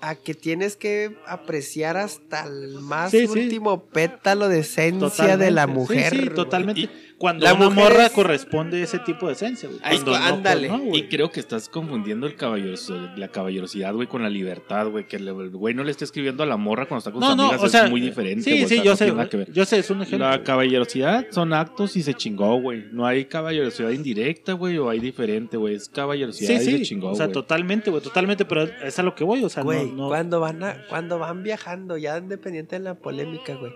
a 0.07 0.15
que 0.15 0.33
tienes 0.35 0.75
que 0.75 1.15
apreciar 1.25 1.97
hasta 1.97 2.45
el 2.45 2.79
más 2.79 3.09
Sí, 3.11 3.25
sí. 3.27 3.39
último 3.39 3.85
pétalo 3.85 4.49
de 4.49 4.59
esencia 4.59 4.99
Totalmente. 5.09 5.45
de 5.45 5.51
la 5.51 5.67
mujer. 5.67 6.13
Sí, 6.15 6.29
totalmente. 6.29 6.89
Cuando 7.17 7.45
La 7.45 7.53
una 7.53 7.69
morra 7.69 8.07
es- 8.07 8.11
corresponde 8.11 8.81
ese 8.81 8.99
tipo 8.99 9.27
de 9.27 9.33
esencia, 9.33 9.69
güey. 9.69 9.79
Ahí 9.83 9.95
Cuando 9.95 10.11
está, 10.15 10.19
no, 10.19 10.41
pues, 10.41 10.53
ándale. 10.53 10.67
no. 10.67 10.95
Y 10.97 11.03
creo 11.07 11.31
que 11.31 11.39
estás 11.39 11.69
confundiendo 11.69 12.27
el 12.27 12.35
caballeroso- 12.35 13.15
la 13.15 13.29
caballerosidad, 13.29 13.93
güey, 13.93 14.05
con 14.09 14.21
la 14.21 14.29
libertad, 14.29 14.87
güey. 14.89 15.07
Que 15.07 15.15
el 15.15 15.49
güey 15.51 15.73
no 15.73 15.85
le 15.85 15.91
está 15.91 16.03
escribiendo 16.03 16.43
a 16.43 16.45
la 16.45 16.57
morra 16.57 16.87
cuando 16.87 16.99
está 16.99 17.11
con 17.11 17.21
No, 17.21 17.27
sus 17.27 17.37
no, 17.37 17.43
amigas. 17.43 17.63
o 17.63 17.69
sea, 17.69 17.85
es 17.85 17.89
muy 17.89 18.01
diferente. 18.01 18.41
Sí, 18.43 18.51
güey, 18.51 18.63
o 18.65 18.67
sí, 18.67 18.75
yo 18.83 18.83
no 18.91 18.95
sé. 18.97 19.05
tiene 19.05 19.17
nada 19.17 19.29
que 19.29 19.37
ver. 19.37 19.51
Yo 19.53 19.63
sé, 19.63 19.79
es 19.79 19.89
un 19.89 20.01
ejemplo. 20.01 20.29
La 20.29 20.43
caballerosidad 20.43 21.27
son 21.31 21.53
actos 21.53 21.95
y 21.95 22.03
se 22.03 22.13
chingó, 22.15 22.59
güey. 22.59 22.83
No 22.91 23.05
hay 23.05 23.23
caballerosidad 23.25 23.91
indirecta, 23.91 24.51
güey, 24.51 24.77
o 24.77 24.89
hay 24.89 24.99
diferente, 24.99 25.55
güey. 25.55 25.75
Es 25.75 25.87
caballerosidad 25.87 26.49
Sí, 26.49 26.55
y 26.55 26.59
se 26.59 26.77
sí. 26.79 26.83
chingó, 26.83 27.11
o 27.11 27.15
sea, 27.15 27.31
totalmente, 27.31 27.91
güey, 27.91 28.03
totalmente. 28.03 28.43
Pero 28.43 28.63
es 28.63 28.99
a 28.99 29.03
lo 29.03 29.15
que 29.15 29.23
voy, 29.23 29.41
o 29.41 29.47
sea, 29.47 29.63
no- 29.63 29.67
Güey, 29.67 29.89
no. 29.89 30.09
cuando 30.09 30.41
van 30.41 30.61
a, 30.63 30.85
cuando 30.89 31.17
van 31.17 31.43
viajando, 31.43 31.95
ya 31.97 32.17
independiente 32.17 32.75
de 32.77 32.83
la 32.83 32.95
polémica, 32.95 33.55
güey. 33.55 33.71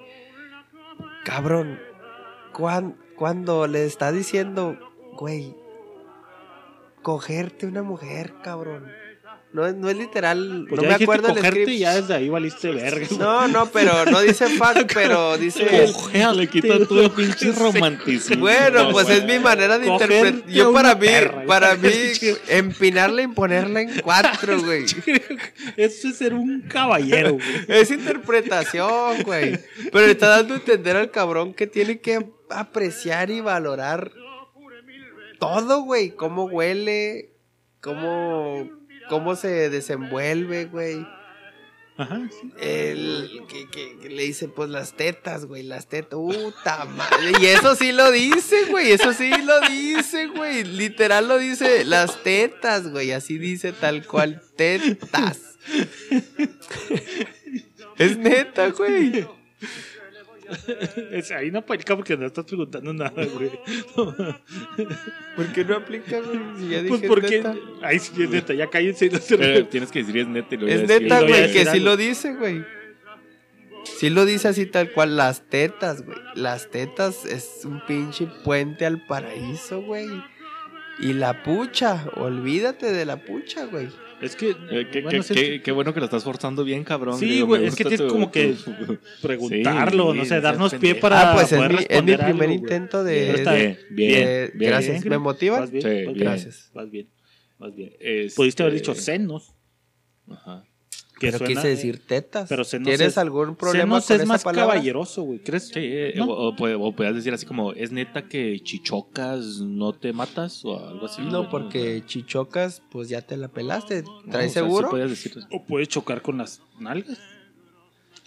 Cabrón, 1.23 1.79
cuan- 2.53 2.97
cuando 3.20 3.67
le 3.67 3.86
está 3.86 4.11
diciendo, 4.11 4.78
güey, 5.13 5.53
cogerte 7.01 7.65
una 7.65 7.84
mujer, 7.84 8.34
cabrón. 8.43 8.88
No, 9.51 9.65
es- 9.65 9.74
no 9.74 9.89
es 9.89 9.97
literal, 9.97 10.67
Pues 10.70 10.80
no 10.80 10.88
ya 10.88 10.95
me 10.99 11.03
acuerdo 11.03 11.30
el 11.30 11.34
cogerte 11.34 11.61
script. 11.63 11.70
y 11.72 11.80
ya 11.80 11.95
desde 11.95 12.13
ahí 12.13 12.30
valiste 12.30 12.70
verga. 12.72 13.07
No, 13.17 13.47
no, 13.47 13.65
pero 13.72 14.05
no 14.05 14.22
dice 14.22 14.45
fuck, 14.57 14.86
pero 14.93 15.39
dice... 15.39 15.65
Le 16.36 16.47
quita 16.47 16.78
todo 16.86 17.01
el 17.05 17.09
pinche 17.09 17.51
romanticismo. 17.53 18.41
Bueno, 18.41 18.91
pues 18.91 19.09
es 19.09 19.26
mi 19.26 19.39
manera 19.39 19.80
de 19.80 19.88
interpretar. 19.88 20.45
Yo 20.51 20.72
para 20.72 20.93
mí, 20.93 21.07
perra, 21.07 21.45
para 21.47 21.76
mí, 21.78 21.89
empinarla 22.47 23.24
y 23.24 23.28
ponerla 23.30 23.82
en 23.82 23.99
cuatro, 24.01 24.61
güey. 24.63 24.86
Eso 25.78 26.07
es 26.09 26.15
ser 26.15 26.36
un 26.36 26.61
caballero, 26.70 27.34
güey. 27.34 27.47
Es 27.70 27.89
interpretación, 27.89 29.24
güey. 29.24 29.57
Pero 29.91 30.05
le 30.05 30.11
está 30.11 30.28
dando 30.28 30.53
a 30.53 30.57
entender 30.57 30.95
al 30.95 31.09
cabrón 31.09 31.55
que 31.55 31.65
tiene 31.65 31.99
que 31.99 32.30
apreciar 32.49 33.29
y 33.31 33.41
valorar 33.41 34.11
todo, 35.39 35.81
güey. 35.83 36.11
Cómo 36.11 36.45
huele, 36.45 37.31
cómo, 37.81 38.69
cómo 39.09 39.35
se 39.35 39.69
desenvuelve, 39.69 40.65
güey. 40.65 41.05
Ajá, 41.97 42.29
sí. 42.31 42.53
El 42.61 43.41
que, 43.49 43.67
que- 43.69 43.97
que 43.99 44.09
le 44.09 44.23
dice, 44.23 44.47
pues 44.47 44.69
las 44.69 44.93
tetas, 44.93 45.45
güey, 45.45 45.63
las 45.63 45.87
tetas. 45.87 46.17
Puta 46.17 46.85
madre. 46.85 47.33
Y 47.41 47.45
eso 47.47 47.75
sí 47.75 47.91
lo 47.91 48.09
dice, 48.11 48.65
güey. 48.69 48.91
Eso 48.91 49.11
sí 49.11 49.29
lo 49.43 49.59
dice, 49.67 50.27
güey. 50.27 50.63
Literal 50.63 51.27
lo 51.27 51.37
dice, 51.37 51.83
las 51.83 52.23
tetas, 52.23 52.89
güey. 52.89 53.11
Así 53.11 53.37
dice 53.37 53.73
tal 53.73 54.05
cual, 54.07 54.41
tetas. 54.55 55.41
Es 57.97 58.17
neta, 58.17 58.69
güey. 58.71 59.27
Es, 61.11 61.31
ahí 61.31 61.51
no 61.51 61.59
aplica 61.59 61.95
porque 61.95 62.17
no 62.17 62.25
estás 62.25 62.45
preguntando 62.45 62.93
nada, 62.93 63.25
güey. 63.25 63.51
¿Por 65.35 65.47
qué 65.53 65.65
no 65.65 65.75
aplica, 65.75 66.19
güey? 66.21 66.39
Si 66.57 66.69
ya 66.69 66.77
dije 66.81 66.89
Pues 66.89 67.03
es 67.03 67.07
porque. 67.07 67.37
neta. 67.37 67.55
Ay, 67.81 67.99
sí, 67.99 68.23
es 68.23 68.29
neta, 68.29 68.53
ya 68.53 68.69
cállense 68.69 69.05
y 69.05 69.09
no 69.09 69.19
se 69.19 69.37
Pero 69.37 69.53
ríen. 69.53 69.69
tienes 69.69 69.91
que 69.91 69.99
decir 69.99 70.17
es 70.17 70.27
neta 70.27 70.55
y 70.55 70.57
lo 70.57 70.67
Es 70.67 70.87
neta, 70.87 71.21
güey, 71.21 71.51
que 71.51 71.65
sí 71.65 71.79
lo 71.79 71.97
dice, 71.97 72.33
güey. 72.35 72.63
Sí 73.83 74.09
lo 74.09 74.25
dice 74.25 74.47
así 74.49 74.65
tal 74.65 74.91
cual, 74.91 75.17
las 75.17 75.49
tetas, 75.49 76.03
güey. 76.03 76.17
Las 76.35 76.69
tetas 76.69 77.25
es 77.25 77.61
un 77.65 77.81
pinche 77.85 78.27
puente 78.43 78.85
al 78.85 79.05
paraíso, 79.05 79.81
güey. 79.81 80.07
Y 80.99 81.13
la 81.13 81.43
pucha, 81.43 82.05
olvídate 82.15 82.91
de 82.91 83.05
la 83.05 83.23
pucha, 83.23 83.65
güey. 83.65 83.89
Es 84.22 84.36
que. 84.36 84.49
Eh, 84.51 84.88
qué, 84.91 85.01
bueno, 85.01 85.20
qué- 85.20 85.24
sí, 85.24 85.34
qué- 85.34 85.61
qué 85.61 85.72
bueno 85.72 85.93
que 85.93 85.99
lo 85.99 86.05
estás 86.05 86.24
forzando 86.24 86.63
bien, 86.63 86.84
cabrón. 86.84 87.17
Sí, 87.17 87.41
güey, 87.41 87.65
es 87.65 87.76
que 87.76 87.84
tienes 87.86 88.01
tu- 88.01 88.07
como 88.13 88.32
que 88.32 88.53
preguntarlo, 89.22 90.11
Sí, 90.13 90.17
no 90.20 90.26
sé, 90.26 90.41
darnos 90.41 90.74
pie 90.76 90.95
para 90.95 91.32
ah, 91.32 91.34
pues 91.36 91.51
es 91.51 91.57
poder 91.57 91.72
mi, 91.72 91.78
es 91.78 91.82
mi 91.82 91.86
responder 91.88 92.20
primer 92.26 92.49
algo, 92.49 92.53
intento 92.63 93.03
Pero 93.03 93.03
de... 93.03 93.32
está 93.34 93.53
Bien, 93.53 93.80
bien, 93.89 94.11
de- 94.26 94.51
bien. 94.55 94.72
gracias. 94.72 95.05
¿Me 95.05 95.17
motiva? 95.17 95.59
Vas 95.61 95.72
bien, 95.72 95.82
Sí, 95.82 95.88
vas 95.88 95.95
bien. 95.97 96.13
bien. 96.13 96.26
Gracias. 96.26 96.72
Vas 96.74 96.91
bien, 96.91 97.07
vas 97.57 97.76
bien. 97.76 97.93
Este- 97.99 98.36
Pudiste 98.36 98.63
haber 98.63 98.76
dicho 98.76 98.93
senos. 98.95 99.53
Ajá. 100.30 100.63
Que 101.19 101.27
Pero 101.27 101.37
suena- 101.39 101.53
quise 101.53 101.67
decir 101.67 102.01
tetas. 102.07 102.47
pero 102.47 102.63
senos 102.63 102.87
¿Tienes 102.87 103.07
es- 103.09 103.17
algún 103.17 103.55
problema 103.57 103.99
Senos 103.99 104.07
con 104.07 104.15
es 104.15 104.21
esa 104.21 104.27
más 104.27 104.43
palabra? 104.43 104.73
caballeroso, 104.75 105.23
güey. 105.23 105.39
¿Crees? 105.39 105.67
Sí, 105.67 105.79
eh, 105.81 106.13
¿No? 106.15 106.25
o, 106.25 106.49
o 106.49 106.55
puede- 106.55 106.75
o 106.75 106.93
puedes 106.95 107.13
decir 107.15 107.33
así 107.33 107.45
como, 107.45 107.73
¿es 107.73 107.91
neta 107.91 108.29
que 108.29 108.57
chichocas 108.63 109.59
no 109.59 109.91
te 109.91 110.13
matas? 110.13 110.63
O 110.63 110.79
algo 110.87 111.07
así. 111.07 111.21
No, 111.23 111.39
güey, 111.39 111.49
porque 111.51 112.03
chichocas, 112.05 112.81
pues 112.89 113.09
ya 113.09 113.21
te 113.21 113.35
la 113.35 113.49
pelaste. 113.49 114.03
No, 114.03 114.21
¿Traes 114.31 114.51
o 114.51 114.53
sea, 114.53 114.63
sí 114.63 114.69
seguro? 114.69 115.07
decir 115.07 115.33
O 115.51 115.65
puedes 115.65 115.89
chocar 115.89 116.21
con 116.21 116.37
las 116.37 116.61
nalgas. 116.79 117.19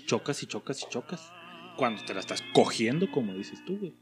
Chocas 0.06 0.42
y 0.42 0.46
chocas 0.46 0.82
y 0.82 0.90
chocas. 0.90 1.30
Cuando 1.76 2.04
te 2.04 2.12
la 2.12 2.20
estás 2.20 2.42
cogiendo, 2.52 3.10
como 3.10 3.32
dices 3.34 3.64
tú, 3.66 3.78
güey. 3.78 3.94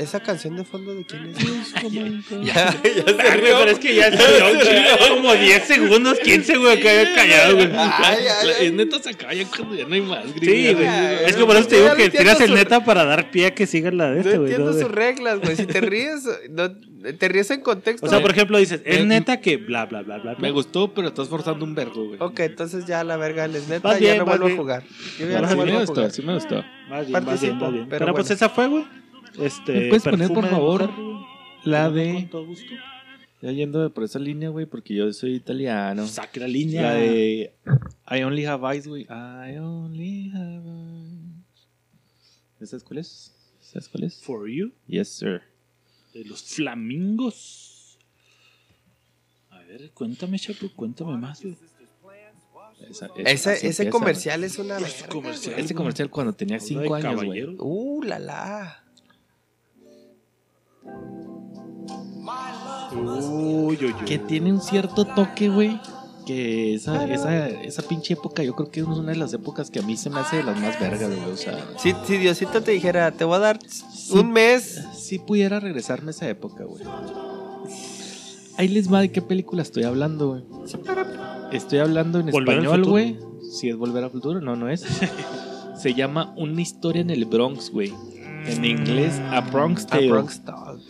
¿Esa 0.00 0.20
canción 0.20 0.56
de 0.56 0.64
fondo 0.64 0.94
de 0.94 1.04
quién 1.04 1.26
es? 1.26 1.72
Ya, 1.92 2.02
ya, 2.42 2.82
ya 2.82 3.04
se 3.04 3.36
rió. 3.36 3.56
pero 3.58 3.70
es 3.70 3.78
que 3.78 3.94
ya 3.94 4.10
se 4.10 4.16
dio 4.36 4.52
un 4.52 4.60
chingo, 4.60 5.14
como 5.16 5.34
10 5.34 5.62
segundos, 5.64 6.18
15, 6.20 6.56
güey, 6.56 6.80
que 6.80 6.88
había 6.90 7.14
callado, 7.14 7.54
güey. 7.56 7.68
Ay, 7.72 7.76
ay, 8.02 8.26
ay. 8.60 8.66
Es 8.66 8.72
neta 8.72 8.98
se 9.02 9.10
acaba 9.10 9.34
ya 9.34 9.44
cuando 9.46 9.74
ya 9.74 9.86
no 9.86 9.94
hay 9.94 10.00
más. 10.00 10.24
Sí, 10.24 10.40
gringa. 10.40 10.72
güey. 10.72 11.24
Es 11.26 11.36
que 11.36 11.44
por 11.44 11.56
eso 11.56 11.68
te 11.68 11.76
digo 11.76 11.94
que 11.94 12.08
tiras 12.10 12.36
el 12.40 12.50
entiendo 12.50 12.56
neta 12.56 12.84
para 12.84 13.04
dar 13.04 13.30
pie 13.30 13.46
a 13.46 13.54
que 13.54 13.66
siga 13.66 13.90
la 13.90 14.10
de 14.10 14.20
este, 14.20 14.38
güey. 14.38 14.50
entiendo 14.52 14.66
¿no, 14.66 14.72
sus 14.72 14.82
güey? 14.84 14.94
reglas, 14.94 15.40
güey. 15.40 15.56
Si 15.56 15.66
te 15.66 15.80
ríes, 15.82 16.24
no, 16.50 16.70
te 17.18 17.28
ríes 17.28 17.50
en 17.50 17.60
contexto. 17.60 18.06
O 18.06 18.08
sea, 18.08 18.22
por 18.22 18.30
ejemplo, 18.30 18.56
dices, 18.58 18.80
es 18.86 19.00
Me- 19.00 19.06
neta 19.06 19.40
que 19.40 19.58
bla, 19.58 19.84
bla, 19.86 20.00
bla, 20.02 20.18
bla. 20.18 20.34
Me 20.38 20.50
gustó, 20.50 20.94
pero 20.94 21.08
estás 21.08 21.28
forzando 21.28 21.64
un 21.64 21.74
verbo, 21.74 22.06
güey. 22.06 22.16
Ok, 22.20 22.40
entonces 22.40 22.86
ya 22.86 23.04
la 23.04 23.16
verga 23.18 23.46
les 23.48 23.68
neta, 23.68 23.92
ya 23.92 23.98
bien, 23.98 24.18
no 24.18 24.24
vuelvo 24.24 24.46
bien. 24.46 24.56
a 24.58 24.60
jugar. 24.62 24.82
Yo 25.18 25.26
ya 25.28 25.36
Sí 25.36 25.42
no 25.42 25.48
me 25.48 25.54
vuelvo 25.56 25.76
a 25.76 25.80
gustó, 25.80 25.94
jugar. 25.94 26.10
sí 26.10 26.22
me 26.22 26.34
gustó. 26.34 26.54
Bien, 26.54 26.66
vas 26.90 27.06
bien, 27.06 27.12
Participo, 27.24 27.60
vas 27.60 27.72
bien. 27.72 27.86
pero 27.90 28.06
Pero, 28.06 28.14
pues 28.14 28.30
esa 28.30 28.48
fue, 28.48 28.66
güey. 28.66 28.84
Este, 29.38 29.72
¿Me 29.72 29.88
puedes 29.88 30.02
poner, 30.04 30.28
por 30.32 30.46
favor, 30.48 30.90
mujer? 30.90 31.26
La 31.64 31.84
Con 31.86 31.94
de... 31.94 32.28
todo 32.30 32.46
gusto. 32.46 32.72
Ya 33.42 33.52
yendo 33.52 33.92
por 33.94 34.04
esa 34.04 34.18
línea, 34.18 34.50
güey, 34.50 34.66
porque 34.66 34.94
yo 34.94 35.10
soy 35.12 35.34
italiano. 35.34 36.06
Saque 36.06 36.40
la 36.40 36.46
línea. 36.48 36.82
La 36.82 36.94
de 36.94 37.54
I 38.10 38.22
Only 38.22 38.44
Have 38.44 38.74
Eyes, 38.74 38.86
güey. 38.86 39.02
I 39.04 39.56
Only 39.58 40.30
Have 40.34 40.62
Eyes. 42.60 42.68
¿Sabes 42.68 42.84
cuál 42.84 42.98
es? 42.98 43.34
¿Sabes 43.60 43.88
cuál 43.88 44.04
es? 44.04 44.20
For 44.22 44.46
You, 44.48 44.72
Yes, 44.86 45.08
sir. 45.08 45.40
de 46.12 46.24
los 46.26 46.42
flamingos. 46.42 47.98
A 49.50 49.58
ver, 49.60 49.90
cuéntame, 49.92 50.38
Chapo, 50.38 50.68
cuéntame 50.76 51.16
más, 51.16 51.40
güey. 51.42 51.56
Esa- 52.90 53.06
esa- 53.06 53.30
Ese, 53.30 53.50
así 53.50 53.66
ese 53.68 53.82
empieza, 53.84 53.90
comercial 53.90 54.44
es 54.44 54.58
una 54.58 54.78
comercial. 55.08 55.58
Ese 55.60 55.74
comercial 55.74 56.10
cuando 56.10 56.32
tenía 56.34 56.56
Habla 56.56 56.66
5 56.66 56.96
de 56.96 57.06
años, 57.08 57.24
güey. 57.24 57.44
Uh, 57.58 58.02
la 58.02 58.18
la. 58.18 58.84
Uy, 62.92 63.76
uy, 63.76 63.84
uy. 63.84 63.94
Que 64.06 64.18
tiene 64.18 64.52
un 64.52 64.60
cierto 64.60 65.04
toque, 65.04 65.48
güey. 65.48 65.80
Que 66.26 66.74
esa, 66.74 67.06
esa, 67.12 67.48
esa 67.48 67.82
pinche 67.82 68.14
época, 68.14 68.42
yo 68.42 68.54
creo 68.54 68.70
que 68.70 68.80
es 68.80 68.86
una 68.86 69.12
de 69.12 69.16
las 69.16 69.32
épocas 69.32 69.70
que 69.70 69.78
a 69.80 69.82
mí 69.82 69.96
se 69.96 70.10
me 70.10 70.20
hace 70.20 70.36
de 70.36 70.42
las 70.44 70.60
más 70.60 70.78
vergas, 70.78 71.08
güey. 71.08 71.30
O 71.32 71.36
sea, 71.36 71.56
Si, 71.78 71.94
si 72.06 72.18
Diosito 72.18 72.62
te 72.62 72.72
dijera, 72.72 73.10
te 73.12 73.24
voy 73.24 73.36
a 73.36 73.40
dar 73.40 73.58
un 74.12 74.30
mes. 74.32 74.84
si 74.96 75.18
pudiera 75.18 75.60
regresarme 75.60 76.08
a 76.08 76.10
esa 76.10 76.28
época, 76.28 76.64
güey. 76.64 76.84
Ahí 78.58 78.68
les 78.68 78.92
va 78.92 79.00
de 79.00 79.10
qué 79.10 79.22
película 79.22 79.62
estoy 79.62 79.84
hablando, 79.84 80.28
güey. 80.30 80.44
Estoy 81.52 81.78
hablando 81.78 82.20
en 82.20 82.28
español, 82.28 82.84
güey. 82.84 83.18
Si 83.50 83.68
es 83.68 83.76
Volver 83.76 84.04
al 84.04 84.10
Futuro, 84.10 84.40
no, 84.40 84.54
no 84.56 84.68
es. 84.68 84.84
Se 85.76 85.94
llama 85.94 86.34
Una 86.36 86.60
historia 86.60 87.00
en 87.00 87.10
el 87.10 87.24
Bronx, 87.24 87.70
güey. 87.70 87.92
En 88.46 88.64
inglés, 88.64 89.20
A 89.30 89.40
Bronx 89.40 89.84
A 89.84 89.88
Tale. 89.88 90.10
Bronx 90.10 90.40
Tale. 90.44 90.80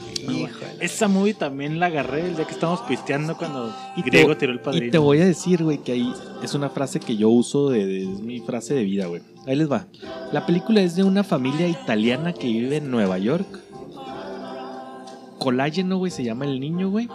Esa 0.80 1.08
movie 1.08 1.34
también 1.34 1.78
la 1.80 1.86
agarré 1.86 2.26
el 2.26 2.36
día 2.36 2.44
que 2.46 2.52
estábamos 2.54 2.80
pisteando 2.82 3.36
cuando 3.36 3.74
Y 3.96 4.02
te- 4.02 4.10
Griego 4.10 4.36
tiró 4.36 4.52
el 4.52 4.58
Y 4.58 4.62
padrino. 4.62 4.92
te 4.92 4.98
voy 4.98 5.20
a 5.20 5.24
decir, 5.24 5.62
güey, 5.64 5.78
que 5.78 5.92
ahí 5.92 6.12
es 6.42 6.54
una 6.54 6.70
frase 6.70 7.00
que 7.00 7.16
yo 7.16 7.28
uso 7.28 7.68
de, 7.70 7.84
de- 7.86 8.02
es 8.02 8.20
mi 8.20 8.40
frase 8.40 8.74
de 8.74 8.84
vida, 8.84 9.06
güey. 9.06 9.22
Ahí 9.46 9.56
les 9.56 9.70
va. 9.70 9.86
La 10.32 10.46
película 10.46 10.80
es 10.80 10.96
de 10.96 11.02
una 11.04 11.24
familia 11.24 11.66
italiana 11.68 12.32
que 12.32 12.46
vive 12.46 12.76
en 12.76 12.90
Nueva 12.90 13.18
York. 13.18 13.46
Colágeno, 15.38 15.96
güey, 15.98 16.10
se 16.10 16.22
llama 16.22 16.44
el 16.44 16.60
niño, 16.60 16.90
güey. 16.90 17.08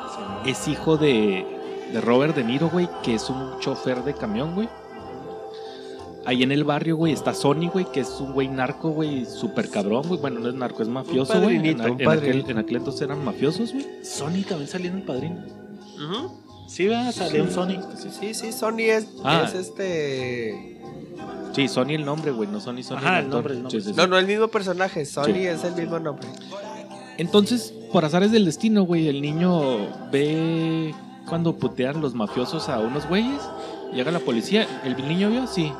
Es 0.45 0.67
hijo 0.67 0.97
de, 0.97 1.45
de 1.93 2.01
Robert 2.01 2.35
De 2.35 2.43
Niro, 2.43 2.69
güey, 2.69 2.89
que 3.03 3.13
es 3.15 3.29
un 3.29 3.59
chofer 3.59 4.03
de 4.03 4.13
camión, 4.13 4.55
güey. 4.55 4.67
Ahí 6.25 6.41
en 6.43 6.51
el 6.51 6.63
barrio, 6.63 6.95
güey, 6.97 7.13
está 7.13 7.33
Sony, 7.33 7.69
güey, 7.71 7.85
que 7.91 7.99
es 7.99 8.09
un 8.19 8.33
güey 8.33 8.47
narco, 8.47 8.89
güey, 8.89 9.25
súper 9.25 9.69
cabrón, 9.69 10.03
güey. 10.07 10.19
Bueno, 10.19 10.39
no 10.39 10.49
es 10.49 10.55
narco, 10.55 10.81
es 10.81 10.89
mafioso, 10.89 11.39
güey. 11.41 11.57
En, 11.57 11.65
en 11.65 11.81
aquel, 11.81 12.05
padrinito. 12.05 12.49
en 12.51 12.57
aquel 12.57 12.77
entonces 12.77 13.01
eran 13.03 13.23
mafiosos, 13.23 13.71
güey. 13.73 13.85
Sony 14.03 14.43
también 14.47 14.67
salió 14.67 14.89
en 14.89 14.97
el 14.97 15.03
padrino. 15.03 15.35
Ujú. 15.95 16.31
Sí, 16.67 16.87
va, 16.87 17.11
salió 17.11 17.43
un 17.43 17.51
Sony. 17.51 17.79
Sí, 18.19 18.33
sí, 18.33 18.51
Sony 18.51 18.79
es, 18.79 19.07
Ah. 19.23 19.43
es 19.47 19.53
este. 19.53 20.81
Sí, 21.53 21.67
Sony 21.67 21.91
el 21.91 22.03
nombre, 22.05 22.31
güey, 22.31 22.49
no 22.49 22.59
Sony, 22.59 22.81
Sony 22.81 22.97
Ajá, 22.97 23.19
el 23.19 23.29
nombre, 23.29 23.53
el 23.53 23.61
nombre. 23.61 23.79
Sí, 23.79 23.85
sí, 23.85 23.93
sí. 23.93 23.95
No, 23.95 24.07
no 24.07 24.17
el 24.17 24.25
mismo 24.25 24.47
personaje. 24.47 25.05
Sony 25.05 25.25
Sí. 25.25 25.45
es 25.45 25.63
el 25.63 25.75
mismo 25.75 25.99
nombre. 25.99 26.27
Entonces, 27.17 27.71
por 27.93 28.03
azares 28.03 28.31
del 28.31 28.45
destino, 28.45 28.83
güey, 28.83 29.07
el 29.07 29.21
niño 29.21 29.61
ve 30.11 30.93
cuando 31.29 31.55
putean 31.55 32.01
los 32.01 32.13
mafiosos 32.13 32.67
a 32.67 32.79
unos 32.79 33.07
güeyes. 33.07 33.41
Llega 33.93 34.11
la 34.11 34.19
policía. 34.19 34.67
¿El 34.83 34.97
niño 35.07 35.29
vio? 35.29 35.47
Sí. 35.47 35.71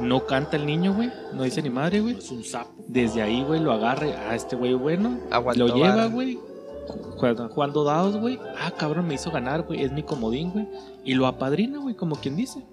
No 0.00 0.26
canta 0.26 0.56
el 0.56 0.66
niño, 0.66 0.94
güey. 0.94 1.10
No 1.32 1.42
dice 1.42 1.62
ni 1.62 1.70
madre, 1.70 2.00
güey. 2.00 2.16
Es 2.18 2.30
un 2.30 2.44
sapo. 2.44 2.70
Desde 2.88 3.22
ahí, 3.22 3.42
güey, 3.44 3.60
lo 3.60 3.72
agarra. 3.72 4.06
Ah, 4.28 4.34
este 4.34 4.56
güey, 4.56 4.74
bueno. 4.74 5.18
Aguantó 5.30 5.66
lo 5.68 5.74
lleva, 5.76 6.06
güey. 6.06 6.38
Jugando, 7.16 7.48
jugando 7.48 7.84
dados, 7.84 8.16
güey. 8.16 8.40
Ah, 8.60 8.72
cabrón, 8.76 9.06
me 9.06 9.14
hizo 9.14 9.30
ganar, 9.30 9.62
güey. 9.62 9.82
Es 9.82 9.92
mi 9.92 10.02
comodín, 10.02 10.50
güey. 10.50 10.68
Y 11.04 11.14
lo 11.14 11.26
apadrina, 11.28 11.78
güey, 11.78 11.94
como 11.94 12.16
quien 12.16 12.34
dice. 12.36 12.64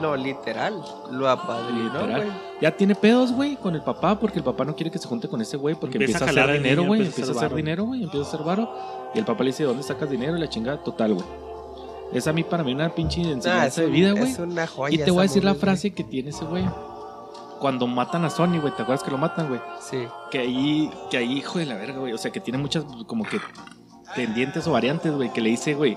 No, 0.00 0.14
literal. 0.16 0.82
Lo 1.10 1.28
apadrinó, 1.30 1.84
Literal. 1.84 2.16
güey. 2.24 2.28
Ya 2.60 2.76
tiene 2.76 2.94
pedos, 2.94 3.32
güey, 3.32 3.56
con 3.56 3.74
el 3.74 3.82
papá, 3.82 4.20
porque 4.20 4.38
el 4.38 4.44
papá 4.44 4.64
no 4.66 4.76
quiere 4.76 4.90
que 4.90 4.98
se 4.98 5.08
junte 5.08 5.28
con 5.28 5.40
ese 5.40 5.56
güey, 5.56 5.74
porque 5.74 5.96
Empieza 5.96 6.18
empieza, 6.24 6.40
a 6.40 6.44
hacer 6.44 6.62
dinero, 6.62 6.84
güey. 6.84 7.06
empieza 7.06 7.32
a 7.32 7.34
hacer 7.34 7.54
dinero, 7.54 7.84
güey. 7.84 8.02
Empieza 8.04 8.26
a 8.26 8.28
hacer 8.28 8.44
varo. 8.46 8.70
Y 9.14 9.18
el 9.18 9.24
papá 9.24 9.42
le 9.44 9.50
dice, 9.50 9.64
¿dónde 9.64 9.82
sacas 9.82 10.10
dinero? 10.10 10.36
Y 10.36 10.40
la 10.40 10.48
chingada, 10.48 10.82
total, 10.82 11.14
güey. 11.14 11.26
Es 12.12 12.26
a 12.26 12.32
mí, 12.32 12.42
para 12.42 12.62
mí, 12.64 12.72
una 12.72 12.88
pinche 12.94 13.20
Ah, 13.22 13.30
enseñanza 13.30 13.66
es, 13.66 13.76
de 13.76 13.86
vida, 13.86 14.12
güey. 14.12 14.30
es 14.32 14.38
una 14.38 14.66
joya. 14.66 14.94
Y 14.94 14.98
te 15.04 15.10
voy 15.10 15.20
a 15.20 15.22
decir 15.22 15.44
la 15.44 15.54
frase 15.54 15.92
que 15.92 16.04
tiene 16.04 16.30
ese 16.30 16.44
güey. 16.44 16.64
cuando 17.60 17.86
matan 17.86 18.24
a 18.24 18.30
Sony, 18.30 18.58
güey, 18.60 18.74
¿te 18.76 18.82
acuerdas 18.82 19.02
que 19.02 19.10
lo 19.10 19.18
matan, 19.18 19.48
güey? 19.48 19.60
Sí. 19.80 19.98
Que 20.30 20.38
ahí, 20.38 20.90
que 21.10 21.16
ahí, 21.18 21.38
hijo 21.38 21.58
de 21.58 21.66
la 21.66 21.74
verga, 21.74 21.98
güey. 21.98 22.12
O 22.12 22.18
sea, 22.18 22.30
que 22.30 22.40
tiene 22.40 22.56
muchas, 22.58 22.84
como 23.06 23.24
que, 23.24 23.38
tendientes 24.14 24.66
o 24.66 24.72
variantes, 24.72 25.12
güey, 25.12 25.32
que 25.32 25.40
le 25.40 25.50
dice, 25.50 25.74
güey. 25.74 25.96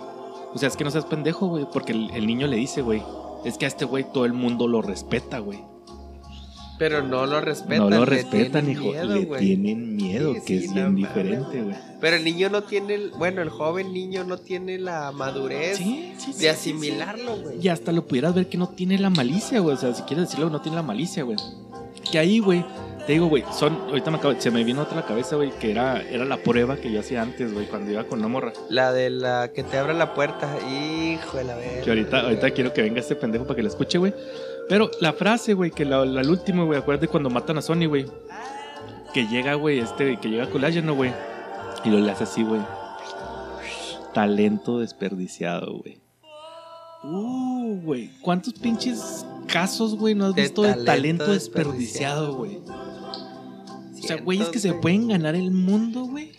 O 0.53 0.57
sea, 0.57 0.67
es 0.67 0.75
que 0.75 0.83
no 0.83 0.91
seas 0.91 1.05
pendejo, 1.05 1.47
güey, 1.47 1.65
porque 1.71 1.91
el, 1.93 2.09
el 2.11 2.27
niño 2.27 2.47
le 2.47 2.57
dice, 2.57 2.81
güey. 2.81 3.01
Es 3.45 3.57
que 3.57 3.65
a 3.65 3.67
este 3.67 3.85
güey 3.85 4.03
todo 4.11 4.25
el 4.25 4.33
mundo 4.33 4.67
lo 4.67 4.81
respeta, 4.81 5.39
güey. 5.39 5.63
Pero 6.81 7.03
no 7.03 7.27
lo 7.27 7.39
respetan. 7.41 7.77
No 7.77 7.89
lo 7.91 8.05
respetan, 8.05 8.67
hijo. 8.71 8.85
miedo, 8.85 9.13
le 9.13 9.25
tienen 9.37 9.95
miedo, 9.95 10.33
Sí, 10.33 10.39
que 10.41 10.59
sí, 10.61 10.65
es 10.65 10.73
bien 10.73 10.95
diferente, 10.95 11.61
güey. 11.61 11.75
Pero 11.99 12.15
el 12.15 12.23
niño 12.23 12.49
no 12.49 12.63
tiene, 12.63 12.95
el- 12.95 13.11
bueno, 13.11 13.43
el 13.43 13.49
joven 13.49 13.93
niño 13.93 14.23
no 14.23 14.39
tiene 14.39 14.79
la 14.79 15.11
madurez 15.11 15.77
Sí, 15.77 16.11
sí, 16.17 16.33
sí, 16.33 16.41
de 16.41 16.49
asimilarlo, 16.49 17.37
güey. 17.37 17.59
Y 17.61 17.67
hasta 17.67 17.91
lo 17.91 18.07
pudieras 18.07 18.33
ver 18.33 18.47
que 18.49 18.57
no 18.57 18.67
tiene 18.69 18.97
la 18.97 19.11
malicia, 19.11 19.59
güey. 19.59 19.75
O 19.75 19.79
sea, 19.79 19.93
si 19.93 20.01
quieres 20.01 20.27
decirlo, 20.27 20.49
no 20.49 20.59
tiene 20.61 20.75
la 20.77 20.81
malicia, 20.81 21.21
güey. 21.21 21.37
Que 22.11 22.17
ahí, 22.17 22.39
güey, 22.39 22.65
te 23.05 23.13
digo, 23.13 23.27
güey, 23.27 23.43
son, 23.53 23.75
ahorita 23.89 24.09
me 24.09 24.17
acabo, 24.17 24.33
se 24.41 24.49
me 24.49 24.63
vino 24.63 24.81
otra 24.81 24.97
a 24.97 25.01
la 25.01 25.05
cabeza, 25.05 25.35
güey, 25.35 25.51
que 25.51 25.69
era, 25.69 26.01
era 26.01 26.25
la 26.25 26.37
prueba 26.37 26.77
que 26.77 26.91
yo 26.91 27.01
hacía 27.01 27.21
antes, 27.21 27.53
güey, 27.53 27.67
cuando 27.67 27.91
iba 27.91 28.03
con 28.05 28.17
una 28.19 28.27
morra. 28.27 28.53
La 28.69 28.91
de 28.91 29.11
la 29.11 29.51
que 29.53 29.61
te 29.63 29.77
abre 29.77 29.93
la 29.93 30.15
puerta. 30.15 30.49
Hijo 30.67 31.37
de 31.37 31.43
la 31.43 31.55
verga. 31.57 31.81
Que 31.83 31.89
ahorita, 31.91 32.21
ahorita 32.21 32.49
quiero 32.51 32.73
que 32.73 32.81
venga 32.81 32.99
este 33.01 33.15
pendejo 33.15 33.45
para 33.45 33.55
que 33.57 33.61
la 33.63 33.69
escuche, 33.69 33.99
güey. 33.99 34.13
Pero 34.71 34.89
la 35.01 35.11
frase, 35.11 35.53
güey, 35.53 35.69
que 35.69 35.83
la, 35.83 36.05
la, 36.05 36.21
el 36.21 36.29
último, 36.29 36.65
güey, 36.65 36.79
acuérdate 36.79 37.09
cuando 37.09 37.29
matan 37.29 37.57
a 37.57 37.61
Sony, 37.61 37.87
güey. 37.89 38.05
Que 39.13 39.27
llega, 39.27 39.55
güey, 39.55 39.79
este, 39.79 40.17
que 40.17 40.29
llega 40.29 40.49
Colágeno, 40.49 40.95
güey. 40.95 41.11
Y 41.83 41.89
lo 41.89 41.99
le 41.99 42.09
hace 42.09 42.23
así, 42.23 42.41
güey. 42.41 42.61
Talento 44.13 44.79
desperdiciado, 44.79 45.79
güey. 45.79 46.01
Uh, 47.03 47.81
güey. 47.83 48.11
¿Cuántos 48.21 48.53
pinches 48.53 49.25
casos, 49.45 49.97
güey, 49.97 50.15
no 50.15 50.27
has 50.27 50.35
De 50.35 50.43
visto 50.43 50.61
de 50.61 50.73
talento 50.85 51.33
desperdiciado, 51.33 52.33
güey? 52.35 52.59
O 52.65 54.07
sea, 54.07 54.21
güeyes 54.21 54.47
que 54.47 54.59
se 54.59 54.73
pueden 54.75 55.09
ganar 55.09 55.35
el 55.35 55.51
mundo, 55.51 56.05
güey. 56.05 56.31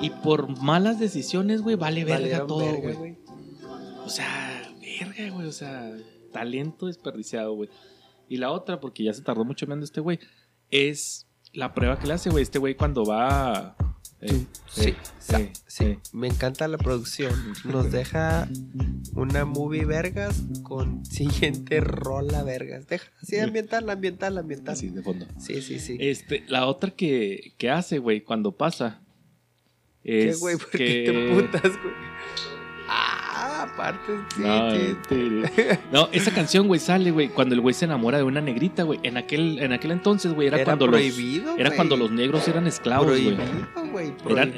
Y 0.00 0.10
por 0.10 0.60
malas 0.60 0.98
decisiones, 0.98 1.62
güey, 1.62 1.76
vale 1.76 2.04
verga 2.04 2.18
Valieron 2.18 2.46
todo, 2.48 2.74
güey. 2.82 2.94
güey. 2.94 3.18
O 4.04 4.08
sea, 4.08 4.72
verga, 4.80 5.32
güey. 5.32 5.46
O 5.46 5.52
sea, 5.52 5.94
talento 6.34 6.86
desperdiciado, 6.86 7.54
güey. 7.54 7.70
Y 8.28 8.36
la 8.36 8.50
otra, 8.50 8.80
porque 8.80 9.04
ya 9.04 9.14
se 9.14 9.22
tardó 9.22 9.44
mucho 9.44 9.64
viendo 9.66 9.84
este 9.84 10.00
güey, 10.00 10.18
es 10.70 11.26
la 11.52 11.72
prueba 11.72 11.98
que 11.98 12.06
le 12.06 12.14
hace, 12.14 12.28
güey. 12.30 12.42
Este 12.42 12.58
güey 12.58 12.74
cuando 12.74 13.04
va. 13.06 13.76
eh, 14.20 14.44
Sí, 14.66 14.88
eh, 14.88 14.96
sa- 15.18 15.40
eh, 15.40 15.52
sí, 15.66 15.84
eh. 15.84 15.98
me 16.12 16.26
encanta 16.28 16.66
la 16.66 16.78
producción. 16.78 17.32
Nos 17.64 17.92
deja 17.92 18.48
una 19.14 19.44
movie 19.44 19.84
vergas 19.84 20.42
con 20.62 21.04
siguiente 21.06 21.80
rola 21.80 22.42
vergas. 22.42 22.86
Deja 22.88 23.10
así 23.22 23.38
ambiental, 23.38 23.88
ambiental, 23.88 24.36
ambiental. 24.38 24.72
Así 24.74 24.88
de 24.88 25.02
fondo. 25.02 25.26
Sí, 25.38 25.62
sí, 25.62 25.78
sí. 25.78 25.96
Este, 26.00 26.42
la 26.48 26.66
otra 26.66 26.90
que, 26.90 27.52
que 27.58 27.70
hace, 27.70 27.98
güey, 27.98 28.22
cuando 28.22 28.52
pasa. 28.52 29.00
¿Qué, 30.02 30.28
Es 30.30 30.40
güey? 30.40 30.56
¿Por 30.56 30.70
que... 30.70 30.78
qué 30.78 31.12
te 31.12 31.34
putas, 31.42 31.72
güey? 31.82 31.94
Ah, 32.88 33.66
aparte, 33.72 34.12
sí, 34.36 34.42
No, 34.42 34.70
sí. 34.70 34.76
este, 34.76 35.80
no, 35.92 36.08
esa 36.12 36.30
canción, 36.32 36.66
güey, 36.66 36.78
sale, 36.80 37.10
güey, 37.10 37.28
cuando 37.28 37.54
el 37.54 37.60
güey 37.60 37.74
se 37.74 37.84
enamora 37.86 38.18
de 38.18 38.24
una 38.24 38.40
negrita, 38.40 38.82
güey. 38.82 39.00
En 39.02 39.16
aquel, 39.16 39.58
en 39.58 39.72
aquel 39.72 39.90
entonces, 39.92 40.32
güey, 40.34 40.48
era, 40.48 40.56
Era 40.58 40.64
cuando 40.66 40.86
prohibido, 40.86 41.52
los. 41.52 41.58
Era 41.60 41.70
cuando 41.74 41.96
los 41.96 42.10
negros 42.10 42.46
eran 42.48 42.66
esclavos, 42.66 43.06
güey. 43.08 43.36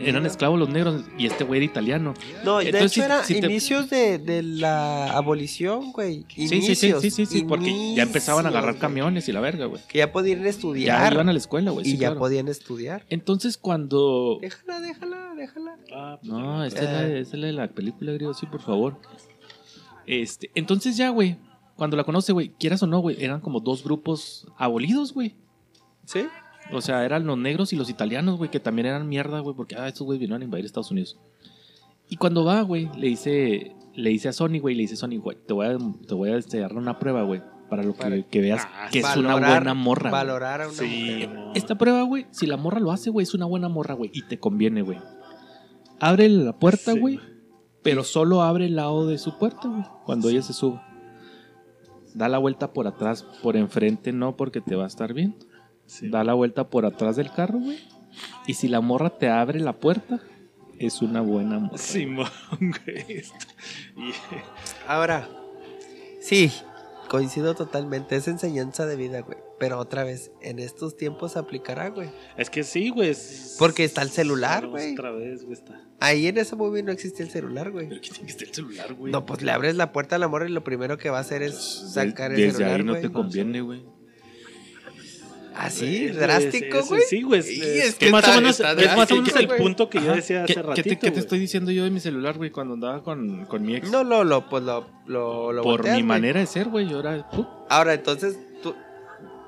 Eran, 0.05 0.27
esclavos 0.27 0.59
los 0.59 0.69
negros 0.69 1.03
y 1.19 1.27
este 1.27 1.45
güey 1.45 1.59
era 1.59 1.65
italiano. 1.67 2.15
No, 2.45 2.59
de 2.59 2.67
Entonces, 2.67 2.93
hecho 2.93 2.95
si- 2.95 3.01
era 3.01 3.25
si 3.25 3.41
te- 3.41 3.47
inicios 3.47 3.91
de, 3.91 4.19
de 4.19 4.43
la 4.43 5.11
abolición, 5.13 5.93
güey. 5.93 6.25
Sí, 6.29 6.49
sí, 6.49 6.49
sí, 6.49 6.55
Inicios, 6.67 7.03
sí, 7.03 7.11
sí, 7.11 7.27
sí, 7.27 7.43
porque 7.45 7.95
ya 7.95 8.03
empezaban 8.03 8.47
a 8.47 8.49
agarrar 8.49 8.79
camiones 8.79 9.29
y 9.29 9.33
la 9.33 9.41
verga, 9.41 9.67
güey. 9.67 9.83
Que 9.89 9.99
ya 9.99 10.13
podían 10.13 10.43
Ya 10.43 10.49
estudiar. 10.49 11.13
iban 11.13 11.29
a 11.29 11.33
la 11.33 11.39
escuela, 11.39 11.71
güey. 11.71 11.87
y 11.87 11.91
sí, 11.93 11.97
ya 11.99 12.09
claro. 12.09 12.21
podían 12.21 12.49
estudiar. 12.49 13.05
Entonces 13.09 13.57
cuando... 13.59 14.39
Déjala, 14.41 14.81
déjala, 14.81 15.35
déjala. 15.37 15.77
Ah, 15.95 16.19
pues, 16.21 16.33
No, 16.33 16.65
esta 16.65 16.81
es, 16.83 16.91
la, 16.91 17.19
esta 17.19 17.37
es 17.37 17.41
la 17.41 17.47
de 17.47 17.53
la 17.53 17.69
película, 17.69 18.13
griego, 18.13 18.35
sí, 18.35 18.47
por 18.47 18.61
favor. 18.61 18.99
Este, 20.07 20.51
entonces 20.55 20.97
ya, 20.97 21.11
güey, 21.11 21.37
cuando 21.77 21.97
la 21.97 22.05
conoce, 22.05 22.33
güey, 22.33 22.51
quieras 22.59 22.83
o 22.83 22.87
no, 22.87 23.01
güey, 23.01 23.23
eran 23.23 23.41
como 23.41 23.61
dos 23.61 23.83
grupos 23.85 24.47
abolidos, 24.57 25.13
güey. 25.13 25.35
¿Sí? 26.05 26.27
O 26.73 26.81
sea, 26.81 27.05
eran 27.05 27.27
los 27.27 27.39
negros 27.39 27.73
y 27.73 27.77
los 27.77 27.91
italianos, 27.91 28.39
güey, 28.39 28.51
que 28.51 28.61
también 28.61 28.87
eran 28.87 29.09
mierda, 29.09 29.41
güey, 29.41 29.55
porque 29.55 29.77
ah, 29.77 29.87
estos 29.89 30.05
güeyes 30.05 30.21
vinieron 30.21 30.43
a 30.43 30.45
invadir 30.45 30.65
Estados 30.65 30.91
Unidos. 30.91 31.19
Y 32.09 32.17
cuando 32.17 32.45
va, 32.45 32.63
güey, 32.63 32.89
le 32.97 33.09
dice, 33.09 33.75
le 33.95 34.11
dice 34.11 34.29
a 34.29 34.33
Sony, 34.33 34.59
güey, 34.61 34.75
le 34.75 34.83
dice 34.83 34.97
Sony, 34.97 35.19
güey, 35.21 35.37
te 35.47 35.53
voy 35.53 35.67
a, 35.67 35.77
te 36.07 36.15
voy 36.15 36.31
a 36.31 36.37
este, 36.37 36.61
dar 36.61 36.75
una 36.77 36.99
prueba, 37.01 37.23
güey, 37.23 37.43
para 37.69 37.83
lo 37.83 37.95
que, 37.95 38.03
Para- 38.03 38.23
que 38.23 38.41
veas 38.41 38.67
Ah, 38.73 38.89
que 38.93 39.01
es 39.01 39.17
una 39.17 39.35
buena 39.37 39.75
morra. 39.75 40.11
güey. 40.11 40.23
Valorar 40.23 40.63
a 40.63 40.69
una 40.69 40.77
Sí, 40.77 41.25
mujer. 41.29 41.39
Esta 41.55 41.75
prueba, 41.77 42.03
güey, 42.03 42.27
si 42.31 42.47
la 42.47 42.57
morra 42.57 42.79
lo 42.81 42.93
hace, 42.93 43.11
güey, 43.11 43.25
es 43.25 43.35
una 43.35 43.47
buena 43.47 43.69
morra, 43.69 43.95
güey, 43.95 44.11
y 44.15 44.23
te 44.23 44.39
conviene, 44.39 44.83
güey. 44.83 44.99
Abre 46.01 46.29
la 46.29 46.53
puerta, 46.59 46.93
Sí. 46.93 46.99
güey, 47.01 47.21
pero 47.83 48.05
solo 48.05 48.43
abre 48.43 48.67
el 48.67 48.77
lado 48.77 49.07
de 49.07 49.19
su 49.19 49.39
puerta, 49.39 49.69
güey, 49.69 49.85
cuando 50.05 50.29
ella 50.29 50.43
se 50.43 50.53
sube. 50.53 50.81
Da 52.15 52.29
la 52.29 52.39
vuelta 52.39 52.73
por 52.73 52.87
atrás, 52.87 53.25
por 53.43 53.57
enfrente 53.57 54.13
no, 54.13 54.37
porque 54.37 54.61
te 54.61 54.75
va 54.75 54.85
a 54.85 54.89
estar 54.89 55.13
bien. 55.13 55.37
Sí. 55.87 56.09
Da 56.09 56.25
la 56.25 56.35
vuelta 56.35 56.69
por 56.69 56.87
atrás 56.87 57.17
del 57.17 57.31
carro, 57.31 57.59
güey. 57.61 57.79
Y 58.47 58.55
si 58.55 58.69
la 58.69 58.81
morra 58.81 59.11
te 59.11 59.29
abre 59.29 59.61
la 59.61 59.75
puerta, 59.75 60.21
es 60.79 61.03
una 61.03 61.21
buena 61.21 61.59
morra. 61.59 61.79
Simón, 61.79 62.27
güey. 62.61 63.23
Ahora, 64.89 65.29
sí, 66.21 66.51
coincido 67.09 67.55
totalmente. 67.55 68.17
Es 68.17 68.29
enseñanza 68.29 68.87
de 68.87 68.97
vida, 68.97 69.21
güey. 69.21 69.39
Pero 69.59 69.79
otra 69.79 70.05
vez, 70.05 70.31
en 70.43 70.59
estos 70.59 70.97
tiempos 70.99 71.37
aplicará, 71.39 71.89
güey. 71.89 72.11
Es 72.37 72.51
que 72.51 72.63
sí, 72.63 72.91
güey. 72.91 73.11
es- 73.11 73.57
Porque 73.59 73.85
está 73.85 74.03
el 74.03 74.11
celular, 74.11 74.67
güey. 74.67 74.93
Otra 74.93 75.11
vez, 75.13 75.45
güey, 75.45 75.55
está. 75.55 75.81
Ahí 75.99 76.27
en 76.27 76.37
ese 76.37 76.57
movie 76.57 76.83
no 76.83 76.93
existe 76.93 77.23
el 77.23 77.31
celular, 77.31 77.71
güey. 77.71 77.89
Pero 77.89 78.01
que 78.03 78.11
tiene 78.11 78.27
que 78.27 78.33
estar 78.33 78.49
el 78.49 78.55
celular, 78.55 78.93
güey. 78.95 79.11
No, 79.13 79.25
pues 79.25 79.41
le 79.41 79.51
abres 79.53 79.75
la 79.77 79.93
puerta 79.93 80.17
al 80.17 80.23
amor 80.25 80.47
y 80.47 80.53
lo 80.53 80.63
primero 80.63 80.99
que 80.99 81.09
va 81.09 81.19
a 81.19 81.21
hacer 81.23 81.43
es 81.43 81.55
sacar 81.95 82.33
el 82.33 82.37
Desde 82.37 82.59
celular, 82.59 82.81
ahí 82.81 82.85
no 82.85 82.93
güey. 82.93 83.03
te 83.03 83.11
conviene, 83.11 83.61
güey. 83.63 83.83
Así, 85.55 86.09
drástico, 86.09 86.83
sí, 86.83 86.89
güey. 86.91 87.03
Sí, 87.09 87.23
güey. 87.23 87.41
es- 87.41 87.47
Sí, 87.47 87.61
es, 87.63 87.95
que 87.95 88.07
que 88.07 88.13
más 88.13 88.25
está- 88.25 88.37
o 88.37 88.41
menos, 88.43 88.61
está 88.61 88.73
es 88.73 88.95
más 88.95 89.11
o 89.11 89.15
menos 89.15 89.31
drástico, 89.31 89.55
el 89.55 89.63
punto 89.63 89.89
que 89.89 90.03
yo 90.03 90.15
decía 90.15 90.45
¿Qué, 90.45 90.53
hace 90.53 90.55
qué 90.55 90.63
ratito. 90.63 90.89
te, 90.91 90.99
qué 90.99 91.11
te 91.13 91.21
estoy 91.21 91.39
diciendo 91.39 91.71
yo 91.71 91.85
de 91.85 91.91
mi 91.91 91.99
celular, 92.01 92.37
güey, 92.37 92.51
cuando 92.51 92.75
andaba 92.75 93.03
con, 93.03 93.47
con 93.47 93.63
mi 93.63 93.75
ex? 93.75 93.91
No, 93.91 94.05
no, 94.05 94.23
lo, 94.23 94.47
pues 94.51 94.63
lo, 94.65 94.87
lo, 95.07 95.53
lo 95.53 95.63
Por 95.63 95.79
volteas, 95.79 95.97
mi 95.97 96.03
manera 96.03 96.41
de 96.41 96.47
ser, 96.47 96.69
güey, 96.69 96.87
yo 96.87 97.01
era... 97.01 97.27
¡pup! 97.31 97.47
Ahora, 97.71 97.95
entonces, 97.95 98.39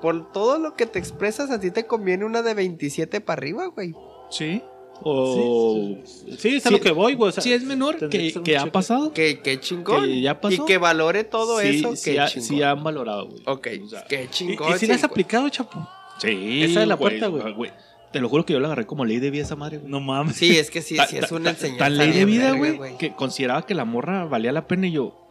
por 0.01 0.31
todo 0.31 0.57
lo 0.59 0.75
que 0.75 0.85
te 0.85 0.99
expresas, 0.99 1.49
a 1.51 1.59
ti 1.59 1.71
te 1.71 1.85
conviene 1.85 2.25
una 2.25 2.41
de 2.41 2.53
27 2.53 3.21
para 3.21 3.39
arriba, 3.39 3.67
güey. 3.67 3.93
Sí. 4.29 4.61
O... 5.01 5.95
Sí, 6.03 6.35
sí, 6.37 6.55
es 6.57 6.65
a 6.65 6.69
Sí, 6.69 6.75
lo 6.75 6.81
que 6.81 6.91
voy, 6.91 7.13
güey. 7.15 7.29
o 7.29 7.31
sea, 7.31 7.41
si 7.41 7.53
es 7.53 7.63
menor, 7.63 8.09
que, 8.09 8.57
ha 8.57 8.65
pasado. 8.71 9.13
Que, 9.13 9.39
que 9.39 9.59
chingón. 9.59 10.05
Que 10.05 10.21
ya 10.21 10.41
pasó. 10.41 10.63
Y 10.63 10.65
que 10.65 10.77
valore 10.77 11.23
todo 11.23 11.59
sí, 11.61 11.67
eso, 11.79 11.95
sí 11.95 12.15
que 12.15 12.41
sí 12.41 12.61
han 12.61 12.83
valorado, 12.83 13.27
güey. 13.29 13.41
Ok, 13.45 13.67
O 13.85 13.87
sea, 13.87 14.03
que 14.05 14.25
¿Y, 14.25 14.27
chingón. 14.27 14.75
y 14.75 14.77
si 14.77 14.87
la 14.87 14.95
has 14.95 15.03
aplicado, 15.05 15.47
chapo? 15.49 15.87
Sí. 16.19 16.63
Esa 16.63 16.81
de 16.81 16.85
la 16.85 16.97
puerta, 16.97 17.27
güey. 17.27 17.71
Te 18.11 18.19
lo 18.19 18.27
juro 18.27 18.43
que 18.45 18.53
yo 18.53 18.59
la 18.59 18.67
agarré 18.67 18.87
como 18.87 19.05
ley 19.05 19.19
de 19.19 19.29
vida 19.29 19.43
esa 19.43 19.55
madre, 19.55 19.77
güey. 19.77 19.89
No 19.89 19.99
mames. 20.01 20.35
Sí, 20.35 20.57
es 20.57 20.69
que 20.71 20.81
sí, 20.81 20.95
Ta- 20.97 21.05
sí 21.07 21.17
es 21.17 21.29
ta- 21.29 21.35
una 21.35 21.45
ta- 21.45 21.49
enseñanza. 21.51 21.85
Tan 21.85 21.97
ley 21.97 22.11
de 22.11 22.25
vida, 22.25 22.51
güey, 22.53 22.97
que 22.97 23.13
consideraba 23.13 23.65
que 23.65 23.75
la 23.75 23.85
morra 23.85 24.25
valía 24.25 24.51
la 24.51 24.67
pena 24.67 24.87
y 24.87 24.91
yo, 24.91 25.29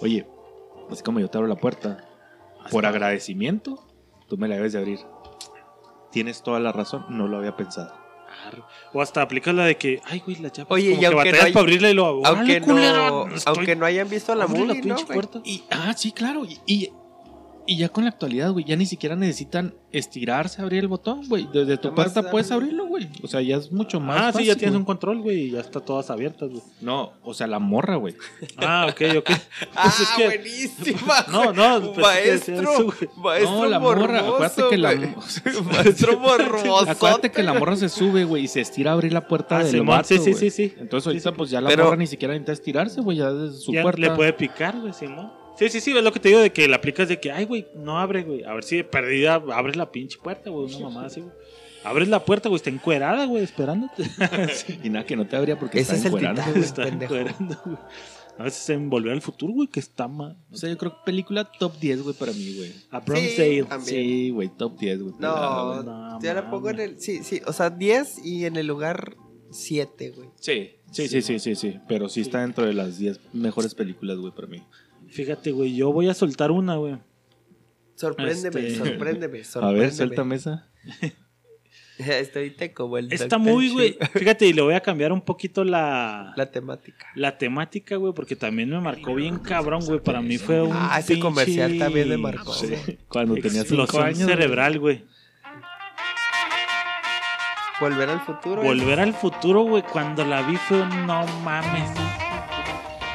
oye, 0.00 0.26
así 0.90 1.02
como 1.04 1.20
yo 1.20 1.28
te 1.30 1.38
abro 1.38 1.48
la 1.48 1.54
puerta, 1.56 2.04
por 2.70 2.84
agradecimiento, 2.84 3.85
tú 4.28 4.36
me 4.36 4.48
la 4.48 4.56
debes 4.56 4.72
de 4.72 4.78
abrir. 4.78 5.00
Tienes 6.10 6.42
toda 6.42 6.60
la 6.60 6.72
razón, 6.72 7.04
no 7.10 7.26
lo 7.28 7.38
había 7.38 7.56
pensado. 7.56 7.92
O 8.92 9.00
hasta 9.02 9.22
aplica 9.22 9.52
la 9.52 9.64
de 9.64 9.76
que, 9.76 10.00
ay, 10.04 10.20
güey, 10.24 10.36
la 10.36 10.50
chapa. 10.50 10.74
Oye, 10.74 10.90
como 10.90 10.96
y 10.96 11.00
que 11.00 11.06
aunque 11.06 11.32
no 11.32 11.38
hay- 11.42 11.52
para 11.52 11.62
abrirla 11.62 11.90
y 11.90 11.94
lo. 11.94 12.26
Aunque 12.26 12.60
no, 12.60 13.26
estoy- 13.28 13.42
aunque 13.56 13.76
no 13.76 13.86
hayan 13.86 14.08
visto 14.08 14.34
la 14.34 14.46
movie, 14.46 14.66
la 14.66 14.74
¿no, 14.74 14.80
pinche 14.82 15.04
güey? 15.04 15.14
puerta. 15.14 15.40
Y, 15.44 15.64
ah, 15.70 15.92
sí, 15.96 16.12
claro. 16.12 16.44
Y, 16.44 16.58
y, 16.66 16.92
y 17.66 17.76
ya 17.78 17.88
con 17.88 18.04
la 18.04 18.10
actualidad, 18.10 18.52
güey, 18.52 18.64
ya 18.64 18.76
ni 18.76 18.86
siquiera 18.86 19.16
necesitan 19.16 19.74
estirarse, 19.92 20.60
abrir 20.62 20.80
el 20.80 20.88
botón, 20.88 21.26
güey. 21.28 21.48
Desde 21.52 21.76
tu 21.78 21.94
puerta 21.94 22.30
puedes 22.30 22.50
abrirlo, 22.50 22.86
güey. 22.86 23.08
O 23.22 23.26
sea, 23.28 23.40
ya 23.40 23.56
es 23.56 23.72
mucho 23.72 23.98
más. 23.98 24.16
Ah, 24.20 24.26
sí, 24.28 24.32
fácil, 24.34 24.46
ya 24.46 24.54
tienes 24.56 24.72
güey. 24.72 24.80
un 24.80 24.84
control, 24.84 25.22
güey, 25.22 25.38
y 25.46 25.50
ya 25.52 25.60
está 25.60 25.80
todas 25.80 26.10
abiertas, 26.10 26.50
güey. 26.50 26.62
No, 26.80 27.12
o 27.22 27.34
sea, 27.34 27.46
la 27.46 27.58
morra, 27.58 27.96
güey. 27.96 28.14
Ah, 28.58 28.86
ok, 28.90 29.00
ok. 29.18 29.30
Ah, 29.74 29.82
Pues 29.84 30.00
es 30.00 30.08
que- 30.16 30.24
buenísima. 30.26 31.14
No, 31.32 31.52
no, 31.52 31.92
pues 31.92 32.06
es 32.06 32.22
que 32.22 32.30
decía 32.52 32.54
maestro, 32.62 32.72
eso, 32.72 32.84
güey. 32.84 33.10
maestro 33.16 33.52
No, 33.56 33.66
la 33.66 33.78
morra, 33.78 34.18
acuérdate 34.20 34.62
que 34.70 34.76
la- 34.78 34.94
maestro 35.64 36.18
morboso. 36.20 36.90
Acuérdate 36.90 37.30
que 37.32 37.42
la 37.42 37.54
morra 37.54 37.76
se 37.76 37.88
sube, 37.88 38.24
güey, 38.24 38.44
y 38.44 38.48
se 38.48 38.60
estira 38.60 38.90
a 38.90 38.94
abrir 38.94 39.12
la 39.12 39.26
puerta 39.26 39.58
Ah, 39.58 39.64
del 39.64 39.82
vato, 39.82 40.08
sí, 40.08 40.18
sí, 40.18 40.34
sí, 40.34 40.50
sí. 40.50 40.74
Entonces 40.78 41.04
Sí, 41.04 41.08
ahorita 41.10 41.30
sí. 41.30 41.34
pues 41.36 41.50
ya 41.50 41.60
la 41.60 41.68
Pero- 41.68 41.84
morra 41.84 41.96
ni 41.96 42.06
siquiera 42.06 42.32
necesita 42.34 42.52
estirarse, 42.52 43.00
güey, 43.00 43.18
ya 43.18 43.32
desde 43.32 43.58
su 43.58 43.72
Ya 43.72 43.82
puerta. 43.82 44.00
le 44.00 44.10
puede 44.10 44.32
picar, 44.32 44.78
güey, 44.80 44.92
sí, 44.92 45.06
¿no? 45.06 45.45
Sí, 45.58 45.68
sí, 45.70 45.80
sí, 45.80 45.96
es 45.96 46.04
lo 46.04 46.12
que 46.12 46.20
te 46.20 46.28
digo 46.28 46.40
de 46.40 46.52
que 46.52 46.68
la 46.68 46.76
aplicas 46.76 47.08
de 47.08 47.18
que, 47.18 47.32
ay, 47.32 47.44
güey, 47.44 47.66
no 47.74 47.98
abre, 47.98 48.22
güey. 48.22 48.44
A 48.44 48.52
ver 48.54 48.64
si 48.64 48.76
de 48.76 48.84
perdida 48.84 49.34
abres 49.34 49.76
la 49.76 49.90
pinche 49.90 50.18
puerta, 50.22 50.50
güey, 50.50 50.66
una 50.74 50.78
mamada 50.88 51.06
así, 51.06 51.20
güey. 51.20 51.32
Abres 51.84 52.08
la 52.08 52.24
puerta, 52.24 52.48
güey, 52.48 52.56
está 52.56 52.70
encuerada, 52.70 53.26
güey, 53.26 53.44
esperándote. 53.44 54.02
Y 54.84 54.90
nada, 54.90 55.06
que 55.06 55.16
no 55.16 55.26
te 55.26 55.36
abría 55.36 55.58
porque 55.58 55.80
Ese 55.80 55.94
está 55.94 55.96
es 55.96 56.00
el 56.04 56.06
encuerando, 56.08 56.42
titán. 56.42 56.52
güey. 56.52 56.64
está 56.64 56.88
encuerando, 56.88 57.60
güey. 57.64 57.76
A 58.38 58.42
veces 58.42 58.68
en 58.68 58.90
Volver 58.90 59.12
al 59.12 59.22
Futuro, 59.22 59.52
güey, 59.54 59.68
que 59.68 59.80
está 59.80 60.08
mal. 60.08 60.36
O 60.52 60.56
sea, 60.56 60.68
yo 60.68 60.76
creo 60.76 60.92
que 60.92 60.98
película 61.06 61.44
top 61.44 61.78
10, 61.80 62.02
güey, 62.02 62.14
para 62.14 62.32
mí, 62.32 62.54
güey. 62.56 62.72
A 62.90 63.00
Sí, 63.00 63.62
también. 63.66 63.80
Sí, 63.84 64.30
güey, 64.30 64.48
top 64.48 64.78
10, 64.78 65.02
güey. 65.02 65.14
No, 65.18 65.82
no 65.82 66.20
yo 66.20 66.34
la 66.34 66.50
pongo 66.50 66.68
en 66.68 66.80
el. 66.80 67.00
Sí, 67.00 67.22
sí. 67.24 67.40
O 67.46 67.52
sea, 67.54 67.70
10 67.70 68.26
y 68.26 68.44
en 68.44 68.56
el 68.56 68.66
lugar 68.66 69.16
7, 69.50 70.10
güey. 70.10 70.28
Sí, 70.38 70.72
sí, 70.90 71.08
sí, 71.08 71.22
sí, 71.22 71.38
sí, 71.38 71.54
sí. 71.54 71.78
Pero 71.88 72.10
sí 72.10 72.20
está 72.20 72.40
dentro 72.40 72.66
de 72.66 72.74
las 72.74 72.98
10 72.98 73.20
mejores 73.32 73.74
películas, 73.74 74.18
güey, 74.18 74.32
para 74.34 74.48
mí. 74.48 74.62
Fíjate, 75.10 75.52
güey, 75.52 75.74
yo 75.74 75.92
voy 75.92 76.08
a 76.08 76.14
soltar 76.14 76.50
una, 76.50 76.76
güey. 76.76 76.98
Sorpréndeme, 77.94 78.66
Este- 78.68 78.74
sorpréndeme, 78.84 79.40
A 79.40 79.44
sorpréndeme. 79.44 79.80
ver, 79.80 79.92
suéltame 79.92 80.36
esa. 80.36 80.68
Estoy 81.98 82.50
como 82.74 82.98
el. 82.98 83.08
Movie, 83.38 83.68
Chu. 83.68 83.72
güey, 83.74 83.98
fíjate, 84.12 84.46
y 84.46 84.52
le 84.52 84.60
voy 84.60 84.74
a 84.74 84.80
cambiar 84.80 85.12
un 85.12 85.22
poquito 85.22 85.64
la, 85.64 86.34
La 86.36 86.50
temática. 86.50 87.06
la 87.14 87.38
temática, 87.38 87.96
güey, 87.96 88.12
porque 88.12 88.36
también 88.36 88.68
me 88.68 88.78
marcó 88.80 89.14
bien 89.14 89.38
cabrón, 89.38 89.82
güey. 89.86 90.00
Para 90.00 90.20
mí 90.20 90.36
fue 90.36 90.60
un. 90.60 90.72
Ah, 90.74 90.96
ese 90.98 91.14
pinche 91.14 91.22
comercial 91.22 91.78
también 91.78 92.08
me 92.10 92.18
marcó. 92.18 92.52
güey. 92.52 92.98
Cuando 93.08 93.34
tenía 93.36 93.62
5 93.64 93.82
Explosión 93.84 94.04
años. 94.04 94.18
cerebral, 94.28 94.78
güey. 94.78 95.04
Volver 97.80 98.08
al 98.10 98.20
futuro. 98.20 98.62
Volver 98.62 99.00
al 99.00 99.14
futuro, 99.14 99.62
güey, 99.62 99.82
cuando 99.82 100.24
la 100.24 100.42
vi 100.42 100.56
fue 100.56 100.82
un 100.82 101.06
no 101.06 101.26
mames. 101.44 101.90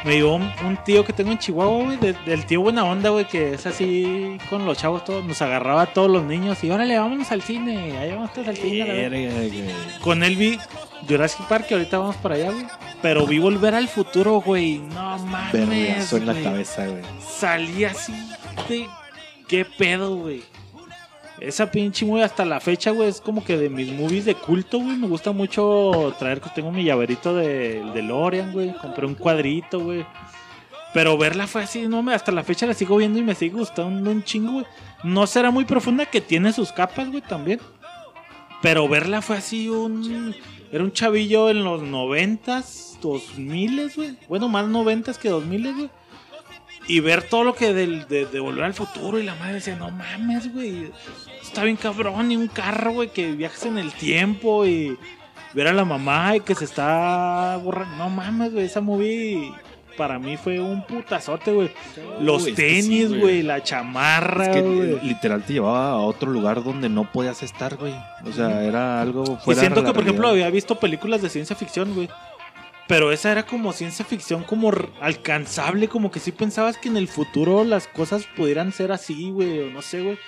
Me 0.03 0.13
llevó 0.15 0.35
un, 0.35 0.51
un 0.65 0.77
tío 0.83 1.05
que 1.05 1.13
tengo 1.13 1.31
en 1.31 1.37
Chihuahua, 1.37 1.83
güey, 1.85 1.97
de- 1.97 2.13
del 2.25 2.45
tío 2.45 2.61
buena 2.61 2.83
onda, 2.85 3.09
güey, 3.11 3.25
que 3.25 3.53
es 3.53 3.65
así 3.67 4.37
con 4.49 4.65
los 4.65 4.77
chavos 4.77 5.05
todos, 5.05 5.23
nos 5.23 5.41
agarraba 5.41 5.83
a 5.83 5.85
todos 5.87 6.09
los 6.09 6.23
niños 6.23 6.63
y 6.63 6.71
órale, 6.71 6.97
vámonos 6.97 7.31
al 7.31 7.41
cine, 7.43 7.97
ahí 7.97 8.11
vamos 8.11 8.33
todos 8.33 8.47
al 8.47 8.57
cine. 8.57 8.87
la 8.87 8.93
verga". 8.93 9.73
Con 10.01 10.23
él 10.23 10.35
vi 10.37 10.57
Jurassic 11.07 11.45
Park, 11.47 11.67
que 11.67 11.75
ahorita 11.75 11.99
vamos 11.99 12.15
para 12.15 12.35
allá, 12.35 12.51
güey. 12.51 12.65
Pero 13.01 13.25
vi 13.27 13.37
Volver 13.39 13.75
al 13.75 13.87
Futuro, 13.87 14.41
güey, 14.41 14.79
no 14.79 15.17
mames. 15.19 15.51
Vergazo 15.51 16.17
en 16.17 16.25
la 16.25 16.33
cabeza, 16.41 16.87
güey. 16.87 17.01
Salí 17.27 17.83
así 17.85 18.13
de... 18.69 18.87
¿Qué 19.47 19.65
pedo, 19.65 20.15
güey? 20.15 20.43
Esa 21.41 21.71
pinche 21.71 22.05
movie 22.05 22.23
hasta 22.23 22.45
la 22.45 22.59
fecha, 22.59 22.91
güey, 22.91 23.09
es 23.09 23.19
como 23.19 23.43
que 23.43 23.57
de 23.57 23.67
mis 23.67 23.91
movies 23.91 24.25
de 24.25 24.35
culto, 24.35 24.77
güey. 24.77 24.95
Me 24.95 25.07
gusta 25.07 25.31
mucho 25.31 26.15
traer, 26.19 26.39
que 26.39 26.51
tengo 26.51 26.71
mi 26.71 26.83
llaverito 26.83 27.35
de, 27.35 27.83
de 27.95 28.01
Lorian, 28.03 28.53
güey. 28.53 28.73
Compré 28.75 29.07
un 29.07 29.15
cuadrito, 29.15 29.79
güey. 29.79 30.05
Pero 30.93 31.17
verla 31.17 31.47
fue 31.47 31.63
así, 31.63 31.87
no 31.87 32.07
hasta 32.11 32.31
la 32.31 32.43
fecha 32.43 32.67
la 32.67 32.75
sigo 32.75 32.97
viendo 32.97 33.17
y 33.17 33.23
me 33.23 33.33
sigue 33.33 33.57
gustando 33.57 34.11
un 34.11 34.23
chingo, 34.23 34.51
güey. 34.51 34.65
No 35.03 35.25
será 35.25 35.49
muy 35.49 35.65
profunda, 35.65 36.05
que 36.05 36.21
tiene 36.21 36.53
sus 36.53 36.71
capas, 36.71 37.09
güey, 37.09 37.23
también. 37.23 37.59
Pero 38.61 38.87
verla 38.87 39.23
fue 39.23 39.37
así 39.37 39.67
un... 39.67 40.35
Era 40.71 40.83
un 40.83 40.91
chavillo 40.91 41.49
en 41.49 41.63
los 41.63 41.81
noventas, 41.81 42.99
dos 43.01 43.35
miles, 43.37 43.95
güey. 43.95 44.15
Bueno, 44.29 44.47
más 44.47 44.67
noventas 44.67 45.17
que 45.17 45.29
dos 45.29 45.43
miles, 45.43 45.75
güey. 45.75 45.89
Y 46.91 46.99
ver 46.99 47.23
todo 47.23 47.43
lo 47.45 47.55
que 47.55 47.73
del, 47.73 48.05
de, 48.07 48.25
de 48.25 48.39
volver 48.41 48.65
al 48.65 48.73
futuro 48.73 49.17
y 49.17 49.23
la 49.23 49.35
madre 49.35 49.55
decía, 49.55 49.75
no 49.77 49.89
mames, 49.91 50.53
güey. 50.53 50.91
Está 51.41 51.63
bien 51.63 51.77
cabrón 51.77 52.31
y 52.31 52.35
un 52.35 52.47
carro, 52.47 52.91
güey, 52.91 53.09
que 53.09 53.31
viajes 53.31 53.65
en 53.65 53.77
el 53.77 53.93
tiempo 53.93 54.65
y 54.65 54.97
ver 55.53 55.67
a 55.67 55.73
la 55.73 55.85
mamá 55.85 56.35
y 56.35 56.41
que 56.41 56.53
se 56.53 56.65
está 56.65 57.57
borrando. 57.63 57.95
No 57.95 58.09
mames, 58.09 58.51
güey, 58.51 58.65
esa 58.65 58.81
movie 58.81 59.53
para 59.97 60.19
mí 60.19 60.35
fue 60.35 60.59
un 60.59 60.85
putazote, 60.85 61.53
güey. 61.53 61.71
Los 62.19 62.43
Uy, 62.43 62.53
tenis, 62.53 63.17
güey. 63.17 63.41
la 63.41 63.63
chamarra, 63.63 64.45
Es 64.45 64.49
que 64.49 64.99
literal 65.03 65.43
te 65.43 65.53
llevaba 65.53 65.91
a 65.91 65.97
otro 65.97 66.29
lugar 66.29 66.63
donde 66.63 66.89
no 66.89 67.09
podías 67.09 67.41
estar, 67.43 67.77
güey. 67.77 67.93
O 68.25 68.31
sea, 68.33 68.63
era 68.63 69.01
algo 69.01 69.37
Y 69.39 69.45
fuera 69.45 69.61
siento 69.61 69.81
de 69.81 69.87
que, 69.87 69.93
por 69.93 70.03
ejemplo, 70.03 70.27
había 70.27 70.49
visto 70.49 70.79
películas 70.79 71.21
de 71.21 71.29
ciencia 71.29 71.55
ficción, 71.55 71.93
güey. 71.93 72.09
Pero 72.91 73.11
esa 73.13 73.31
era 73.31 73.45
como 73.45 73.71
ciencia 73.71 74.03
ficción, 74.03 74.43
como 74.43 74.69
alcanzable, 74.99 75.87
como 75.87 76.11
que 76.11 76.19
sí 76.19 76.33
pensabas 76.33 76.77
que 76.77 76.89
en 76.89 76.97
el 76.97 77.07
futuro 77.07 77.63
las 77.63 77.87
cosas 77.87 78.25
pudieran 78.35 78.73
ser 78.73 78.91
así, 78.91 79.31
güey, 79.31 79.59
o 79.59 79.69
no 79.71 79.81
sé, 79.81 80.01
güey. 80.01 80.19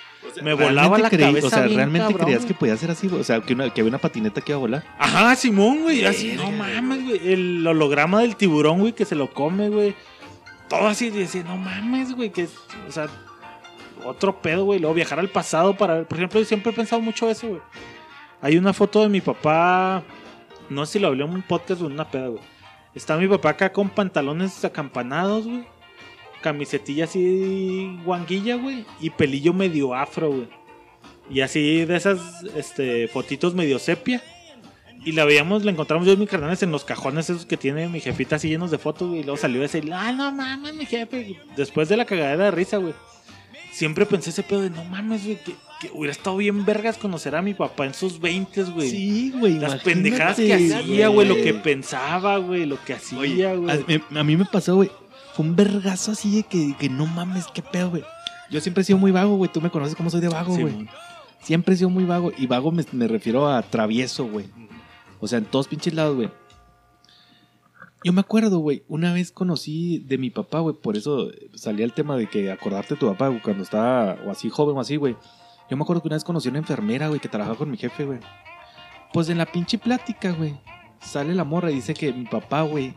Me 0.42 0.54
volaba 0.54 0.96
¿Realmente 0.96 1.02
la 1.02 1.10
creí- 1.10 1.26
cabeza 1.26 1.46
O 1.46 1.50
sea, 1.50 1.62
bien 1.64 1.76
¿realmente 1.76 2.06
cabrón, 2.08 2.24
creías 2.24 2.40
güey. 2.42 2.48
que 2.54 2.58
podía 2.58 2.76
ser 2.78 2.90
así, 2.90 3.06
güey? 3.08 3.20
O 3.20 3.24
sea, 3.24 3.42
que, 3.42 3.52
una- 3.52 3.68
que 3.68 3.82
había 3.82 3.90
una 3.90 3.98
patineta 3.98 4.40
que 4.40 4.52
iba 4.52 4.56
a 4.56 4.60
volar. 4.60 4.84
Ajá, 4.98 5.36
Simón, 5.36 5.82
güey. 5.82 6.06
Así, 6.06 6.32
no 6.32 6.50
mames, 6.50 7.04
güey. 7.04 7.32
El 7.34 7.66
holograma 7.66 8.22
del 8.22 8.34
tiburón, 8.36 8.80
güey, 8.80 8.94
que 8.94 9.04
se 9.04 9.14
lo 9.14 9.30
come, 9.34 9.68
güey. 9.68 9.94
Todo 10.70 10.88
así, 10.88 11.10
decía, 11.10 11.42
no 11.44 11.58
mames, 11.58 12.14
güey, 12.14 12.30
que, 12.30 12.48
o 12.88 12.92
sea, 12.92 13.08
otro 14.06 14.40
pedo, 14.40 14.64
güey. 14.64 14.80
Luego 14.80 14.94
viajar 14.94 15.18
al 15.18 15.28
pasado 15.28 15.76
para 15.76 15.96
ver. 15.96 16.06
Por 16.06 16.16
ejemplo, 16.16 16.40
yo 16.40 16.46
siempre 16.46 16.72
he 16.72 16.74
pensado 16.74 17.02
mucho 17.02 17.28
eso, 17.28 17.46
güey. 17.48 17.60
Hay 18.40 18.56
una 18.56 18.72
foto 18.72 19.02
de 19.02 19.10
mi 19.10 19.20
papá, 19.20 20.02
no 20.70 20.86
sé 20.86 20.94
si 20.94 20.98
lo 21.00 21.08
hablé 21.08 21.24
en 21.24 21.30
un 21.30 21.42
podcast 21.42 21.82
o 21.82 21.86
en 21.88 21.92
una 21.92 22.10
peda, 22.10 22.28
güey. 22.28 22.40
Está 22.94 23.16
mi 23.16 23.26
papá 23.26 23.50
acá 23.50 23.72
con 23.72 23.90
pantalones 23.90 24.64
acampanados, 24.64 25.46
güey. 25.46 25.64
Camisetilla 26.40 27.04
así 27.04 27.98
guanguilla, 28.04 28.56
güey. 28.56 28.84
Y 29.00 29.10
pelillo 29.10 29.52
medio 29.52 29.94
afro, 29.94 30.30
güey. 30.30 30.48
Y 31.30 31.40
así 31.40 31.84
de 31.84 31.96
esas 31.96 32.44
este, 32.54 33.08
fotitos 33.08 33.54
medio 33.54 33.78
sepia. 33.78 34.22
Y 35.04 35.12
la 35.12 35.24
veíamos, 35.24 35.64
la 35.64 35.70
encontramos 35.70 36.06
yo 36.06 36.12
y 36.12 36.16
mis 36.16 36.28
carnales 36.28 36.62
en 36.62 36.70
los 36.70 36.84
cajones 36.84 37.28
esos 37.28 37.44
que 37.44 37.56
tiene 37.56 37.88
mi 37.88 38.00
jefita 38.00 38.36
así 38.36 38.48
llenos 38.48 38.70
de 38.70 38.78
fotos, 38.78 39.08
güey. 39.08 39.20
Y 39.20 39.24
luego 39.24 39.36
salió 39.36 39.60
decir, 39.60 39.92
ah, 39.92 40.12
no 40.12 40.30
mames, 40.30 40.74
mi 40.74 40.86
jefe. 40.86 41.38
Después 41.56 41.88
de 41.88 41.96
la 41.96 42.04
cagadera 42.04 42.44
de 42.44 42.50
risa, 42.50 42.76
güey. 42.78 42.94
Siempre 43.74 44.06
pensé 44.06 44.30
ese 44.30 44.44
pedo 44.44 44.62
de, 44.62 44.70
no 44.70 44.84
mames, 44.84 45.24
güey, 45.24 45.36
que, 45.42 45.52
que 45.80 45.90
hubiera 45.92 46.12
estado 46.12 46.36
bien 46.36 46.64
vergas 46.64 46.96
conocer 46.96 47.34
a 47.34 47.42
mi 47.42 47.54
papá 47.54 47.86
en 47.86 47.92
sus 47.92 48.20
20, 48.20 48.62
güey. 48.64 48.88
Sí, 48.88 49.32
güey. 49.36 49.54
Las 49.54 49.72
imagínate, 49.72 49.90
pendejadas 49.90 50.36
que 50.36 50.54
hacía, 50.54 51.08
güey, 51.08 51.26
lo 51.26 51.34
que 51.34 51.54
pensaba, 51.54 52.38
güey, 52.38 52.66
lo 52.66 52.80
que 52.84 52.94
hacía, 52.94 53.54
güey. 53.54 54.00
a, 54.14 54.22
mí 54.22 54.36
me 54.36 54.44
pasó, 54.44 54.76
güey. 54.76 54.92
Fue 55.34 55.44
un 55.44 55.56
vergazo 55.56 56.12
así 56.12 56.36
de 56.36 56.42
que, 56.44 56.76
que 56.78 56.88
no 56.88 57.06
mames, 57.06 57.46
qué 57.52 57.62
pedo, 57.62 57.90
güey. 57.90 58.04
Yo 58.48 58.60
siempre 58.60 58.82
he 58.82 58.84
sido 58.84 58.98
muy 59.00 59.10
vago, 59.10 59.34
güey. 59.36 59.50
Tú 59.52 59.60
me 59.60 59.70
conoces 59.70 59.96
cómo 59.96 60.08
soy 60.08 60.20
de 60.20 60.28
vago, 60.28 60.56
güey. 60.56 60.88
Siempre 61.42 61.74
he 61.74 61.76
sido 61.76 61.90
muy 61.90 62.04
vago. 62.04 62.30
Y 62.38 62.46
vago 62.46 62.70
me, 62.70 62.84
me 62.92 63.08
refiero 63.08 63.50
a 63.50 63.60
travieso, 63.62 64.26
güey. 64.26 64.46
O 65.18 65.26
sea, 65.26 65.38
en 65.38 65.46
todos 65.46 65.66
pinches 65.66 65.94
lados, 65.94 66.14
güey. 66.14 66.30
Yo 68.04 68.12
me 68.12 68.20
acuerdo, 68.20 68.58
güey, 68.58 68.84
una 68.86 69.14
vez 69.14 69.32
conocí 69.32 69.98
de 70.00 70.18
mi 70.18 70.28
papá, 70.28 70.60
güey, 70.60 70.76
por 70.76 70.94
eso 70.94 71.30
salía 71.54 71.86
el 71.86 71.94
tema 71.94 72.18
de 72.18 72.26
que 72.26 72.52
acordarte 72.52 72.94
de 72.94 73.00
tu 73.00 73.06
papá, 73.06 73.28
güey, 73.28 73.40
cuando 73.40 73.62
estaba 73.62 74.18
o 74.26 74.30
así 74.30 74.50
joven 74.50 74.76
o 74.76 74.80
así, 74.80 74.96
güey. 74.96 75.16
Yo 75.70 75.76
me 75.78 75.84
acuerdo 75.84 76.02
que 76.02 76.08
una 76.08 76.16
vez 76.16 76.24
conocí 76.24 76.48
a 76.48 76.50
una 76.50 76.58
enfermera, 76.58 77.08
güey, 77.08 77.18
que 77.18 77.30
trabajaba 77.30 77.56
con 77.56 77.70
mi 77.70 77.78
jefe, 77.78 78.04
güey. 78.04 78.18
Pues 79.14 79.30
en 79.30 79.38
la 79.38 79.46
pinche 79.46 79.78
plática, 79.78 80.32
güey, 80.32 80.54
sale 81.00 81.34
la 81.34 81.44
morra 81.44 81.70
y 81.70 81.76
dice 81.76 81.94
que 81.94 82.12
mi 82.12 82.26
papá, 82.26 82.60
güey, 82.60 82.94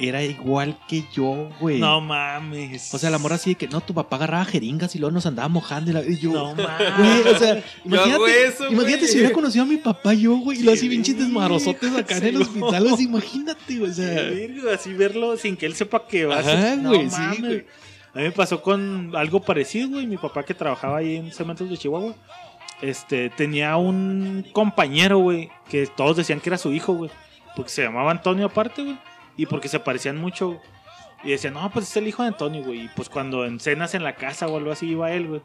era 0.00 0.22
igual 0.22 0.78
que 0.88 1.04
yo, 1.12 1.48
güey. 1.60 1.78
No 1.78 2.00
mames. 2.00 2.92
O 2.94 2.98
sea, 2.98 3.10
la 3.10 3.18
morra 3.18 3.36
así 3.36 3.50
de 3.50 3.54
que, 3.56 3.68
no, 3.68 3.80
tu 3.80 3.94
papá 3.94 4.16
agarraba 4.16 4.44
jeringas 4.44 4.94
y 4.96 4.98
luego 4.98 5.12
nos 5.12 5.26
andaba 5.26 5.48
mojando 5.48 5.90
y, 5.90 5.94
la- 5.94 6.04
y 6.04 6.16
yo... 6.18 6.32
No 6.32 6.54
Güey, 6.54 6.66
mames. 6.66 7.26
o 7.26 7.38
sea, 7.38 7.64
imagínate, 7.84 8.44
eso, 8.46 8.66
imagínate 8.70 8.98
güey. 8.98 9.08
si 9.12 9.18
hubiera 9.18 9.32
conocido 9.34 9.64
a 9.64 9.66
mi 9.68 9.76
papá 9.76 10.14
yo, 10.14 10.36
güey, 10.38 10.58
y 10.60 10.62
lo 10.62 10.72
así 10.72 10.80
Sí, 10.82 10.88
pinches 10.88 11.18
desmadrosotes 11.18 11.94
acá 11.96 12.16
en 12.18 12.24
el 12.24 12.36
sí, 12.36 12.42
hospital, 12.42 12.88
así, 12.88 13.04
imagínate, 13.04 13.78
güey, 13.78 13.90
o 13.90 13.94
sea... 13.94 14.30
Así 14.74 14.92
verlo 14.94 15.36
sin 15.36 15.56
que 15.56 15.66
él 15.66 15.74
sepa 15.74 16.06
que 16.06 16.26
va 16.26 16.38
a 16.38 16.42
ser. 16.42 16.78
No 16.78 16.90
güey, 16.90 17.08
sí, 17.10 17.16
mames. 17.18 17.40
güey. 17.40 17.66
A 18.14 18.18
mí 18.18 18.24
me 18.24 18.32
pasó 18.32 18.60
con 18.60 19.12
algo 19.14 19.40
parecido, 19.40 19.88
güey. 19.90 20.06
Mi 20.06 20.16
papá 20.16 20.42
que 20.42 20.52
trabajaba 20.54 20.98
ahí 20.98 21.16
en 21.16 21.30
Cementos 21.32 21.70
de 21.70 21.76
Chihuahua. 21.78 22.14
Este, 22.82 23.30
tenía 23.30 23.76
un 23.76 24.44
compañero, 24.52 25.18
güey, 25.18 25.48
que 25.68 25.86
todos 25.86 26.16
decían 26.16 26.40
que 26.40 26.48
era 26.48 26.58
su 26.58 26.72
hijo, 26.72 26.94
güey. 26.94 27.10
Porque 27.54 27.70
se 27.70 27.82
llamaba 27.82 28.10
Antonio 28.10 28.46
aparte, 28.46 28.82
güey. 28.82 28.98
Y 29.40 29.46
porque 29.46 29.68
se 29.68 29.80
parecían 29.80 30.18
mucho. 30.18 30.60
Y 31.24 31.30
decían, 31.30 31.54
no, 31.54 31.70
pues 31.70 31.88
es 31.88 31.96
el 31.96 32.06
hijo 32.06 32.22
de 32.22 32.28
Antonio, 32.28 32.62
güey. 32.62 32.84
Y 32.84 32.88
pues 32.88 33.08
cuando 33.08 33.46
en 33.46 33.58
cenas 33.58 33.94
en 33.94 34.04
la 34.04 34.14
casa 34.14 34.46
o 34.46 34.58
algo 34.58 34.70
así 34.70 34.88
iba 34.88 35.10
él, 35.12 35.28
güey. 35.28 35.40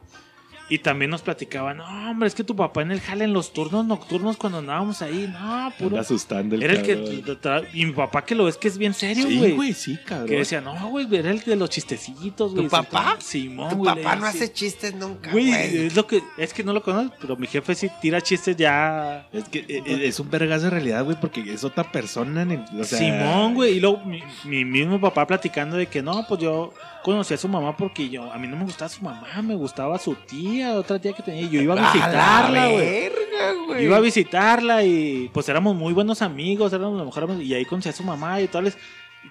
Y 0.68 0.80
también 0.80 1.12
nos 1.12 1.22
platicaban, 1.22 1.78
no, 1.78 1.86
hombre, 2.10 2.28
es 2.28 2.34
que 2.34 2.44
tu 2.44 2.56
papá 2.56 2.82
en 2.82 2.92
el 2.92 3.00
jale 3.00 3.24
en 3.26 3.34
los 3.34 3.54
turnos 3.54 3.86
nocturnos 3.86 4.36
cuando 4.36 4.58
andábamos 4.58 5.00
ahí, 5.04 5.32
no, 5.32 5.72
puro. 5.78 6.00
Asustando 6.00 6.56
el 6.56 6.64
Era 6.64 6.74
el 6.74 6.82
que. 6.82 7.36
cabrón. 7.40 7.68
Y 7.72 7.86
mi 7.86 7.92
papá 7.92 8.26
que 8.26 8.34
lo 8.34 8.46
ves 8.46 8.58
que 8.58 8.68
es 8.70 8.78
bien 8.80 8.96
serio, 8.96 9.28
Sí, 9.28 9.38
güey. 9.38 9.52
güey, 9.52 9.74
sí, 9.74 9.96
cabrón. 10.04 10.28
que 10.28 10.38
decía, 10.38 10.62
no, 10.62 10.74
güey, 10.90 11.08
era 11.16 11.30
el 11.30 11.40
de 11.42 11.56
los 11.56 11.70
chistecitos, 11.70 12.56
güey. 12.56 12.68
papá? 12.68 13.18
Simón, 13.20 13.70
Tu 13.70 13.76
güey, 13.76 13.96
le 13.96 14.02
papá 14.02 14.16
no 14.16 14.26
hace 14.26 14.52
chistes 14.52 14.96
nunca, 14.96 15.32
Güey, 15.32 15.50
güey. 15.50 15.86
es 15.86 15.96
lo 15.96 16.08
que. 16.08 16.24
Es 16.38 16.52
que 16.52 16.64
no 16.64 16.74
lo 16.74 16.82
conozco, 16.82 17.16
pero 17.22 17.36
mi 17.38 17.46
jefe 17.46 17.76
sí 17.76 17.88
tira 18.02 18.20
chistes 18.22 18.58
ya. 18.58 19.28
Es 19.32 19.48
que 19.48 19.60
eh, 19.60 19.84
eh, 19.86 20.00
es 20.06 20.20
un 20.20 20.32
vergazo 20.32 20.64
de 20.66 20.70
realidad, 20.72 21.04
güey, 21.04 21.16
porque 21.22 21.42
es 21.54 21.64
otra 21.64 21.92
persona. 21.92 22.42
en 22.42 22.52
el- 22.52 22.66
o 22.82 22.84
sea, 22.84 22.98
Simón, 22.98 23.54
güey. 23.54 23.78
Y 23.78 23.80
luego 23.80 24.04
mi, 24.04 24.24
mi 24.46 24.66
mismo 24.66 25.00
papá 25.00 25.28
platicando 25.28 25.78
de 25.78 25.86
que 25.86 26.02
no, 26.02 26.26
pues 26.28 26.42
yo 26.42 26.74
conocí 27.06 27.36
a 27.36 27.38
su 27.38 27.48
mamá 27.48 27.78
porque 27.78 28.10
yo. 28.10 28.34
A 28.34 28.38
mí 28.40 28.48
no 28.48 28.58
me 28.58 28.64
gustaba 28.64 28.90
su 28.90 29.04
mamá, 29.04 29.28
me 29.44 29.54
gustaba 29.54 30.00
su 30.00 30.16
tía, 30.16 30.74
otra 30.74 30.98
tía 30.98 31.14
que 31.14 31.22
tenía. 31.22 31.44
Y 31.44 31.50
yo 31.50 31.62
iba 31.62 31.76
a 31.76 31.78
la 31.82 31.94
visitarla, 31.94 32.68
güey. 32.70 32.80
verga, 32.80 33.54
güey. 33.68 33.86
Iba 33.86 33.98
a 33.98 34.00
visitarla 34.00 34.84
y 34.84 35.30
pues 35.32 35.48
éramos 35.48 35.76
muy 35.76 35.94
buenos 35.94 36.24
amigos, 36.24 36.74
éramos 36.74 36.98
los 36.98 37.06
mejores 37.06 37.30
amigos, 37.30 37.46
y 37.46 37.54
ahí 37.54 37.64
conocí 37.66 37.90
a 37.90 37.92
su 37.94 38.02
mamá 38.04 38.42
y 38.42 38.48
toda 38.48 38.64
la, 38.64 38.72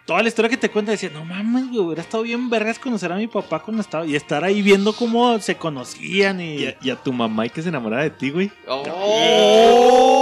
toda 0.07 0.23
la 0.23 0.29
historia 0.29 0.49
que 0.49 0.57
te 0.57 0.71
cuenta 0.71 0.93
decía, 0.93 1.11
no 1.13 1.25
mames, 1.25 1.69
güey, 1.69 1.81
hubiera 1.81 2.03
estado 2.03 2.23
bien 2.23 2.49
vergas 2.49 2.79
conocer 2.79 3.11
a 3.11 3.17
mi 3.17 3.27
papá 3.27 3.59
cuando 3.59 3.81
estaba 3.83 4.07
y 4.07 4.15
estar 4.15 4.45
ahí 4.45 4.63
viendo 4.63 4.93
cómo 4.93 5.41
se 5.41 5.57
conocían 5.57 6.41
y... 6.41 6.55
Y 6.59 6.67
a, 6.67 6.77
y 6.81 6.91
a 6.91 6.97
tu 6.97 7.13
mamá 7.13 7.47
y 7.47 7.51
que 7.51 7.61
se 7.61 7.71
enamorara 7.71 8.05
de 8.05 8.11
ti, 8.11 8.31
güey. 8.31 8.53
¡Oh! 8.69 10.15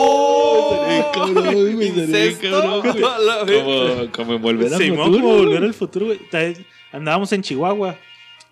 cabrón, 1.12 1.74
güey, 1.74 2.34
cabrón, 2.40 2.80
güey. 2.80 3.00
La. 3.00 3.44
Como, 3.44 4.10
como 4.12 4.34
en 4.34 4.42
volver 4.42 4.72
al 4.72 4.80
futuro. 4.82 5.02
como 5.04 5.36
volver 5.36 5.64
al 5.64 5.74
futuro, 5.74 6.06
güey. 6.06 6.20
Andábamos 6.93 7.32
en 7.32 7.43
Chihuahua 7.43 7.97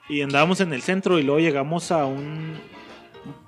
y 0.09 0.23
andábamos 0.23 0.61
en 0.61 0.73
el 0.73 0.83
centro 0.83 1.19
y 1.19 1.23
luego 1.23 1.41
llegamos 1.41 1.93
a 1.93 2.05
un, 2.07 2.59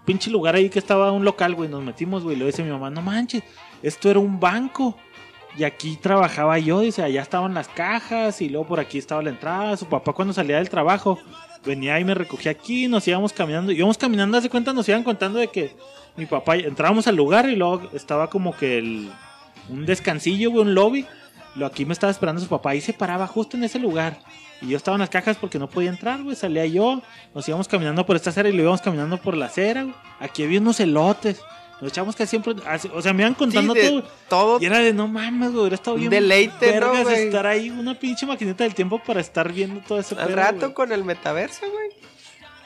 pinche 0.04 0.30
lugar 0.30 0.54
ahí 0.54 0.68
que 0.68 0.78
estaba 0.78 1.12
un 1.12 1.24
local, 1.24 1.54
güey. 1.54 1.68
Nos 1.68 1.82
metimos, 1.82 2.22
güey. 2.22 2.36
y 2.36 2.38
Luego 2.38 2.50
dice 2.50 2.62
mi 2.62 2.70
mamá, 2.70 2.90
no 2.90 3.02
manches, 3.02 3.42
esto 3.82 4.10
era 4.10 4.18
un 4.18 4.38
banco. 4.40 4.96
Y 5.56 5.64
aquí 5.64 5.96
trabajaba 5.96 6.58
yo, 6.58 6.80
dice, 6.80 7.02
allá 7.02 7.20
estaban 7.20 7.52
las 7.52 7.68
cajas 7.68 8.40
y 8.40 8.48
luego 8.48 8.68
por 8.68 8.80
aquí 8.80 8.96
estaba 8.96 9.22
la 9.22 9.30
entrada. 9.30 9.76
Su 9.76 9.86
papá 9.86 10.14
cuando 10.14 10.32
salía 10.32 10.56
del 10.56 10.70
trabajo 10.70 11.18
venía 11.64 12.00
y 12.00 12.04
me 12.04 12.14
recogía 12.14 12.52
aquí, 12.52 12.88
nos 12.88 13.06
íbamos 13.06 13.34
caminando. 13.34 13.70
Íbamos 13.70 13.98
caminando, 13.98 14.38
hace 14.38 14.48
cuenta, 14.48 14.72
nos 14.72 14.88
iban 14.88 15.04
contando 15.04 15.38
de 15.38 15.48
que 15.48 15.76
mi 16.16 16.24
papá, 16.24 16.56
entrábamos 16.56 17.06
al 17.06 17.16
lugar 17.16 17.50
y 17.50 17.56
luego 17.56 17.82
estaba 17.92 18.30
como 18.30 18.56
que 18.56 18.78
el, 18.78 19.10
un 19.68 19.84
descansillo, 19.84 20.50
güey, 20.50 20.62
un 20.62 20.74
lobby. 20.74 21.06
Lo 21.54 21.66
aquí 21.66 21.84
me 21.84 21.92
estaba 21.92 22.10
esperando 22.10 22.40
su 22.40 22.48
papá 22.48 22.74
y 22.74 22.80
se 22.80 22.94
paraba 22.94 23.26
justo 23.26 23.58
en 23.58 23.64
ese 23.64 23.78
lugar. 23.78 24.18
Y 24.62 24.68
yo 24.68 24.76
estaba 24.76 24.94
en 24.94 25.00
las 25.00 25.10
cajas 25.10 25.36
porque 25.36 25.58
no 25.58 25.68
podía 25.68 25.90
entrar, 25.90 26.22
güey. 26.22 26.36
Salía 26.36 26.64
yo, 26.66 27.02
nos 27.34 27.46
íbamos 27.48 27.66
caminando 27.68 28.06
por 28.06 28.16
esta 28.16 28.30
acera 28.30 28.48
y 28.48 28.52
lo 28.52 28.62
íbamos 28.62 28.80
caminando 28.80 29.16
por 29.18 29.36
la 29.36 29.46
acera, 29.46 29.82
güey. 29.82 29.94
Aquí 30.20 30.44
había 30.44 30.60
unos 30.60 30.78
elotes. 30.80 31.40
Nos 31.80 31.90
echamos 31.90 32.14
que 32.14 32.26
siempre. 32.28 32.54
así- 32.66 32.88
O 32.94 33.02
sea, 33.02 33.12
me 33.12 33.22
iban 33.24 33.34
contando 33.34 33.74
Sí, 33.74 33.80
de 33.80 33.88
todo. 33.88 34.02
todo. 34.28 34.58
Y 34.60 34.66
era 34.66 34.78
de 34.78 34.92
no 34.92 35.08
mames, 35.08 35.50
güey. 35.50 35.62
Hubiera 35.62 35.74
estado 35.74 35.94
Un 35.96 36.00
bien. 36.02 36.10
deleite, 36.10 36.66
¿no, 36.66 36.72
vergas 36.92 37.02
güey? 37.02 37.22
estar 37.26 37.44
ahí, 37.46 37.70
una 37.70 37.98
pinche 37.98 38.24
maquinita 38.24 38.62
del 38.62 38.74
tiempo 38.74 39.00
para 39.04 39.20
estar 39.20 39.52
viendo 39.52 39.80
todo 39.80 39.98
ese 39.98 40.14
Al 40.14 40.26
pedo, 40.28 40.36
rato 40.36 40.58
güey. 40.60 40.74
con 40.74 40.92
el 40.92 41.02
metaverso, 41.04 41.66
güey. 41.68 41.88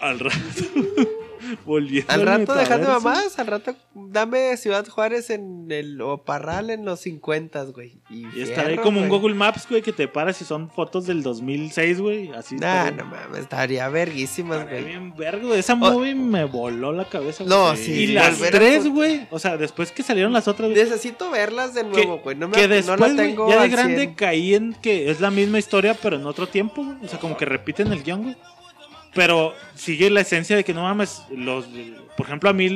Al 0.01 0.18
rato. 0.20 0.36
Volviendo 1.64 2.12
Al 2.12 2.23
rato 2.23 2.55
dejando 2.55 2.89
mamás, 2.89 3.39
al 3.39 3.47
rato 3.47 3.74
dame 3.94 4.56
Ciudad 4.56 4.86
Juárez 4.86 5.31
en 5.31 5.70
el 5.70 6.01
o 6.01 6.24
Parral 6.24 6.70
en 6.70 6.85
los 6.85 7.01
50, 7.01 7.64
güey. 7.64 8.01
Y, 8.10 8.27
Y 8.36 8.43
estar 8.43 8.60
ahí 8.66 8.73
fierro, 8.73 8.82
como 8.82 9.01
un. 9.01 9.09
Google 9.09 9.35
Maps, 9.35 9.66
güey, 9.68 9.82
que 9.82 9.93
te 9.93 10.09
paras 10.09 10.40
y 10.40 10.44
son 10.44 10.70
fotos 10.70 11.06
del 11.06 11.23
2006, 11.23 12.01
güey. 12.01 12.31
Así 12.32 12.56
Nah, 12.56 12.90
no 12.90 13.05
mames, 13.05 13.40
estaría 13.40 13.89
verguísimas, 13.89 14.68
güey. 14.68 14.85
bien 14.85 15.14
vergo. 15.16 15.55
Esa 15.55 15.74
movie 15.74 16.14
me 16.14 16.44
voló 16.44 16.93
la 16.93 17.05
cabeza, 17.09 17.44
güey. 17.44 17.56
No, 17.56 17.77
Sí. 17.77 17.93
Y 17.93 18.06
las 18.09 18.39
tres, 18.39 18.89
güey. 18.89 19.27
O 19.31 19.39
sea, 19.39 19.56
después 19.56 19.93
que 19.93 20.02
salieron 20.02 20.32
las 20.32 20.48
otras, 20.48 20.70
güey, 20.70 20.82
Necesito 20.82 21.31
verlas 21.31 21.74
de 21.74 21.85
nuevo, 21.85 22.18
güey. 22.18 22.36
No, 22.36 22.48
me, 22.48 22.56
que 22.56 22.68
no 22.68 22.74
después, 22.74 23.01
la 23.01 23.06
güey, 23.06 23.16
tengo 23.16 23.48
ya 23.48 23.62
de 23.62 23.68
grande 23.68 23.97
100. 24.02 24.14
caí 24.14 24.55
en 24.55 24.74
que 24.74 25.10
es 25.10 25.20
la 25.20 25.31
misma 25.31 25.59
historia, 25.59 25.94
pero 26.01 26.16
en 26.16 26.27
otro 26.27 26.47
tiempo, 26.47 26.85
güey. 26.85 26.97
O 27.05 27.09
sea, 27.09 27.18
como 27.18 27.36
que 27.36 27.44
repiten 27.44 27.93
el 27.93 28.02
guion, 28.02 28.23
güey. 28.24 28.36
Pero 29.16 29.55
sigue 29.74 30.09
la 30.10 30.20
esencia 30.20 30.55
de 30.56 30.62
que 30.64 30.72
no 30.74 30.82
mames, 30.82 31.22
los, 31.30 31.66
por 32.16 32.26
ejemplo, 32.26 32.48
a 32.48 32.52
mí 32.52 32.68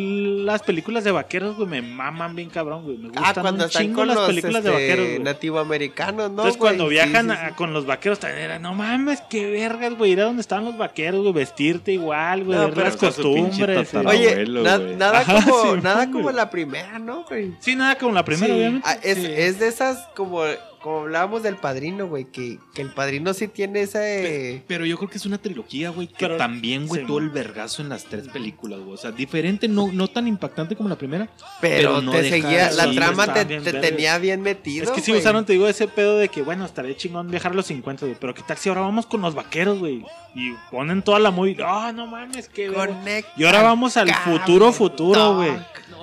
las 0.45 0.63
películas 0.63 1.05
de 1.05 1.13
vaqueros, 1.13 1.57
güey, 1.57 1.69
me 1.69 1.83
maman 1.83 2.35
bien 2.35 2.51
cabrón, 2.51 2.83
güey. 2.85 2.97
Me 2.99 3.09
gustan 3.09 3.25
Ah, 3.27 3.33
cuando 3.41 3.65
un 3.65 3.69
están 3.71 3.83
chingo 3.83 3.97
con 4.01 4.09
las 4.09 4.17
los 4.17 4.27
películas 4.27 4.65
de 4.65 4.71
este, 4.71 4.81
vaqueros, 4.83 5.07
güey. 5.07 5.19
nativoamericanos, 5.21 6.17
¿no? 6.23 6.27
Entonces 6.29 6.57
cuando 6.57 6.89
viajan 6.89 7.29
Sí, 7.31 7.37
sí, 7.37 7.39
a- 7.43 7.49
sí. 7.51 7.55
con 7.55 7.73
los 7.73 7.87
vaqueros 7.87 8.19
también 8.19 8.43
era, 8.45 8.59
no 8.59 8.75
mames, 8.75 9.23
qué 9.31 9.51
vergas, 9.51 9.95
güey, 9.97 10.13
ir 10.13 10.21
a 10.21 10.25
donde 10.25 10.41
estaban 10.41 10.65
los 10.65 10.77
vaqueros, 10.77 11.21
güey, 11.23 11.33
vestirte 11.35 11.93
igual, 11.93 12.45
güey, 12.45 12.59
No, 12.59 12.69
ver 12.71 12.79
las 12.79 12.97
costumbres. 12.97 13.95
Oye, 13.95 14.31
abuelo, 14.33 14.63
na- 14.63 14.79
güey. 14.79 14.97
nada 14.97 15.21
Ajá, 15.21 15.45
como, 15.45 15.75
sí, 15.75 15.81
nada 15.83 16.07
güey. 16.07 16.11
como 16.13 16.31
la 16.33 16.51
primera, 16.51 16.99
¿no, 16.99 17.25
güey? 17.25 17.53
Sí, 17.61 17.77
nada 17.77 17.97
como 17.97 18.13
la 18.13 18.25
primera, 18.25 18.47
Sí, 18.53 18.59
obviamente. 18.59 18.89
ah, 18.89 18.99
es, 19.03 19.19
Sí. 19.19 19.27
es 19.27 19.59
de 19.59 19.69
esas 19.69 20.07
como, 20.17 20.43
como 20.83 21.01
hablábamos 21.01 21.43
del 21.43 21.57
padrino, 21.57 22.07
güey, 22.07 22.25
que, 22.25 22.59
que 22.75 22.83
el 22.83 22.91
padrino 22.93 23.35
sí 23.35 23.49
tiene 23.49 23.83
ese... 23.83 24.63
Pero 24.67 24.87
yo 24.87 24.97
creo 24.97 25.11
que 25.11 25.19
es 25.19 25.27
una 25.27 25.39
trilogía, 25.39 25.91
güey, 25.91 26.09
que 26.09 26.15
Pero- 26.19 26.37
también, 26.37 26.87
güey, 26.87 27.03
sí, 27.03 27.07
todo 27.07 27.19
el 27.19 27.29
vergazo 27.31 27.83
en 27.83 27.89
las 27.91 28.05
tres 28.05 28.29
películas, 28.29 28.81
güey. 28.81 28.95
O 28.95 28.97
sea, 28.97 29.13
diferente, 29.13 29.69
no, 29.69 29.91
no 29.93 30.09
tan 30.09 30.27
impactante 30.27 30.77
como 30.77 30.89
la 30.89 30.97
primera. 30.97 31.29
Pero, 31.61 31.91
pero 31.91 32.03
no 32.03 32.13
te 32.13 32.31
seguía, 32.31 32.71
la 32.71 32.85
sí, 32.85 32.97
trama 32.97 33.33
te, 33.33 33.45
bien 33.45 33.63
te 33.63 33.73
tenía 33.75 34.19
bien 34.19 34.41
metido, 34.43 34.85
Es 34.85 34.91
que 34.91 35.01
sí 35.01 35.13
usaron, 35.13 35.45
te 35.45 35.53
digo, 35.53 35.69
ese 35.69 35.87
pedo 35.89 36.19
de 36.19 36.29
que, 36.29 36.43
bueno, 36.43 36.65
estaría 36.65 36.97
chingón 36.97 37.31
viajar 37.31 37.53
a 37.53 37.55
los 37.55 37.67
50, 37.67 38.07
güey. 38.07 38.17
Pero 38.19 38.35
qué 38.35 38.43
tal 38.43 38.57
si 38.57 38.69
ahora 38.69 38.81
vamos 38.83 39.07
con 39.07 39.21
los 39.21 39.35
vaqueros, 39.35 39.79
güey. 39.79 40.05
Y 40.35 40.53
ponen 40.71 41.03
toda 41.03 41.19
la 41.19 41.31
movie. 41.31 41.57
Ah, 41.65 41.93
no 41.95 42.07
mames, 42.07 42.49
qué 42.49 42.71
verga. 42.71 42.87
Conecta, 42.87 43.33
Y 43.37 43.45
ahora 43.45 43.63
vamos 43.63 43.97
al 43.97 44.13
futuro, 44.15 44.73
futuro, 44.73 45.35
güey. 45.37 45.53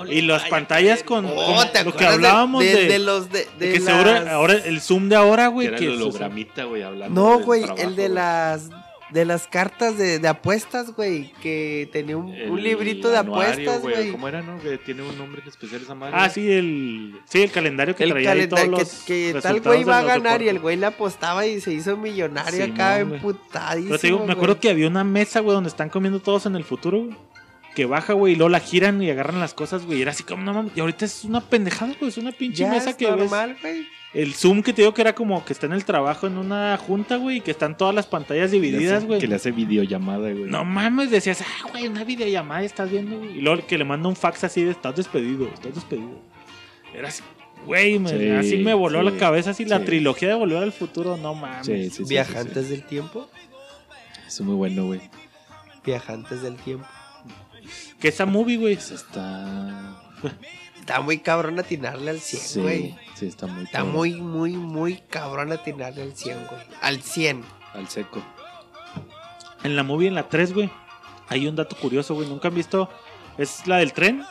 Y 0.10 0.22
las 0.22 0.44
pantallas 0.46 1.04
con, 1.04 1.26
Oh, 1.26 1.56
con 1.56 1.72
¿te 1.72 1.84
lo 1.84 1.92
que 1.94 2.00
de- 2.04 2.10
hablábamos 2.10 2.64
de, 2.64 2.74
de, 2.76 2.88
de 2.88 3.00
los 3.00 3.32
de, 3.32 3.48
de 3.60 3.68
de 3.68 3.74
que 3.74 3.80
las- 3.80 3.84
seguro 3.86 4.30
ahora 4.32 4.54
el 4.54 4.82
zoom 4.82 5.10
de 5.10 5.16
ahora, 5.16 5.46
Que 5.46 5.50
güey, 5.50 5.76
que 5.76 5.86
el 5.86 6.02
hologramita, 6.02 6.64
güey, 6.66 6.84
hablando. 6.84 7.20
No, 7.22 7.40
güey, 7.40 7.64
el 7.78 7.96
de 7.96 8.10
las 8.10 8.70
de 9.10 9.24
las 9.24 9.48
cartas 9.48 9.98
de, 9.98 10.20
de 10.20 10.28
apuestas, 10.28 10.92
güey, 10.94 11.32
que 11.42 11.88
tenía 11.94 12.18
un, 12.18 12.26
un 12.30 12.62
librito 12.62 13.10
de 13.10 13.16
anuario, 13.18 13.54
apuestas, 13.72 13.82
güey. 13.82 14.12
¿Cómo 14.12 14.28
era, 14.28 14.42
no? 14.42 14.60
Que 14.60 14.78
tiene 14.80 15.02
un 15.04 15.18
nombre 15.18 15.42
en 15.42 15.48
especial 15.48 15.82
esa 15.82 15.96
madre. 15.96 16.14
Ah, 16.18 16.30
sí, 16.30 16.52
el 16.52 17.14
sí, 17.24 17.42
el 17.42 17.52
calendario 17.52 17.96
que 17.96 18.04
El 18.04 18.10
traía 18.10 18.32
ahí 18.34 18.48
todos 18.50 18.60
calendario 18.64 18.84
los 18.84 19.04
que, 19.06 19.32
que 19.34 19.40
tal 19.42 19.62
güey 19.62 19.80
iba 19.80 19.98
a 20.00 20.04
ganar 20.04 20.42
y 20.42 20.50
el 20.50 20.60
güey 20.60 20.76
le 20.76 20.88
apostaba 20.88 21.46
y 21.48 21.62
se 21.62 21.72
hizo 21.72 21.96
millonario 21.96 22.66
acá 22.66 23.02
güey. 23.02 23.16
emputadísimo. 23.16 23.88
Pero 23.92 24.00
te 24.02 24.08
digo, 24.08 24.26
me 24.26 24.34
acuerdo 24.34 24.60
que 24.60 24.70
había 24.72 24.90
una 24.90 25.06
mesa, 25.06 25.40
güey, 25.40 25.56
donde 25.56 25.70
están 25.70 25.88
comiendo 25.88 26.20
todos 26.20 26.46
en 26.46 26.58
el 26.58 26.66
futuro, 26.66 27.00
güey. 27.06 27.16
Que 27.78 27.86
baja, 27.86 28.14
güey, 28.14 28.34
y 28.34 28.36
luego 28.36 28.50
la 28.50 28.60
giran 28.60 29.04
y 29.04 29.12
agarran 29.12 29.40
las 29.40 29.54
cosas, 29.54 29.86
güey. 29.86 30.00
Y 30.00 30.02
era 30.02 30.10
así 30.10 30.24
como, 30.24 30.42
no 30.42 30.52
mames. 30.52 30.72
Y 30.76 30.80
ahorita 30.80 31.06
es 31.06 31.24
una 31.26 31.42
pendejada, 31.42 31.94
güey. 32.00 32.10
Es 32.10 32.18
una 32.18 32.32
pinche 32.32 32.64
ya 32.64 32.72
mesa 32.72 32.90
es 32.90 32.96
que 32.96 33.06
ves. 33.06 33.20
normal, 33.20 33.56
güey. 33.62 33.88
El 34.16 34.34
Zoom 34.34 34.64
que 34.64 34.74
te 34.74 34.82
digo 34.82 34.96
que 34.96 35.02
era 35.02 35.14
como 35.14 35.46
que 35.46 35.54
está 35.54 35.68
en 35.68 35.74
el 35.74 35.86
trabajo 35.86 36.26
en 36.26 36.40
una 36.40 36.76
junta, 36.78 37.18
güey, 37.18 37.38
y 37.38 37.42
que 37.42 37.52
están 37.52 37.78
todas 37.78 37.94
las 37.94 38.08
pantallas 38.08 38.50
divididas, 38.50 39.06
güey. 39.06 39.20
Que 39.20 39.28
le 39.28 39.36
hace 39.36 39.52
videollamada, 39.52 40.32
güey. 40.32 40.46
No 40.46 40.66
mames, 40.66 41.12
decías, 41.12 41.40
ah, 41.44 41.68
güey, 41.72 41.88
una 41.88 42.04
videollamada 42.04 42.64
estás 42.64 42.90
viendo, 42.90 43.20
güey. 43.20 43.38
Y 43.38 43.42
luego 43.42 43.68
que 43.68 43.78
le 43.78 43.84
manda 43.84 44.10
un 44.10 44.16
fax 44.16 44.44
así 44.44 44.64
de 44.64 44.72
estás 44.72 44.96
despedido, 44.96 45.48
estás 45.54 45.76
despedido. 45.76 46.20
Era 46.96 47.10
así, 47.10 47.22
güey, 47.64 48.02
Sí, 48.08 48.30
así 48.32 48.58
me 48.58 48.74
voló 48.74 49.02
sí, 49.02 49.06
la 49.12 49.20
cabeza, 49.20 49.52
así 49.52 49.66
la 49.66 49.86
trilogía 49.86 50.30
de 50.30 50.34
Volver 50.34 50.64
al 50.64 50.74
Futuro, 50.74 51.16
no 51.16 51.36
mames. 51.36 51.68
Sí, 51.68 51.92
sí, 51.92 51.98
sí, 51.98 52.04
Viajantes 52.10 52.66
sí, 52.66 52.72
del 52.72 52.88
tiempo. 52.88 53.30
es 54.26 54.42
muy 54.42 54.56
bueno, 54.56 54.88
güey. 54.88 55.02
Viajantes 55.86 56.42
del 56.42 56.56
tiempo. 56.56 56.88
Que 58.00 58.10
esa 58.10 58.26
movie, 58.26 58.58
güey. 58.58 58.74
Eso 58.74 58.96
está. 58.96 60.00
Está 60.80 61.02
muy 61.02 61.20
cabrón 61.20 61.60
atinarle 61.60 62.12
al 62.12 62.20
100, 62.20 62.42
Sí, 62.42 62.62
güey. 62.62 62.96
sí, 63.16 63.26
está 63.28 63.46
muy 63.48 63.64
Está 63.66 63.80
cabrón. 63.80 63.94
muy, 63.96 64.16
muy, 64.22 64.52
muy 64.54 64.98
cabrón 65.10 65.52
atinarle 65.52 66.02
al 66.04 66.16
100, 66.16 66.38
güey. 66.48 66.62
Al 66.82 67.02
100. 67.02 67.44
Al 67.74 67.88
seco. 67.90 68.24
En 69.64 69.76
la 69.76 69.84
movie, 69.84 70.08
en 70.08 70.16
la 70.16 70.30
3, 70.30 70.54
güey, 70.54 70.70
hay 71.28 71.48
un 71.48 71.56
dato 71.56 71.76
curioso, 71.76 72.14
güey. 72.16 72.28
¿Nunca 72.30 72.48
han 72.48 72.56
visto? 72.56 72.90
Es 73.38 73.68
la 73.68 73.78
del 73.78 73.92
tren. 73.94 74.24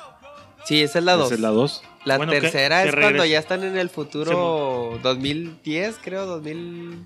Sí, 0.64 0.82
esa 0.82 0.98
es 1.00 1.04
la 1.04 1.14
2. 1.14 1.26
Esa 1.26 1.34
es 1.34 1.40
la 1.40 1.48
2. 1.50 1.82
La 2.06 2.16
Bueno, 2.16 2.32
tercera 2.32 2.84
es 2.84 2.94
cuando 2.94 3.24
ya 3.24 3.38
están 3.38 3.62
en 3.64 3.76
el 3.76 3.90
futuro 3.90 4.98
2010, 5.02 5.98
creo, 6.02 6.24
2000... 6.26 7.04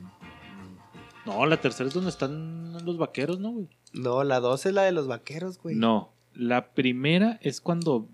No, 1.26 1.44
la 1.46 1.56
tercera 1.60 1.88
es 1.88 1.94
donde 1.94 2.10
están 2.10 2.84
los 2.84 2.98
vaqueros, 2.98 3.38
¿no, 3.40 3.50
güey? 3.50 3.68
No, 3.92 4.22
la 4.24 4.40
2 4.40 4.66
es 4.66 4.72
la 4.74 4.82
de 4.82 4.92
los 4.92 5.06
vaqueros, 5.08 5.58
güey. 5.58 5.74
No, 5.74 6.12
la 6.40 6.70
primera 6.72 7.38
es 7.42 7.60
cuando 7.60 8.08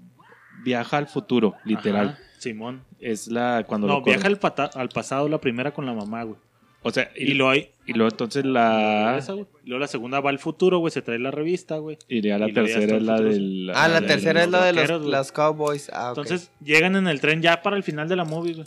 viaja 0.65 0.99
al 0.99 1.07
futuro, 1.07 1.55
literal. 1.65 2.09
Ajá, 2.11 2.19
Simón. 2.39 2.83
Es 3.01 3.29
la 3.29 3.65
cuando 3.67 3.87
No, 3.87 3.95
lo 3.95 4.03
viaja 4.03 4.27
al, 4.27 4.39
pata- 4.39 4.71
al 4.75 4.89
pasado 4.89 5.29
la 5.29 5.41
primera 5.41 5.73
con 5.73 5.87
la 5.87 5.93
mamá, 5.95 6.23
güey. 6.25 6.39
O 6.83 6.91
sea, 6.93 7.11
Y, 7.17 7.33
y, 7.33 7.35
lo 7.35 7.51
hay. 7.51 7.71
y 7.85 7.95
luego 7.95 8.11
entonces 8.11 8.45
la 8.45 9.17
Esa, 9.19 9.33
güey. 9.33 9.47
Y 9.65 9.69
luego 9.71 9.81
la 9.81 9.89
segunda 9.89 10.21
va 10.21 10.31
al 10.31 10.39
futuro, 10.39 10.79
güey. 10.79 10.93
Se 10.93 11.03
trae 11.03 11.19
la 11.19 11.31
revista, 11.33 11.79
güey. 11.79 11.99
y 12.09 12.21
ya 12.21 12.39
la 12.39 12.49
y 12.49 12.53
tercera 12.53 12.97
es 12.97 13.03
la 13.03 13.21
del 13.21 13.73
Ah, 13.75 13.89
la 13.89 14.01
de 14.01 14.07
tercera 14.07 14.41
es 14.45 14.47
los- 14.51 14.61
la 14.61 14.67
de 14.67 14.73
vaqueros, 14.73 15.03
los, 15.03 15.11
las 15.11 15.33
cowboys. 15.33 15.91
Ah. 15.93 16.09
Entonces 16.11 16.51
llegan 16.63 16.95
en 16.97 17.09
el 17.09 17.21
tren 17.21 17.43
ya 17.43 17.63
para 17.63 17.77
el 17.77 17.83
final 17.83 18.09
de 18.09 18.17
la 18.17 18.25
movie, 18.25 18.55
güey. 18.55 18.67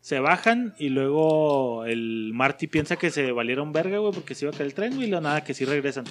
Se 0.00 0.20
bajan 0.20 0.74
y 0.78 0.90
luego 0.90 1.84
el 1.86 2.30
Marty 2.32 2.68
piensa 2.68 2.94
que 2.96 3.10
se 3.10 3.32
valieron 3.32 3.72
verga, 3.72 3.98
güey, 3.98 4.12
porque 4.12 4.36
se 4.36 4.44
iba 4.44 4.50
a 4.54 4.56
caer 4.56 4.68
el 4.68 4.74
tren, 4.74 4.94
güey, 4.94 5.08
y 5.08 5.10
luego 5.10 5.22
nada, 5.24 5.42
que 5.42 5.52
sí 5.52 5.64
regresan. 5.64 6.04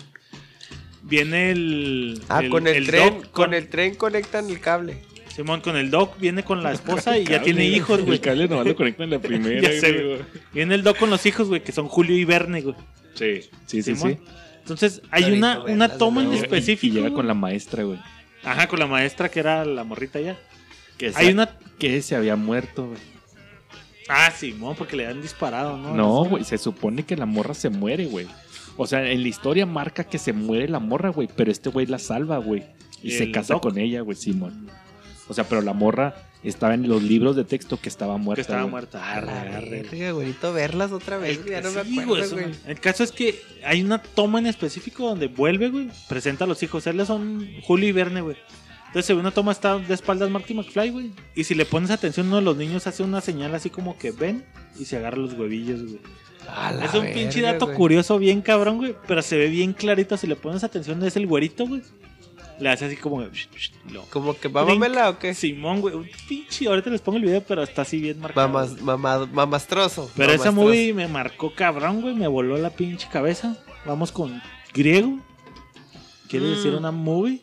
Viene 1.08 1.52
el. 1.52 2.22
Ah, 2.30 2.42
con 2.50 2.68
el, 2.68 2.88
tren, 2.88 3.22
Doc 3.22 3.32
con 3.32 3.54
el 3.54 3.70
tren 3.70 3.94
conectan 3.96 4.50
el 4.50 4.60
cable. 4.60 5.04
Simón, 5.36 5.62
con 5.62 5.76
el 5.76 5.92
Doc, 5.92 6.18
viene 6.20 6.44
con 6.44 6.64
la 6.64 6.72
esposa 6.74 7.18
y 7.18 7.26
ya 7.26 7.42
tiene 7.42 7.66
hijos, 7.66 8.02
güey. 8.02 8.14
El 8.14 8.22
cable 8.22 8.48
nomás 8.48 8.66
lo 8.66 8.76
conectan 8.76 9.06
en 9.06 9.10
la 9.12 9.20
primera. 9.28 9.62
Ya 9.62 9.80
sé, 9.80 9.92
güey. 9.94 10.06
güey. 10.06 10.20
Viene 10.54 10.76
el 10.76 10.84
Doc 10.84 10.98
con 10.98 11.10
los 11.12 11.26
hijos, 11.26 11.48
güey, 11.48 11.64
que 11.64 11.72
son 11.72 11.88
Julio 11.88 12.18
y 12.18 12.26
Verne, 12.26 12.62
güey. 12.62 12.76
Sí, 13.14 13.42
sí, 13.68 13.84
sí. 13.84 13.96
Simón. 13.96 14.14
sí. 14.14 14.20
Entonces, 14.62 15.02
hay 15.12 15.32
una, 15.32 15.64
una 15.64 15.90
toma 15.90 16.24
en 16.24 16.34
específico. 16.34 16.98
Y 16.98 17.02
llega 17.02 17.14
con 17.14 17.28
la 17.28 17.36
maestra, 17.36 17.84
güey. 17.84 18.00
Ajá, 18.44 18.68
con 18.68 18.80
la 18.80 18.88
maestra 18.88 19.30
que 19.30 19.40
era 19.40 19.64
la 19.64 19.84
morrita 19.84 20.20
ya. 20.20 20.40
Que 20.98 21.12
Hay 21.14 21.30
una. 21.30 21.56
que 21.78 22.02
se 22.02 22.16
había 22.16 22.36
muerto, 22.36 22.88
güey. 22.88 23.00
Ah, 24.08 24.32
Simón, 24.32 24.76
porque 24.76 24.96
le 24.96 25.06
han 25.06 25.22
disparado, 25.22 25.78
¿no? 25.78 25.94
No, 25.94 26.26
güey, 26.26 26.44
se 26.44 26.58
supone 26.58 27.04
que 27.04 27.16
la 27.16 27.26
morra 27.26 27.54
se 27.54 27.70
muere, 27.70 28.06
güey. 28.06 28.28
O 28.78 28.88
sea, 28.88 29.10
en 29.10 29.22
la 29.22 29.28
historia 29.28 29.66
marca 29.66 30.04
que 30.04 30.18
se 30.18 30.34
muere 30.34 30.68
la 30.68 30.80
morra, 30.80 31.10
güey, 31.10 31.30
pero 31.34 31.52
este 31.52 31.70
güey 31.70 31.86
la 31.86 32.00
salva, 32.00 32.38
güey. 32.38 32.64
Y 33.02 33.12
se 33.12 33.24
¿El 33.24 33.32
casa 33.32 33.54
Doc? 33.54 33.64
con 33.64 33.78
ella, 33.78 34.02
güey, 34.02 34.18
Simón. 34.18 34.68
O 35.28 35.34
sea, 35.34 35.44
pero 35.48 35.62
la 35.62 35.74
morra 35.74 36.16
estaba 36.44 36.74
en 36.74 36.88
los 36.88 37.02
libros 37.02 37.36
de 37.36 37.44
texto 37.44 37.80
que 37.80 37.90
estaba 37.90 38.18
muerta. 38.18 38.36
Que 38.36 38.42
estaba 38.42 38.62
güey. 38.62 38.72
muerta. 38.72 39.12
A 39.14 39.22
la 39.22 39.42
Arre, 39.42 39.56
arre. 39.56 39.84
verga, 39.92 40.52
verlas 40.52 40.92
otra 40.92 41.18
vez. 41.18 41.40
El, 41.40 41.46
ya 41.46 41.62
no 41.62 41.72
me 41.72 41.84
sí, 41.84 42.00
acuerdo, 42.00 42.36
güey, 42.36 42.46
el 42.68 42.80
caso 42.80 43.04
es 43.04 43.12
que 43.12 43.42
hay 43.64 43.82
una 43.82 44.02
toma 44.02 44.40
en 44.40 44.48
específico 44.48 45.08
donde 45.08 45.28
vuelve, 45.28 45.70
güey, 45.70 45.90
presenta 46.08 46.44
a 46.44 46.48
los 46.48 46.62
hijos. 46.64 46.86
Él 46.88 47.04
son 47.06 47.48
Julio 47.64 47.90
y 47.90 47.92
Verne, 47.92 48.22
güey. 48.22 48.38
Entonces, 48.88 49.16
una 49.16 49.32
toma 49.32 49.52
está 49.52 49.78
de 49.78 49.94
espaldas 49.94 50.30
Marty 50.30 50.54
McFly, 50.54 50.90
güey. 50.90 51.12
Y 51.36 51.44
si 51.44 51.54
le 51.56 51.66
pones 51.66 51.92
atención, 51.92 52.28
uno 52.28 52.38
de 52.38 52.42
los 52.44 52.56
niños 52.56 52.88
hace 52.88 53.04
una 53.04 53.20
señal 53.22 53.54
así 53.56 53.70
como 53.70 53.98
que 53.98 54.12
ven 54.12 54.46
y 54.80 54.86
se 54.86 54.98
agarra 54.98 55.18
los 55.18 55.34
huevillos, 55.34 55.82
güey. 55.84 56.00
Es 56.84 56.94
un 56.94 57.06
pinche 57.14 57.42
verga, 57.42 57.54
dato 57.54 57.66
güey. 57.68 57.78
curioso, 57.78 58.18
bien 58.18 58.42
cabrón, 58.42 58.78
güey. 58.78 58.96
Pero 59.08 59.22
se 59.22 59.38
ve 59.38 59.48
bien 59.48 59.74
clarito. 59.74 60.18
Si 60.18 60.28
le 60.28 60.36
pones 60.36 60.64
atención, 60.64 61.04
es 61.04 61.16
el 61.16 61.28
güerito, 61.28 61.66
güey. 61.68 61.82
Le 62.60 62.70
hace 62.70 62.86
así 62.86 62.96
como. 62.96 63.22
Como 64.10 64.34
que 64.38 64.48
mámamela 64.48 65.10
o 65.10 65.20
qué? 65.20 65.34
Simón, 65.34 65.82
güey. 65.82 65.94
Un 65.96 66.10
pinche. 66.30 66.68
Ahorita 66.68 66.90
les 66.90 67.02
pongo 67.02 67.18
el 67.18 67.26
video, 67.26 67.42
pero 67.46 67.64
está 67.64 67.82
así 67.82 68.00
bien 68.00 68.20
marcado. 68.20 68.48
Mamas, 68.48 69.28
mamastroso. 69.34 70.10
Pero 70.16 70.32
esa 70.32 70.46
mamastroso. 70.52 70.68
movie 70.68 70.94
me 70.94 71.08
marcó 71.08 71.54
cabrón, 71.54 72.02
güey. 72.02 72.14
Me 72.16 72.28
voló 72.28 72.58
la 72.58 72.70
pinche 72.70 73.08
cabeza. 73.12 73.58
Vamos 73.86 74.12
con 74.12 74.42
griego. 74.74 75.20
¿Quieres 76.30 76.50
Mm. 76.50 76.56
decir 76.56 76.74
una 76.76 76.92
movie? 76.92 77.42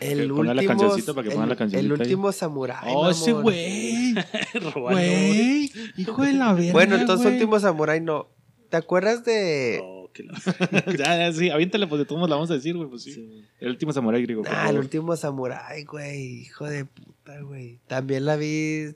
El 0.00 0.28
ponga 0.30 0.52
la 0.54 0.62
último. 0.62 0.68
cancioncita 0.68 1.14
para 1.14 1.24
que 1.28 1.30
ponga 1.34 1.44
el, 1.44 1.50
la 1.50 1.56
cancionita 1.56 1.94
el 1.94 2.00
ahí. 2.00 2.06
último 2.06 2.32
samurái. 2.32 2.92
Oh, 2.94 3.10
ese 3.10 3.32
güey. 3.32 4.14
Güey. 4.74 5.70
Hijo 5.96 6.22
de 6.22 6.32
la 6.32 6.52
verga. 6.52 6.72
Bueno, 6.72 6.96
entonces 6.96 7.24
güey. 7.26 7.34
último 7.36 7.58
samurái 7.60 8.00
no. 8.00 8.28
¿Te 8.68 8.76
acuerdas 8.76 9.24
de.? 9.24 9.80
Oh, 9.82 10.10
que 10.12 10.24
la- 10.24 10.34
ya, 10.98 11.18
ya, 11.18 11.32
sí, 11.32 11.50
aviéntale, 11.50 11.86
pues 11.86 12.00
de 12.00 12.04
todos 12.04 12.28
la 12.28 12.34
vamos 12.36 12.50
a 12.50 12.54
decir, 12.54 12.76
güey. 12.76 12.88
Pues 12.88 13.02
sí. 13.02 13.12
Sí. 13.12 13.44
El 13.60 13.68
último 13.70 13.92
samurái 13.92 14.22
griego. 14.22 14.42
Ah, 14.48 14.68
el 14.70 14.78
último 14.78 15.16
samurái, 15.16 15.84
güey. 15.84 16.40
Hijo 16.42 16.66
de 16.66 16.84
puta, 16.84 17.40
güey. 17.42 17.80
También 17.86 18.24
la 18.26 18.36
vi 18.36 18.92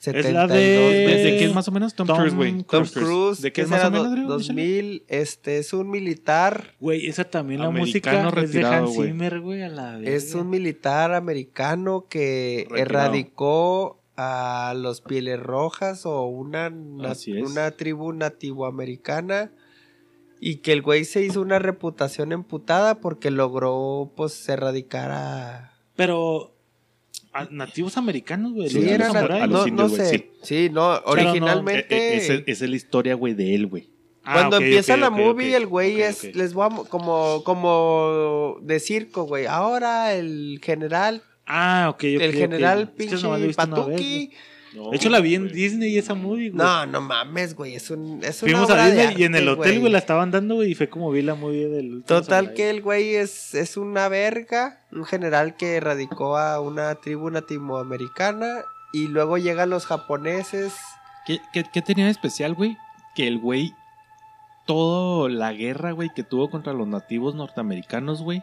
172.472 0.00 0.14
Es 0.26 0.32
la 0.32 0.46
de- 0.46 0.58
¿De, 0.58 1.06
veces. 1.06 1.24
de 1.24 1.38
qué 1.38 1.44
es 1.44 1.54
más 1.54 1.68
o 1.68 1.72
menos? 1.72 1.94
Tom, 1.94 2.06
Tom 2.06 2.16
Cruise, 2.18 2.34
güey. 2.34 2.62
Tom 2.64 2.86
Cruise, 2.86 3.42
¿De 3.42 3.52
qué 3.52 3.60
es 3.62 3.66
¿qué 3.68 3.70
más 3.70 3.84
o 3.84 3.90
menos, 3.90 4.06
Do- 4.06 4.12
Griego? 4.12 4.28
2000, 4.30 5.04
este 5.08 5.58
es 5.58 5.72
un 5.72 5.90
militar, 5.90 6.74
Güey, 6.80 7.06
esa 7.06 7.24
también 7.24 7.60
la 7.60 7.66
Americano 7.66 7.86
música 7.86 8.28
es 8.42 8.52
de 8.52 8.58
retirado, 8.62 8.86
Hans 8.86 8.96
güey. 8.96 9.08
Zimmer, 9.10 9.40
güey, 9.40 9.62
a 9.62 9.68
la 9.68 10.00
es 10.00 10.34
un 10.34 10.48
militar 10.50 11.12
americano 11.12 12.06
que 12.08 12.66
Retirado. 12.70 12.80
erradicó 12.82 14.00
a 14.16 14.74
los 14.76 15.00
pieles 15.00 15.40
rojas 15.40 16.04
o 16.06 16.24
una, 16.26 16.68
una 16.68 17.70
tribu 17.72 18.12
nativoamericana 18.12 19.50
y 20.40 20.56
que 20.56 20.72
el 20.72 20.82
güey 20.82 21.04
se 21.04 21.22
hizo 21.22 21.40
una 21.42 21.58
reputación 21.58 22.32
emputada 22.32 23.00
porque 23.00 23.30
logró 23.30 24.12
pues 24.16 24.46
erradicar 24.48 25.10
a... 25.10 25.72
Pero 25.96 26.54
a 27.32 27.46
nativos 27.50 27.96
americanos, 27.96 28.52
güey. 28.52 28.68
Sí, 28.68 28.88
eran 28.88 29.16
a 29.16 29.46
los 29.46 29.60
no, 29.60 29.66
indios, 29.68 29.90
no 29.92 29.96
sé. 29.96 30.06
sí. 30.08 30.30
Sí, 30.42 30.70
no, 30.70 30.94
no, 30.94 31.02
originalmente... 31.04 31.96
Eh, 31.96 32.14
eh, 32.14 32.16
esa, 32.16 32.32
esa 32.46 32.64
es 32.64 32.70
la 32.70 32.76
historia, 32.76 33.14
güey, 33.14 33.34
de 33.34 33.54
él, 33.54 33.66
güey. 33.66 33.88
Ah, 34.24 34.34
Cuando 34.34 34.56
ok, 34.56 34.62
empieza 34.62 34.94
ok, 34.94 35.00
la 35.00 35.08
ok, 35.08 35.16
movie, 35.16 35.56
el 35.56 35.66
güey 35.66 36.02
es, 36.02 36.34
les 36.36 36.52
voy 36.52 36.66
a, 36.66 36.68
mo- 36.68 36.84
como, 36.84 37.42
como 37.44 38.56
de 38.62 38.78
circo, 38.80 39.24
güey. 39.24 39.46
Ahora 39.46 40.12
el 40.14 40.60
general, 40.62 41.22
Ah, 41.46 41.88
ok, 41.92 42.04
el 42.04 42.32
general 42.32 42.92
pinche 42.92 43.16
Patuki. 43.54 44.30
Güey. 44.74 44.90
De 44.90 44.96
hecho, 44.96 45.08
la 45.08 45.20
vi 45.20 45.34
en 45.34 45.44
güey. 45.44 45.54
Disney 45.54 45.98
esa 45.98 46.14
movie, 46.14 46.50
güey. 46.50 46.64
No, 46.64 46.86
no 46.86 47.00
mames, 47.00 47.54
güey, 47.54 47.74
es 47.74 47.90
un, 47.90 48.20
es 48.22 48.42
una 48.42 48.52
Fuimos 48.52 48.70
obra 48.70 48.84
a 48.84 48.86
de 48.88 48.92
Disney 48.92 49.14
y 49.18 49.24
en 49.24 49.34
el 49.34 49.48
hotel, 49.48 49.80
güey, 49.80 49.92
la 49.92 49.98
estaban 49.98 50.30
dando, 50.30 50.56
güey, 50.56 50.72
y 50.72 50.74
fue 50.74 50.88
como 50.88 51.10
vi 51.10 51.22
la 51.22 51.34
movie 51.34 51.68
del. 51.68 51.94
último 51.94 52.20
Total 52.20 52.54
que 52.54 52.70
el 52.70 52.82
güey 52.82 53.14
es, 53.14 53.54
es 53.54 53.76
una 53.76 54.08
verga, 54.08 54.80
un 54.92 55.04
general 55.04 55.56
que 55.56 55.76
erradicó 55.76 56.36
a 56.36 56.60
una 56.60 56.94
tribu 56.96 57.30
nativoamericana 57.30 58.62
y 58.92 59.08
luego 59.08 59.38
llegan 59.38 59.70
los 59.70 59.86
japoneses. 59.86 60.74
¿Qué, 61.26 61.40
qué, 61.52 61.64
qué 61.72 61.82
tenía 61.82 62.06
de 62.06 62.10
especial, 62.10 62.54
güey? 62.54 62.76
Que 63.14 63.26
el 63.26 63.38
güey, 63.38 63.74
toda 64.66 65.28
la 65.28 65.52
guerra, 65.52 65.92
güey, 65.92 66.10
que 66.14 66.22
tuvo 66.22 66.50
contra 66.50 66.72
los 66.72 66.86
nativos 66.86 67.34
norteamericanos, 67.34 68.22
güey, 68.22 68.42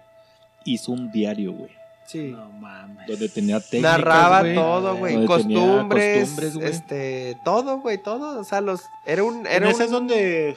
hizo 0.65 0.91
un 0.91 1.11
diario, 1.11 1.53
güey. 1.53 1.76
Sí. 2.07 2.31
No 2.31 2.49
mames. 2.51 3.05
Donde 3.07 3.29
tenía 3.29 3.59
técnicas, 3.59 3.99
Narraba 3.99 4.43
todo, 4.53 4.95
güey. 4.95 5.25
Costumbres, 5.25 6.37
este, 6.61 7.37
todo, 7.43 7.79
güey, 7.79 8.01
todo. 8.01 8.39
O 8.39 8.43
sea, 8.43 8.61
los, 8.61 8.81
era 9.05 9.23
un, 9.23 9.39
En 9.45 9.47
era 9.47 9.69
esa 9.69 9.83
es 9.83 9.89
un- 9.89 10.07
donde 10.07 10.55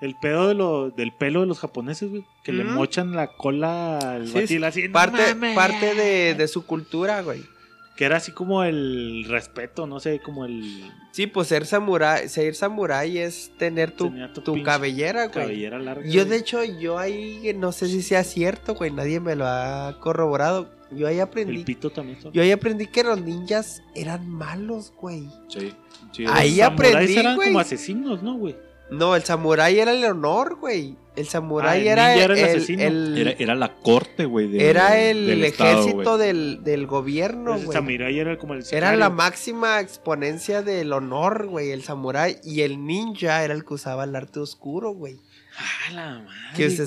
el 0.00 0.14
pedo 0.16 0.48
de 0.48 0.54
lo, 0.54 0.90
del 0.90 1.12
pelo 1.12 1.40
de 1.40 1.46
los 1.46 1.58
japoneses, 1.58 2.08
güey. 2.10 2.24
Que 2.44 2.52
le 2.52 2.64
mochan 2.64 3.12
la 3.12 3.28
cola 3.28 3.98
al 3.98 4.28
Sí, 4.28 4.34
batil 4.34 4.64
así. 4.64 4.86
"No 4.88 4.92
parte, 4.92 5.34
mames". 5.34 5.54
parte 5.56 5.94
de, 5.94 6.34
de 6.34 6.48
su 6.48 6.66
cultura, 6.66 7.22
güey. 7.22 7.42
Que 8.02 8.06
era 8.06 8.16
así 8.16 8.32
como 8.32 8.64
el 8.64 9.24
respeto, 9.28 9.86
no 9.86 10.00
sé, 10.00 10.18
como 10.18 10.44
el. 10.44 10.90
Sí, 11.12 11.28
pues 11.28 11.46
ser 11.46 11.66
samurái, 11.66 12.28
ser 12.28 12.56
samurái 12.56 13.18
es 13.18 13.52
tener 13.58 13.92
tu, 13.92 14.12
tu 14.44 14.60
cabellera, 14.64 15.28
güey. 15.28 15.30
Cabellera 15.46 15.78
larga. 15.78 16.04
Yo, 16.08 16.22
güey. 16.22 16.30
de 16.30 16.36
hecho, 16.36 16.64
yo 16.64 16.98
ahí, 16.98 17.54
no 17.56 17.70
sé 17.70 17.86
si 17.86 18.02
sea 18.02 18.24
cierto, 18.24 18.74
güey, 18.74 18.90
nadie 18.90 19.20
me 19.20 19.36
lo 19.36 19.46
ha 19.46 20.00
corroborado. 20.00 20.68
Yo 20.90 21.06
ahí 21.06 21.14
El 21.18 21.20
aprendí, 21.20 21.62
pito 21.62 21.90
también. 21.90 22.20
son- 22.20 22.32
yo 22.32 22.42
ahí 22.42 22.50
aprendí 22.50 22.88
que 22.88 23.04
los 23.04 23.20
ninjas 23.22 23.84
eran 23.94 24.28
malos, 24.28 24.92
güey. 25.00 25.28
Sí, 25.48 25.72
sí, 26.10 26.24
Ahí 26.28 26.56
Los 26.56 26.66
aprendí, 26.70 27.16
eran 27.16 27.36
güey. 27.36 27.50
como 27.50 27.60
asesinos, 27.60 28.20
¿no, 28.20 28.34
güey? 28.36 28.56
No, 28.90 29.14
el 29.14 29.22
samurái 29.22 29.78
era 29.78 29.92
el 29.92 30.04
honor, 30.06 30.56
güey. 30.56 30.96
El 31.14 31.26
samurái 31.28 31.80
Ah, 31.80 31.82
el 31.82 31.88
era, 31.88 32.14
era 32.14 32.32
el 32.34 32.38
el, 32.40 32.44
asesino. 32.56 32.82
el- 32.82 33.18
Era, 33.18 33.30
era 33.38 33.54
la 33.54 33.74
corte, 33.74 34.24
güey. 34.24 34.58
era 34.62 34.98
el 34.98 35.26
del 35.26 35.44
ejército 35.44 36.16
del, 36.16 36.64
del 36.64 36.86
gobierno, 36.86 37.54
el 37.56 37.64
güey. 37.66 37.76
samurái 37.76 38.18
era 38.18 38.38
como 38.38 38.54
el 38.54 38.60
Era 38.60 38.66
sicario. 38.68 38.98
la 38.98 39.10
máxima 39.10 39.80
exponencia 39.80 40.62
del 40.62 40.90
honor, 40.92 41.46
güey, 41.48 41.70
el 41.70 41.82
samurái. 41.82 42.36
Y 42.44 42.62
el 42.62 42.86
ninja 42.86 43.44
era 43.44 43.52
el 43.52 43.64
que 43.66 43.74
usaba 43.74 44.04
el 44.04 44.16
arte 44.16 44.40
oscuro, 44.40 44.92
güey. 44.92 45.18
Ah, 45.58 45.92
la 45.92 46.10
madre, 46.20 46.30
Que 46.56 46.70
se, 46.70 46.86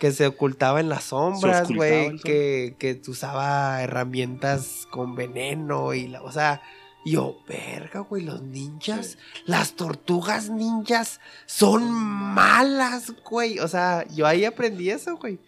que 0.00 0.10
se 0.10 0.26
ocultaba 0.26 0.80
en 0.80 0.88
las 0.88 1.04
sombras, 1.04 1.70
güey. 1.70 2.06
el. 2.06 2.20
Que, 2.20 2.74
que 2.80 3.00
usaba 3.06 3.80
herramientas 3.80 4.88
con 4.90 5.14
veneno 5.14 5.94
y 5.94 6.08
la, 6.08 6.20
o 6.22 6.32
sea, 6.32 6.62
yo, 7.04 7.38
verga, 7.48 8.00
güey, 8.00 8.24
los 8.24 8.42
ninjas, 8.42 9.18
las 9.44 9.74
tortugas 9.74 10.50
ninjas 10.50 11.20
son 11.46 11.90
malas, 11.90 13.12
güey. 13.28 13.58
O 13.58 13.68
sea, 13.68 14.06
yo 14.14 14.26
ahí 14.26 14.44
aprendí 14.44 14.90
eso, 14.90 15.16
güey. 15.16 15.38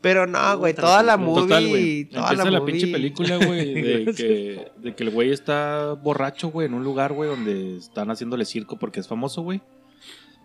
Pero 0.00 0.26
no, 0.26 0.58
güey, 0.58 0.74
toda 0.74 1.02
la 1.04 1.16
movie, 1.16 1.42
Total, 1.42 1.68
güey. 1.68 2.04
toda 2.06 2.22
Empieza 2.22 2.44
la, 2.44 2.50
la, 2.50 2.60
movie- 2.60 2.72
pinche 2.72 2.86
película, 2.88 3.36
güey, 3.36 3.74
de 4.04 4.14
que, 4.16 4.72
de 4.78 4.94
que 4.96 5.04
el 5.04 5.10
güey 5.10 5.30
está 5.30 5.92
borracho, 5.94 6.48
güey, 6.50 6.66
en 6.66 6.74
un 6.74 6.82
lugar, 6.82 7.12
güey, 7.12 7.30
donde 7.30 7.76
están 7.76 8.10
haciéndole 8.10 8.44
circo 8.44 8.78
porque 8.78 8.98
es 9.00 9.06
famoso, 9.06 9.42
güey. 9.42 9.60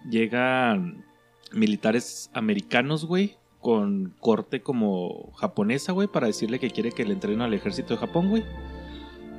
Llegan 0.09 1.03
militares 1.51 2.29
americanos, 2.33 3.05
güey, 3.05 3.37
con 3.59 4.13
corte 4.19 4.61
como 4.61 5.31
japonesa, 5.37 5.91
güey, 5.91 6.07
para 6.07 6.27
decirle 6.27 6.59
que 6.59 6.69
quiere 6.69 6.91
que 6.91 7.03
le 7.03 7.13
entren 7.13 7.41
al 7.41 7.53
ejército 7.53 7.95
de 7.95 7.99
Japón, 7.99 8.29
güey. 8.29 8.45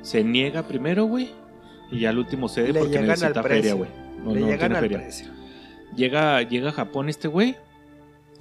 Se 0.01 0.23
niega 0.23 0.63
primero, 0.67 1.05
güey, 1.05 1.29
y 1.91 1.99
ya 2.01 2.09
al 2.09 2.17
último 2.19 2.47
cede 2.49 2.73
Le 2.73 2.79
porque 2.79 2.99
necesita 3.01 3.43
feria, 3.43 3.73
güey. 3.73 3.89
No, 4.23 4.33
Le 4.33 4.41
no 4.41 4.45
llegan 4.47 4.59
tiene 4.59 4.75
al 4.75 4.81
feria. 4.81 4.97
precio. 4.99 5.27
Llega, 5.95 6.41
llega 6.43 6.69
a 6.69 6.73
Japón 6.73 7.09
este 7.09 7.27
güey. 7.27 7.55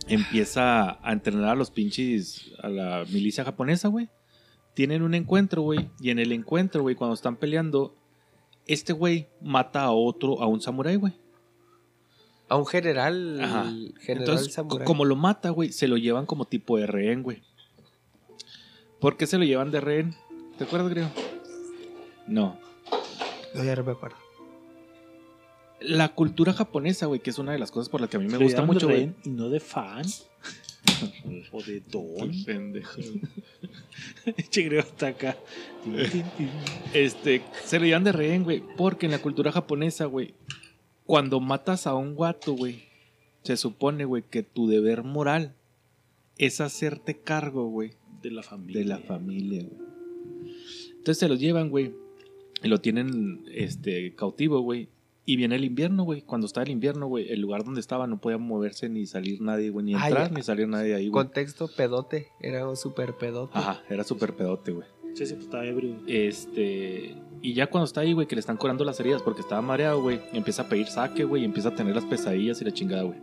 Empieza 0.07 0.99
a 1.07 1.13
entrenar 1.13 1.51
a 1.51 1.55
los 1.55 1.71
pinches, 1.71 2.53
a 2.63 2.69
la 2.69 3.05
milicia 3.11 3.45
japonesa, 3.45 3.89
güey. 3.89 4.09
Tienen 4.75 5.03
un 5.03 5.15
encuentro, 5.15 5.63
güey. 5.63 5.91
Y 6.01 6.11
en 6.11 6.19
el 6.19 6.33
encuentro, 6.33 6.83
güey, 6.83 6.95
cuando 6.95 7.15
están 7.15 7.37
peleando, 7.37 7.95
este 8.67 8.93
güey 8.93 9.27
mata 9.43 9.83
a 9.83 9.91
otro, 9.91 10.41
a 10.41 10.47
un 10.47 10.61
samurái, 10.61 10.97
güey. 10.97 11.13
A 12.49 12.57
un 12.57 12.65
general, 12.67 13.41
Ajá. 13.43 13.65
general 13.65 13.97
Entonces, 14.07 14.53
samurái. 14.55 14.87
como 14.87 15.05
lo 15.05 15.17
mata, 15.17 15.51
güey, 15.51 15.73
se 15.73 15.89
lo 15.89 15.97
llevan 15.99 16.25
como 16.27 16.47
tipo 16.47 16.79
de 16.79 16.87
rehén, 16.87 17.23
güey. 17.23 17.43
¿Por 19.01 19.17
qué 19.17 19.27
se 19.27 19.37
lo 19.37 19.45
llevan 19.45 19.71
de 19.71 19.81
rehén? 19.81 20.15
¿Te 20.57 20.65
acuerdas, 20.65 20.91
creo? 20.91 21.11
No. 22.29 22.59
No, 23.55 23.65
ya 23.65 23.75
no 23.77 23.85
me 23.85 23.93
acuerdo. 23.93 24.17
La 25.81 26.09
cultura 26.15 26.53
japonesa, 26.53 27.07
güey, 27.07 27.21
que 27.21 27.31
es 27.31 27.39
una 27.39 27.53
de 27.53 27.59
las 27.59 27.71
cosas 27.71 27.89
por 27.89 28.01
las 28.01 28.11
que 28.11 28.17
a 28.17 28.21
mí 28.21 28.27
me 28.27 28.33
Se 28.33 28.43
gusta 28.45 28.61
llaman 28.61 28.69
de 28.69 28.75
mucho, 28.75 28.87
güey. 28.87 28.99
rehén 28.99 29.17
Y 29.25 29.31
no 29.31 29.49
de 29.49 29.61
fan. 29.61 30.05
o 31.53 31.63
de 31.63 31.81
don. 31.81 32.45
Pendejo. 32.45 33.01
Chigreo 34.51 34.81
está 34.81 35.09
acá. 35.09 35.37
Este, 36.93 37.43
se 37.65 37.79
lo 37.79 37.87
llevan 37.87 38.05
de 38.05 38.13
rehén, 38.13 38.43
güey. 38.45 38.63
Porque 38.77 39.07
en 39.07 39.13
la 39.13 39.21
cultura 39.23 39.53
japonesa, 39.53 40.07
güey, 40.07 40.35
cuando 41.07 41.41
matas 41.41 41.87
a 41.87 41.95
un 41.95 42.15
guato, 42.15 42.53
güey, 42.55 42.83
se 43.43 43.57
supone, 43.57 44.05
güey, 44.05 44.25
que 44.29 44.43
tu 44.43 44.67
deber 44.69 45.05
moral 45.05 45.55
es 46.37 46.61
hacerte 46.61 47.19
cargo, 47.19 47.69
güey, 47.69 47.93
De 48.23 48.31
la 48.31 48.43
familia. 48.43 48.81
de 48.81 48.87
la 48.87 48.99
familia, 48.99 49.63
güey. 49.63 49.89
Entonces 50.91 51.19
se 51.19 51.29
los 51.29 51.39
llevan, 51.39 51.71
güey, 51.71 51.95
y 52.63 52.69
lo 52.69 52.79
tienen, 52.79 53.45
este, 53.53 54.15
cautivo, 54.15 54.61
güey. 54.61 54.89
Y 55.25 55.37
viene 55.37 55.57
el 55.57 55.65
invierno, 55.65 56.05
güey. 56.05 56.23
Cuando 56.23 56.47
está 56.47 56.63
el 56.63 56.71
invierno, 56.71 57.07
güey, 57.07 57.31
el 57.31 57.41
lugar 57.41 57.63
donde 57.63 57.81
estaba 57.81 58.07
no 58.07 58.19
podía 58.19 58.39
moverse 58.39 58.89
ni 58.89 59.05
salir 59.05 59.43
nadie, 59.43 59.69
güey, 59.69 59.85
ni 59.85 59.95
Ay, 59.95 60.09
entrar 60.09 60.31
ya. 60.31 60.35
ni 60.35 60.43
salir 60.43 60.67
nadie 60.69 60.95
ahí, 60.95 61.09
güey. 61.09 61.25
Contexto 61.25 61.69
pedote. 61.69 62.29
Era 62.41 62.67
un 62.67 62.77
super 62.77 63.15
pedote. 63.15 63.59
Ajá, 63.59 63.83
era 63.91 64.05
súper 64.05 64.35
pedote, 64.35 64.73
güey. 64.73 64.87
Sí, 65.15 65.27
sí, 65.27 65.35
pues 65.35 65.45
estaba 65.45 65.67
ebrio. 65.67 65.97
Este. 66.07 67.15
Y 67.43 67.53
ya 67.53 67.67
cuando 67.69 67.85
está 67.85 68.01
ahí, 68.01 68.15
güey, 68.15 68.27
que 68.27 68.37
le 68.37 68.41
están 68.41 68.57
curando 68.57 68.85
las 68.85 68.99
heridas 69.01 69.21
porque 69.21 69.43
estaba 69.43 69.61
mareado, 69.61 70.01
güey, 70.01 70.19
empieza 70.33 70.63
a 70.63 70.69
pedir 70.69 70.87
saque, 70.87 71.25
güey, 71.25 71.43
y 71.43 71.45
empieza 71.45 71.69
a 71.71 71.75
tener 71.75 71.95
las 71.95 72.05
pesadillas 72.07 72.61
y 72.63 72.65
la 72.65 72.73
chingada, 72.73 73.03
güey. 73.03 73.19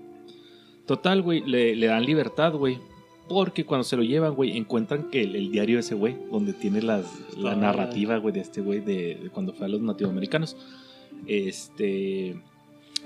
Total, 0.85 1.21
güey, 1.23 1.41
le, 1.41 1.75
le 1.75 1.87
dan 1.87 2.05
libertad, 2.05 2.53
güey. 2.53 2.77
Porque 3.27 3.65
cuando 3.65 3.83
se 3.83 3.97
lo 3.97 4.03
llevan, 4.03 4.35
güey, 4.35 4.55
encuentran 4.55 5.09
que 5.09 5.23
el, 5.23 5.35
el 5.35 5.51
diario 5.51 5.77
de 5.77 5.79
ese 5.81 5.95
güey, 5.95 6.15
donde 6.31 6.53
tiene 6.53 6.81
las, 6.81 7.05
la 7.37 7.53
Ah. 7.53 7.55
narrativa, 7.55 8.17
güey, 8.17 8.33
de 8.33 8.41
este 8.41 8.61
güey 8.61 8.81
de, 8.81 9.15
de 9.15 9.29
cuando 9.31 9.53
fue 9.53 9.65
a 9.65 9.69
los 9.69 9.81
nativoamericanos. 9.81 10.55
Este. 11.27 12.35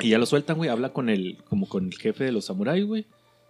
Y 0.01 0.09
ya 0.09 0.17
lo 0.17 0.25
sueltan, 0.25 0.57
güey. 0.57 0.69
Habla 0.69 0.89
con 0.93 1.09
el, 1.09 1.37
como 1.49 1.67
con 1.67 1.85
el 1.87 1.93
jefe 1.93 2.23
de 2.25 2.31
los 2.31 2.45
samuráis, 2.45 2.85
güey. 2.85 3.05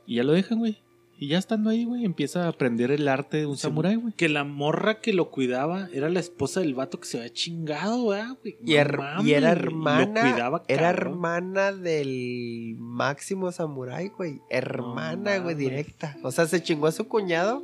Y 0.06 0.16
ya 0.16 0.24
lo 0.24 0.32
dejan, 0.34 0.60
güey. 0.60 0.78
Y 1.22 1.28
ya 1.28 1.38
estando 1.38 1.70
ahí, 1.70 1.84
güey, 1.84 2.06
empieza 2.06 2.46
a 2.46 2.48
aprender 2.48 2.92
el 2.92 3.06
arte 3.10 3.38
de 3.38 3.46
un 3.46 3.58
Sí, 3.58 3.64
samurái, 3.64 3.96
güey. 3.98 4.14
Que 4.14 4.30
la 4.30 4.46
morra 4.46 5.02
que 5.02 5.12
lo 5.12 5.32
cuidaba 5.32 5.90
era 5.92 6.08
la 6.10 6.22
esposa 6.22 6.62
del 6.62 6.76
vato 6.76 6.98
que 7.02 7.08
se 7.08 7.18
había 7.18 7.34
chingado, 7.34 8.08
¿verdad, 8.08 8.38
güey? 8.42 8.58
Y, 8.66 8.72
y 8.72 8.76
era 8.78 9.18
güey. 9.20 9.42
Lo 9.42 9.48
hermana. 9.48 10.22
cuidaba, 10.22 10.64
Era 10.70 10.90
hermana 10.90 11.74
del 11.74 12.76
máximo 12.80 13.52
samurái, 13.52 14.08
güey. 14.10 14.40
Hermana, 14.50 15.40
güey, 15.40 15.56
directa. 15.56 16.16
O 16.24 16.32
sea, 16.32 16.46
se 16.48 16.64
chingó 16.64 16.88
a 16.88 16.94
su 16.94 17.08
cuñado, 17.10 17.64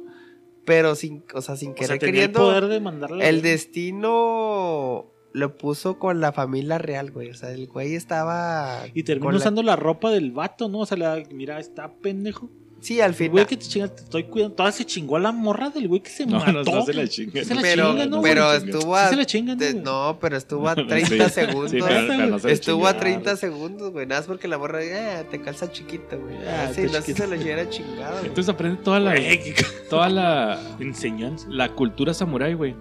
pero 0.66 0.94
sin, 0.96 1.24
o 1.34 1.42
sea, 1.42 1.56
sin 1.56 1.72
O 1.72 1.76
querer 1.76 1.88
sea, 1.92 2.00
tenía 2.00 2.14
queriendo. 2.24 2.40
el 2.42 2.46
poder 2.60 2.70
de 2.70 2.80
mandarla. 2.82 3.26
El 3.26 3.42
destino 3.42 5.06
lo 5.34 5.58
puso 5.58 6.00
con 6.00 6.20
la 6.22 6.32
familia 6.32 6.78
real, 6.78 7.12
güey. 7.12 7.30
O 7.30 7.34
sea, 7.36 7.52
el 7.52 7.68
güey 7.68 7.96
estaba. 7.96 8.84
Y 8.94 9.04
terminó 9.04 9.32
la- 9.32 9.38
usando 9.38 9.64
la 9.64 9.76
ropa 9.76 10.12
del 10.12 10.32
vato, 10.32 10.70
¿no? 10.70 10.80
O 10.80 10.86
sea, 10.86 10.98
le- 10.98 11.26
mira, 11.34 11.60
está 11.60 11.94
pendejo. 12.02 12.50
Sí, 12.86 13.02
al 13.02 13.10
El 13.10 13.16
final. 13.16 13.32
güey 13.32 13.46
que 13.48 13.58
te 13.58 13.66
chingas, 13.66 13.96
te 13.96 14.04
estoy 14.04 14.24
cuidando. 14.26 14.56
Toda 14.58 14.72
se 14.72 14.86
chingó 14.86 15.16
a 15.16 15.20
la 15.20 15.32
morra 15.32 15.72
del 15.72 15.88
güey 15.88 16.02
que 16.02 16.12
se 16.12 16.24
No, 16.28 16.38
mató. 16.38 16.52
no, 16.52 16.64
no 16.64 16.86
se 16.86 16.94
la 16.94 17.08
chinga. 17.08 17.44
Se 17.44 17.56
la 17.56 17.62
pero 17.64 17.90
chinga, 17.92 18.06
¿no, 18.06 18.22
pero 18.22 18.46
güey? 18.46 18.58
estuvo 18.58 18.96
Sí 18.96 19.02
a. 19.04 19.10
se 19.10 19.16
la 19.16 19.26
chingan, 19.26 19.58
de- 19.58 19.72
güey. 19.72 19.84
no, 19.84 20.18
pero 20.22 20.38
estuvo 20.38 20.70
a 20.70 20.76
Sí, 20.76 20.84
30 20.86 21.30
segundos. 21.30 21.72
sí, 21.72 21.78
pero- 21.82 22.08
pero 22.08 22.28
no 22.28 22.38
se 22.38 22.48
la 22.48 22.54
Estuvo 22.54 22.86
a 22.86 22.92
chinga. 22.92 23.00
30 23.00 23.36
segundos, 23.38 23.92
güey. 23.92 24.06
Nada 24.06 24.22
más 24.22 24.28
porque 24.28 24.48
la 24.48 24.60
morra, 24.60 24.84
eh, 24.84 25.26
te 25.32 25.42
calza 25.42 25.72
chiquito, 25.72 26.20
güey. 26.20 26.36
Ah, 26.48 26.68
Ah, 26.70 26.74
sí, 26.76 26.84
no 26.84 26.90
sé 26.90 27.02
si 27.02 27.14
se 27.16 27.26
lo 27.28 27.36
hubiera 27.36 27.68
chingado, 27.70 28.18
güey. 28.18 28.28
Entonces 28.28 28.54
aprende 28.54 28.80
toda 28.84 29.00
la, 29.00 29.16
toda 29.90 30.08
la, 30.10 30.60
enseñanza. 30.80 31.48
la 31.50 31.70
cultura 31.70 32.14
samurái, 32.14 32.54
güey. 32.54 32.76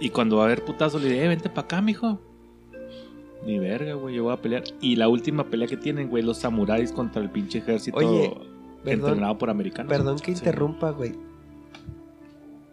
Y 0.00 0.08
cuando 0.08 0.36
va 0.36 0.44
a 0.44 0.46
haber 0.46 0.64
putazo, 0.64 0.98
le 0.98 1.08
dice, 1.10 1.24
eh, 1.24 1.28
vente 1.28 1.50
para 1.50 1.62
acá, 1.66 1.82
mijo. 1.82 2.18
Ni 3.44 3.58
verga, 3.58 3.94
güey, 3.94 4.14
yo 4.14 4.24
voy 4.24 4.32
a 4.32 4.36
pelear. 4.36 4.64
Y 4.80 4.96
la 4.96 5.08
última 5.08 5.44
pelea 5.50 5.66
que 5.66 5.76
tienen, 5.76 6.08
güey, 6.08 6.22
los 6.22 6.38
samuráis 6.38 6.92
contra 6.92 7.20
el 7.22 7.30
pinche 7.30 7.58
ejército 7.58 7.96
Oye, 7.98 8.32
entrenado 8.84 9.38
por 9.38 9.50
americanos. 9.50 9.90
perdón 9.90 10.18
que 10.18 10.30
interrumpa, 10.32 10.90
güey. 10.90 11.12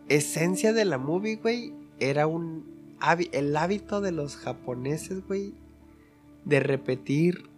Esencia 0.09 0.71
de 0.73 0.85
la 0.85 0.97
movie, 0.97 1.35
güey, 1.35 1.73
era 1.99 2.27
un 2.27 2.75
el 3.31 3.55
hábito 3.57 4.01
de 4.01 4.11
los 4.11 4.35
japoneses, 4.37 5.25
güey, 5.27 5.53
de 6.45 6.59
repetir 6.61 7.49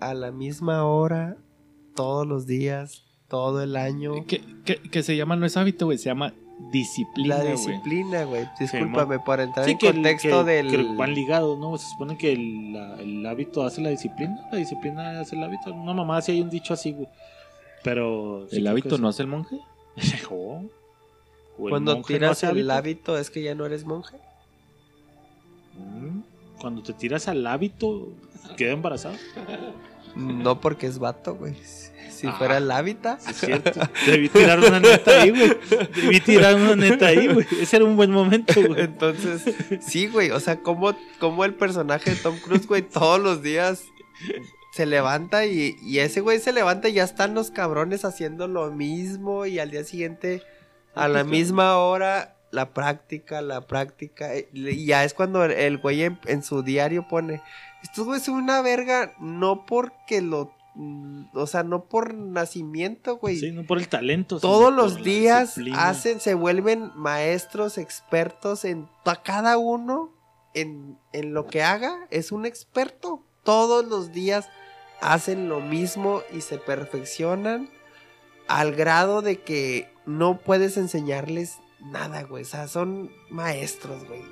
a 0.00 0.14
la 0.14 0.30
misma 0.30 0.84
hora 0.84 1.36
todos 1.94 2.26
los 2.26 2.46
días, 2.46 3.04
todo 3.28 3.62
el 3.62 3.76
año. 3.76 4.24
Que, 4.26 4.40
que, 4.64 4.76
que 4.76 5.02
se 5.02 5.16
llama, 5.16 5.36
no 5.36 5.44
es 5.44 5.56
hábito, 5.56 5.86
güey, 5.86 5.98
se 5.98 6.04
llama 6.06 6.32
disciplina, 6.70 7.38
La 7.38 7.44
disciplina, 7.44 8.24
güey. 8.24 8.48
Discúlpame 8.60 9.18
por 9.18 9.40
entrar 9.40 9.66
Sí, 9.66 9.72
en 9.72 9.78
que 9.78 9.88
el, 9.88 9.94
contexto 9.94 10.44
que- 10.44 10.50
del. 10.52 10.70
que 10.70 10.94
van 10.96 11.14
ligados, 11.14 11.58
¿no? 11.58 11.76
Se 11.76 11.90
supone 11.90 12.16
que 12.16 12.32
el, 12.32 12.72
la- 12.72 12.94
el 13.00 13.26
hábito 13.26 13.64
hace 13.64 13.82
la 13.82 13.90
disciplina, 13.90 14.40
la 14.52 14.58
disciplina 14.58 15.20
hace 15.20 15.36
el 15.36 15.42
hábito. 15.42 15.74
No, 15.74 15.92
mamá, 15.92 16.22
si 16.22 16.32
hay 16.32 16.40
un 16.40 16.48
dicho 16.48 16.72
así, 16.72 16.92
güey. 16.92 17.08
Pero... 17.84 18.46
sí 18.50 18.56
¿El 18.58 18.66
hábito 18.66 18.98
no 18.98 19.08
hace 19.08 19.22
el 19.22 19.28
monje? 19.28 19.58
sí. 19.98 20.16
O- 20.30 20.64
o 21.58 21.66
el 21.66 21.70
Cuando 21.70 21.94
monje 21.94 22.14
no 22.14 22.18
tiras 22.18 22.30
hace 22.44 22.58
el 22.58 22.70
hábito, 22.70 23.18
es 23.18 23.30
que 23.30 23.42
ya 23.42 23.54
no 23.54 23.66
eres 23.66 23.84
monje. 23.84 24.16
Mm, 25.76 26.20
Cuando 26.60 26.82
te 26.82 26.92
tiras 26.92 27.28
al 27.28 27.46
hábito, 27.46 28.08
queda 28.56 28.72
embarazada. 28.72 29.18
No 30.16 30.60
porque 30.60 30.86
es 30.86 30.98
vato, 30.98 31.34
güey. 31.34 31.54
Si 32.10 32.26
Ah. 32.26 32.34
fuera 32.38 32.58
el 32.58 32.70
hábitat. 32.70 33.20
Es 33.28 33.36
cierto. 33.38 33.80
Debí 34.06 34.28
tirar 34.28 34.58
una 34.60 34.78
neta 34.78 35.22
ahí, 35.22 35.30
güey. 35.30 35.56
Debí 35.96 36.20
tirar 36.20 36.54
una 36.54 36.76
neta 36.76 37.06
ahí, 37.06 37.26
güey. 37.26 37.46
Ese 37.60 37.76
era 37.76 37.84
un 37.84 37.96
buen 37.96 38.10
momento, 38.10 38.54
güey. 38.66 38.82
Entonces, 38.82 39.42
sí, 39.80 40.06
güey. 40.06 40.30
O 40.30 40.38
sea, 40.38 40.60
como, 40.60 40.94
como 41.18 41.44
el 41.44 41.54
personaje 41.54 42.10
de 42.10 42.16
Tom 42.16 42.36
Cruise, 42.38 42.66
güey, 42.66 42.82
todos 42.82 43.18
los 43.20 43.42
días 43.42 43.84
se 44.72 44.86
levanta 44.86 45.44
y, 45.46 45.76
y 45.82 45.98
ese 45.98 46.20
güey 46.20 46.38
se 46.40 46.52
levanta 46.52 46.88
y 46.88 46.94
ya 46.94 47.04
están 47.04 47.34
los 47.34 47.50
cabrones 47.50 48.04
haciendo 48.04 48.48
lo 48.48 48.70
mismo 48.72 49.46
y 49.46 49.58
al 49.58 49.70
día 49.70 49.84
siguiente, 49.84 50.42
a 50.94 51.08
la 51.08 51.24
misma 51.24 51.76
hora, 51.78 52.36
la 52.50 52.72
práctica, 52.74 53.42
la 53.42 53.66
práctica. 53.66 54.30
Y 54.52 54.86
ya 54.86 55.04
es 55.04 55.14
cuando 55.14 55.44
el, 55.44 55.78
güey 55.78 56.02
en, 56.04 56.18
en 56.26 56.42
su 56.42 56.62
diario 56.62 57.06
pone, 57.08 57.42
estos 57.82 58.06
güeyes 58.06 58.24
son 58.24 58.34
una 58.36 58.62
verga, 58.62 59.12
no 59.20 59.66
porque 59.66 60.20
lo... 60.22 60.54
mm, 60.74 61.36
O 61.36 61.46
sea, 61.46 61.62
no 61.64 61.84
por 61.84 62.14
nacimiento, 62.14 63.16
güey. 63.18 63.38
Sí, 63.38 63.52
no 63.52 63.64
por 63.66 63.78
el 63.78 63.88
talento. 63.88 64.38
Todos 64.40 64.72
los 64.72 65.02
días 65.02 65.54
hacen, 65.74 66.20
se 66.20 66.34
vuelven 66.34 66.92
maestros, 66.94 67.76
expertos 67.78 68.64
en 68.64 68.88
ta- 69.04 69.22
cada 69.22 69.58
uno 69.58 70.14
en, 70.54 70.98
en 71.12 71.34
lo 71.34 71.46
que 71.46 71.62
haga, 71.62 72.06
es 72.10 72.32
un 72.32 72.46
experto. 72.46 73.22
Todos 73.44 73.84
los 73.86 74.12
días 74.12 74.48
hacen 75.02 75.48
lo 75.48 75.60
mismo 75.60 76.22
y 76.32 76.40
se 76.40 76.58
perfeccionan 76.58 77.68
al 78.48 78.72
grado 78.74 79.20
de 79.20 79.40
que 79.40 79.88
no 80.06 80.38
puedes 80.38 80.76
enseñarles 80.76 81.58
nada, 81.80 82.22
güey. 82.22 82.44
O 82.44 82.46
sea, 82.46 82.68
son 82.68 83.10
maestros, 83.28 84.06
güey. 84.06 84.22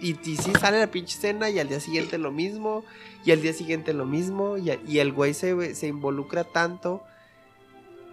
Y, 0.00 0.18
y 0.28 0.36
sí 0.36 0.52
sale 0.58 0.80
la 0.80 0.90
pinche 0.90 1.16
escena 1.16 1.50
y 1.50 1.58
al 1.58 1.68
día 1.68 1.80
siguiente 1.80 2.18
lo 2.18 2.32
mismo, 2.32 2.84
y 3.24 3.30
al 3.30 3.40
día 3.40 3.52
siguiente 3.52 3.92
lo 3.92 4.06
mismo, 4.06 4.56
y, 4.58 4.98
el 4.98 5.12
güey 5.12 5.34
se, 5.34 5.86
involucra 5.86 6.44
tanto 6.44 7.04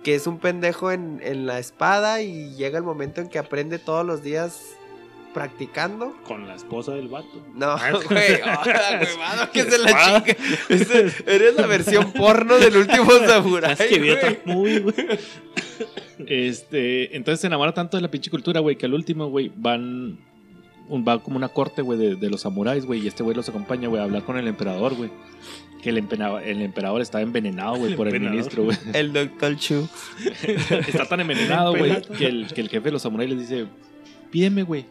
que 0.04 0.16
es 0.16 0.26
un 0.28 0.40
pendejo 0.40 0.92
en, 0.92 1.20
en 1.24 1.46
la 1.46 1.60
espada 1.60 2.22
y 2.22 2.56
llega 2.56 2.78
el 2.78 2.84
momento 2.84 3.22
en 3.22 3.30
que 3.30 3.40
aprende 3.40 3.78
todos 3.78 4.06
los 4.06 4.24
días 4.24 4.76
practicando. 5.34 6.16
Con 6.28 6.48
la 6.48 6.56
esposa 6.56 6.94
del 6.94 7.08
vato. 7.08 7.28
No, 7.56 7.68
Ah, 7.72 7.92
güey, 8.10 8.42
ah, 8.46 9.00
huevado, 9.02 9.52
que 9.52 9.64
se 9.70 9.78
la 9.78 9.88
chinga. 9.88 10.36
Ese- 10.70 11.24
Eres 11.28 11.56
la 11.56 11.68
versión 11.68 12.12
porno 12.14 12.58
del 12.58 12.78
último 12.78 13.10
samurai. 13.28 13.76
¿Sabes 13.76 13.92
que 13.94 14.00
vi 14.00 14.10
güey. 14.10 14.18
otra 14.18 14.38
movie, 14.46 14.80
güey? 14.80 14.96
Este, 16.28 17.16
entonces 17.16 17.42
se 17.42 17.48
enamora 17.48 17.74
tanto 17.74 17.98
de 17.98 18.02
la 18.02 18.12
pinche 18.12 18.30
cultura, 18.30 18.60
güey, 18.60 18.76
que 18.78 18.86
al 18.86 18.94
último, 18.94 19.28
güey, 19.30 19.52
van. 19.56 20.20
Un, 20.90 21.06
va 21.08 21.24
como 21.24 21.38
una 21.38 21.48
corte, 21.48 21.82
güey, 21.82 21.98
de, 21.98 22.16
de 22.18 22.30
los 22.30 22.42
samuráis, 22.42 22.86
güey, 22.86 23.00
y 23.02 23.08
este 23.08 23.24
güey 23.24 23.34
los 23.36 23.48
acompaña, 23.48 23.88
güey, 23.88 24.02
a 24.02 24.04
hablar 24.04 24.24
con 24.24 24.38
el 24.38 24.46
emperador, 24.48 24.94
güey. 24.96 25.10
Que 25.82 25.90
el, 25.90 25.98
empena- 25.98 26.44
el 26.44 26.62
emperador 26.62 27.02
estaba 27.02 27.22
envenenado, 27.22 27.76
güey, 27.78 27.96
por 27.96 28.08
el 28.10 28.16
emperador. 28.16 28.38
ministro, 28.38 28.64
güey. 28.66 28.78
El 28.94 29.14
Doctor 29.14 29.56
Chu. 29.56 29.88
Está 30.88 31.06
tan 31.06 31.22
envenenado, 31.22 31.76
güey, 31.78 32.02
que 32.02 32.26
el, 32.28 32.48
que 32.54 32.60
el 32.62 32.68
jefe 32.70 32.86
de 32.86 32.92
los 32.92 33.02
samuráis 33.04 33.30
les 33.30 33.40
dice: 33.50 33.66
Pídeme, 34.32 34.64
güey, 34.64 34.86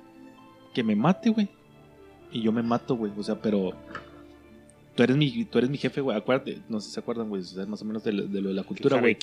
que 0.74 0.82
me 0.82 0.94
mate, 0.96 1.30
güey. 1.30 1.48
Y 2.32 2.42
yo 2.42 2.52
me 2.52 2.62
mato, 2.62 2.96
güey, 2.96 3.12
o 3.16 3.22
sea, 3.22 3.40
pero. 3.40 3.72
Tú 4.94 5.02
eres 5.04 5.16
mi, 5.16 5.44
tú 5.44 5.58
eres 5.58 5.70
mi 5.70 5.78
jefe, 5.78 6.00
güey. 6.00 6.16
Acuérdate, 6.16 6.58
no 6.68 6.80
sé 6.80 6.88
si 6.88 6.94
se 6.94 7.00
acuerdan, 7.00 7.28
güey, 7.28 7.42
o 7.42 7.44
sea, 7.44 7.64
más 7.66 7.80
o 7.82 7.84
menos 7.84 8.04
de, 8.04 8.12
lo- 8.12 8.26
de 8.26 8.40
lo 8.40 8.48
de 8.50 8.54
la 8.54 8.62
cultura, 8.64 8.96
güey. 9.00 9.14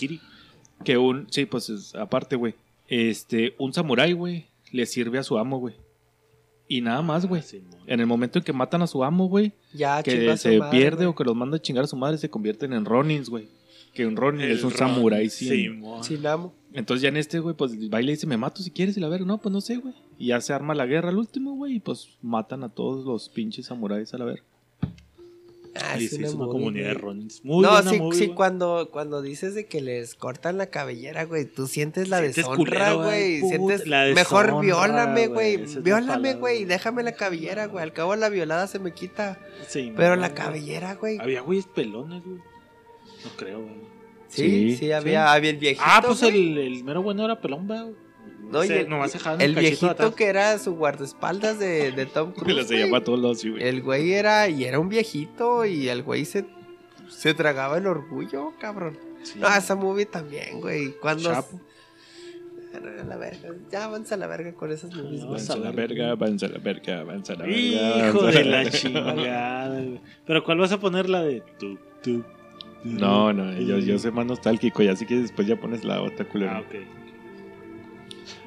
Que 0.83 0.97
un, 0.97 1.27
sí, 1.29 1.45
pues 1.45 1.69
es- 1.69 1.95
aparte, 1.95 2.35
güey. 2.35 2.55
Este, 2.87 3.53
un 3.57 3.73
samurái, 3.73 4.13
güey, 4.13 4.45
le 4.71 4.85
sirve 4.85 5.19
a 5.19 5.23
su 5.23 5.37
amo, 5.37 5.59
güey. 5.59 5.75
Y 6.69 6.81
nada 6.81 7.01
más, 7.01 7.25
güey. 7.25 7.41
Sí, 7.41 7.61
no. 7.69 7.77
En 7.85 7.99
el 7.99 8.07
momento 8.07 8.39
en 8.39 8.45
que 8.45 8.53
matan 8.53 8.81
a 8.81 8.87
su 8.87 9.03
amo, 9.03 9.27
güey, 9.27 9.53
Ya, 9.73 10.01
que 10.03 10.35
se 10.37 10.57
madre, 10.59 10.71
pierde 10.79 11.05
o 11.05 11.15
que 11.15 11.23
los 11.23 11.35
manda 11.35 11.57
a 11.57 11.61
chingar 11.61 11.83
a 11.83 11.87
su 11.87 11.95
madre, 11.95 12.17
se 12.17 12.29
convierten 12.29 12.73
en 12.73 12.83
Ronins, 12.85 13.29
güey. 13.29 13.47
Que 13.97 14.05
un 14.05 14.15
Ronin 14.15 14.41
El 14.41 14.51
es 14.51 14.63
un 14.63 14.69
Ron- 14.69 14.77
samurái, 14.77 15.27
sí. 15.31 15.65
Amo. 16.25 16.53
Entonces 16.71 17.01
ya 17.01 17.09
en 17.09 17.17
este, 17.17 17.39
güey, 17.39 17.55
pues 17.55 17.71
va 17.91 17.99
y 17.99 18.05
le 18.05 18.11
dice, 18.11 18.27
me 18.27 18.37
mato 18.37 18.61
si 18.61 18.69
quieres 18.69 18.95
y 18.95 18.99
la 18.99 19.09
verga. 19.09 19.25
No, 19.25 19.39
pues 19.39 19.51
no 19.51 19.59
sé, 19.59 19.77
güey. 19.77 19.95
Y 20.19 20.27
ya 20.27 20.39
se 20.39 20.53
arma 20.53 20.75
la 20.75 20.85
guerra 20.85 21.09
al 21.09 21.17
último, 21.17 21.55
güey, 21.55 21.77
y 21.77 21.79
pues 21.79 22.09
matan 22.21 22.63
a 22.63 22.69
todos 22.69 23.05
los 23.05 23.29
pinches 23.29 23.65
samuráis 23.65 24.13
a 24.13 24.19
la 24.19 24.25
verga. 24.25 24.43
Ah, 25.81 25.95
Y 25.99 26.05
es 26.05 26.11
sí, 26.11 26.17
una 26.17 26.27
es 26.27 26.33
una 26.35 26.45
movie, 26.45 26.59
comunidad 26.59 26.87
de. 26.89 26.93
Ronins. 26.93 27.43
Muy 27.43 27.63
no, 27.63 27.71
buena 27.71 27.89
sí, 27.91 27.97
movie, 27.99 28.19
sí, 28.19 28.27
cuando, 28.29 28.89
cuando 28.91 29.23
dices 29.23 29.55
de 29.55 29.65
que 29.65 29.81
les 29.81 30.13
cortan 30.13 30.57
la 30.59 30.67
cabellera, 30.67 31.25
güey, 31.25 31.45
tú 31.45 31.65
sientes 31.65 32.09
la 32.09 32.19
Sientes 32.19 32.35
deshonra, 32.45 32.93
güey. 32.93 33.41
Sientes, 33.41 33.87
la 33.87 34.05
mejor 34.13 34.61
viólame, 34.61 35.27
güey, 35.27 35.57
Viólame, 35.81 36.35
güey. 36.35 36.65
Déjame 36.65 37.01
la 37.01 37.13
cabellera, 37.13 37.65
güey. 37.65 37.81
Al 37.83 37.93
cabo 37.93 38.15
la 38.15 38.29
violada 38.29 38.67
se 38.67 38.77
me 38.77 38.91
quita. 38.91 39.39
Sí, 39.67 39.91
Pero 39.95 40.15
no, 40.15 40.21
la 40.21 40.35
cabellera, 40.35 40.93
güey. 40.93 41.17
Había 41.19 41.41
güeyes 41.41 41.65
pelones, 41.65 42.23
güey. 42.23 42.37
No 43.23 43.31
creo, 43.37 43.61
güey. 43.61 43.75
Sí, 44.27 44.71
sí, 44.71 44.77
Sí, 44.77 44.91
había, 44.91 45.31
había 45.31 45.51
el 45.51 45.57
viejito. 45.57 45.83
Ah, 45.85 46.01
pues 46.05 46.21
el, 46.23 46.57
el 46.57 46.83
mero 46.83 47.01
bueno 47.01 47.23
era 47.25 47.39
pelón, 47.39 47.65
güey. 47.67 47.79
No, 48.51 48.63
y 48.63 48.67
Se- 48.67 48.81
el, 48.81 48.89
nomás 48.89 49.11
se 49.11 49.19
el 49.43 49.55
viejito 49.55 49.89
atrás. 49.91 50.15
que 50.15 50.25
era 50.25 50.57
su 50.59 50.75
guardaespaldas 50.75 51.59
de, 51.59 51.91
de 51.91 52.05
Tom 52.05 52.31
Que 52.33 52.41
Cruise. 52.41 52.67
se 52.67 52.75
güey. 52.75 52.85
llama 52.85 52.97
a 52.99 53.03
todos 53.03 53.19
lados, 53.19 53.39
sí, 53.41 53.49
güey. 53.49 53.63
El 53.63 53.81
güey 53.81 54.13
era, 54.13 54.47
y 54.49 54.63
era 54.65 54.79
un 54.79 54.89
viejito, 54.89 55.65
y 55.65 55.89
el 55.89 56.03
güey 56.03 56.23
se, 56.25 56.45
se 57.09 57.33
tragaba 57.33 57.77
el 57.77 57.87
orgullo, 57.87 58.53
cabrón. 58.59 58.97
Sí. 59.23 59.39
No, 59.39 59.47
esa 59.53 59.75
movie 59.75 60.05
también, 60.05 60.61
güey. 60.61 60.93
Cuando. 60.99 61.29
Chapo. 61.31 61.59
A 62.73 63.03
la 63.05 63.17
verga. 63.17 63.49
Ya 63.71 63.85
avanza 63.85 64.15
a 64.15 64.17
la 64.17 64.27
verga 64.27 64.53
con 64.53 64.71
esas 64.71 64.93
movies, 64.93 65.21
No. 65.21 65.29
Avanza 65.29 65.55
la 65.57 65.71
verga, 65.71 66.11
avanza 66.11 66.47
la 66.47 66.59
verga, 66.59 66.99
avanza 66.99 67.33
la 67.33 67.45
verga. 67.45 67.57
Hijo 67.57 68.19
avanza 68.21 68.39
de 68.39 68.45
la 68.45 68.57
verga. 68.57 68.71
chingada. 68.71 69.83
Pero 70.27 70.43
¿cuál 70.43 70.57
vas 70.59 70.71
a 70.71 70.79
poner 70.79 71.09
la 71.09 71.23
de 71.23 71.41
tu, 71.59 71.77
tu? 72.03 72.23
No, 72.83 73.33
no, 73.33 73.51
yo, 73.59 73.79
yo 73.79 73.97
soy 73.99 74.11
más 74.11 74.25
nostálgico 74.25 74.81
y 74.83 74.87
así 74.87 75.05
que 75.05 75.15
después 75.15 75.47
ya 75.47 75.55
pones 75.59 75.83
la 75.83 76.01
otra 76.01 76.25
culera. 76.27 76.57
Ah, 76.57 76.61
ok. 76.61 76.75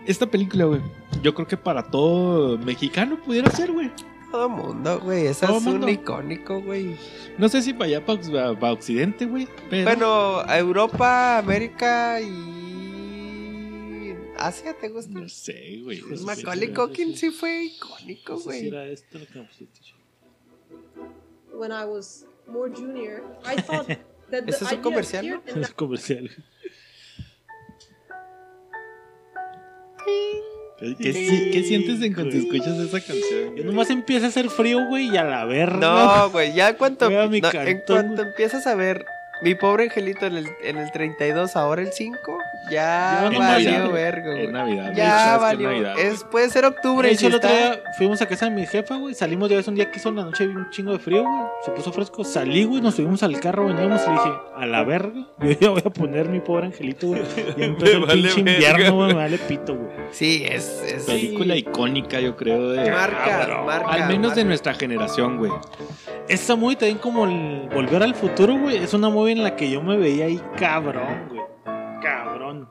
Esta 0.07 0.27
película, 0.27 0.65
güey, 0.65 0.81
yo 1.23 1.35
creo 1.35 1.47
que 1.47 1.57
para 1.57 1.82
todo 1.90 2.57
mexicano 2.59 3.20
pudiera 3.23 3.51
ser, 3.51 3.70
güey. 3.73 3.90
Todo 4.31 4.48
mundo, 4.48 5.01
güey. 5.01 5.27
Esa 5.27 5.48
Todo 5.48 5.59
es 5.59 5.65
mundo. 5.65 5.86
un 5.86 5.93
icónico, 5.93 6.61
güey. 6.62 6.94
No 7.36 7.48
sé 7.48 7.62
si 7.62 7.73
para 7.73 7.86
allá, 7.86 8.07
para, 8.07 8.20
para 8.59 8.73
Occidente, 8.73 9.27
güey. 9.27 9.48
Pero 9.69 9.85
Bueno, 9.85 10.43
Europa, 10.55 11.39
América 11.39 12.20
y. 12.20 14.15
Asia, 14.39 14.73
¿te 14.74 14.89
gusta? 14.89 15.19
No 15.20 15.28
sé, 15.28 15.81
güey. 15.82 16.01
Pues 16.01 16.23
no 16.23 16.32
sé. 16.35 16.43
Macaulay 16.44 16.73
Culkin 16.73 17.16
sí 17.16 17.31
fue 17.31 17.65
icónico, 17.65 18.35
No 18.35 18.39
sé 18.39 18.43
si 18.43 18.48
güey. 18.48 18.69
era 18.69 18.86
esto 18.86 19.19
lo 19.19 19.27
que 19.27 19.39
me 19.40 19.44
pusiste. 19.47 19.81
when 21.52 21.73
I 21.73 21.85
was 21.85 22.24
more 22.47 22.70
junior, 22.70 23.23
I 23.44 23.61
thought 23.61 23.86
¿Ese 24.47 24.65
es 24.65 24.73
un 24.73 24.81
comercial, 24.82 25.27
no? 25.28 25.61
Es 25.62 25.70
comercial. 25.70 26.31
¿Qué, 30.78 30.97
qué 30.97 31.12
si- 31.12 31.51
qué 31.51 31.62
sientes 31.62 32.01
en 32.02 32.15
cuando 32.15 32.35
escuchas 32.35 32.78
esa 32.78 33.01
canción? 33.01 33.55
Yo 33.55 33.65
nomás 33.65 33.90
empieza 33.90 34.27
a 34.27 34.28
hacer 34.31 34.48
frío, 34.48 34.86
güey, 34.86 35.11
y 35.12 35.16
a 35.19 35.24
la 35.24 35.44
verga. 35.44 35.77
No, 35.77 36.31
güey, 36.31 36.55
ya 36.55 36.73
no, 37.11 37.28
en 37.69 37.81
cuanto 37.86 38.23
empiezas 38.23 38.66
a 38.66 38.74
ver 38.74 39.05
mi 39.42 39.54
pobre 39.54 39.84
angelito 39.84 40.26
en 40.26 40.36
el, 40.36 40.48
en 40.62 40.76
el 40.78 40.90
32, 40.92 41.56
ahora 41.56 41.82
el 41.82 41.92
5, 41.92 42.38
ya 42.70 42.70
Ya 42.70 43.26
En 43.26 43.38
valió 43.38 43.70
Navidad, 43.72 43.90
verga, 43.92 44.30
güey. 44.32 44.44
En 44.44 44.52
Navidad. 44.52 44.84
güey, 44.84 44.96
Ya 44.96 45.32
que 45.34 45.40
valió. 45.40 45.68
Navidad, 45.70 45.98
es, 45.98 46.24
puede 46.24 46.50
ser 46.50 46.64
octubre. 46.64 47.08
De 47.08 47.12
y 47.12 47.14
hecho, 47.14 47.20
si 47.20 47.26
el 47.26 47.34
otro 47.36 47.48
está- 47.50 47.70
día 47.76 47.82
fuimos 47.98 48.20
a 48.22 48.26
casa 48.26 48.44
de 48.46 48.50
mi 48.52 48.66
jefa, 48.66 48.96
güey. 48.96 49.14
Salimos 49.14 49.48
de 49.48 49.56
vez 49.56 49.66
un 49.68 49.74
día 49.74 49.90
que 49.90 49.98
hizo 49.98 50.08
en 50.10 50.16
la 50.16 50.24
noche 50.24 50.46
un 50.46 50.68
chingo 50.70 50.92
de 50.92 50.98
frío, 50.98 51.22
güey. 51.24 51.42
Se 51.64 51.70
puso 51.72 51.92
fresco. 51.92 52.24
Salí, 52.24 52.64
güey, 52.64 52.80
nos 52.82 52.94
subimos 52.96 53.22
al 53.22 53.38
carro, 53.40 53.66
veníamos 53.66 54.00
y 54.02 54.06
le 54.06 54.12
dije, 54.12 54.30
a 54.56 54.66
la 54.66 54.84
verga. 54.84 55.26
Yo 55.40 55.50
ya 55.52 55.70
voy 55.70 55.82
a 55.84 55.90
poner 55.90 56.28
mi 56.28 56.40
pobre 56.40 56.66
angelito, 56.66 57.08
güey. 57.08 57.22
Y 57.56 57.62
empezó 57.64 57.96
el 57.96 58.06
vale 58.06 58.22
pinche 58.28 58.42
verga. 58.42 58.68
invierno, 58.70 58.94
güey. 58.96 59.08
Me 59.08 59.14
vale 59.14 59.38
pito, 59.38 59.74
güey. 59.76 59.90
Sí, 60.12 60.44
es. 60.48 60.82
es 60.86 61.04
Película 61.04 61.56
icónica, 61.56 62.20
yo 62.20 62.36
creo, 62.36 62.70
de... 62.70 62.90
Marca, 62.90 63.24
Cabrón. 63.24 63.66
marca. 63.66 63.88
Al 63.90 64.08
menos 64.08 64.34
de 64.34 64.44
nuestra 64.44 64.74
generación, 64.74 65.38
güey. 65.38 65.52
Esa 66.28 66.54
movie 66.56 66.76
también 66.76 66.98
como 66.98 67.24
el 67.24 67.68
Volver 67.74 68.02
al 68.02 68.14
Futuro, 68.14 68.56
güey. 68.58 68.76
Es 68.76 68.92
una 68.94 69.08
movie 69.08 69.30
en 69.32 69.43
la 69.43 69.57
que 69.57 69.70
yo 69.70 69.82
me 69.82 69.97
veía 69.97 70.27
ahí 70.27 70.40
cabrón, 70.57 71.28
güey. 71.28 71.40
Cabrón. 72.02 72.69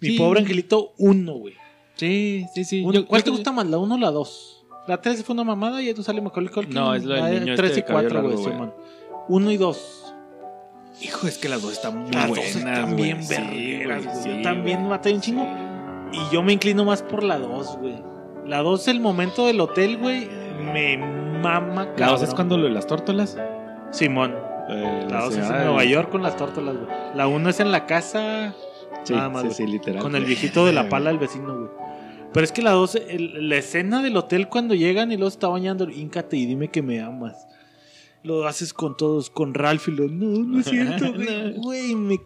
Mi 0.00 0.10
Sí. 0.10 0.18
pobre 0.18 0.40
angelito 0.40 0.92
1, 0.98 1.32
güey. 1.34 1.54
Sí, 1.94 2.46
sí, 2.54 2.64
sí. 2.64 2.84
Yo- 2.92 3.06
¿Cuál 3.06 3.22
yo 3.22 3.24
te 3.24 3.30
gusta 3.30 3.52
más, 3.52 3.66
la 3.66 3.78
1 3.78 3.94
o 3.94 3.98
la 3.98 4.10
2? 4.10 4.64
La 4.86 5.00
3 5.00 5.24
fue 5.24 5.32
una 5.34 5.44
mamada 5.44 5.82
y 5.82 5.86
ya 5.86 5.94
tú 5.94 6.02
sale 6.02 6.20
Macaulay 6.20 6.52
Culkin. 6.52 6.74
No, 6.74 6.94
es 6.94 7.04
lo 7.04 7.14
del 7.14 7.40
niño 7.40 7.52
este 7.54 7.56
3 7.56 7.74
de 7.74 7.80
y 7.80 7.82
4, 7.82 8.22
güey. 8.22 8.36
Simón. 8.36 8.74
1 9.28 9.50
y 9.50 9.56
2. 9.56 10.14
Hijo, 11.02 11.26
es 11.26 11.36
que 11.38 11.48
las 11.48 11.60
dos 11.62 11.72
están 11.72 11.98
muy 11.98 12.10
Las 12.12 12.28
dos 12.28 12.36
buenas, 12.38 12.56
están 12.56 12.96
bien 12.96 13.22
Sí, 13.22 13.34
vergueras, 13.34 14.04
güey, 14.04 14.16
sí, 14.22 14.28
Yo 14.36 14.42
también 14.42 14.78
güey. 14.78 14.90
maté 14.90 15.12
un 15.12 15.20
chingo. 15.20 15.42
Sí. 16.12 16.18
Y 16.18 16.34
yo 16.34 16.42
me 16.42 16.52
inclino 16.52 16.84
más 16.84 17.02
por 17.02 17.22
la 17.22 17.38
2, 17.38 17.76
güey. 17.78 17.96
La 18.46 18.62
2, 18.62 18.86
el 18.88 19.00
momento 19.00 19.46
del 19.46 19.60
hotel, 19.60 19.98
güey, 19.98 20.28
me 20.72 20.96
mama, 20.96 21.88
La 21.98 22.06
dos 22.08 22.22
es 22.22 22.28
cabrón. 22.30 22.34
cuando 22.36 22.58
lo 22.58 22.64
de 22.64 22.70
las 22.70 22.86
tórtolas. 22.86 23.36
Simón. 23.90 24.34
Eh, 24.68 25.06
La 25.10 25.22
2 25.24 25.36
es 25.36 25.50
en 25.50 25.64
Nueva 25.64 25.84
York 25.84 26.10
con 26.10 26.22
las 26.22 26.36
tórtolas, 26.36 26.76
güey. 26.76 26.88
La 27.14 27.26
1 27.28 27.48
es 27.50 27.60
en 27.60 27.70
la 27.72 27.86
casa 27.86 28.54
Sí, 29.04 29.12
Nada 29.14 29.28
más, 29.28 29.42
sí, 29.44 29.50
sí, 29.52 29.66
literal. 29.66 30.02
con 30.02 30.16
el 30.16 30.24
viejito 30.24 30.66
de 30.66 30.72
la 30.72 30.88
pala 30.88 31.10
del 31.10 31.18
vecino, 31.18 31.56
güey. 31.56 31.70
Pero 32.32 32.44
es 32.44 32.50
que 32.52 32.60
la 32.62 32.72
2, 32.72 32.98
la 33.18 33.56
escena 33.56 34.02
del 34.02 34.16
hotel 34.16 34.48
cuando 34.48 34.74
llegan 34.74 35.12
y 35.12 35.16
luego 35.16 35.28
está 35.28 35.48
bañando, 35.48 35.88
híncate 35.88 36.36
y 36.36 36.44
dime 36.46 36.68
que 36.68 36.82
me 36.82 37.00
amas. 37.00 37.46
Lo 38.24 38.46
haces 38.48 38.74
con 38.74 38.96
todos, 38.96 39.30
con 39.30 39.54
Ralph 39.54 39.86
y 39.88 39.92
lo, 39.92 40.08
no, 40.08 40.44
no 40.44 40.58
es 40.60 40.66
cierto, 40.66 41.06
güey. 41.62 41.94
Me 41.94 42.18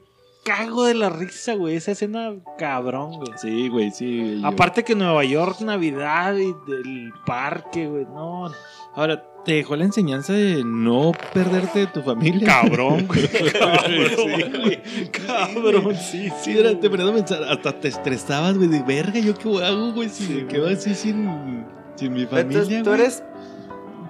cago 0.43 0.85
de 0.85 0.95
la 0.95 1.11
risa, 1.11 1.55
güey. 1.55 1.77
Esa 1.77 1.93
escena, 1.93 2.33
cabrón, 2.57 3.19
güey. 3.19 3.33
Sí, 3.37 3.69
güey, 3.69 3.91
sí. 3.91 4.41
Aparte 4.43 4.83
que 4.83 4.95
Nueva 4.95 5.23
York, 5.25 5.61
Navidad 5.61 6.35
y 6.39 6.55
del 6.69 7.13
parque, 7.27 7.87
güey. 7.87 8.07
No, 8.07 8.51
Ahora, 8.95 9.23
te 9.45 9.53
dejó 9.55 9.75
la 9.77 9.85
enseñanza 9.85 10.33
de 10.35 10.63
no 10.65 11.13
perderte 11.33 11.81
de 11.81 11.87
tu 11.87 12.03
familia. 12.03 12.47
cabrón, 12.47 13.07
güey. 13.09 13.27
Cabrón, 13.53 14.11
Sí, 14.17 14.59
güey. 14.63 14.83
Cabrón, 15.27 15.95
sí, 15.97 16.29
sí. 16.29 16.33
Sí, 16.53 16.59
era, 16.59 16.79
te 16.79 16.91
ponías 16.91 17.09
a 17.09 17.15
pensar, 17.15 17.45
hasta 17.45 17.73
te 17.81 17.89
estresabas, 17.89 18.57
güey, 18.59 18.69
de 18.69 18.83
verga, 18.83 19.19
¿yo 19.19 19.35
qué 19.35 19.65
hago, 19.65 19.93
güey? 19.93 20.09
Si 20.09 20.33
me 20.33 20.47
quedo 20.47 20.69
así 20.69 20.95
sin, 20.95 21.65
sin 21.97 22.13
mi 22.13 22.27
familia, 22.27 22.61
Entonces, 22.61 22.83
¿tú 22.83 22.91
güey? 22.91 23.01
eres 23.01 23.23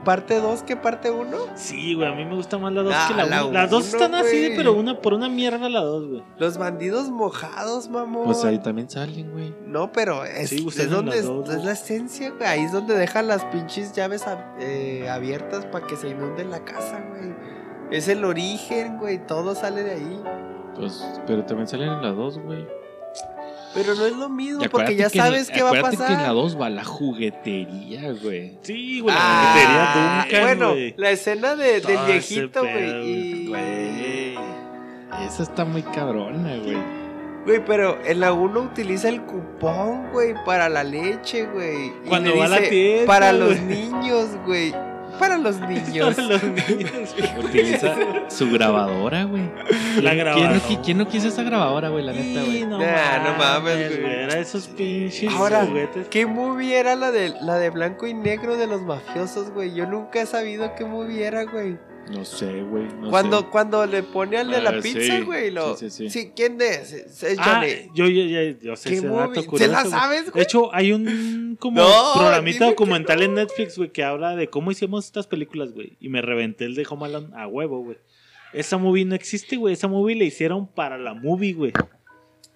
parte 0.05 0.41
2 0.41 0.63
que 0.63 0.77
parte 0.77 1.11
1? 1.11 1.37
Sí, 1.55 1.95
güey, 1.95 2.09
a 2.09 2.15
mí 2.15 2.25
me 2.25 2.35
gusta 2.35 2.59
más 2.59 2.73
la 2.73 2.83
2 2.83 2.95
Ah, 2.97 3.07
que 3.09 3.15
la 3.15 3.27
la 3.27 3.45
1. 3.45 3.53
Las 3.53 3.71
dos 3.71 3.87
están 3.87 4.15
así, 4.15 4.39
de, 4.39 4.57
pero 4.57 4.73
una 4.73 5.01
por 5.01 5.15
una 5.15 5.29
mierda 5.29 5.69
la 5.69 5.81
2, 5.81 6.09
güey. 6.09 6.23
Los 6.39 6.59
bandidos 6.59 7.11
mojados, 7.11 7.89
mamón. 7.89 8.25
Pues 8.25 8.45
ahí 8.45 8.59
también 8.59 8.89
salen, 8.89 9.31
güey. 9.33 9.55
No, 9.67 9.93
pero 9.93 10.25
es, 10.25 10.51
Sí, 10.51 10.67
es 10.67 10.91
donde 10.91 11.19
es, 11.19 11.27
dos, 11.27 11.49
la 11.65 11.73
esencia, 11.73 12.31
güey. 12.31 12.49
Ahí 12.49 12.63
es 12.63 12.73
donde 12.73 12.97
dejan 12.97 13.27
las 13.29 13.45
pinches 13.47 13.93
llaves 13.93 14.25
eh, 14.59 15.09
abiertas 15.09 15.67
para 15.67 15.87
que 15.87 15.97
se 15.97 16.09
inunde 16.09 16.45
la 16.45 16.65
casa, 16.65 17.05
güey. 17.11 17.35
Es 17.91 18.09
el 18.09 18.25
origen, 18.25 18.99
güey. 18.99 19.25
Todo 19.27 19.55
sale 19.55 19.83
de 19.83 19.93
ahí. 19.93 20.23
Pues, 20.77 21.05
pero 21.27 21.45
también 21.45 21.69
salen 21.69 21.89
en 21.91 22.03
la 22.03 22.13
2, 22.13 22.39
güey. 22.39 22.80
Pero 23.73 23.95
no 23.95 24.05
es 24.07 24.17
lo 24.17 24.29
mismo, 24.29 24.63
porque 24.71 24.97
ya 24.97 25.09
que 25.11 25.19
sabes 25.19 25.49
qué 25.49 25.63
va 25.63 25.69
a 25.69 25.71
acuérdate 25.71 25.97
pasar. 25.99 26.09
que 26.09 26.15
en 26.15 26.23
la 26.25 26.33
2 26.33 26.61
va 26.61 26.71
la 26.71 26.85
juguetería, 26.85 28.13
güey. 28.23 28.59
Sí, 28.63 28.99
güey, 29.01 29.15
la 29.15 29.21
Ah, 29.23 30.25
cafetería 30.25 30.45
Duncan, 30.49 30.59
bueno, 30.59 30.93
la 30.97 31.11
escena 31.11 31.55
de- 31.55 31.81
del 31.81 31.99
viejito, 32.07 32.61
güey. 32.61 33.51
y-. 33.51 34.39
Esa 35.27 35.43
está 35.43 35.65
muy 35.65 35.83
cabrona, 35.83 36.57
güey. 36.57 36.77
Güey, 37.47 37.65
pero 37.65 37.99
en 38.05 38.21
la 38.21 38.33
1 38.33 38.61
utiliza 38.61 39.09
el 39.09 39.23
cupón, 39.23 40.11
güey, 40.13 40.35
para 40.45 40.69
la 40.69 40.85
leche, 40.85 41.47
güey. 41.47 41.87
Y 41.87 42.09
Cuando 42.09 42.31
le 42.31 42.39
va 42.39 42.45
a 42.45 42.49
la 42.49 42.69
tienda, 42.69 43.07
Para 43.07 43.33
los 43.33 43.59
niños, 43.61 44.29
güey. 44.47 44.75
Para 45.21 45.39
los 45.39 45.61
niños. 45.69 46.17
Para 46.17 46.27
los 46.29 46.43
niños. 46.43 47.15
Utiliza 47.45 47.95
su 48.29 48.51
grabadora, 48.51 49.23
güey. 49.25 49.43
La 50.03 50.11
¿Quién 50.11 50.19
grabadora. 50.19 50.55
no, 50.55 50.61
qui- 50.63 50.81
quién 50.85 50.99
no 50.99 51.07
quiso 51.07 51.29
esa 51.29 51.43
grabadora, 51.45 51.91
güey? 51.91 52.05
La 52.05 52.13
neta, 52.13 52.43
güey. 52.43 52.67
No, 52.67 52.79
Nah, 52.79 53.19
no 53.23 53.39
mames, 53.39 53.39
mames, 53.77 54.01
güey. 54.01 54.13
Era 54.25 54.39
esos 54.39 54.67
pinches 54.67 55.33
Ahora, 55.33 55.65
juguetes. 55.67 56.09
¿Qué 56.09 56.27
movie 56.27 56.75
era 56.77 56.97
la 56.97 57.13
de, 57.13 57.35
la 57.43 57.57
de 57.59 57.71
blanco 57.71 58.07
y 58.09 58.15
negro 58.15 58.57
de 58.57 58.67
los 58.67 58.83
mafiosos, 58.83 59.51
güey? 59.51 59.73
Yo 59.75 59.87
nunca 59.87 60.21
he 60.23 60.27
sabido 60.27 60.75
qué 60.75 60.85
movie 60.85 61.25
era, 61.25 61.45
güey. 61.45 61.79
No 62.11 62.25
sé, 62.25 62.63
güey. 62.63 62.85
No 63.01 63.09
cuando, 63.11 63.41
sé. 63.41 63.47
cuando 63.51 63.87
le 63.87 64.03
pone 64.03 64.37
al 64.39 64.51
de 64.51 64.61
la 64.61 64.71
Ah, 64.71 64.81
pizza, 64.83 65.01
sí. 65.17 65.21
güey, 65.23 65.51
lo... 65.51 65.77
Sí, 65.77 65.91
sí, 65.91 66.09
sí. 66.09 66.11
Sí, 66.11 66.33
¿quién 66.35 66.61
es? 66.61 66.93
Es, 66.93 67.23
es 67.23 67.39
Ah, 67.39 67.61
Johnny. 67.63 67.91
yo, 67.95 68.07
yo, 68.09 68.25
yo, 68.25 68.59
yo 68.61 68.77
sé 68.77 68.89
¿Qué 68.91 68.97
ese 68.97 69.07
movie? 69.07 69.29
dato 69.29 69.41
¿Se 69.43 69.47
curioso. 69.47 69.73
la 69.73 69.81
güey. 69.83 69.91
sabes, 69.93 70.25
De 70.27 70.31
güey? 70.33 70.43
hecho, 70.43 70.75
hay 70.75 70.93
un 70.93 71.57
como 71.61 71.81
No, 71.81 72.13
programita 72.17 72.65
documental 72.67 73.23
en 73.23 73.35
Netflix, 73.35 73.77
güey, 73.79 73.91
que 73.93 74.03
habla 74.03 74.35
de 74.35 74.49
cómo 74.51 74.71
hicimos 74.73 75.07
estas 75.07 75.27
películas, 75.29 75.73
güey. 75.73 75.97
Y 76.01 76.09
me 76.09 76.21
reventé 76.21 76.65
el 76.65 76.75
de 76.75 76.87
Home 76.91 77.07
Alone 77.07 77.29
a 77.37 77.47
huevo, 77.47 77.83
güey. 77.85 77.99
Esa 78.53 78.77
movie 78.77 79.05
no 79.05 79.15
existe, 79.15 79.57
güey. 79.57 79.75
Esa 79.75 79.87
movie 79.87 80.17
la 80.17 80.25
hicieron 80.25 80.67
para 80.67 80.99
la 80.99 81.15
movie, 81.15 81.53
güey. 81.53 81.73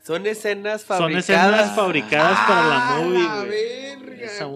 Son 0.02 0.26
escenas 0.26 0.82
Son 0.82 0.98
fabricadas. 0.98 1.28
escenas 1.30 1.76
fabricadas 1.76 2.38
para 2.48 2.66
la 2.66 2.88
Ah, 2.88 2.98
movie, 3.00 3.22
la 3.22 3.36
güey. 3.44 3.96
verga, 4.06 4.24
Esa. 4.26 4.46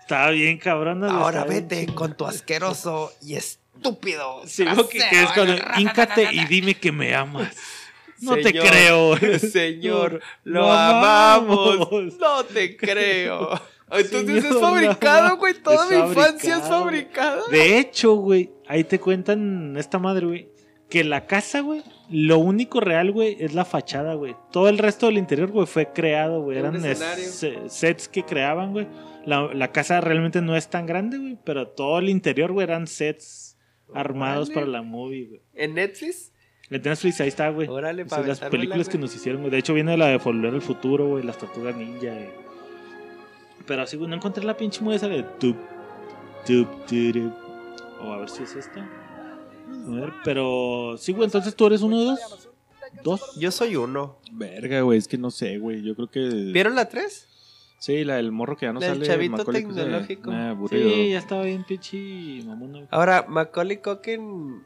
Estaba 0.00 0.30
bien 0.30 0.58
cabrona, 0.58 1.06
güey. 1.08 1.18
Ahora 1.18 1.44
bien 1.44 1.66
vete 1.66 1.86
con 1.94 2.14
tu 2.16 2.26
asqueroso 2.26 3.12
y 3.22 3.34
estúpido. 3.76 4.42
Sí, 4.46 4.64
lo 4.64 4.88
que, 4.88 4.98
que 4.98 5.22
es 5.22 5.30
cuando 5.32 5.54
híncate 5.78 6.28
y 6.32 6.44
dime 6.46 6.74
que 6.74 6.92
me 6.92 7.14
amas. 7.14 7.54
No 8.20 8.34
te 8.36 8.52
creo. 8.52 9.16
Señor, 9.38 10.20
lo 10.44 10.60
Lo 10.60 10.72
amamos. 10.72 11.74
amamos. 11.76 12.18
No 12.18 12.44
te 12.44 12.76
creo. 12.76 13.50
Entonces 13.90 14.42
Señor, 14.42 14.56
es 14.56 14.60
fabricado, 14.60 15.36
güey. 15.36 15.54
Toda 15.54 15.88
mi 15.88 15.96
infancia 15.96 16.56
es 16.56 16.62
fabricado. 16.62 17.42
fabricada. 17.42 17.42
De 17.50 17.78
hecho, 17.78 18.14
güey, 18.14 18.50
ahí 18.66 18.82
te 18.84 18.98
cuentan 18.98 19.76
esta 19.76 19.98
madre, 19.98 20.26
güey, 20.26 20.48
que 20.88 21.04
la 21.04 21.26
casa, 21.26 21.60
güey, 21.60 21.84
lo 22.10 22.38
único 22.38 22.80
real, 22.80 23.12
güey, 23.12 23.36
es 23.38 23.54
la 23.54 23.64
fachada, 23.64 24.14
güey. 24.14 24.34
Todo 24.50 24.68
el 24.68 24.78
resto 24.78 25.06
del 25.06 25.18
interior, 25.18 25.52
güey, 25.52 25.66
fue 25.66 25.92
creado, 25.92 26.42
güey. 26.42 26.58
Eran 26.58 26.82
sets 27.68 28.08
que 28.08 28.24
creaban, 28.24 28.72
güey. 28.72 28.88
La, 29.24 29.52
la 29.54 29.70
casa 29.70 30.00
realmente 30.00 30.40
no 30.42 30.56
es 30.56 30.68
tan 30.68 30.86
grande, 30.86 31.18
güey, 31.18 31.38
pero 31.44 31.68
todo 31.68 31.98
el 32.00 32.08
interior, 32.08 32.50
güey, 32.52 32.64
eran 32.64 32.86
sets 32.88 33.45
armados 33.94 34.50
para 34.50 34.66
la 34.66 34.82
movie, 34.82 35.26
güey. 35.26 35.40
¿En 35.54 35.74
Netflix? 35.74 36.32
En 36.70 36.82
Netflix 36.82 37.20
ahí 37.20 37.28
está, 37.28 37.50
güey. 37.50 37.68
Órale, 37.68 38.02
O 38.02 38.06
para 38.06 38.26
las 38.26 38.40
películas 38.40 38.88
que 38.88 38.98
nos 38.98 39.14
hicieron, 39.14 39.42
güey. 39.42 39.50
De 39.50 39.58
hecho, 39.58 39.74
viene 39.74 39.96
la 39.96 40.08
de 40.08 40.18
Volver 40.18 40.54
al 40.54 40.62
Futuro, 40.62 41.08
güey. 41.08 41.24
Las 41.24 41.38
Tortugas 41.38 41.76
Ninja, 41.76 42.12
güey. 42.12 42.46
Pero 43.66 43.82
así, 43.82 43.96
güey, 43.96 44.08
no 44.08 44.16
encontré 44.16 44.44
la 44.44 44.56
pinche 44.56 44.80
movie 44.82 44.96
esa 44.96 45.08
de 45.08 45.22
tup, 45.22 45.56
tup, 46.46 46.86
turup. 46.86 47.32
O 48.00 48.12
a 48.12 48.18
ver 48.18 48.28
si 48.28 48.42
es 48.42 48.54
esta. 48.54 48.80
A 48.80 49.90
ver, 49.90 50.12
pero... 50.24 50.96
Sí, 50.98 51.12
güey, 51.12 51.24
entonces 51.24 51.54
tú 51.54 51.66
eres 51.66 51.82
uno 51.82 51.98
de 51.98 52.04
dos. 52.06 52.48
Dos. 53.02 53.20
Yo 53.38 53.50
soy 53.50 53.76
uno. 53.76 54.18
Verga, 54.32 54.80
güey, 54.82 54.98
es 54.98 55.08
que 55.08 55.18
no 55.18 55.30
sé, 55.30 55.58
güey. 55.58 55.82
Yo 55.82 55.94
creo 55.94 56.08
que. 56.08 56.20
¿Vieron 56.52 56.74
la 56.74 56.88
3? 56.88 57.25
Sí, 57.78 58.04
la 58.04 58.16
del 58.16 58.32
morro 58.32 58.56
que 58.56 58.66
ya 58.66 58.72
no 58.72 58.80
Del 58.80 58.94
sale. 58.94 59.06
chavito 59.06 59.36
Macaulay 59.36 59.62
Culkin, 59.64 59.82
tecnológico. 59.84 60.30
nah, 60.30 60.50
aburrido. 60.50 60.88
Sí, 60.90 61.10
ya 61.10 61.18
estaba 61.18 61.42
bien 61.44 61.64
pinche 61.64 62.42
mamona. 62.46 62.86
Ahora, 62.90 63.24
Macaulay 63.28 63.76
Culkin 63.78 64.64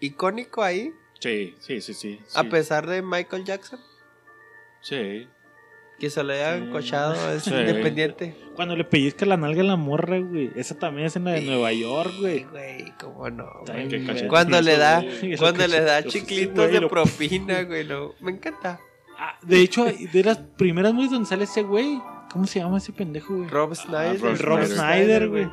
icónico 0.00 0.62
ahí, 0.62 0.92
Sí, 1.18 1.54
sí, 1.60 1.80
sí, 1.80 1.94
sí. 1.94 2.20
a 2.34 2.42
sí. 2.42 2.48
pesar 2.48 2.86
de 2.86 3.02
Michael 3.02 3.44
Jackson. 3.44 3.78
Sí. 4.80 5.26
Que 5.98 6.08
se 6.08 6.22
lo 6.22 6.32
haya 6.32 6.56
Sí. 6.56 6.62
encochado, 6.64 7.32
es 7.34 7.42
Sí. 7.42 7.50
independiente. 7.54 8.34
Cuando 8.56 8.74
le 8.74 8.84
pellizca 8.84 9.26
la 9.26 9.36
nalga 9.36 9.60
a 9.60 9.64
la 9.64 9.76
morra, 9.76 10.18
güey. 10.18 10.50
Esa 10.56 10.78
también 10.78 11.06
es 11.08 11.16
en 11.16 11.24
la 11.24 11.32
de 11.32 11.42
Nueva 11.42 11.72
York, 11.74 12.12
güey. 12.20 12.44
Güey, 12.44 12.92
cómo 12.98 13.28
no. 13.28 13.46
Güey. 13.66 14.26
Cuando 14.28 14.62
le 14.62 14.78
da, 14.78 15.04
cuando 15.38 15.66
le 15.66 15.80
da 15.82 16.00
Sí, 16.02 16.08
chiclitos 16.08 16.54
güey, 16.54 16.72
de 16.72 16.80
lo- 16.80 16.88
propina, 16.88 17.62
güey, 17.64 17.84
no. 17.86 18.14
Me 18.20 18.30
encanta. 18.30 18.80
Ah, 19.22 19.36
de 19.42 19.60
hecho, 19.60 19.84
de 19.84 20.24
las 20.24 20.38
primeras 20.38 20.94
movies 20.94 21.10
donde 21.10 21.28
sale 21.28 21.44
ese 21.44 21.62
güey. 21.62 22.00
¿Cómo 22.32 22.46
se 22.46 22.58
llama 22.60 22.78
ese 22.78 22.92
pendejo, 22.92 23.36
güey? 23.36 23.48
Rob 23.48 23.74
Snyder. 23.74 24.18
Rob 24.20 24.30
El 24.30 24.38
Rob 24.38 24.64
Snyder. 24.64 25.28
Güey. 25.28 25.48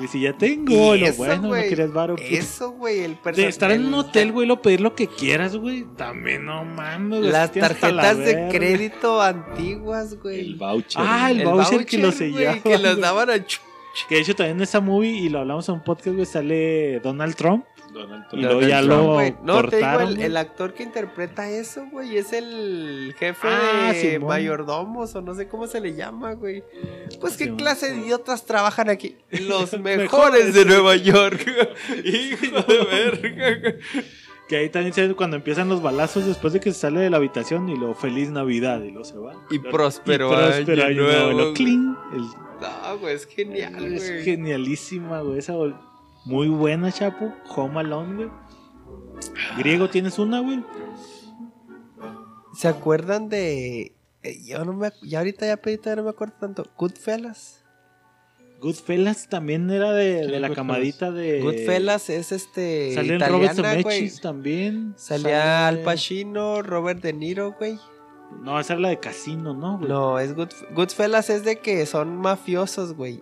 Y 0.00 0.06
si 0.06 0.20
ya 0.20 0.32
tengo, 0.32 0.94
Y 0.94 1.00
lo 1.00 1.06
eso, 1.06 1.16
bueno, 1.18 1.42
no 1.42 1.48
güey, 1.48 1.68
querías 1.68 1.92
varo. 1.92 2.16
Eso, 2.18 2.70
güey, 2.70 3.00
el 3.00 3.12
De 3.12 3.16
personaje. 3.16 3.48
estar 3.48 3.70
en 3.72 3.86
un 3.86 3.94
hotel, 3.94 4.30
güey, 4.32 4.46
lo 4.46 4.62
pedir 4.62 4.80
lo 4.80 4.94
que 4.94 5.06
quieras, 5.08 5.56
güey. 5.56 5.84
También 5.96 6.44
no 6.44 6.64
mames, 6.64 7.20
güey. 7.20 7.30
Las 7.32 7.54
la 7.54 7.60
tarjetas 7.68 8.18
de 8.18 8.48
crédito 8.48 9.20
antiguas, 9.20 10.12
El 10.12 10.18
güey. 10.18 10.54
voucher. 10.54 11.02
Ah, 11.04 11.30
el 11.30 11.44
voucher 11.44 11.84
que 11.84 11.98
lo 11.98 12.12
sellaba, 12.12 12.58
Que 12.60 12.78
los 12.78 13.00
daban 13.00 13.30
a 13.30 13.34
Que 14.08 14.14
de 14.14 14.20
hecho 14.20 14.36
también 14.36 14.56
en 14.58 14.62
esa 14.62 14.80
movie, 14.80 15.10
y 15.10 15.28
lo 15.28 15.40
hablamos 15.40 15.68
en 15.68 15.74
un 15.76 15.84
podcast, 15.84 16.14
güey, 16.14 16.26
sale 16.26 17.00
Donald 17.00 17.34
Trump. 17.34 17.64
Donald 17.98 18.24
Y 18.32 18.36
luego 18.36 18.60
ya 18.62 18.80
lo. 18.82 18.96
No, 19.04 19.18
te 19.18 19.24
digo, 19.24 19.88
cortaron, 19.88 20.20
el, 20.20 20.36
actor 20.36 20.74
que 20.74 20.82
interpreta 20.82 21.50
eso, 21.50 21.86
güey, 21.90 22.16
es 22.16 22.32
el 22.32 23.14
jefe 23.18 23.48
Ah, 23.48 23.92
de 23.92 24.00
Simón. 24.14 24.28
mayordomos 24.28 25.14
o 25.14 25.20
no 25.22 25.34
sé 25.34 25.48
cómo 25.48 25.66
se 25.66 25.80
le 25.80 25.94
llama, 25.94 26.32
güey. 26.34 26.62
Pues 27.20 27.36
qué 27.36 27.44
Simón. 27.44 27.58
clase 27.58 27.90
de 27.92 27.98
idiotas 27.98 28.44
trabajan 28.46 28.88
aquí. 28.88 29.16
Los 29.30 29.72
Mejores. 29.80 30.54
de 30.54 30.64
Nueva 30.64 30.96
York. 30.96 31.44
Hijo 32.04 32.62
de 32.62 32.84
verga. 32.84 33.74
Que 34.48 34.56
ahí 34.56 34.70
también 34.70 34.94
se 34.94 35.06
ve 35.06 35.14
cuando 35.14 35.36
empiezan 35.36 35.68
los 35.68 35.82
balazos 35.82 36.24
después 36.24 36.54
de 36.54 36.60
que 36.60 36.72
se 36.72 36.78
sale 36.80 37.00
de 37.00 37.10
la 37.10 37.18
habitación 37.18 37.68
y 37.68 37.76
lo 37.76 37.94
feliz 37.94 38.30
Navidad 38.30 38.80
y 38.82 38.90
lo 38.90 39.04
se 39.04 39.18
va. 39.18 39.34
Y 39.50 39.58
próspero, 39.58 40.32
Y 40.32 40.36
próspero 40.36 40.84
año 40.84 41.02
año 41.02 41.02
nuevo, 41.02 41.32
lo 41.32 41.48
el- 41.54 41.78
No, 42.60 42.98
güey, 42.98 43.14
es 43.14 43.26
genial, 43.26 43.84
es 43.92 44.10
güey. 44.10 44.24
genialísima, 44.24 45.20
güey. 45.20 45.38
Esa 45.38 45.52
muy 46.28 46.48
buena, 46.48 46.92
Chapo. 46.92 47.32
Home 47.56 47.80
Alone, 47.80 48.14
güey. 48.16 48.28
Griego, 49.58 49.88
¿tienes 49.90 50.18
una, 50.18 50.40
güey? 50.40 50.62
¿Se 52.54 52.68
acuerdan 52.68 53.28
de 53.28 53.94
eh, 54.22 54.38
yo 54.44 54.64
no 54.64 54.72
me 54.72 54.90
ya 55.02 55.18
ahorita 55.18 55.46
ya 55.46 55.56
pedita 55.56 55.94
no 55.96 56.02
me 56.04 56.10
acuerdo 56.10 56.34
tanto. 56.40 56.64
Goodfellas. 56.76 57.64
Goodfellas 58.60 59.28
también 59.28 59.70
era 59.70 59.92
de, 59.92 60.26
de 60.26 60.40
la 60.40 60.48
Goodfellas. 60.48 60.56
camadita 60.56 61.10
de. 61.12 61.40
Goodfellas 61.40 62.10
es 62.10 62.32
este 62.32 62.92
Robert 62.96 63.12
italiana, 63.14 63.52
güey. 63.82 63.82
Zemeckis 63.98 64.20
también. 64.20 64.94
Salía 64.96 65.40
Sale- 65.42 65.78
Al 65.78 65.78
Pacino, 65.84 66.62
Robert 66.62 67.00
De 67.00 67.12
Niro, 67.12 67.52
güey. 67.58 67.78
No, 68.42 68.60
esa 68.60 68.74
era 68.74 68.82
la 68.82 68.88
de 68.90 68.98
Casino, 69.00 69.54
¿no, 69.54 69.78
güey? 69.78 69.88
No, 69.90 70.18
es 70.18 70.34
Good, 70.34 70.50
Goodfellas 70.74 71.30
es 71.30 71.44
de 71.44 71.58
que 71.60 71.84
son 71.86 72.16
mafiosos, 72.16 72.94
güey. 72.94 73.20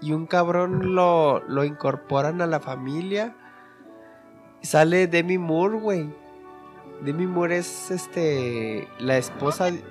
Y 0.00 0.12
un 0.12 0.26
cabrón 0.26 0.94
lo, 0.94 1.42
lo 1.48 1.64
incorporan 1.64 2.40
a 2.42 2.46
la 2.46 2.60
familia. 2.60 3.36
Sale 4.62 5.06
Demi 5.06 5.38
Moore, 5.38 5.78
güey. 5.78 6.10
Demi 7.02 7.26
Moore 7.26 7.58
es 7.58 7.90
este 7.90 8.88
la 8.98 9.16
esposa. 9.16 9.70
de- 9.70 9.82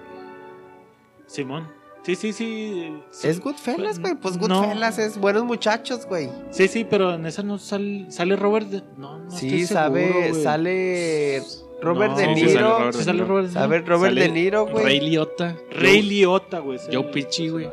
Simón. 1.25 1.67
Sí, 2.03 2.15
sí, 2.15 2.31
sí. 2.31 3.01
sí. 3.09 3.27
Es 3.27 3.39
Goodfellas, 3.41 3.99
güey. 3.99 4.15
Pues 4.15 4.37
No. 4.37 4.61
Goodfellas 4.61 4.97
es 4.97 5.17
buenos 5.17 5.43
muchachos, 5.43 6.05
güey. 6.05 6.29
Sí, 6.51 6.67
sí, 6.67 6.85
pero 6.89 7.13
en 7.15 7.25
esa 7.25 7.43
no 7.43 7.57
sale, 7.57 8.09
sale 8.11 8.35
Robert. 8.35 8.67
De... 8.67 8.83
No, 8.97 9.19
no 9.19 9.31
Sí, 9.31 9.47
estoy 9.47 9.65
sabe, 9.65 10.33
sale 10.33 11.41
Robert 11.81 12.11
No, 12.11 12.17
De 12.17 12.25
sí, 12.35 12.41
sí, 12.41 12.45
Niro. 12.47 12.77
Robert 12.79 12.93
Sí, 12.95 13.03
sale 13.03 13.13
Niro. 13.21 13.27
Robert. 13.27 13.49
Sabe 13.51 13.79
Robert 13.79 14.13
Sale 14.15 14.21
De 14.21 14.29
Niro, 14.31 14.67
güey. 14.67 14.83
Ray 14.83 14.99
Liotta. 15.01 15.57
Ray 15.71 16.01
Liotta, 16.01 16.59
güey. 16.59 16.79
Joe 16.91 17.03
Pesci, 17.05 17.49
güey. 17.49 17.69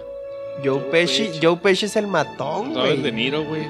Joe 0.65 0.81
Pesci. 0.91 1.31
Joe 1.43 1.57
Pesci 1.57 1.87
es 1.87 1.97
el 1.97 2.07
matón, 2.07 2.75
Robert 2.75 2.97
De 2.97 3.01
güey. 3.01 3.13
Niro, 3.13 3.45
güey. 3.45 3.63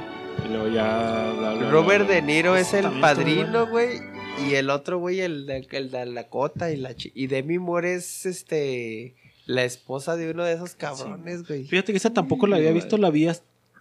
Y 0.45 0.49
luego 0.53 0.69
ya. 0.69 1.33
bla, 1.39 1.53
bla, 1.53 1.55
bla, 1.61 1.71
Robert 1.71 2.07
bla. 2.07 2.15
De 2.17 2.23
Niro 2.23 2.57
es 2.57 2.75
el 2.75 2.91
padrino, 3.01 3.67
güey. 3.69 4.01
Y 4.49 4.55
el 4.55 4.69
otro, 4.71 4.99
güey, 4.99 5.21
el 5.21 5.47
de, 5.47 5.67
el 5.71 5.91
de 5.93 6.07
la 6.07 6.29
cota 6.29 6.73
y 6.73 6.77
la 6.77 6.95
chi- 6.97 7.13
Y 7.15 7.29
Demi 7.29 7.59
Moore 7.61 7.95
es 7.95 8.27
este 8.27 9.15
la 9.47 9.63
esposa 9.63 10.17
de 10.17 10.31
uno 10.31 10.43
de 10.43 10.55
esos 10.55 10.75
cabrones, 10.75 11.47
güey. 11.47 11.65
Fíjate 11.65 11.93
que 11.93 11.99
esa 11.99 12.13
tampoco 12.13 12.47
la 12.49 12.57
había 12.57 12.73
visto, 12.73 12.97
la 12.99 13.11
vi 13.11 13.29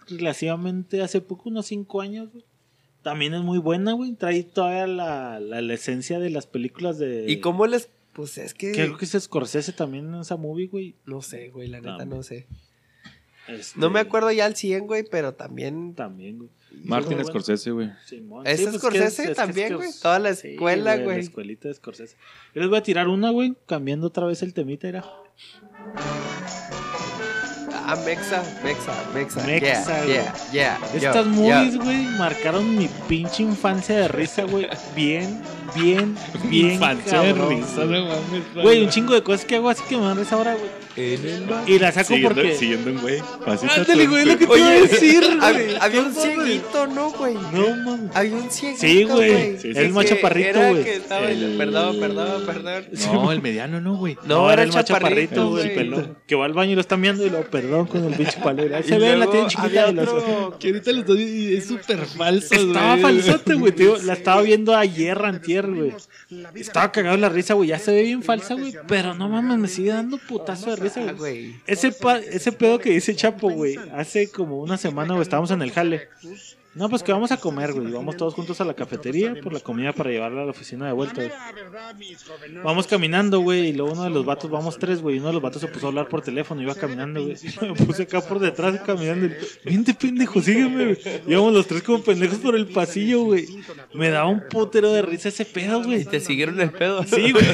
relativamente 0.08 1.02
hace 1.02 1.20
poco, 1.20 1.48
unos 1.48 1.66
5 1.66 2.00
años, 2.00 2.30
güey. 2.32 2.44
También 3.04 3.34
es 3.34 3.42
muy 3.42 3.58
buena, 3.58 3.92
güey. 3.92 4.14
Trae 4.14 4.42
toda 4.42 4.86
la, 4.88 5.38
la, 5.38 5.60
la 5.62 5.74
esencia 5.74 6.18
de 6.18 6.30
las 6.30 6.46
películas 6.48 6.98
de. 6.98 7.26
¿Y 7.28 7.38
cómo 7.38 7.66
les.? 7.68 7.88
Pues 8.14 8.36
es 8.38 8.54
que. 8.54 8.72
Creo 8.72 8.96
que 8.96 9.04
es 9.04 9.12
Scorsese 9.12 9.72
también 9.72 10.06
en 10.12 10.20
esa 10.20 10.36
movie, 10.36 10.66
güey. 10.66 10.96
No 11.06 11.22
sé, 11.22 11.50
güey, 11.50 11.68
la 11.68 11.80
neta 11.80 12.04
no 12.04 12.22
sé. 12.24 12.46
Este, 13.46 13.78
No 13.78 13.90
me 13.90 14.00
acuerdo 14.00 14.32
ya 14.32 14.46
al 14.46 14.56
100, 14.56 14.86
güey, 14.86 15.04
pero 15.08 15.34
también. 15.34 15.94
También, 15.94 16.38
güey. 16.38 16.50
Martin 16.84 17.12
Bueno. 17.18 17.28
Scorsese, 17.28 17.70
güey. 17.72 17.90
Simón. 18.06 18.46
¿Es 18.46 18.58
Sí, 18.58 18.64
pues, 18.66 18.78
Scorsese 18.78 19.22
es- 19.24 19.28
es 19.30 19.36
también, 19.36 19.72
es- 19.72 19.76
güey? 19.76 19.90
Toda 20.02 20.18
la 20.18 20.34
Sí, 20.34 20.48
escuela, 20.52 20.96
La 20.96 21.02
güey. 21.04 21.20
escuelita 21.20 21.68
de 21.68 21.74
Scorsese. 21.74 22.16
Yo 22.54 22.62
les 22.62 22.70
voy 22.70 22.78
a 22.78 22.82
tirar 22.82 23.06
una, 23.08 23.30
güey, 23.30 23.54
cambiando 23.66 24.06
otra 24.06 24.24
vez 24.26 24.42
el 24.42 24.54
temita, 24.54 24.88
era. 24.88 25.04
Ah, 27.86 27.96
Mexa, 27.96 28.42
Mexa, 28.62 28.92
Mexa. 29.12 29.42
Mexa, 29.44 29.60
yeah, 29.60 30.04
güey. 30.04 30.14
yeah, 30.14 30.34
yeah. 30.52 30.78
Estas 30.94 31.26
yo, 31.26 31.32
movies, 31.32 31.76
güey, 31.76 32.06
marcaron 32.16 32.76
mi 32.76 32.88
pinche 33.08 33.42
infancia 33.42 33.94
de 33.96 34.08
risa, 34.08 34.44
güey. 34.44 34.68
Bien, 34.96 35.42
bien, 35.74 36.16
bien. 36.50 36.80
Risa, 36.80 37.84
güey. 37.84 38.02
Güey, 38.62 38.82
un 38.84 38.88
chingo 38.90 39.14
de 39.14 39.22
cosas 39.22 39.44
que 39.44 39.56
hago 39.56 39.68
así 39.68 39.82
que 39.88 39.96
me 39.96 40.02
dan 40.04 40.18
risa 40.18 40.36
ahora, 40.36 40.54
güey. 40.54 40.84
En 40.96 41.26
el 41.26 41.44
bar. 41.46 41.68
Y 41.68 41.76
la 41.80 41.90
saco 41.90 42.06
Siguiendo, 42.14 42.34
porque. 42.36 42.54
siguiendo 42.54 42.90
un 42.92 42.98
güey. 43.00 43.18
Ándale, 43.44 44.06
güey, 44.06 44.24
lo 44.26 44.38
que 44.38 44.46
te 44.46 44.56
iba 44.58 44.68
a 44.68 44.70
decir, 44.70 45.20
güey. 45.26 45.38
Hab- 45.40 45.78
Había 45.80 46.00
un 46.02 46.14
cieguito, 46.14 46.86
¿no, 46.86 47.10
güey? 47.10 47.34
No, 47.34 47.76
mames. 47.84 48.14
Había 48.14 48.36
un 48.36 48.48
cieguito, 48.48 48.80
Sí, 48.80 49.02
güey. 49.02 49.52
Sí, 49.58 49.72
sí, 49.72 49.78
el 49.78 49.86
sí. 49.88 49.92
más 49.92 50.04
chaparrito, 50.06 50.60
güey. 50.68 50.84
que 50.84 50.94
estaba- 50.96 51.28
El- 51.28 51.56
Perdón, 51.58 51.98
perdón, 51.98 52.42
perdón. 52.46 52.84
No, 53.12 53.32
el 53.32 53.42
mediano 53.42 53.80
no, 53.80 53.96
güey. 53.96 54.16
No, 54.24 54.50
era 54.52 54.62
el 54.62 54.72
más 54.72 54.84
chaparrito, 54.84 55.50
güey. 55.50 55.74
güey. 55.74 56.04
Que 56.28 56.36
va 56.36 56.44
al 56.44 56.52
baño 56.52 56.70
y 56.72 56.74
lo 56.76 56.80
está 56.80 56.96
mirando 56.96 57.26
y 57.26 57.30
lo 57.30 57.40
perdón 57.50 57.86
con 57.86 58.04
el 58.04 58.14
pinche 58.14 58.38
palera. 58.40 58.80
Se 58.84 58.96
ve, 58.96 59.16
la 59.16 59.26
tiene 59.28 59.48
chiquita 59.48 59.92
Que 60.60 60.68
ahorita 60.68 60.92
lo 60.92 61.00
estoy 61.00 61.54
es 61.56 61.66
súper 61.66 62.06
falso, 62.06 62.54
Estaba 62.54 62.96
falsote, 62.98 63.54
güey. 63.54 63.74
La 64.04 64.12
estaba 64.12 64.42
viendo 64.42 64.76
ayer, 64.76 65.18
antier, 65.24 65.63
güey. 65.72 65.92
Estaba 66.54 66.92
cagado 66.92 67.16
la 67.16 67.28
risa, 67.28 67.54
güey. 67.54 67.68
Ya 67.68 67.78
se 67.78 67.92
ve 67.92 68.02
bien 68.02 68.22
falsa, 68.22 68.54
güey. 68.54 68.74
Pero 68.88 69.14
no 69.14 69.28
mames, 69.28 69.58
me 69.58 69.68
sigue 69.68 69.90
dando 69.90 70.18
putazo 70.18 70.70
de 70.70 70.76
risa, 70.76 71.12
güey. 71.12 71.60
Ese, 71.66 71.94
ese 72.30 72.52
pedo 72.52 72.78
que 72.78 72.90
dice 72.90 73.14
Chapo, 73.14 73.50
güey. 73.50 73.76
Hace 73.92 74.30
como 74.30 74.60
una 74.60 74.76
semana, 74.76 75.14
güey, 75.14 75.22
estábamos 75.22 75.50
en 75.50 75.62
el 75.62 75.72
jale. 75.72 76.08
No, 76.74 76.88
pues 76.88 77.02
que 77.02 77.12
vamos 77.12 77.30
a 77.30 77.36
comer, 77.36 77.72
güey. 77.72 77.92
Vamos 77.92 78.16
todos 78.16 78.34
juntos 78.34 78.60
a 78.60 78.64
la 78.64 78.74
cafetería 78.74 79.34
por 79.42 79.52
la 79.52 79.60
comida 79.60 79.92
para 79.92 80.10
llevarla 80.10 80.42
a 80.42 80.44
la 80.44 80.50
oficina 80.50 80.86
de 80.86 80.92
vuelta, 80.92 81.22
güey. 81.22 81.30
Vamos 82.62 82.86
caminando, 82.86 83.40
güey, 83.40 83.68
y 83.68 83.72
luego 83.72 83.92
uno 83.92 84.04
de 84.04 84.10
los 84.10 84.24
vatos, 84.24 84.50
vamos 84.50 84.78
tres, 84.78 85.00
güey, 85.00 85.16
y 85.16 85.18
uno 85.18 85.28
de 85.28 85.34
los 85.34 85.42
vatos 85.42 85.60
se 85.60 85.68
puso 85.68 85.86
a 85.86 85.88
hablar 85.90 86.08
por 86.08 86.22
teléfono, 86.22 86.60
iba 86.62 86.74
caminando, 86.74 87.22
güey. 87.22 87.36
Me 87.62 87.74
puse 87.74 88.02
acá 88.02 88.20
por 88.20 88.40
detrás 88.40 88.80
caminando. 88.80 89.26
y, 89.26 89.34
Vente, 89.64 89.94
pendejo, 89.94 90.40
sígueme, 90.40 90.84
güey. 90.84 90.98
Íbamos 91.26 91.52
los 91.52 91.66
tres 91.66 91.82
como 91.82 92.02
pendejos 92.02 92.38
por 92.38 92.56
el 92.56 92.66
pasillo, 92.66 93.22
güey. 93.22 93.46
Me 93.92 94.10
daba 94.10 94.28
un 94.28 94.42
putero 94.48 94.92
de 94.92 95.02
risa 95.02 95.28
ese 95.28 95.44
pedo, 95.44 95.82
güey. 95.82 96.04
Te 96.04 96.20
siguieron 96.20 96.60
el 96.60 96.70
pedo. 96.70 97.04
Sí, 97.04 97.32
güey. 97.32 97.44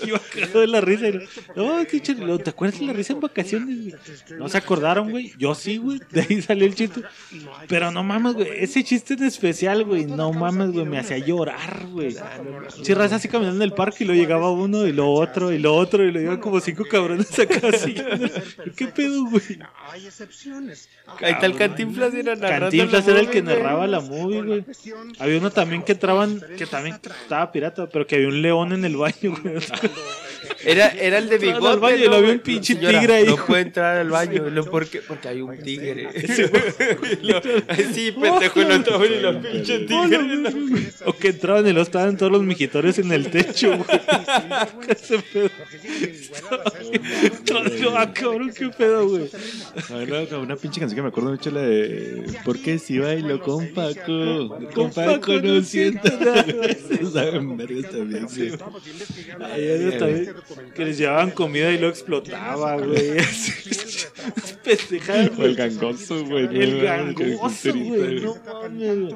Iba 0.06 0.18
cagado 0.18 0.60
de 0.60 0.66
la 0.66 0.80
risa. 0.80 1.08
y, 1.08 1.20
No, 1.54 1.84
qué 1.86 2.00
chido. 2.00 2.38
¿Te 2.38 2.50
acuerdas 2.50 2.80
de 2.80 2.86
la 2.86 2.92
risa 2.92 3.12
en 3.12 3.20
vacaciones, 3.20 3.80
güey? 3.80 4.38
No 4.38 4.48
se 4.48 4.58
acordaron, 4.58 5.10
güey. 5.10 5.32
Yo 5.38 5.54
sí, 5.54 5.76
güey. 5.76 6.00
De 6.10 6.22
ahí 6.22 6.40
salió 6.42 6.66
el 6.66 6.74
chiste. 6.74 7.02
Pero 7.68 7.90
no 7.90 8.02
mames, 8.02 8.34
güey. 8.34 8.69
Ese 8.70 8.84
chiste 8.84 9.14
en 9.14 9.24
especial, 9.24 9.84
güey. 9.84 10.06
No 10.06 10.32
mames, 10.32 10.70
güey. 10.70 10.86
Me 10.86 10.98
hacía 10.98 11.18
llorar, 11.18 11.88
güey. 11.88 12.14
Sí, 12.82 12.94
raza 12.94 13.16
así 13.16 13.26
caminando 13.26 13.64
en 13.64 13.68
el 13.68 13.74
parque 13.74 14.04
y 14.04 14.06
lo 14.06 14.14
llegaba 14.14 14.52
uno 14.52 14.86
y 14.86 14.92
lo 14.92 15.10
otro 15.10 15.50
y 15.50 15.58
lo 15.58 15.74
otro 15.74 16.04
y 16.04 16.12
lo 16.12 16.20
iban 16.20 16.38
como 16.38 16.60
cinco 16.60 16.84
cabrones 16.88 17.36
acá 17.36 17.66
así. 17.66 17.94
¿Qué 18.76 18.86
pedo, 18.86 19.24
güey? 19.24 19.58
Ahí 19.90 20.06
está 20.06 21.46
el 21.46 21.56
Cantinflas 21.56 22.14
era 22.14 22.36
narrando 22.36 22.66
Cantinflas 22.66 23.06
la 23.06 23.12
era 23.12 23.20
el 23.20 23.30
que 23.30 23.42
narraba 23.42 23.88
la 23.88 23.98
movie, 23.98 24.42
güey. 24.42 24.64
Había 25.18 25.38
uno 25.38 25.50
también 25.50 25.82
que 25.82 25.92
entraban, 25.92 26.40
que 26.56 26.66
también 26.66 26.94
estaba 26.94 27.50
pirata, 27.50 27.88
pero 27.88 28.06
que 28.06 28.14
había 28.14 28.28
un 28.28 28.40
león 28.40 28.72
en 28.72 28.84
el 28.84 28.96
baño, 28.96 29.36
güey. 29.42 29.56
Era, 30.64 30.88
era 30.88 31.18
el 31.18 31.28
de 31.28 31.38
bigote. 31.38 31.68
al 31.68 31.80
baño 31.80 32.04
¿no, 32.04 32.10
lo 32.10 32.16
había 32.16 32.20
güey? 32.20 32.32
un 32.32 32.40
pinche 32.40 32.74
Señora, 32.74 33.00
tigre 33.00 33.14
ahí, 33.14 33.26
No 33.26 33.36
puede 33.46 33.62
entrar 33.62 33.96
al 33.98 34.10
baño. 34.10 34.50
¿no? 34.50 34.64
¿Por 34.64 34.86
qué? 34.86 35.00
Porque 35.00 35.28
hay 35.28 35.40
un 35.40 35.56
tigre. 35.58 36.08
Sí, 37.94 38.12
pendejo, 38.12 38.60
y 38.60 39.20
los 39.20 39.36
pinche 39.36 39.78
tigre. 39.80 40.28
O 41.06 41.12
que 41.12 41.28
entraban 41.28 41.66
y 41.66 41.72
lo 41.72 41.82
estaban 41.82 42.16
todos 42.16 42.32
los 42.32 42.42
mijitorios 42.42 42.98
en 42.98 43.12
el 43.12 43.30
techo, 43.30 43.76
güey. 43.76 44.00
Ah, 47.96 48.12
cabrón, 48.12 48.52
qué 48.56 48.68
pedo, 48.68 49.08
güey. 49.08 49.30
Una, 49.90 50.38
una 50.38 50.56
pinche 50.56 50.80
canción 50.80 50.96
que 50.96 51.02
me 51.02 51.08
acuerdo 51.08 51.30
mucho 51.30 51.50
la 51.50 51.60
de 51.60 52.24
¿Por 52.44 52.58
qué 52.58 52.78
si 52.78 52.98
bailo 52.98 53.40
con 53.40 53.68
Paco? 53.68 54.58
Con 54.74 54.90
Paco 54.90 55.40
no 55.40 55.62
siento 55.62 56.10
nada. 56.18 56.44
Saben 57.12 57.56
vergas 57.56 57.90
también, 57.90 58.28
sí. 58.28 58.50
Ay, 59.40 59.64
eso 59.64 59.98
también. 59.98 60.29
Que 60.74 60.84
les 60.84 60.98
llevaban 60.98 61.30
comida 61.30 61.70
y 61.70 61.78
luego 61.78 61.90
explotaba, 61.90 62.76
güey. 62.76 63.16
Pendejadas, 64.64 65.38
el 65.38 65.56
gangoso, 65.56 66.24
güey. 66.24 66.44
El 66.44 66.82
gangoso, 66.82 67.72
güey. 67.74 68.20
No 68.20 68.36
mames. 68.44 69.14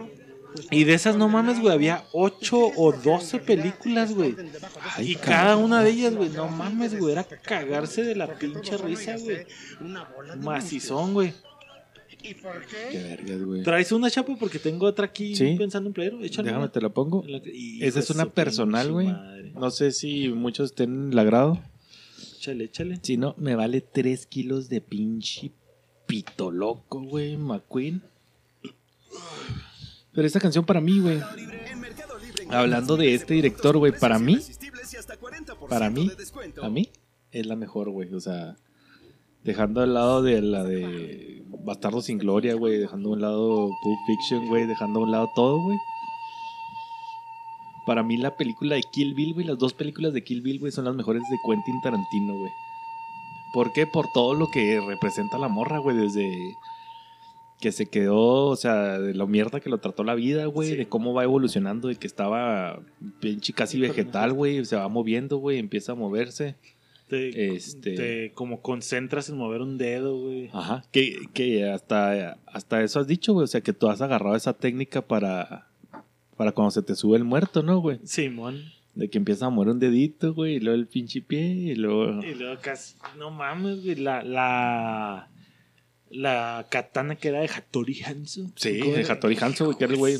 Y 0.70 0.84
de 0.84 0.94
esas, 0.94 1.16
no 1.16 1.28
mames, 1.28 1.60
güey, 1.60 1.74
había 1.74 2.04
8 2.12 2.56
o 2.76 2.92
12 2.92 3.40
películas, 3.40 4.14
güey. 4.14 4.36
Y 4.98 5.16
cada 5.16 5.56
una 5.56 5.82
de 5.82 5.90
ellas, 5.90 6.14
güey, 6.14 6.28
no 6.30 6.48
mames, 6.48 6.98
güey, 6.98 7.12
era 7.12 7.24
cagarse 7.24 8.04
de 8.04 8.14
la 8.14 8.28
pinche 8.38 8.76
risa, 8.76 9.16
güey. 9.18 9.46
Macizón, 10.40 11.12
güey. 11.14 11.34
Qué 12.90 13.02
vergas, 13.02 13.42
güey. 13.42 13.62
¿Traes 13.62 13.92
una 13.92 14.10
chapa? 14.10 14.34
Porque 14.36 14.58
tengo 14.58 14.86
otra 14.86 15.06
aquí 15.06 15.36
Sí. 15.36 15.56
pensando 15.58 15.88
en 15.90 15.94
playero. 15.94 16.22
Échale. 16.22 16.46
Déjame, 16.48 16.64
una. 16.64 16.72
te 16.72 16.80
la 16.80 16.88
pongo. 16.88 17.22
La 17.26 17.40
Esa 17.80 18.00
es 18.00 18.10
una 18.10 18.26
personal, 18.26 18.90
güey. 18.92 19.08
No 19.54 19.70
sé 19.70 19.92
si 19.92 20.28
muchos 20.28 20.70
estén 20.70 20.94
en 21.06 21.12
el 21.12 21.18
agrado. 21.18 21.60
Échale, 22.38 22.64
échale. 22.64 22.98
Si 23.02 23.16
no, 23.16 23.34
me 23.38 23.54
vale 23.54 23.80
3 23.82 24.26
kilos 24.26 24.68
de 24.68 24.80
pinche 24.80 25.52
pito 26.06 26.50
loco, 26.50 27.02
güey, 27.02 27.36
McQueen. 27.36 28.02
Pero 30.12 30.26
esta 30.26 30.40
canción 30.40 30.64
para 30.64 30.80
mí, 30.80 31.00
güey. 31.00 31.20
Hablando 32.48 32.96
de 32.96 33.14
este 33.14 33.34
director, 33.34 33.76
güey, 33.78 33.92
para 33.98 34.18
mí, 34.18 34.38
para 35.68 35.90
mí, 35.90 36.10
a 36.62 36.68
mí, 36.68 36.88
es 37.32 37.46
la 37.46 37.56
mejor, 37.56 37.90
güey. 37.90 38.12
O 38.14 38.20
sea, 38.20 38.56
dejando 39.42 39.80
al 39.80 39.94
lado 39.94 40.22
de 40.22 40.40
la 40.42 40.62
de 40.64 41.43
Bastardo 41.62 42.00
sin 42.02 42.18
Gloria, 42.18 42.54
güey, 42.54 42.78
dejando 42.78 43.10
a 43.10 43.12
un 43.12 43.20
lado 43.20 43.70
Pulp 43.82 43.98
Fiction, 44.06 44.46
güey, 44.48 44.66
dejando 44.66 45.00
a 45.00 45.02
un 45.04 45.10
lado 45.10 45.30
todo, 45.34 45.60
güey. 45.60 45.78
Para 47.86 48.02
mí 48.02 48.16
la 48.16 48.36
película 48.36 48.76
de 48.76 48.82
Kill 48.82 49.14
Bill, 49.14 49.34
güey, 49.34 49.46
las 49.46 49.58
dos 49.58 49.74
películas 49.74 50.14
de 50.14 50.24
Kill 50.24 50.40
Bill, 50.40 50.58
güey, 50.58 50.72
son 50.72 50.86
las 50.86 50.94
mejores 50.94 51.22
de 51.30 51.36
Quentin 51.46 51.80
Tarantino, 51.82 52.38
güey. 52.38 52.50
¿Por 53.52 53.72
qué? 53.72 53.86
Por 53.86 54.06
todo 54.12 54.34
lo 54.34 54.48
que 54.50 54.80
representa 54.80 55.38
la 55.38 55.48
morra, 55.48 55.78
güey, 55.78 55.96
desde 55.96 56.28
que 57.60 57.72
se 57.72 57.86
quedó, 57.86 58.46
o 58.46 58.56
sea, 58.56 58.98
de 58.98 59.14
lo 59.14 59.26
mierda 59.26 59.60
que 59.60 59.70
lo 59.70 59.78
trató 59.78 60.02
la 60.02 60.14
vida, 60.14 60.46
güey, 60.46 60.70
Sí. 60.70 60.76
de 60.76 60.88
cómo 60.88 61.14
va 61.14 61.24
evolucionando, 61.24 61.88
de 61.88 61.96
que 61.96 62.06
estaba 62.06 62.80
pinche 63.20 63.52
casi 63.52 63.78
vegetal, 63.78 64.32
güey, 64.32 64.64
se 64.64 64.76
va 64.76 64.88
moviendo, 64.88 65.38
güey, 65.38 65.58
empieza 65.58 65.92
a 65.92 65.94
moverse. 65.94 66.56
Te, 67.08 67.54
Este- 67.54 67.94
te 67.94 68.32
como 68.32 68.62
concentras 68.62 69.28
en 69.28 69.36
mover 69.36 69.60
un 69.60 69.76
dedo, 69.76 70.18
güey. 70.18 70.48
Ajá, 70.52 70.84
que, 70.90 71.16
que 71.34 71.68
hasta, 71.68 72.38
hasta 72.46 72.82
eso 72.82 73.00
has 73.00 73.06
dicho, 73.06 73.34
güey, 73.34 73.44
o 73.44 73.48
sea, 73.48 73.60
que 73.60 73.72
tú 73.72 73.88
has 73.88 74.00
agarrado 74.00 74.36
esa 74.36 74.54
técnica 74.54 75.02
para, 75.02 75.68
para 76.36 76.52
cuando 76.52 76.70
se 76.70 76.82
te 76.82 76.94
sube 76.94 77.16
el 77.18 77.24
muerto, 77.24 77.62
¿no, 77.62 77.78
güey? 77.80 77.98
Simón. 78.04 78.62
De 78.94 79.10
que 79.10 79.18
empieza 79.18 79.46
a 79.46 79.50
mover 79.50 79.68
un 79.70 79.80
dedito, 79.80 80.32
güey, 80.34 80.54
y 80.54 80.60
luego 80.60 80.78
el 80.78 80.86
pinche 80.86 81.20
pie, 81.20 81.40
y 81.42 81.74
luego... 81.74 82.24
Y 82.24 82.34
luego 82.34 82.58
casi, 82.62 82.94
no 83.18 83.30
mames, 83.30 83.82
güey, 83.82 83.96
la, 83.96 84.22
la, 84.22 85.28
la 86.10 86.66
katana 86.70 87.16
que 87.16 87.28
era 87.28 87.40
de 87.40 87.48
Hattori 87.48 88.00
Hanzo. 88.02 88.50
Sí, 88.54 88.78
¿Cómo 88.78 88.92
de? 88.94 89.02
Hattori 89.04 89.36
Hanzo, 89.38 89.66
güey, 89.66 89.76
que 89.76 89.84
era 89.84 89.92
el 89.92 89.98
güey 89.98 90.16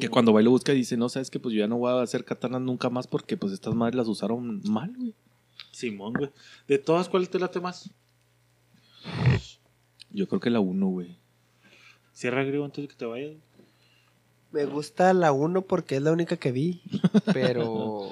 Que 0.00 0.08
cuando 0.08 0.32
va 0.32 0.40
y 0.40 0.44
lo 0.44 0.50
busca 0.50 0.72
dice, 0.72 0.96
no, 0.96 1.08
sabes 1.08 1.30
que 1.30 1.38
pues 1.38 1.54
yo 1.54 1.60
ya 1.60 1.68
no 1.68 1.78
voy 1.78 1.92
a 1.92 2.02
hacer 2.02 2.24
katanas 2.24 2.60
nunca 2.60 2.90
más 2.90 3.06
porque 3.06 3.36
pues 3.36 3.52
estas 3.52 3.74
madres 3.74 3.94
las 3.94 4.08
usaron 4.08 4.60
mal, 4.68 4.92
güey. 4.96 5.14
Simón, 5.72 6.12
güey. 6.12 6.30
De 6.68 6.78
todas, 6.78 7.08
¿cuál 7.08 7.28
te 7.28 7.38
late 7.38 7.60
más? 7.60 7.90
Yo 10.10 10.28
creo 10.28 10.40
que 10.40 10.50
la 10.50 10.60
uno, 10.60 10.86
güey. 10.88 11.16
Cierra 12.12 12.44
griego 12.44 12.64
antes 12.64 12.82
de 12.82 12.88
que 12.88 12.94
te 12.94 13.04
vayas. 13.06 13.32
Me 14.52 14.66
gusta 14.66 15.14
la 15.14 15.32
1 15.32 15.62
porque 15.62 15.96
es 15.96 16.02
la 16.02 16.12
única 16.12 16.36
que 16.36 16.52
vi. 16.52 16.82
Pero. 17.32 18.10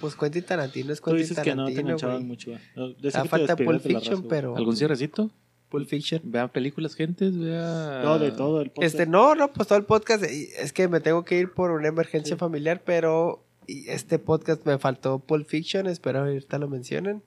Pues 0.00 0.14
Quentin 0.14 0.44
Tarantino 0.44 0.92
es 0.92 1.00
Tú 1.00 1.06
Quentin 1.06 1.22
dices 1.22 1.38
que 1.42 1.54
no 1.54 1.64
te 1.66 1.72
Tarantino. 1.72 1.80
enganchaban 1.80 2.26
mucho, 2.26 2.52
ese 2.52 2.60
Ah, 2.76 2.88
que 3.00 3.10
te 3.10 3.28
falta 3.28 3.56
Pulp 3.56 3.82
Fiction, 3.82 4.28
pero. 4.28 4.54
¿Algún 4.56 4.76
cierrecito? 4.76 5.30
Pulp 5.70 5.88
Fiction. 5.88 6.20
Vean 6.24 6.48
películas, 6.50 6.94
gentes, 6.94 7.36
vea... 7.36 8.00
No, 8.04 8.18
de 8.18 8.30
todo 8.30 8.60
el 8.62 8.70
podcast. 8.70 8.94
Este, 8.94 9.06
no, 9.06 9.34
no, 9.34 9.52
pues 9.52 9.68
todo 9.68 9.78
el 9.78 9.84
podcast. 9.84 10.22
Es 10.24 10.72
que 10.72 10.86
me 10.88 11.00
tengo 11.00 11.24
que 11.24 11.38
ir 11.38 11.52
por 11.52 11.70
una 11.72 11.88
emergencia 11.88 12.36
familiar, 12.36 12.82
pero. 12.84 13.44
Y 13.68 13.88
este 13.88 14.18
podcast 14.18 14.66
me 14.66 14.78
faltó 14.78 15.20
Pulp 15.20 15.46
Fiction. 15.46 15.86
Espero 15.86 16.20
ahorita 16.20 16.58
lo 16.58 16.66
mencionen. 16.68 17.22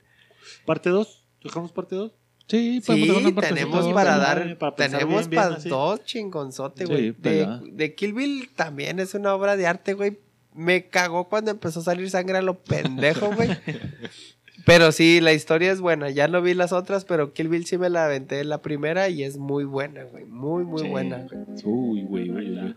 Parte 0.66 0.90
2. 0.90 1.24
¿Dejamos 1.44 1.72
parte 1.72 1.94
2? 1.96 2.12
Sí, 2.48 2.82
Sí, 2.84 3.32
tenemos 3.40 3.92
para 3.94 4.18
dar. 4.18 4.58
Para 4.58 4.76
pensar 4.76 5.00
tenemos 5.00 5.28
bien, 5.28 5.30
bien, 5.30 5.42
para 5.42 5.54
así. 5.56 5.68
dos 5.70 6.04
chingonzote, 6.04 6.86
Sí, 6.86 6.92
güey. 6.92 7.06
de, 7.06 7.12
pelada. 7.14 7.62
de 7.64 7.94
Kill 7.94 8.12
Bill 8.12 8.50
también 8.54 8.98
es 8.98 9.14
una 9.14 9.34
obra 9.34 9.56
de 9.56 9.66
arte, 9.66 9.94
güey. 9.94 10.18
Me 10.52 10.88
cagó 10.88 11.28
cuando 11.30 11.50
empezó 11.50 11.80
a 11.80 11.84
salir 11.84 12.10
sangre 12.10 12.38
a 12.38 12.42
lo 12.42 12.62
pendejo, 12.62 13.32
güey. 13.34 13.48
Pero 14.64 14.92
sí, 14.92 15.20
la 15.20 15.32
historia 15.32 15.72
es 15.72 15.80
buena. 15.80 16.10
Ya 16.10 16.28
no 16.28 16.40
vi 16.42 16.54
las 16.54 16.72
otras, 16.72 17.04
pero 17.04 17.32
Kill 17.32 17.48
Bill 17.48 17.66
sí 17.66 17.78
me 17.78 17.90
la 17.90 18.04
aventé 18.06 18.44
la 18.44 18.62
primera 18.62 19.08
y 19.08 19.22
es 19.24 19.36
muy 19.38 19.64
buena, 19.64 20.04
güey. 20.04 20.24
Muy, 20.24 20.64
muy 20.64 20.82
Sí. 20.82 20.88
buena, 20.88 21.26
güey. 21.30 21.42
Uy, 21.64 22.02
güey, 22.02 22.30
uy. 22.30 22.74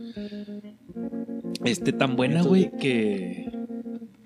Este, 1.64 1.94
tan 1.94 2.16
buena, 2.16 2.42
güey, 2.44 2.72
que... 2.80 3.50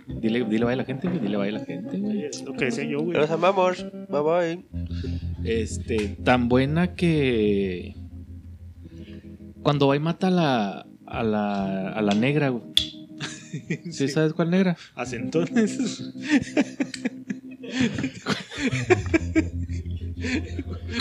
Dile, 0.08 0.44
dile 0.46 0.66
vaya 0.66 0.78
la 0.78 0.86
gente, 0.86 1.08
güey, 1.08 1.20
dile 1.20 1.38
vaya 1.38 1.52
la 1.54 1.66
gente, 1.66 1.98
güey. 1.98 2.26
Es 2.26 2.44
lo 2.44 2.54
que 2.54 2.66
decía 2.66 2.84
yo, 2.86 3.00
güey. 3.02 3.18
Los 3.18 3.30
amamos. 3.30 3.86
Bye 4.10 4.22
bye. 4.22 4.66
Este, 5.44 6.18
tan 6.24 6.50
buena 6.50 6.96
que... 6.96 7.96
Cuando 9.64 9.88
va 9.88 9.96
y 9.96 10.00
mata 10.00 10.28
a 10.28 10.32
la, 10.32 10.86
a 11.06 11.24
la, 11.24 11.90
a 11.90 12.02
la 12.02 12.14
negra, 12.16 12.50
güey. 12.50 12.64
¿Sí, 13.92 14.08
sabes 14.08 14.34
cuál 14.34 14.50
negra? 14.52 14.78
Acentones. 14.96 16.14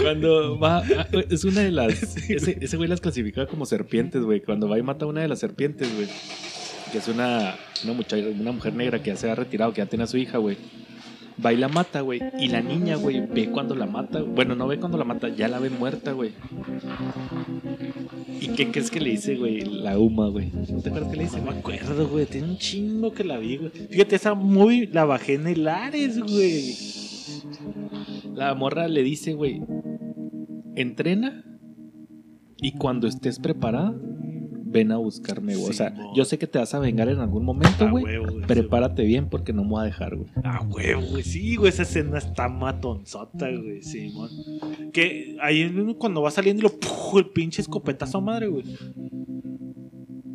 Cuando 0.01 0.59
va, 0.59 0.79
ah, 0.79 1.07
es 1.31 1.45
una 1.45 1.63
de 1.63 1.71
las, 1.73 2.17
ese, 2.31 2.59
ese 2.61 2.77
güey 2.77 2.89
las 2.89 3.01
clasificaba 3.01 3.47
como 3.47 3.67
serpientes, 3.67 4.23
güey. 4.23 4.41
Cuando 4.41 4.69
va 4.69 4.79
y 4.79 4.83
mata 4.83 5.05
a 5.05 5.09
una 5.09 5.23
de 5.23 5.29
las 5.29 5.41
serpientes, 5.41 5.95
güey. 5.95 6.09
Que 6.93 6.99
es 6.99 7.09
una, 7.09 7.57
una 7.85 7.93
muchacha, 7.93 8.25
una 8.29 8.53
mujer 8.53 8.75
negra 8.75 9.03
que 9.03 9.11
ya 9.11 9.17
se 9.17 9.31
ha 9.31 9.35
retirado, 9.35 9.73
que 9.73 9.79
ya 9.79 9.87
tiene 9.87 10.05
a 10.05 10.07
su 10.07 10.17
hija, 10.17 10.39
güey. 10.39 10.57
Va 11.45 11.53
y 11.53 11.57
la 11.57 11.69
mata, 11.69 12.01
güey. 12.01 12.21
Y 12.39 12.49
la 12.49 12.61
niña, 12.61 12.97
güey, 12.97 13.21
ve 13.21 13.51
cuando 13.51 13.75
la 13.75 13.87
mata. 13.87 14.23
Bueno, 14.23 14.55
no 14.55 14.67
ve 14.67 14.79
cuando 14.79 14.99
la 14.99 15.05
mata, 15.05 15.29
ya 15.29 15.49
la 15.49 15.59
ve 15.59 15.71
muerta, 15.71 16.13
güey. 16.13 16.33
¿Y 18.41 18.49
qué 18.49 18.71
crees 18.71 18.91
que 18.91 19.01
le 19.01 19.11
dice, 19.11 19.37
güey? 19.37 19.61
La 19.63 19.99
Uma, 19.99 20.29
güey. 20.29 20.51
¿No 20.71 20.81
te 20.81 20.89
acuerdas 20.89 21.11
que 21.11 21.17
le 21.17 21.25
dice? 21.25 21.39
No 21.39 21.53
me 21.53 21.59
acuerdo, 21.59 22.09
güey. 22.09 22.27
Tiene 22.27 22.49
un 22.49 22.59
chingo 22.59 23.13
que 23.13 23.25
la 23.25 23.39
vi, 23.39 23.57
güey. 23.57 23.71
Fíjate, 23.71 24.17
esa 24.17 24.35
movie 24.35 24.89
la 24.93 25.05
bajé 25.05 25.35
en 25.35 25.47
el 25.47 25.67
Ares, 25.67 26.19
güey. 26.21 26.75
La 28.35 28.55
morra 28.55 28.89
le 28.89 29.03
dice, 29.03 29.35
güey, 29.35 29.61
entrena 30.77 31.45
y 32.61 32.73
cuando 32.73 33.07
estés 33.07 33.39
preparada, 33.39 33.95
ven 34.71 34.93
a 34.93 34.97
buscarme, 34.97 35.57
güey. 35.57 35.71
o 35.71 35.73
sea, 35.73 35.95
yo 36.15 36.25
sé 36.25 36.39
que 36.39 36.47
te 36.47 36.59
vas 36.59 36.75
a 36.75 36.79
vengar 36.79 37.09
en 37.09 37.19
algún 37.19 37.45
momento, 37.45 37.89
güey. 37.91 38.05
Prepárate 38.47 39.05
bien 39.05 39.29
porque 39.29 39.53
no 39.53 39.65
me 39.65 39.71
voy 39.71 39.83
a 39.83 39.85
dejar, 39.85 40.17
güey. 40.17 40.29
Ah, 40.45 40.67
huevo, 40.69 41.03
güey. 41.11 41.23
Sí, 41.23 41.57
güey, 41.57 41.71
esa 41.71 41.83
escena 41.83 42.19
está 42.19 42.49
matonzota, 42.49 43.51
güey. 43.51 43.83
Sí, 43.83 44.11
mon. 44.15 44.29
Que 44.93 45.37
ahí 45.41 45.73
cuando 45.99 46.23
va 46.23 46.31
saliendo 46.31 46.61
y 46.61 46.63
lo 46.65 46.79
¡puf! 46.79 47.19
el 47.19 47.31
pinche 47.31 47.63
escopetazo 47.63 48.21
madre, 48.21 48.49
güey. 48.49 48.65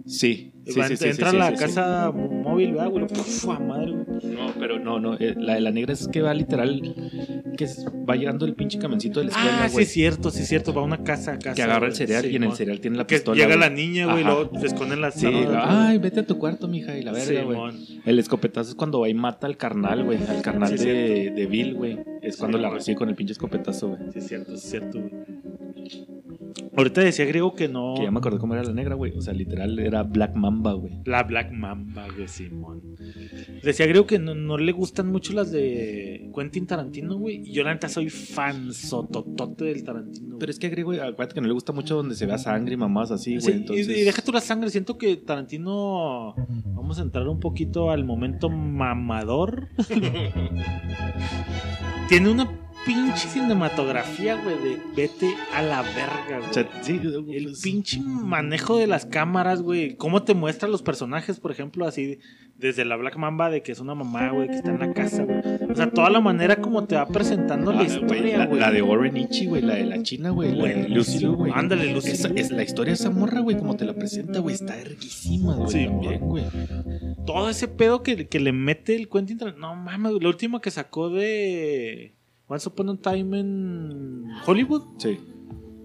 Sí, 0.06 0.54
sí, 0.66 0.80
entra 1.02 1.30
a 1.30 1.34
la 1.34 1.54
casa 1.54 2.12
móvil, 2.54 2.72
¿verdad, 2.74 2.90
güey? 2.90 3.08
¡Puf! 3.08 3.50
a 3.50 3.60
madre, 3.60 3.92
güey. 3.92 4.34
No, 4.36 4.54
pero 4.60 4.80
no, 4.80 5.00
no. 5.00 5.16
eh, 5.20 5.34
la 5.38 5.56
de 5.56 5.62
la 5.62 5.72
negra 5.72 5.94
es 5.94 6.08
que 6.08 6.22
va 6.22 6.34
literal, 6.34 6.82
que 7.58 7.68
va 8.10 8.16
llegando 8.16 8.46
el 8.46 8.54
pinche 8.56 8.80
camioncito 8.80 9.20
de 9.20 9.26
la 9.28 9.32
escuela, 9.32 9.64
Ah, 9.64 9.68
sí, 9.70 9.74
güey. 9.74 9.84
es 9.86 9.92
cierto, 9.92 10.30
sí, 10.32 10.42
es 10.44 10.48
cierto. 10.50 10.74
Va 10.74 10.82
a 10.82 10.86
una 10.86 11.04
casa, 11.04 11.34
a 11.34 11.40
casa. 11.40 11.54
que 11.56 11.64
agarra 11.64 11.88
el 11.88 11.96
cereal 11.96 12.26
y 12.26 12.36
en 12.36 12.44
el 12.44 12.54
cereal 12.54 12.80
tiene 12.80 12.98
la 12.98 13.06
Que 13.08 13.16
pistola. 13.16 13.36
llega 13.36 13.56
güey. 13.56 13.60
la 13.60 13.70
niña, 13.70 14.06
güey, 14.06 14.24
Ajá. 14.24 14.34
luego 14.34 14.60
se 14.60 14.66
esconde 14.68 14.96
en 14.96 15.02
la 15.02 15.12
Sí, 15.12 15.28
ay, 15.56 15.98
vete 15.98 16.22
a 16.22 16.26
tu 16.28 16.38
cuarto, 16.38 16.68
mija, 16.68 16.98
y 16.98 17.04
la 17.04 17.12
verga, 17.12 17.44
güey. 17.44 17.58
El 18.06 18.20
escopetazo 18.20 18.70
es 18.70 18.76
cuando 18.76 19.00
va 19.00 19.10
y 19.10 19.14
mata 19.14 19.48
al 19.48 19.58
carnal, 19.58 20.04
güey. 20.04 20.18
Al 20.28 20.42
carnal 20.42 20.78
Sí, 20.78 20.86
de, 20.86 21.32
de 21.32 21.46
Bill, 21.46 21.74
güey. 21.76 22.00
Es 22.22 22.38
cuando 22.38 22.58
Sí, 22.58 22.62
la 22.64 22.70
recibe 22.70 22.96
con 22.98 23.10
el 23.10 23.16
pinche 23.16 23.34
escopetazo, 23.34 23.90
güey. 23.90 24.00
Sí, 24.14 24.20
es 24.20 24.28
cierto, 24.28 24.52
sí, 24.56 24.64
es 24.64 24.70
cierto, 24.72 25.00
güey. 25.00 26.13
Ahorita 26.76 27.02
decía 27.02 27.26
griego 27.26 27.54
que 27.54 27.68
no. 27.68 27.94
Que 27.96 28.04
ya 28.04 28.12
me 28.12 28.18
acordé 28.18 28.40
cómo 28.40 28.54
era 28.56 28.64
la 28.64 28.74
negra, 28.74 28.96
güey. 28.96 29.16
O 29.16 29.22
sea, 29.22 29.34
literal 29.34 29.78
era 29.80 30.04
Black 30.04 30.36
Mamba, 30.36 30.74
güey. 30.74 30.94
La 31.06 31.22
Black 31.24 31.52
Mamba, 31.52 32.08
güey, 32.16 32.28
Simón. 32.28 32.82
Decía 33.64 33.88
creo 33.88 34.08
que 34.08 34.18
no, 34.20 34.34
no 34.34 34.58
le 34.58 34.72
gustan 34.72 35.12
mucho 35.12 35.34
las 35.34 35.52
de 35.52 36.32
Quentin 36.36 36.66
Tarantino, 36.66 37.18
güey. 37.18 37.42
Y 37.48 37.52
yo 37.54 37.64
la 37.64 37.74
neta 37.74 37.90
soy 37.90 38.10
fan 38.10 38.74
sototote 38.74 39.66
del 39.66 39.84
Tarantino. 39.84 40.38
Pero 40.40 40.52
es 40.52 40.58
que 40.58 40.68
agrego, 40.68 40.92
acuérdate 40.94 41.36
que 41.36 41.42
no 41.42 41.48
le 41.48 41.54
gusta 41.54 41.74
mucho 41.74 41.96
donde 41.96 42.16
se 42.16 42.26
vea 42.26 42.38
sangre 42.40 42.74
y 42.74 42.78
mamás 42.78 43.12
así, 43.12 43.40
Sí, 43.40 43.46
güey. 43.48 43.54
y- 43.54 43.58
entonces... 43.62 43.88
y, 43.90 44.02
deja 44.04 44.22
tú 44.24 44.32
la 44.32 44.42
sangre, 44.42 44.70
siento 44.70 44.98
que 44.98 45.16
Tarantino. 45.18 46.34
Vamos 46.74 46.98
a 47.00 47.04
entrar 47.04 47.28
un 47.28 47.40
poquito 47.40 47.92
al 47.92 48.04
momento 48.04 48.50
mamador. 48.50 49.70
Tiene 52.10 52.30
una 52.30 52.50
pinche 52.86 53.28
cinematografía, 53.28 54.36
güey, 54.36 54.58
de 54.58 54.82
vete 54.96 55.34
a 55.54 55.62
la 55.62 55.82
verga, 55.82 56.38
güey. 56.40 56.50
O 56.50 56.54
sea, 56.54 56.68
sí, 56.82 57.00
El 57.04 57.46
pues, 57.46 57.62
pinche 57.62 58.00
manejo 58.02 58.78
de 58.78 58.88
las 58.88 59.06
cámaras, 59.06 59.62
güey. 59.62 59.96
¿Cómo 59.96 60.24
te 60.24 60.34
muestra 60.34 60.68
los 60.68 60.82
personajes, 60.82 61.40
por 61.40 61.52
ejemplo, 61.52 61.86
así 61.86 62.20
desde 62.58 62.86
la 62.86 62.96
Black 62.96 63.18
Mamba 63.18 63.50
de 63.50 63.62
que 63.62 63.72
es 63.72 63.80
una 63.80 63.96
mamá, 63.96 64.30
güey, 64.30 64.48
que 64.48 64.56
está 64.56 64.72
en 64.72 64.80
la 64.80 64.94
casa, 64.94 65.24
güey? 65.24 65.40
O 65.70 65.76
sea, 65.76 65.90
toda 65.90 66.10
la 66.10 66.20
manera 66.20 66.58
como 66.58 66.86
te 66.86 66.96
va 66.96 67.08
presentando 67.08 67.72
ah, 67.72 67.76
la 67.76 67.84
güey, 67.84 67.96
historia, 67.96 68.46
güey. 68.46 68.60
la 68.60 68.72
de 68.72 68.82
Warren 68.82 69.18
Ichi, 69.18 69.46
güey, 69.48 69.62
la 69.62 69.76
de 69.76 69.86
la 69.86 70.02
China, 70.04 70.30
güey, 70.32 70.54
la 70.56 70.66
de 70.66 70.90
Lucy 70.90 71.26
güey. 71.26 71.52
Ándale, 71.56 71.92
Lucy 71.94 72.12
Esa- 72.12 72.32
es 72.36 72.52
la 72.52 72.64
historia 72.64 72.92
de 72.92 72.96
esa 72.96 73.10
morra, 73.10 73.40
güey, 73.40 73.58
como 73.58 73.76
te 73.76 73.86
la 73.86 73.94
presenta, 73.94 74.40
güey, 74.40 74.56
está 74.56 74.80
erguísima, 74.80 75.56
güey, 75.56 75.70
Sí, 75.70 75.86
también, 75.86 76.20
güey. 76.20 76.46
Todo 77.26 77.50
ese 77.50 77.68
pedo 77.68 78.04
que, 78.04 78.28
que 78.28 78.40
le 78.40 78.52
mete 78.52 78.96
el 78.96 79.10
Quentin 79.10 79.40
No 79.58 79.76
mames, 79.76 80.14
lo 80.14 80.30
último 80.30 80.62
que 80.62 80.72
sacó 80.72 81.10
de 81.10 82.16
Once 82.54 82.70
Upon 82.70 82.90
a 82.90 82.98
Time 82.98 83.40
en 83.40 84.26
Hollywood 84.46 84.84
Sí. 85.00 85.20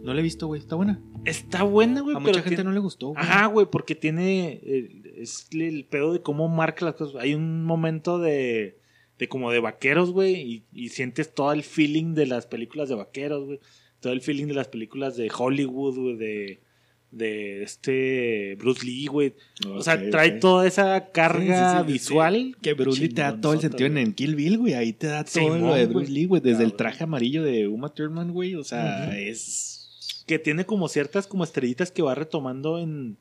No 0.03 0.15
la 0.15 0.21
he 0.21 0.23
visto, 0.23 0.47
güey, 0.47 0.61
está 0.61 0.77
buena. 0.77 1.01
está 1.25 1.63
buena, 1.65 2.01
güey. 2.01 2.15
A 2.15 2.19
pero 2.21 2.29
mucha 2.31 2.43
gente 2.43 2.57
tiene- 2.57 2.65
no 2.65 2.73
le 2.73 2.79
gustó, 2.81 3.09
güey. 3.09 3.21
Ajá, 3.21 3.47
güey, 3.47 3.67
porque 3.71 3.95
tiene. 3.95 4.61
eh, 4.63 5.03
es 5.17 5.49
el 5.53 5.85
pedo 5.87 6.13
de 6.13 6.23
cómo 6.23 6.49
marca 6.49 6.85
las 6.85 6.95
cosas. 6.95 7.21
Hay 7.21 7.35
un 7.35 7.65
momento 7.65 8.19
de. 8.19 8.79
de 9.19 9.29
como 9.29 9.51
de 9.51 9.59
vaqueros, 9.61 10.13
güey. 10.13 10.37
Y, 10.37 10.65
y 10.73 10.89
sientes 10.91 11.35
todo 11.35 11.53
el 11.53 11.63
feeling 11.65 12.15
de 12.15 12.27
las 12.27 12.47
películas 12.47 12.89
de 12.89 12.95
vaqueros, 12.95 13.45
güey. 13.47 13.61
Todo 14.01 14.13
el 14.13 14.21
feeling 14.21 14.47
de 14.47 14.55
las 14.55 14.69
películas 14.69 15.17
de 15.17 15.31
Hollywood, 15.37 15.99
güey. 15.99 16.17
De. 16.17 16.61
De 17.11 17.63
este. 17.63 18.57
Bruce 18.59 18.85
Lee, 18.85 19.07
güey. 19.07 19.35
O 19.67 19.83
sea, 19.83 20.11
trae 20.11 20.33
toda 20.33 20.67
esa 20.67 21.11
carga 21.11 21.73
Sí, 21.73 21.79
sí, 21.79 21.87
sí, 21.87 21.93
visual. 21.93 22.57
Que 22.61 22.75
Bruce 22.75 23.01
Lee 23.01 23.09
te 23.09 23.23
da 23.23 23.41
todo 23.41 23.55
el 23.55 23.61
sentido 23.61 23.87
en, 23.87 23.95
güey. 23.95 24.05
en 24.05 24.13
Kill 24.13 24.35
Bill, 24.35 24.59
güey. 24.59 24.75
Ahí 24.75 24.93
te 24.93 25.07
da 25.07 25.25
todo 25.25 25.57
lo 25.57 25.75
de. 25.75 25.87
Bruce 25.87 26.13
Lee, 26.13 26.27
güey. 26.27 26.43
Desde 26.43 26.65
el 26.65 26.75
traje 26.75 27.05
amarillo 27.05 27.43
de 27.43 27.67
Uma 27.67 27.89
Thurman, 27.95 28.33
güey. 28.33 28.57
O 28.57 28.65
sea, 28.65 29.19
es. 29.19 30.25
que 30.27 30.39
tiene 30.39 30.67
como 30.67 30.89
ciertas 30.89 31.27
como 31.27 31.45
estrellitas 31.45 31.91
que 31.91 32.03
va 32.03 32.15
retomando 32.15 32.79
en, 32.79 33.17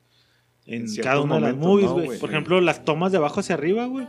en, 0.66 0.94
cada 0.98 1.22
una 1.22 1.36
de 1.36 1.42
las 1.42 1.56
movies, 1.56 1.88
¿no, 1.88 1.94
güey. 1.94 2.06
güey? 2.08 2.20
Por 2.20 2.30
ejemplo, 2.30 2.60
las 2.60 2.84
tomas 2.84 3.14
de 3.14 3.20
abajo 3.20 3.40
hacia 3.40 3.56
arriba, 3.56 3.86
güey. 3.86 4.06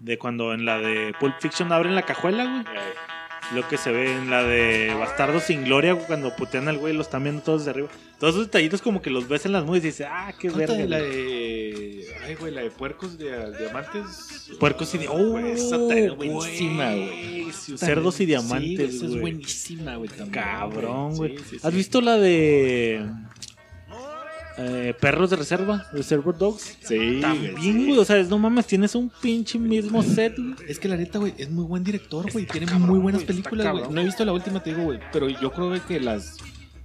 De 0.00 0.18
cuando 0.18 0.52
en 0.52 0.64
la 0.64 0.78
de 0.78 1.12
Pulp 1.20 1.34
Fiction 1.40 1.72
abren 1.72 1.94
la 1.94 2.02
cajuela, 2.02 2.44
güey. 2.44 2.64
Lo 3.54 3.66
que 3.68 3.76
se 3.78 3.92
ve 3.92 4.10
en 4.16 4.28
la 4.28 4.42
de 4.42 4.92
Bastardo 4.98 5.38
sin 5.38 5.64
Gloria, 5.64 5.94
cuando 5.94 6.34
putean 6.34 6.66
al 6.68 6.78
güey, 6.78 6.92
lo 6.94 7.02
están 7.02 7.22
viendo 7.22 7.42
todos 7.42 7.64
de 7.64 7.70
arriba. 7.70 7.88
Todos 8.18 8.34
esos 8.34 8.46
detallitos 8.46 8.82
como 8.82 9.00
que 9.02 9.10
los 9.10 9.28
ves 9.28 9.46
en 9.46 9.52
las 9.52 9.64
movies 9.64 9.84
y 9.84 9.86
dices, 9.88 10.06
ah, 10.10 10.32
qué 10.38 10.50
¿Cuánta 10.50 10.72
verga. 10.72 10.88
la 10.88 10.98
de. 11.02 12.06
Ay, 12.24 12.34
güey, 12.34 12.52
la 12.52 12.62
de 12.62 12.70
puercos 12.70 13.16
de 13.18 13.56
diamantes. 13.56 14.50
Puercos 14.58 14.94
y 14.94 14.98
diamantes. 14.98 15.30
Güey, 15.30 15.50
esa 15.52 15.76
está 15.76 16.14
buenísima, 16.14 16.90
güey. 16.92 17.52
Cerdos 17.76 18.20
y 18.20 18.26
diamantes, 18.26 18.90
Sí, 18.90 18.96
esa 18.96 19.06
es 19.06 19.20
buenísima, 19.20 19.96
güey. 19.96 20.08
también, 20.08 20.30
Cabrón, 20.30 21.14
güey. 21.14 21.38
Sí, 21.38 21.44
sí, 21.50 21.56
¿Has 21.62 21.74
visto 21.74 22.00
la 22.00 22.16
de 22.18 23.06
eh, 24.58 24.94
Perros 25.00 25.30
de 25.30 25.36
Reserva? 25.36 25.86
Reservoir 25.92 26.36
Dogs. 26.38 26.78
Sí, 26.80 27.18
También, 27.20 27.54
sí. 27.60 27.72
güey. 27.86 27.98
O 27.98 28.04
sea, 28.04 28.16
es- 28.18 28.28
no 28.28 28.38
mames, 28.38 28.66
tienes 28.66 28.94
un 28.94 29.10
pinche 29.20 29.58
mismo 29.58 30.02
set, 30.02 30.34
güey. 30.38 30.54
Es 30.68 30.78
que 30.78 30.88
la 30.88 30.96
neta, 30.96 31.18
güey, 31.18 31.34
es 31.36 31.50
muy 31.50 31.64
buen 31.64 31.84
director, 31.84 32.30
güey. 32.32 32.46
Tiene 32.46 32.66
cabrón, 32.66 32.88
muy 32.88 32.98
buenas 32.98 33.24
películas, 33.24 33.70
güey. 33.72 33.90
No 33.90 34.00
he 34.00 34.04
visto 34.04 34.24
la 34.24 34.32
última, 34.32 34.62
te 34.62 34.70
digo, 34.70 34.84
güey. 34.84 35.00
Pero 35.12 35.28
yo 35.28 35.52
creo 35.52 35.72
que 35.86 36.00
las. 36.00 36.36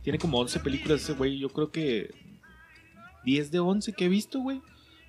Tiene 0.03 0.17
como 0.17 0.39
11 0.39 0.59
películas 0.59 1.01
ese 1.01 1.13
güey. 1.13 1.37
Yo 1.37 1.49
creo 1.49 1.71
que 1.71 2.09
10 3.23 3.51
de 3.51 3.59
11 3.59 3.93
que 3.93 4.05
he 4.05 4.09
visto, 4.09 4.39
güey. 4.39 4.61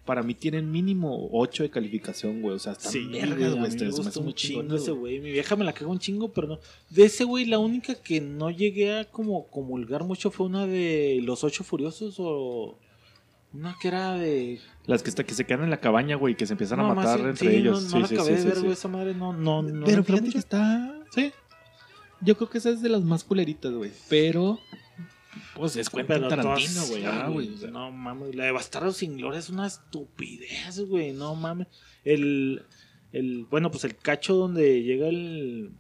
Para 0.05 0.23
mí 0.23 0.35
tienen 0.35 0.73
mínimo 0.73 1.29
8 1.31 1.63
de 1.63 1.71
calificación, 1.71 2.43
güey. 2.43 2.57
O 2.57 2.59
sea, 2.59 2.73
están 2.73 3.13
vergas, 3.13 3.55
güey, 3.55 3.67
a 3.67 3.85
me 3.85 3.91
gusta 3.91 4.19
un 4.19 4.25
muy 4.25 4.35
chingo 4.35 4.75
ese 4.75 4.91
güey. 4.91 5.21
Mi 5.21 5.31
vieja 5.31 5.55
me 5.55 5.65
la 5.65 5.73
caga 5.73 5.91
un 5.91 6.01
chingo, 6.01 6.33
pero 6.33 6.49
no. 6.49 6.59
De 6.91 7.05
ese 7.05 7.23
güey, 7.25 7.45
la 7.45 7.59
única 7.59 7.95
que 7.95 8.21
no 8.21 8.51
llegué 8.51 8.99
a 8.99 9.05
como 9.05 9.47
comulgar 9.47 10.03
mucho 10.03 10.31
fue 10.31 10.47
una 10.47 10.67
de 10.67 11.21
Los 11.23 11.45
Ocho 11.45 11.63
Furiosos 11.63 12.17
o 12.19 12.77
una 13.53 13.77
que 13.81 13.89
era 13.89 14.15
de... 14.15 14.61
Las 14.87 15.03
que, 15.03 15.11
está, 15.11 15.25
que 15.25 15.35
se 15.35 15.45
quedan 15.45 15.65
en 15.65 15.71
la 15.71 15.79
cabaña, 15.79 16.17
güey, 16.17 16.35
que 16.37 16.47
se 16.47 16.55
empiezan 16.55 16.81
a 16.81 16.83
No, 16.83 16.95
más, 16.95 17.05
matar 17.05 17.21
sí, 17.21 17.27
entre 17.27 17.51
sí, 17.51 17.57
ellos. 17.57 17.83
No, 17.85 17.89
sí, 17.89 17.95
no 17.95 18.01
la 18.01 18.07
sí, 18.09 18.15
acabé 18.15 18.29
sí, 18.31 18.35
de 18.35 18.41
sí, 18.41 18.47
ver, 18.47 18.55
sí. 18.57 18.61
güey, 18.63 18.73
esa 18.73 18.89
madre 18.89 19.15
no... 19.15 19.33
no, 19.33 19.63
no 19.63 19.85
Pero 19.85 20.03
fíjate 20.03 20.23
mucho. 20.23 20.33
que 20.33 20.39
está. 20.39 21.01
Sí. 21.15 21.33
Yo 22.23 22.37
creo 22.37 22.49
que 22.49 22.59
esa 22.59 22.71
es 22.71 22.83
de 22.83 22.89
las 22.89 23.03
más 23.03 23.25
culeritas, 23.25 23.73
güey. 23.73 23.91
Pero. 24.09 24.59
Pues 25.55 25.77
es 25.77 25.89
Quentin 25.89 26.29
Tarantino, 26.29 26.87
güey. 26.89 27.05
Ah, 27.05 27.29
güey. 27.29 27.55
o 27.55 27.57
sea, 27.59 27.71
No 27.71 27.91
mames, 27.91 28.35
la 28.35 28.45
de 28.45 28.53
Bastardo 28.53 28.93
sin 28.93 29.17
Gloria 29.17 29.39
es 29.39 29.51
una 29.51 29.67
estupidez, 29.67 30.81
güey. 30.87 31.13
No 31.13 31.35
mames. 31.35 31.69
El, 32.05 32.63
el, 33.13 33.47
bueno, 33.51 33.71
pues 33.71 33.85
el 33.85 33.97
cacho 33.97 34.35
donde 34.35 34.83
llega 34.83 35.09
el, 35.09 35.73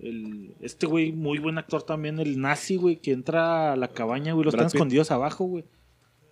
el 0.00 0.54
este 0.60 0.86
güey, 0.86 1.12
muy 1.12 1.38
buen 1.38 1.58
actor 1.58 1.82
también, 1.82 2.18
el 2.18 2.40
nazi, 2.40 2.76
güey, 2.76 2.96
que 2.96 3.12
entra 3.12 3.72
a 3.72 3.76
la 3.76 3.88
cabaña, 3.88 4.32
güey, 4.32 4.44
los 4.44 4.52
Brad 4.52 4.66
están 4.66 4.72
Pitt. 4.72 4.76
escondidos 4.76 5.10
abajo, 5.10 5.44
güey. 5.44 5.64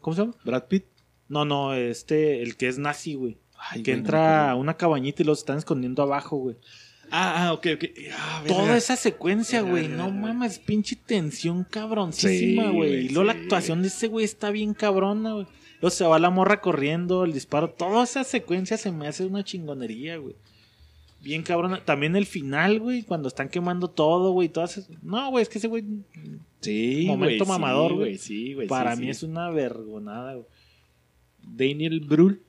¿Cómo 0.00 0.14
se 0.16 0.22
llama? 0.22 0.34
Brad 0.44 0.64
Pitt. 0.68 0.84
No, 1.28 1.44
no, 1.44 1.74
este, 1.74 2.42
el 2.42 2.56
que 2.56 2.68
es 2.68 2.78
nazi, 2.78 3.14
güey. 3.14 3.38
Que 3.84 3.92
entra 3.92 4.50
a 4.50 4.54
una 4.54 4.76
cabañita 4.76 5.22
y 5.22 5.26
los 5.26 5.40
están 5.40 5.58
escondiendo 5.58 6.02
abajo, 6.02 6.36
güey. 6.36 6.56
Ah, 7.10 7.46
ah, 7.48 7.52
ok, 7.52 7.66
ok. 7.74 7.84
Ah, 8.12 8.42
Toda 8.46 8.60
verga. 8.62 8.76
esa 8.76 8.96
secuencia, 8.96 9.62
güey. 9.62 9.88
No 9.88 10.10
mames, 10.10 10.58
pinche 10.58 10.96
tensión 10.96 11.64
cabroncísima, 11.64 12.70
güey. 12.70 13.06
y 13.06 13.08
luego 13.08 13.24
la 13.24 13.32
actuación 13.32 13.82
de 13.82 13.88
ese 13.88 14.08
güey 14.08 14.24
está 14.24 14.50
bien 14.50 14.74
cabrona, 14.74 15.32
güey. 15.32 15.46
Luego 15.80 15.90
se 15.94 16.04
va 16.04 16.18
la 16.18 16.30
morra 16.30 16.60
corriendo, 16.60 17.24
el 17.24 17.32
disparo. 17.32 17.70
Toda 17.70 18.04
esa 18.04 18.24
secuencia 18.24 18.76
se 18.76 18.90
me 18.92 19.06
hace 19.08 19.24
una 19.26 19.44
chingonería, 19.44 20.16
güey. 20.16 20.34
Bien 21.22 21.42
cabrona. 21.42 21.84
También 21.84 22.14
el 22.16 22.26
final, 22.26 22.80
güey, 22.80 23.02
cuando 23.02 23.28
están 23.28 23.48
quemando 23.48 23.88
todo, 23.88 24.32
güey. 24.32 24.48
Todas 24.48 24.78
esas- 24.78 25.02
No, 25.02 25.30
güey, 25.30 25.42
es 25.42 25.48
que 25.48 25.58
ese 25.58 25.68
güey 25.68 25.84
Sí, 26.60 27.04
Momento 27.06 27.46
mamador, 27.46 27.90
sí, 27.92 27.96
güey. 27.96 28.18
Sí, 28.18 28.54
güey. 28.54 28.66
para 28.68 28.96
mí 28.96 29.08
es 29.08 29.22
una 29.22 29.48
vergonada, 29.50 30.34
güey. 30.34 30.46
Daniel 31.42 32.00
Brühl 32.00 32.42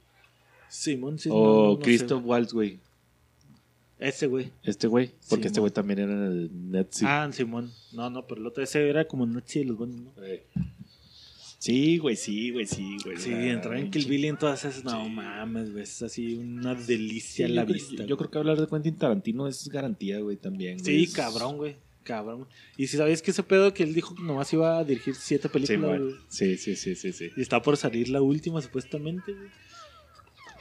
Simón, 0.67 1.17
sí, 1.19 1.29
o 1.31 1.35
no, 1.35 1.69
no 1.71 1.75
sé. 1.77 1.81
Christoph 1.83 2.23
Waltz, 2.25 2.53
güey. 2.53 2.79
Ese 3.99 4.27
güey. 4.27 4.49
Este 4.63 4.87
güey. 4.87 5.11
Porque 5.29 5.43
Sí, 5.43 5.47
este 5.47 5.59
güey 5.59 5.71
también 5.73 5.99
era 5.99 6.27
el 6.27 6.49
Nazi. 6.71 7.03
Ah, 7.05 7.29
Simón. 7.33 7.69
No, 7.91 8.09
no, 8.09 8.25
pero 8.25 8.39
el 8.41 8.47
otro 8.47 8.63
ese 8.63 8.87
era 8.89 9.05
como 9.07 9.25
Nazi 9.25 9.59
de 9.59 9.65
los 9.65 9.77
buenos, 9.77 9.97
¿no? 9.97 10.11
Sí, 11.59 11.97
güey, 11.97 12.15
sí, 12.15 12.51
güey, 12.51 12.65
sí, 12.65 12.97
güey. 13.03 13.17
Sí, 13.17 13.33
entrar 13.33 13.75
en 13.77 13.91
Kill 13.91 14.05
Bill 14.05 14.23
y 14.23 14.27
en 14.29 14.37
todas 14.37 14.63
esas. 14.63 14.85
No 14.85 15.09
mames, 15.09 15.71
güey. 15.71 15.83
Es 15.83 16.01
así 16.01 16.35
una 16.35 16.73
delicia 16.73 17.45
Sí, 17.47 17.51
a 17.51 17.55
la 17.55 17.61
yo, 17.63 17.67
creo- 17.67 17.73
vista. 17.73 18.05
yo 18.05 18.17
creo 18.17 18.31
que 18.31 18.37
hablar 18.37 18.61
de 18.61 18.67
Quentin 18.67 18.95
Tarantino 18.97 19.45
es 19.47 19.67
garantía, 19.67 20.19
güey, 20.21 20.37
también. 20.37 20.79
Sí, 20.79 21.07
cabrón, 21.11 21.57
güey. 21.57 21.75
Cabrón. 22.03 22.47
Y 22.77 22.87
si 22.87 22.95
sabías 22.95 23.21
que 23.21 23.31
ese 23.31 23.43
pedo 23.43 23.73
que 23.73 23.83
él 23.83 23.93
dijo 23.93 24.15
que 24.15 24.23
nomás 24.23 24.51
iba 24.53 24.77
a 24.79 24.83
dirigir 24.85 25.15
siete 25.15 25.49
Sí, 25.49 25.53
películas, 25.53 25.99
güey. 25.99 26.13
sí, 26.29 26.57
sí, 26.57 26.75
sí, 26.77 26.95
sí, 26.95 27.11
sí. 27.11 27.29
Y 27.35 27.41
está 27.41 27.61
por 27.61 27.75
salir 27.75 28.07
la 28.07 28.21
última, 28.21 28.61
supuestamente, 28.61 29.33
güey. 29.33 29.49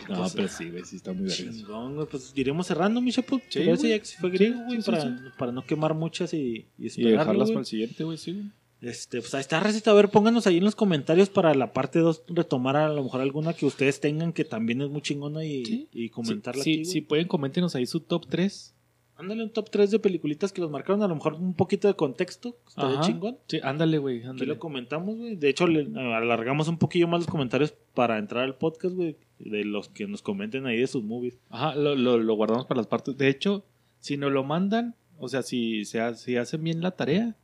No, 0.08 0.16
Pues, 0.20 0.32
pero 0.34 0.48
sí, 0.48 0.70
güey, 0.70 0.84
sí 0.84 0.96
está 0.96 1.12
muy 1.12 1.22
vergas. 1.28 1.36
Chingón, 1.38 1.94
güey. 1.96 2.06
Pues 2.06 2.32
iremos 2.34 2.66
cerrando, 2.66 3.00
mi 3.00 3.12
chapo. 3.12 3.38
Sí, 3.48 3.60
¿Te 3.60 3.64
parece 3.66 3.82
güey. 3.82 3.90
ya 3.92 3.98
que 3.98 4.04
se 4.04 4.18
fue 4.18 4.30
Sí, 4.30 4.36
griego, 4.36 4.58
güey? 4.64 4.76
sí, 4.76 4.82
sí, 4.82 4.90
para, 4.90 5.02
sí. 5.02 5.08
para 5.38 5.52
no 5.52 5.64
quemar 5.64 5.94
muchas 5.94 6.32
y, 6.34 6.66
y 6.78 7.00
Y 7.00 7.04
dejarlas 7.10 7.48
para 7.48 7.60
el 7.60 7.66
siguiente, 7.66 8.04
güey, 8.04 8.18
sí. 8.18 8.32
güey. 8.32 8.46
Este, 8.80 9.20
pues 9.20 9.34
ahí 9.34 9.40
está, 9.40 9.58
Recita. 9.58 9.90
A 9.90 9.94
ver, 9.94 10.08
pónganos 10.08 10.46
ahí 10.46 10.58
en 10.58 10.64
los 10.64 10.76
comentarios 10.76 11.28
para 11.30 11.52
la 11.54 11.72
parte 11.72 11.98
2 11.98 12.22
retomar 12.28 12.76
a 12.76 12.88
lo 12.88 13.02
mejor 13.02 13.20
alguna 13.20 13.52
que 13.52 13.66
ustedes 13.66 13.98
tengan 13.98 14.32
que 14.32 14.44
también 14.44 14.80
es 14.82 14.88
muy 14.88 15.02
chingona 15.02 15.44
y, 15.44 15.64
Sí. 15.64 15.88
y 15.92 16.08
comentarla 16.10 16.62
Sí, 16.62 16.74
aquí, 16.74 16.84
sí, 16.84 16.92
sí, 16.92 17.00
pueden, 17.00 17.26
coméntenos 17.26 17.74
ahí 17.74 17.86
su 17.86 17.98
top 18.00 18.26
3. 18.28 18.74
Ándale 19.18 19.42
un 19.42 19.50
top 19.52 19.68
3 19.70 19.90
de 19.90 19.98
peliculitas 19.98 20.52
que 20.52 20.60
los 20.60 20.70
marcaron, 20.70 21.02
a 21.02 21.08
lo 21.08 21.14
mejor 21.16 21.34
un 21.34 21.52
poquito 21.54 21.88
de 21.88 21.94
contexto, 21.94 22.56
estaría 22.68 23.00
chingón. 23.00 23.36
Sí, 23.48 23.58
ándale, 23.62 23.98
güey, 23.98 24.22
Aquí 24.24 24.46
lo 24.46 24.58
comentamos, 24.60 25.16
güey. 25.16 25.34
De 25.34 25.48
hecho, 25.48 25.66
le 25.66 25.80
alargamos 26.14 26.68
un 26.68 26.78
poquillo 26.78 27.08
más 27.08 27.20
los 27.20 27.26
comentarios 27.28 27.74
para 27.94 28.16
entrar 28.18 28.44
al 28.44 28.54
podcast, 28.56 28.94
güey. 28.94 29.16
De 29.40 29.64
los 29.64 29.88
que 29.88 30.06
nos 30.06 30.22
comenten 30.22 30.66
ahí 30.66 30.78
de 30.78 30.86
sus 30.86 31.02
movies. 31.02 31.36
Ajá, 31.50 31.74
lo, 31.74 31.96
lo, 31.96 32.18
lo 32.18 32.34
guardamos 32.34 32.66
para 32.66 32.78
las 32.78 32.86
partes. 32.86 33.18
De 33.18 33.28
hecho, 33.28 33.64
si 33.98 34.16
nos 34.16 34.30
lo 34.32 34.44
mandan, 34.44 34.94
o 35.18 35.28
sea, 35.28 35.42
si, 35.42 35.84
se 35.84 36.00
ha- 36.00 36.14
si 36.14 36.36
hacen 36.36 36.62
bien 36.62 36.80
la 36.80 36.92
tarea, 36.92 37.34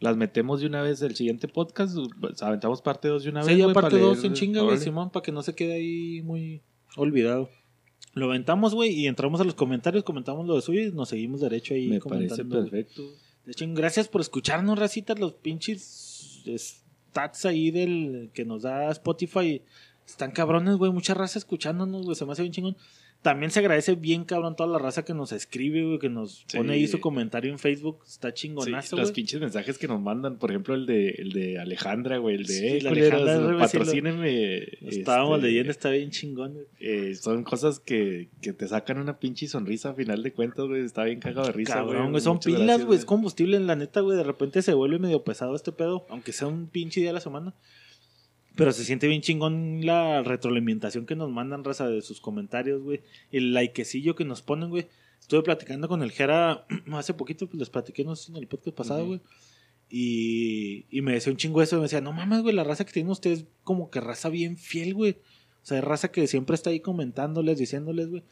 las 0.00 0.16
metemos 0.16 0.60
de 0.60 0.68
una 0.68 0.82
vez 0.82 1.00
del 1.00 1.16
siguiente 1.16 1.48
podcast, 1.48 1.96
pues, 2.20 2.40
aventamos 2.44 2.80
parte 2.80 3.08
2 3.08 3.24
de 3.24 3.30
una 3.30 3.42
Sí, 3.42 3.48
vez. 3.50 3.58
ya 3.58 3.64
güey, 3.64 3.74
parte 3.74 3.90
para 3.96 4.02
2 4.02 4.18
leer- 4.18 4.26
en 4.26 4.32
chinga, 4.34 4.62
güey. 4.62 4.78
Simón, 4.78 5.10
para 5.10 5.24
que 5.24 5.32
no 5.32 5.42
se 5.42 5.54
quede 5.56 5.72
ahí 5.74 6.22
muy 6.22 6.62
olvidado. 6.96 7.50
Lo 8.18 8.26
aventamos, 8.26 8.74
güey, 8.74 8.90
y 8.90 9.06
entramos 9.06 9.40
a 9.40 9.44
los 9.44 9.54
comentarios, 9.54 10.02
comentamos 10.02 10.46
lo 10.46 10.56
de 10.56 10.62
suyo 10.62 10.80
y 10.80 10.90
nos 10.90 11.10
seguimos 11.10 11.40
derecho 11.40 11.74
ahí 11.74 11.88
Me 11.88 12.00
parece 12.00 12.44
perfecto. 12.44 13.02
De 13.44 13.52
hecho, 13.52 13.64
gracias 13.68 14.08
por 14.08 14.20
escucharnos, 14.20 14.78
racitas, 14.78 15.18
los 15.18 15.34
pinches 15.34 16.42
stats 16.56 17.46
ahí 17.46 17.70
del 17.70 18.30
que 18.34 18.44
nos 18.44 18.62
da 18.62 18.90
Spotify. 18.90 19.62
Están 20.06 20.32
cabrones, 20.32 20.76
güey, 20.76 20.90
mucha 20.90 21.14
raza 21.14 21.38
escuchándonos, 21.38 22.04
güey, 22.04 22.16
se 22.16 22.26
me 22.26 22.32
hace 22.32 22.42
bien 22.42 22.52
chingón. 22.52 22.76
También 23.20 23.50
se 23.50 23.58
agradece 23.58 23.96
bien, 23.96 24.24
cabrón, 24.24 24.54
toda 24.54 24.68
la 24.70 24.78
raza 24.78 25.04
que 25.04 25.12
nos 25.12 25.32
escribe, 25.32 25.84
güey, 25.84 25.98
que 25.98 26.08
nos 26.08 26.44
Sí. 26.46 26.56
pone 26.56 26.74
ahí 26.74 26.86
su 26.86 27.00
comentario 27.00 27.50
en 27.50 27.58
Facebook. 27.58 27.98
Está 28.06 28.28
Sí, 28.28 28.34
chingonazo, 28.42 28.94
los 28.96 29.06
güey. 29.08 29.14
pinches 29.16 29.40
mensajes 29.40 29.76
que 29.76 29.88
nos 29.88 30.00
mandan, 30.00 30.38
por 30.38 30.50
ejemplo, 30.50 30.74
el 30.76 30.86
de, 30.86 31.08
el 31.18 31.32
de 31.32 31.58
Alejandra, 31.58 32.18
güey, 32.18 32.36
el 32.36 32.44
de, 32.46 32.78
Sí, 32.80 32.86
culeros, 32.86 33.20
Alejandra 33.22 33.68
sí 33.68 33.78
patrocínenme. 33.78 34.58
Estábamos 34.82 35.38
este, 35.38 35.46
leyendo, 35.48 35.70
está 35.72 35.90
bien 35.90 36.10
chingón, 36.10 36.52
güey. 36.54 36.66
eh, 36.78 37.14
son 37.16 37.42
cosas 37.42 37.80
que, 37.80 38.28
que 38.40 38.52
te 38.52 38.68
sacan 38.68 38.98
una 38.98 39.18
pinche 39.18 39.48
sonrisa 39.48 39.90
a 39.90 39.94
final 39.94 40.22
de 40.22 40.32
cuentas, 40.32 40.66
güey. 40.66 40.84
Está 40.84 41.02
bien 41.04 41.18
cagado 41.18 41.48
de 41.48 41.52
risa, 41.52 41.74
Cabrón, 41.74 42.10
güey, 42.12 42.22
son 42.22 42.38
pilas, 42.38 42.62
gracias, 42.62 42.86
güey, 42.86 42.98
es 43.00 43.04
combustible 43.04 43.56
en 43.56 43.66
la 43.66 43.74
neta, 43.74 44.00
güey. 44.00 44.16
De 44.16 44.22
repente 44.24 44.62
se 44.62 44.74
vuelve 44.74 45.00
medio 45.00 45.24
pesado 45.24 45.56
este 45.56 45.72
pedo, 45.72 46.06
aunque 46.08 46.32
sea 46.32 46.46
un 46.46 46.68
pinche 46.68 47.00
día 47.00 47.10
a 47.10 47.14
la 47.14 47.20
semana. 47.20 47.52
Pero 48.58 48.72
se 48.72 48.82
siente 48.82 49.06
bien 49.06 49.22
chingón 49.22 49.86
la 49.86 50.24
retroalimentación 50.24 51.06
que 51.06 51.14
nos 51.14 51.30
mandan, 51.30 51.62
raza, 51.62 51.88
de 51.88 52.02
sus 52.02 52.20
comentarios, 52.20 52.82
güey. 52.82 53.02
El 53.30 53.54
likecillo 53.54 54.16
que 54.16 54.24
nos 54.24 54.42
ponen, 54.42 54.68
güey. 54.68 54.88
Estuve 55.20 55.42
platicando 55.42 55.86
con 55.86 56.02
el 56.02 56.10
Jera 56.10 56.66
hace 56.92 57.14
poquito, 57.14 57.46
pues 57.46 57.60
les 57.60 57.70
platiqué, 57.70 58.02
no 58.02 58.16
sé, 58.16 58.32
en 58.32 58.38
el 58.38 58.48
podcast 58.48 58.76
pasado, 58.76 59.06
güey. 59.06 59.20
Y, 59.88 60.86
y 60.90 61.02
me 61.02 61.12
decía 61.12 61.30
un 61.30 61.36
chingo 61.36 61.62
eso, 61.62 61.76
me 61.76 61.82
decía, 61.82 62.00
no 62.00 62.12
mames, 62.12 62.42
güey, 62.42 62.52
la 62.52 62.64
raza 62.64 62.84
que 62.84 62.92
tienen 62.92 63.12
ustedes 63.12 63.44
como 63.62 63.90
que 63.90 64.00
raza 64.00 64.28
bien 64.28 64.56
fiel, 64.58 64.92
güey. 64.92 65.12
O 65.62 65.66
sea, 65.68 65.78
es 65.78 65.84
raza 65.84 66.10
que 66.10 66.26
siempre 66.26 66.56
está 66.56 66.70
ahí 66.70 66.80
comentándoles, 66.80 67.58
diciéndoles, 67.58 68.08
güey. 68.08 68.24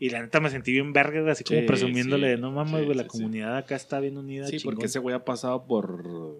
Y 0.00 0.10
la 0.10 0.22
neta 0.22 0.40
me 0.40 0.50
sentí 0.50 0.72
bien 0.72 0.92
verga, 0.92 1.30
así 1.30 1.44
como 1.44 1.60
Sí, 1.60 1.66
presumiéndole, 1.66 2.34
sí, 2.34 2.40
no 2.40 2.50
mames, 2.50 2.84
güey, 2.84 2.96
la 2.96 3.04
sí, 3.04 3.10
comunidad 3.10 3.56
acá 3.56 3.76
está 3.76 4.00
bien 4.00 4.16
unida. 4.16 4.48
Sí, 4.48 4.56
chingón". 4.56 4.74
porque 4.74 4.86
ese 4.86 4.98
güey 4.98 5.14
ha 5.14 5.24
pasado 5.24 5.66
por 5.66 6.36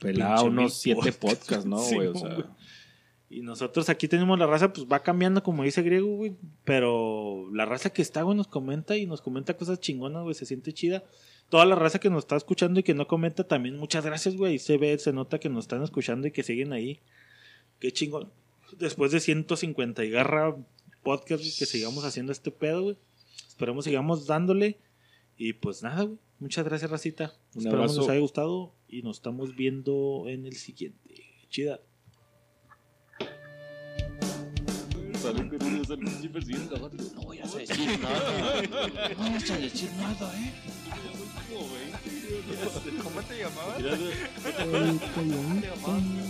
pelado 0.00 0.46
unos 0.46 0.74
siete 0.74 1.12
podcasts. 1.12 1.66
¿no, 1.66 1.76
güey? 1.92 2.06
o 2.06 2.14
sea. 2.14 2.56
Y 3.32 3.42
nosotros 3.42 3.88
aquí 3.88 4.08
tenemos 4.08 4.36
la 4.40 4.48
raza, 4.48 4.72
pues 4.72 4.88
va 4.90 5.04
cambiando, 5.04 5.44
como 5.44 5.62
dice 5.62 5.82
Griego, 5.82 6.16
güey. 6.16 6.34
Pero 6.64 7.48
la 7.52 7.64
raza 7.64 7.90
que 7.90 8.02
está, 8.02 8.22
güey, 8.22 8.36
nos 8.36 8.48
comenta 8.48 8.96
y 8.96 9.06
nos 9.06 9.22
comenta 9.22 9.56
cosas 9.56 9.78
chingonas, 9.78 10.24
güey, 10.24 10.34
se 10.34 10.46
siente 10.46 10.72
chida. 10.72 11.04
Toda 11.48 11.64
la 11.64 11.76
raza 11.76 12.00
que 12.00 12.10
nos 12.10 12.24
está 12.24 12.34
escuchando 12.36 12.80
y 12.80 12.82
que 12.82 12.92
no 12.92 13.06
comenta 13.06 13.44
también, 13.44 13.76
muchas 13.76 14.04
gracias, 14.04 14.36
güey. 14.36 14.58
Se 14.58 14.78
ve, 14.78 14.98
se 14.98 15.12
nota 15.12 15.38
que 15.38 15.48
nos 15.48 15.64
están 15.64 15.84
escuchando 15.84 16.26
y 16.26 16.32
que 16.32 16.42
siguen 16.42 16.72
ahí. 16.72 16.98
Qué 17.78 17.92
chingón. 17.92 18.32
Después 18.78 19.12
de 19.12 19.20
150 19.20 20.04
y 20.04 20.10
garra 20.10 20.56
podcast, 21.04 21.40
güey, 21.40 21.54
que 21.56 21.66
sigamos 21.66 22.04
haciendo 22.04 22.32
este 22.32 22.50
pedo, 22.50 22.82
güey. 22.82 22.96
Esperemos 23.46 23.84
sigamos 23.84 24.26
dándole. 24.26 24.80
Y 25.36 25.52
pues 25.52 25.84
nada, 25.84 26.02
güey. 26.02 26.18
Muchas 26.40 26.64
gracias, 26.64 26.90
racita. 26.90 27.32
Un 27.54 27.62
Esperamos 27.62 27.92
abrazo. 27.92 28.00
les 28.00 28.10
haya 28.10 28.20
gustado 28.20 28.74
y 28.88 29.02
nos 29.02 29.18
estamos 29.18 29.54
viendo 29.54 30.24
en 30.26 30.46
el 30.46 30.56
siguiente. 30.56 31.14
Chida. 31.48 31.80
No 37.14 37.22
voy 37.22 37.38
a 37.40 37.46
decir 37.46 38.00
nada. 38.00 38.62
No 38.62 39.30
vas 39.30 39.50
a 39.50 39.58
decir 39.58 39.90
nada, 39.98 40.32
¿eh? 40.34 40.52
¿Cómo 43.02 43.22
te 43.22 43.38
llamabas? 43.38 43.78
El 43.78 45.00
colón. 45.14 45.60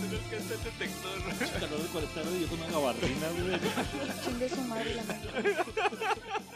Tienes 0.09 0.27
que 0.29 0.35
hacer 0.35 0.57
detector. 0.59 1.17
calor 1.59 1.81
de 1.81 1.87
40 1.87 2.21
grados 2.21 2.37
y 2.37 2.41
yo 2.41 2.47
con 2.47 2.59
una 2.59 2.71
gabardina, 2.71 3.27
güey. 3.29 3.59
Chingue 4.25 4.49
su 4.49 4.61
madre 4.63 4.95
la 4.95 5.03
madre. 5.03 5.55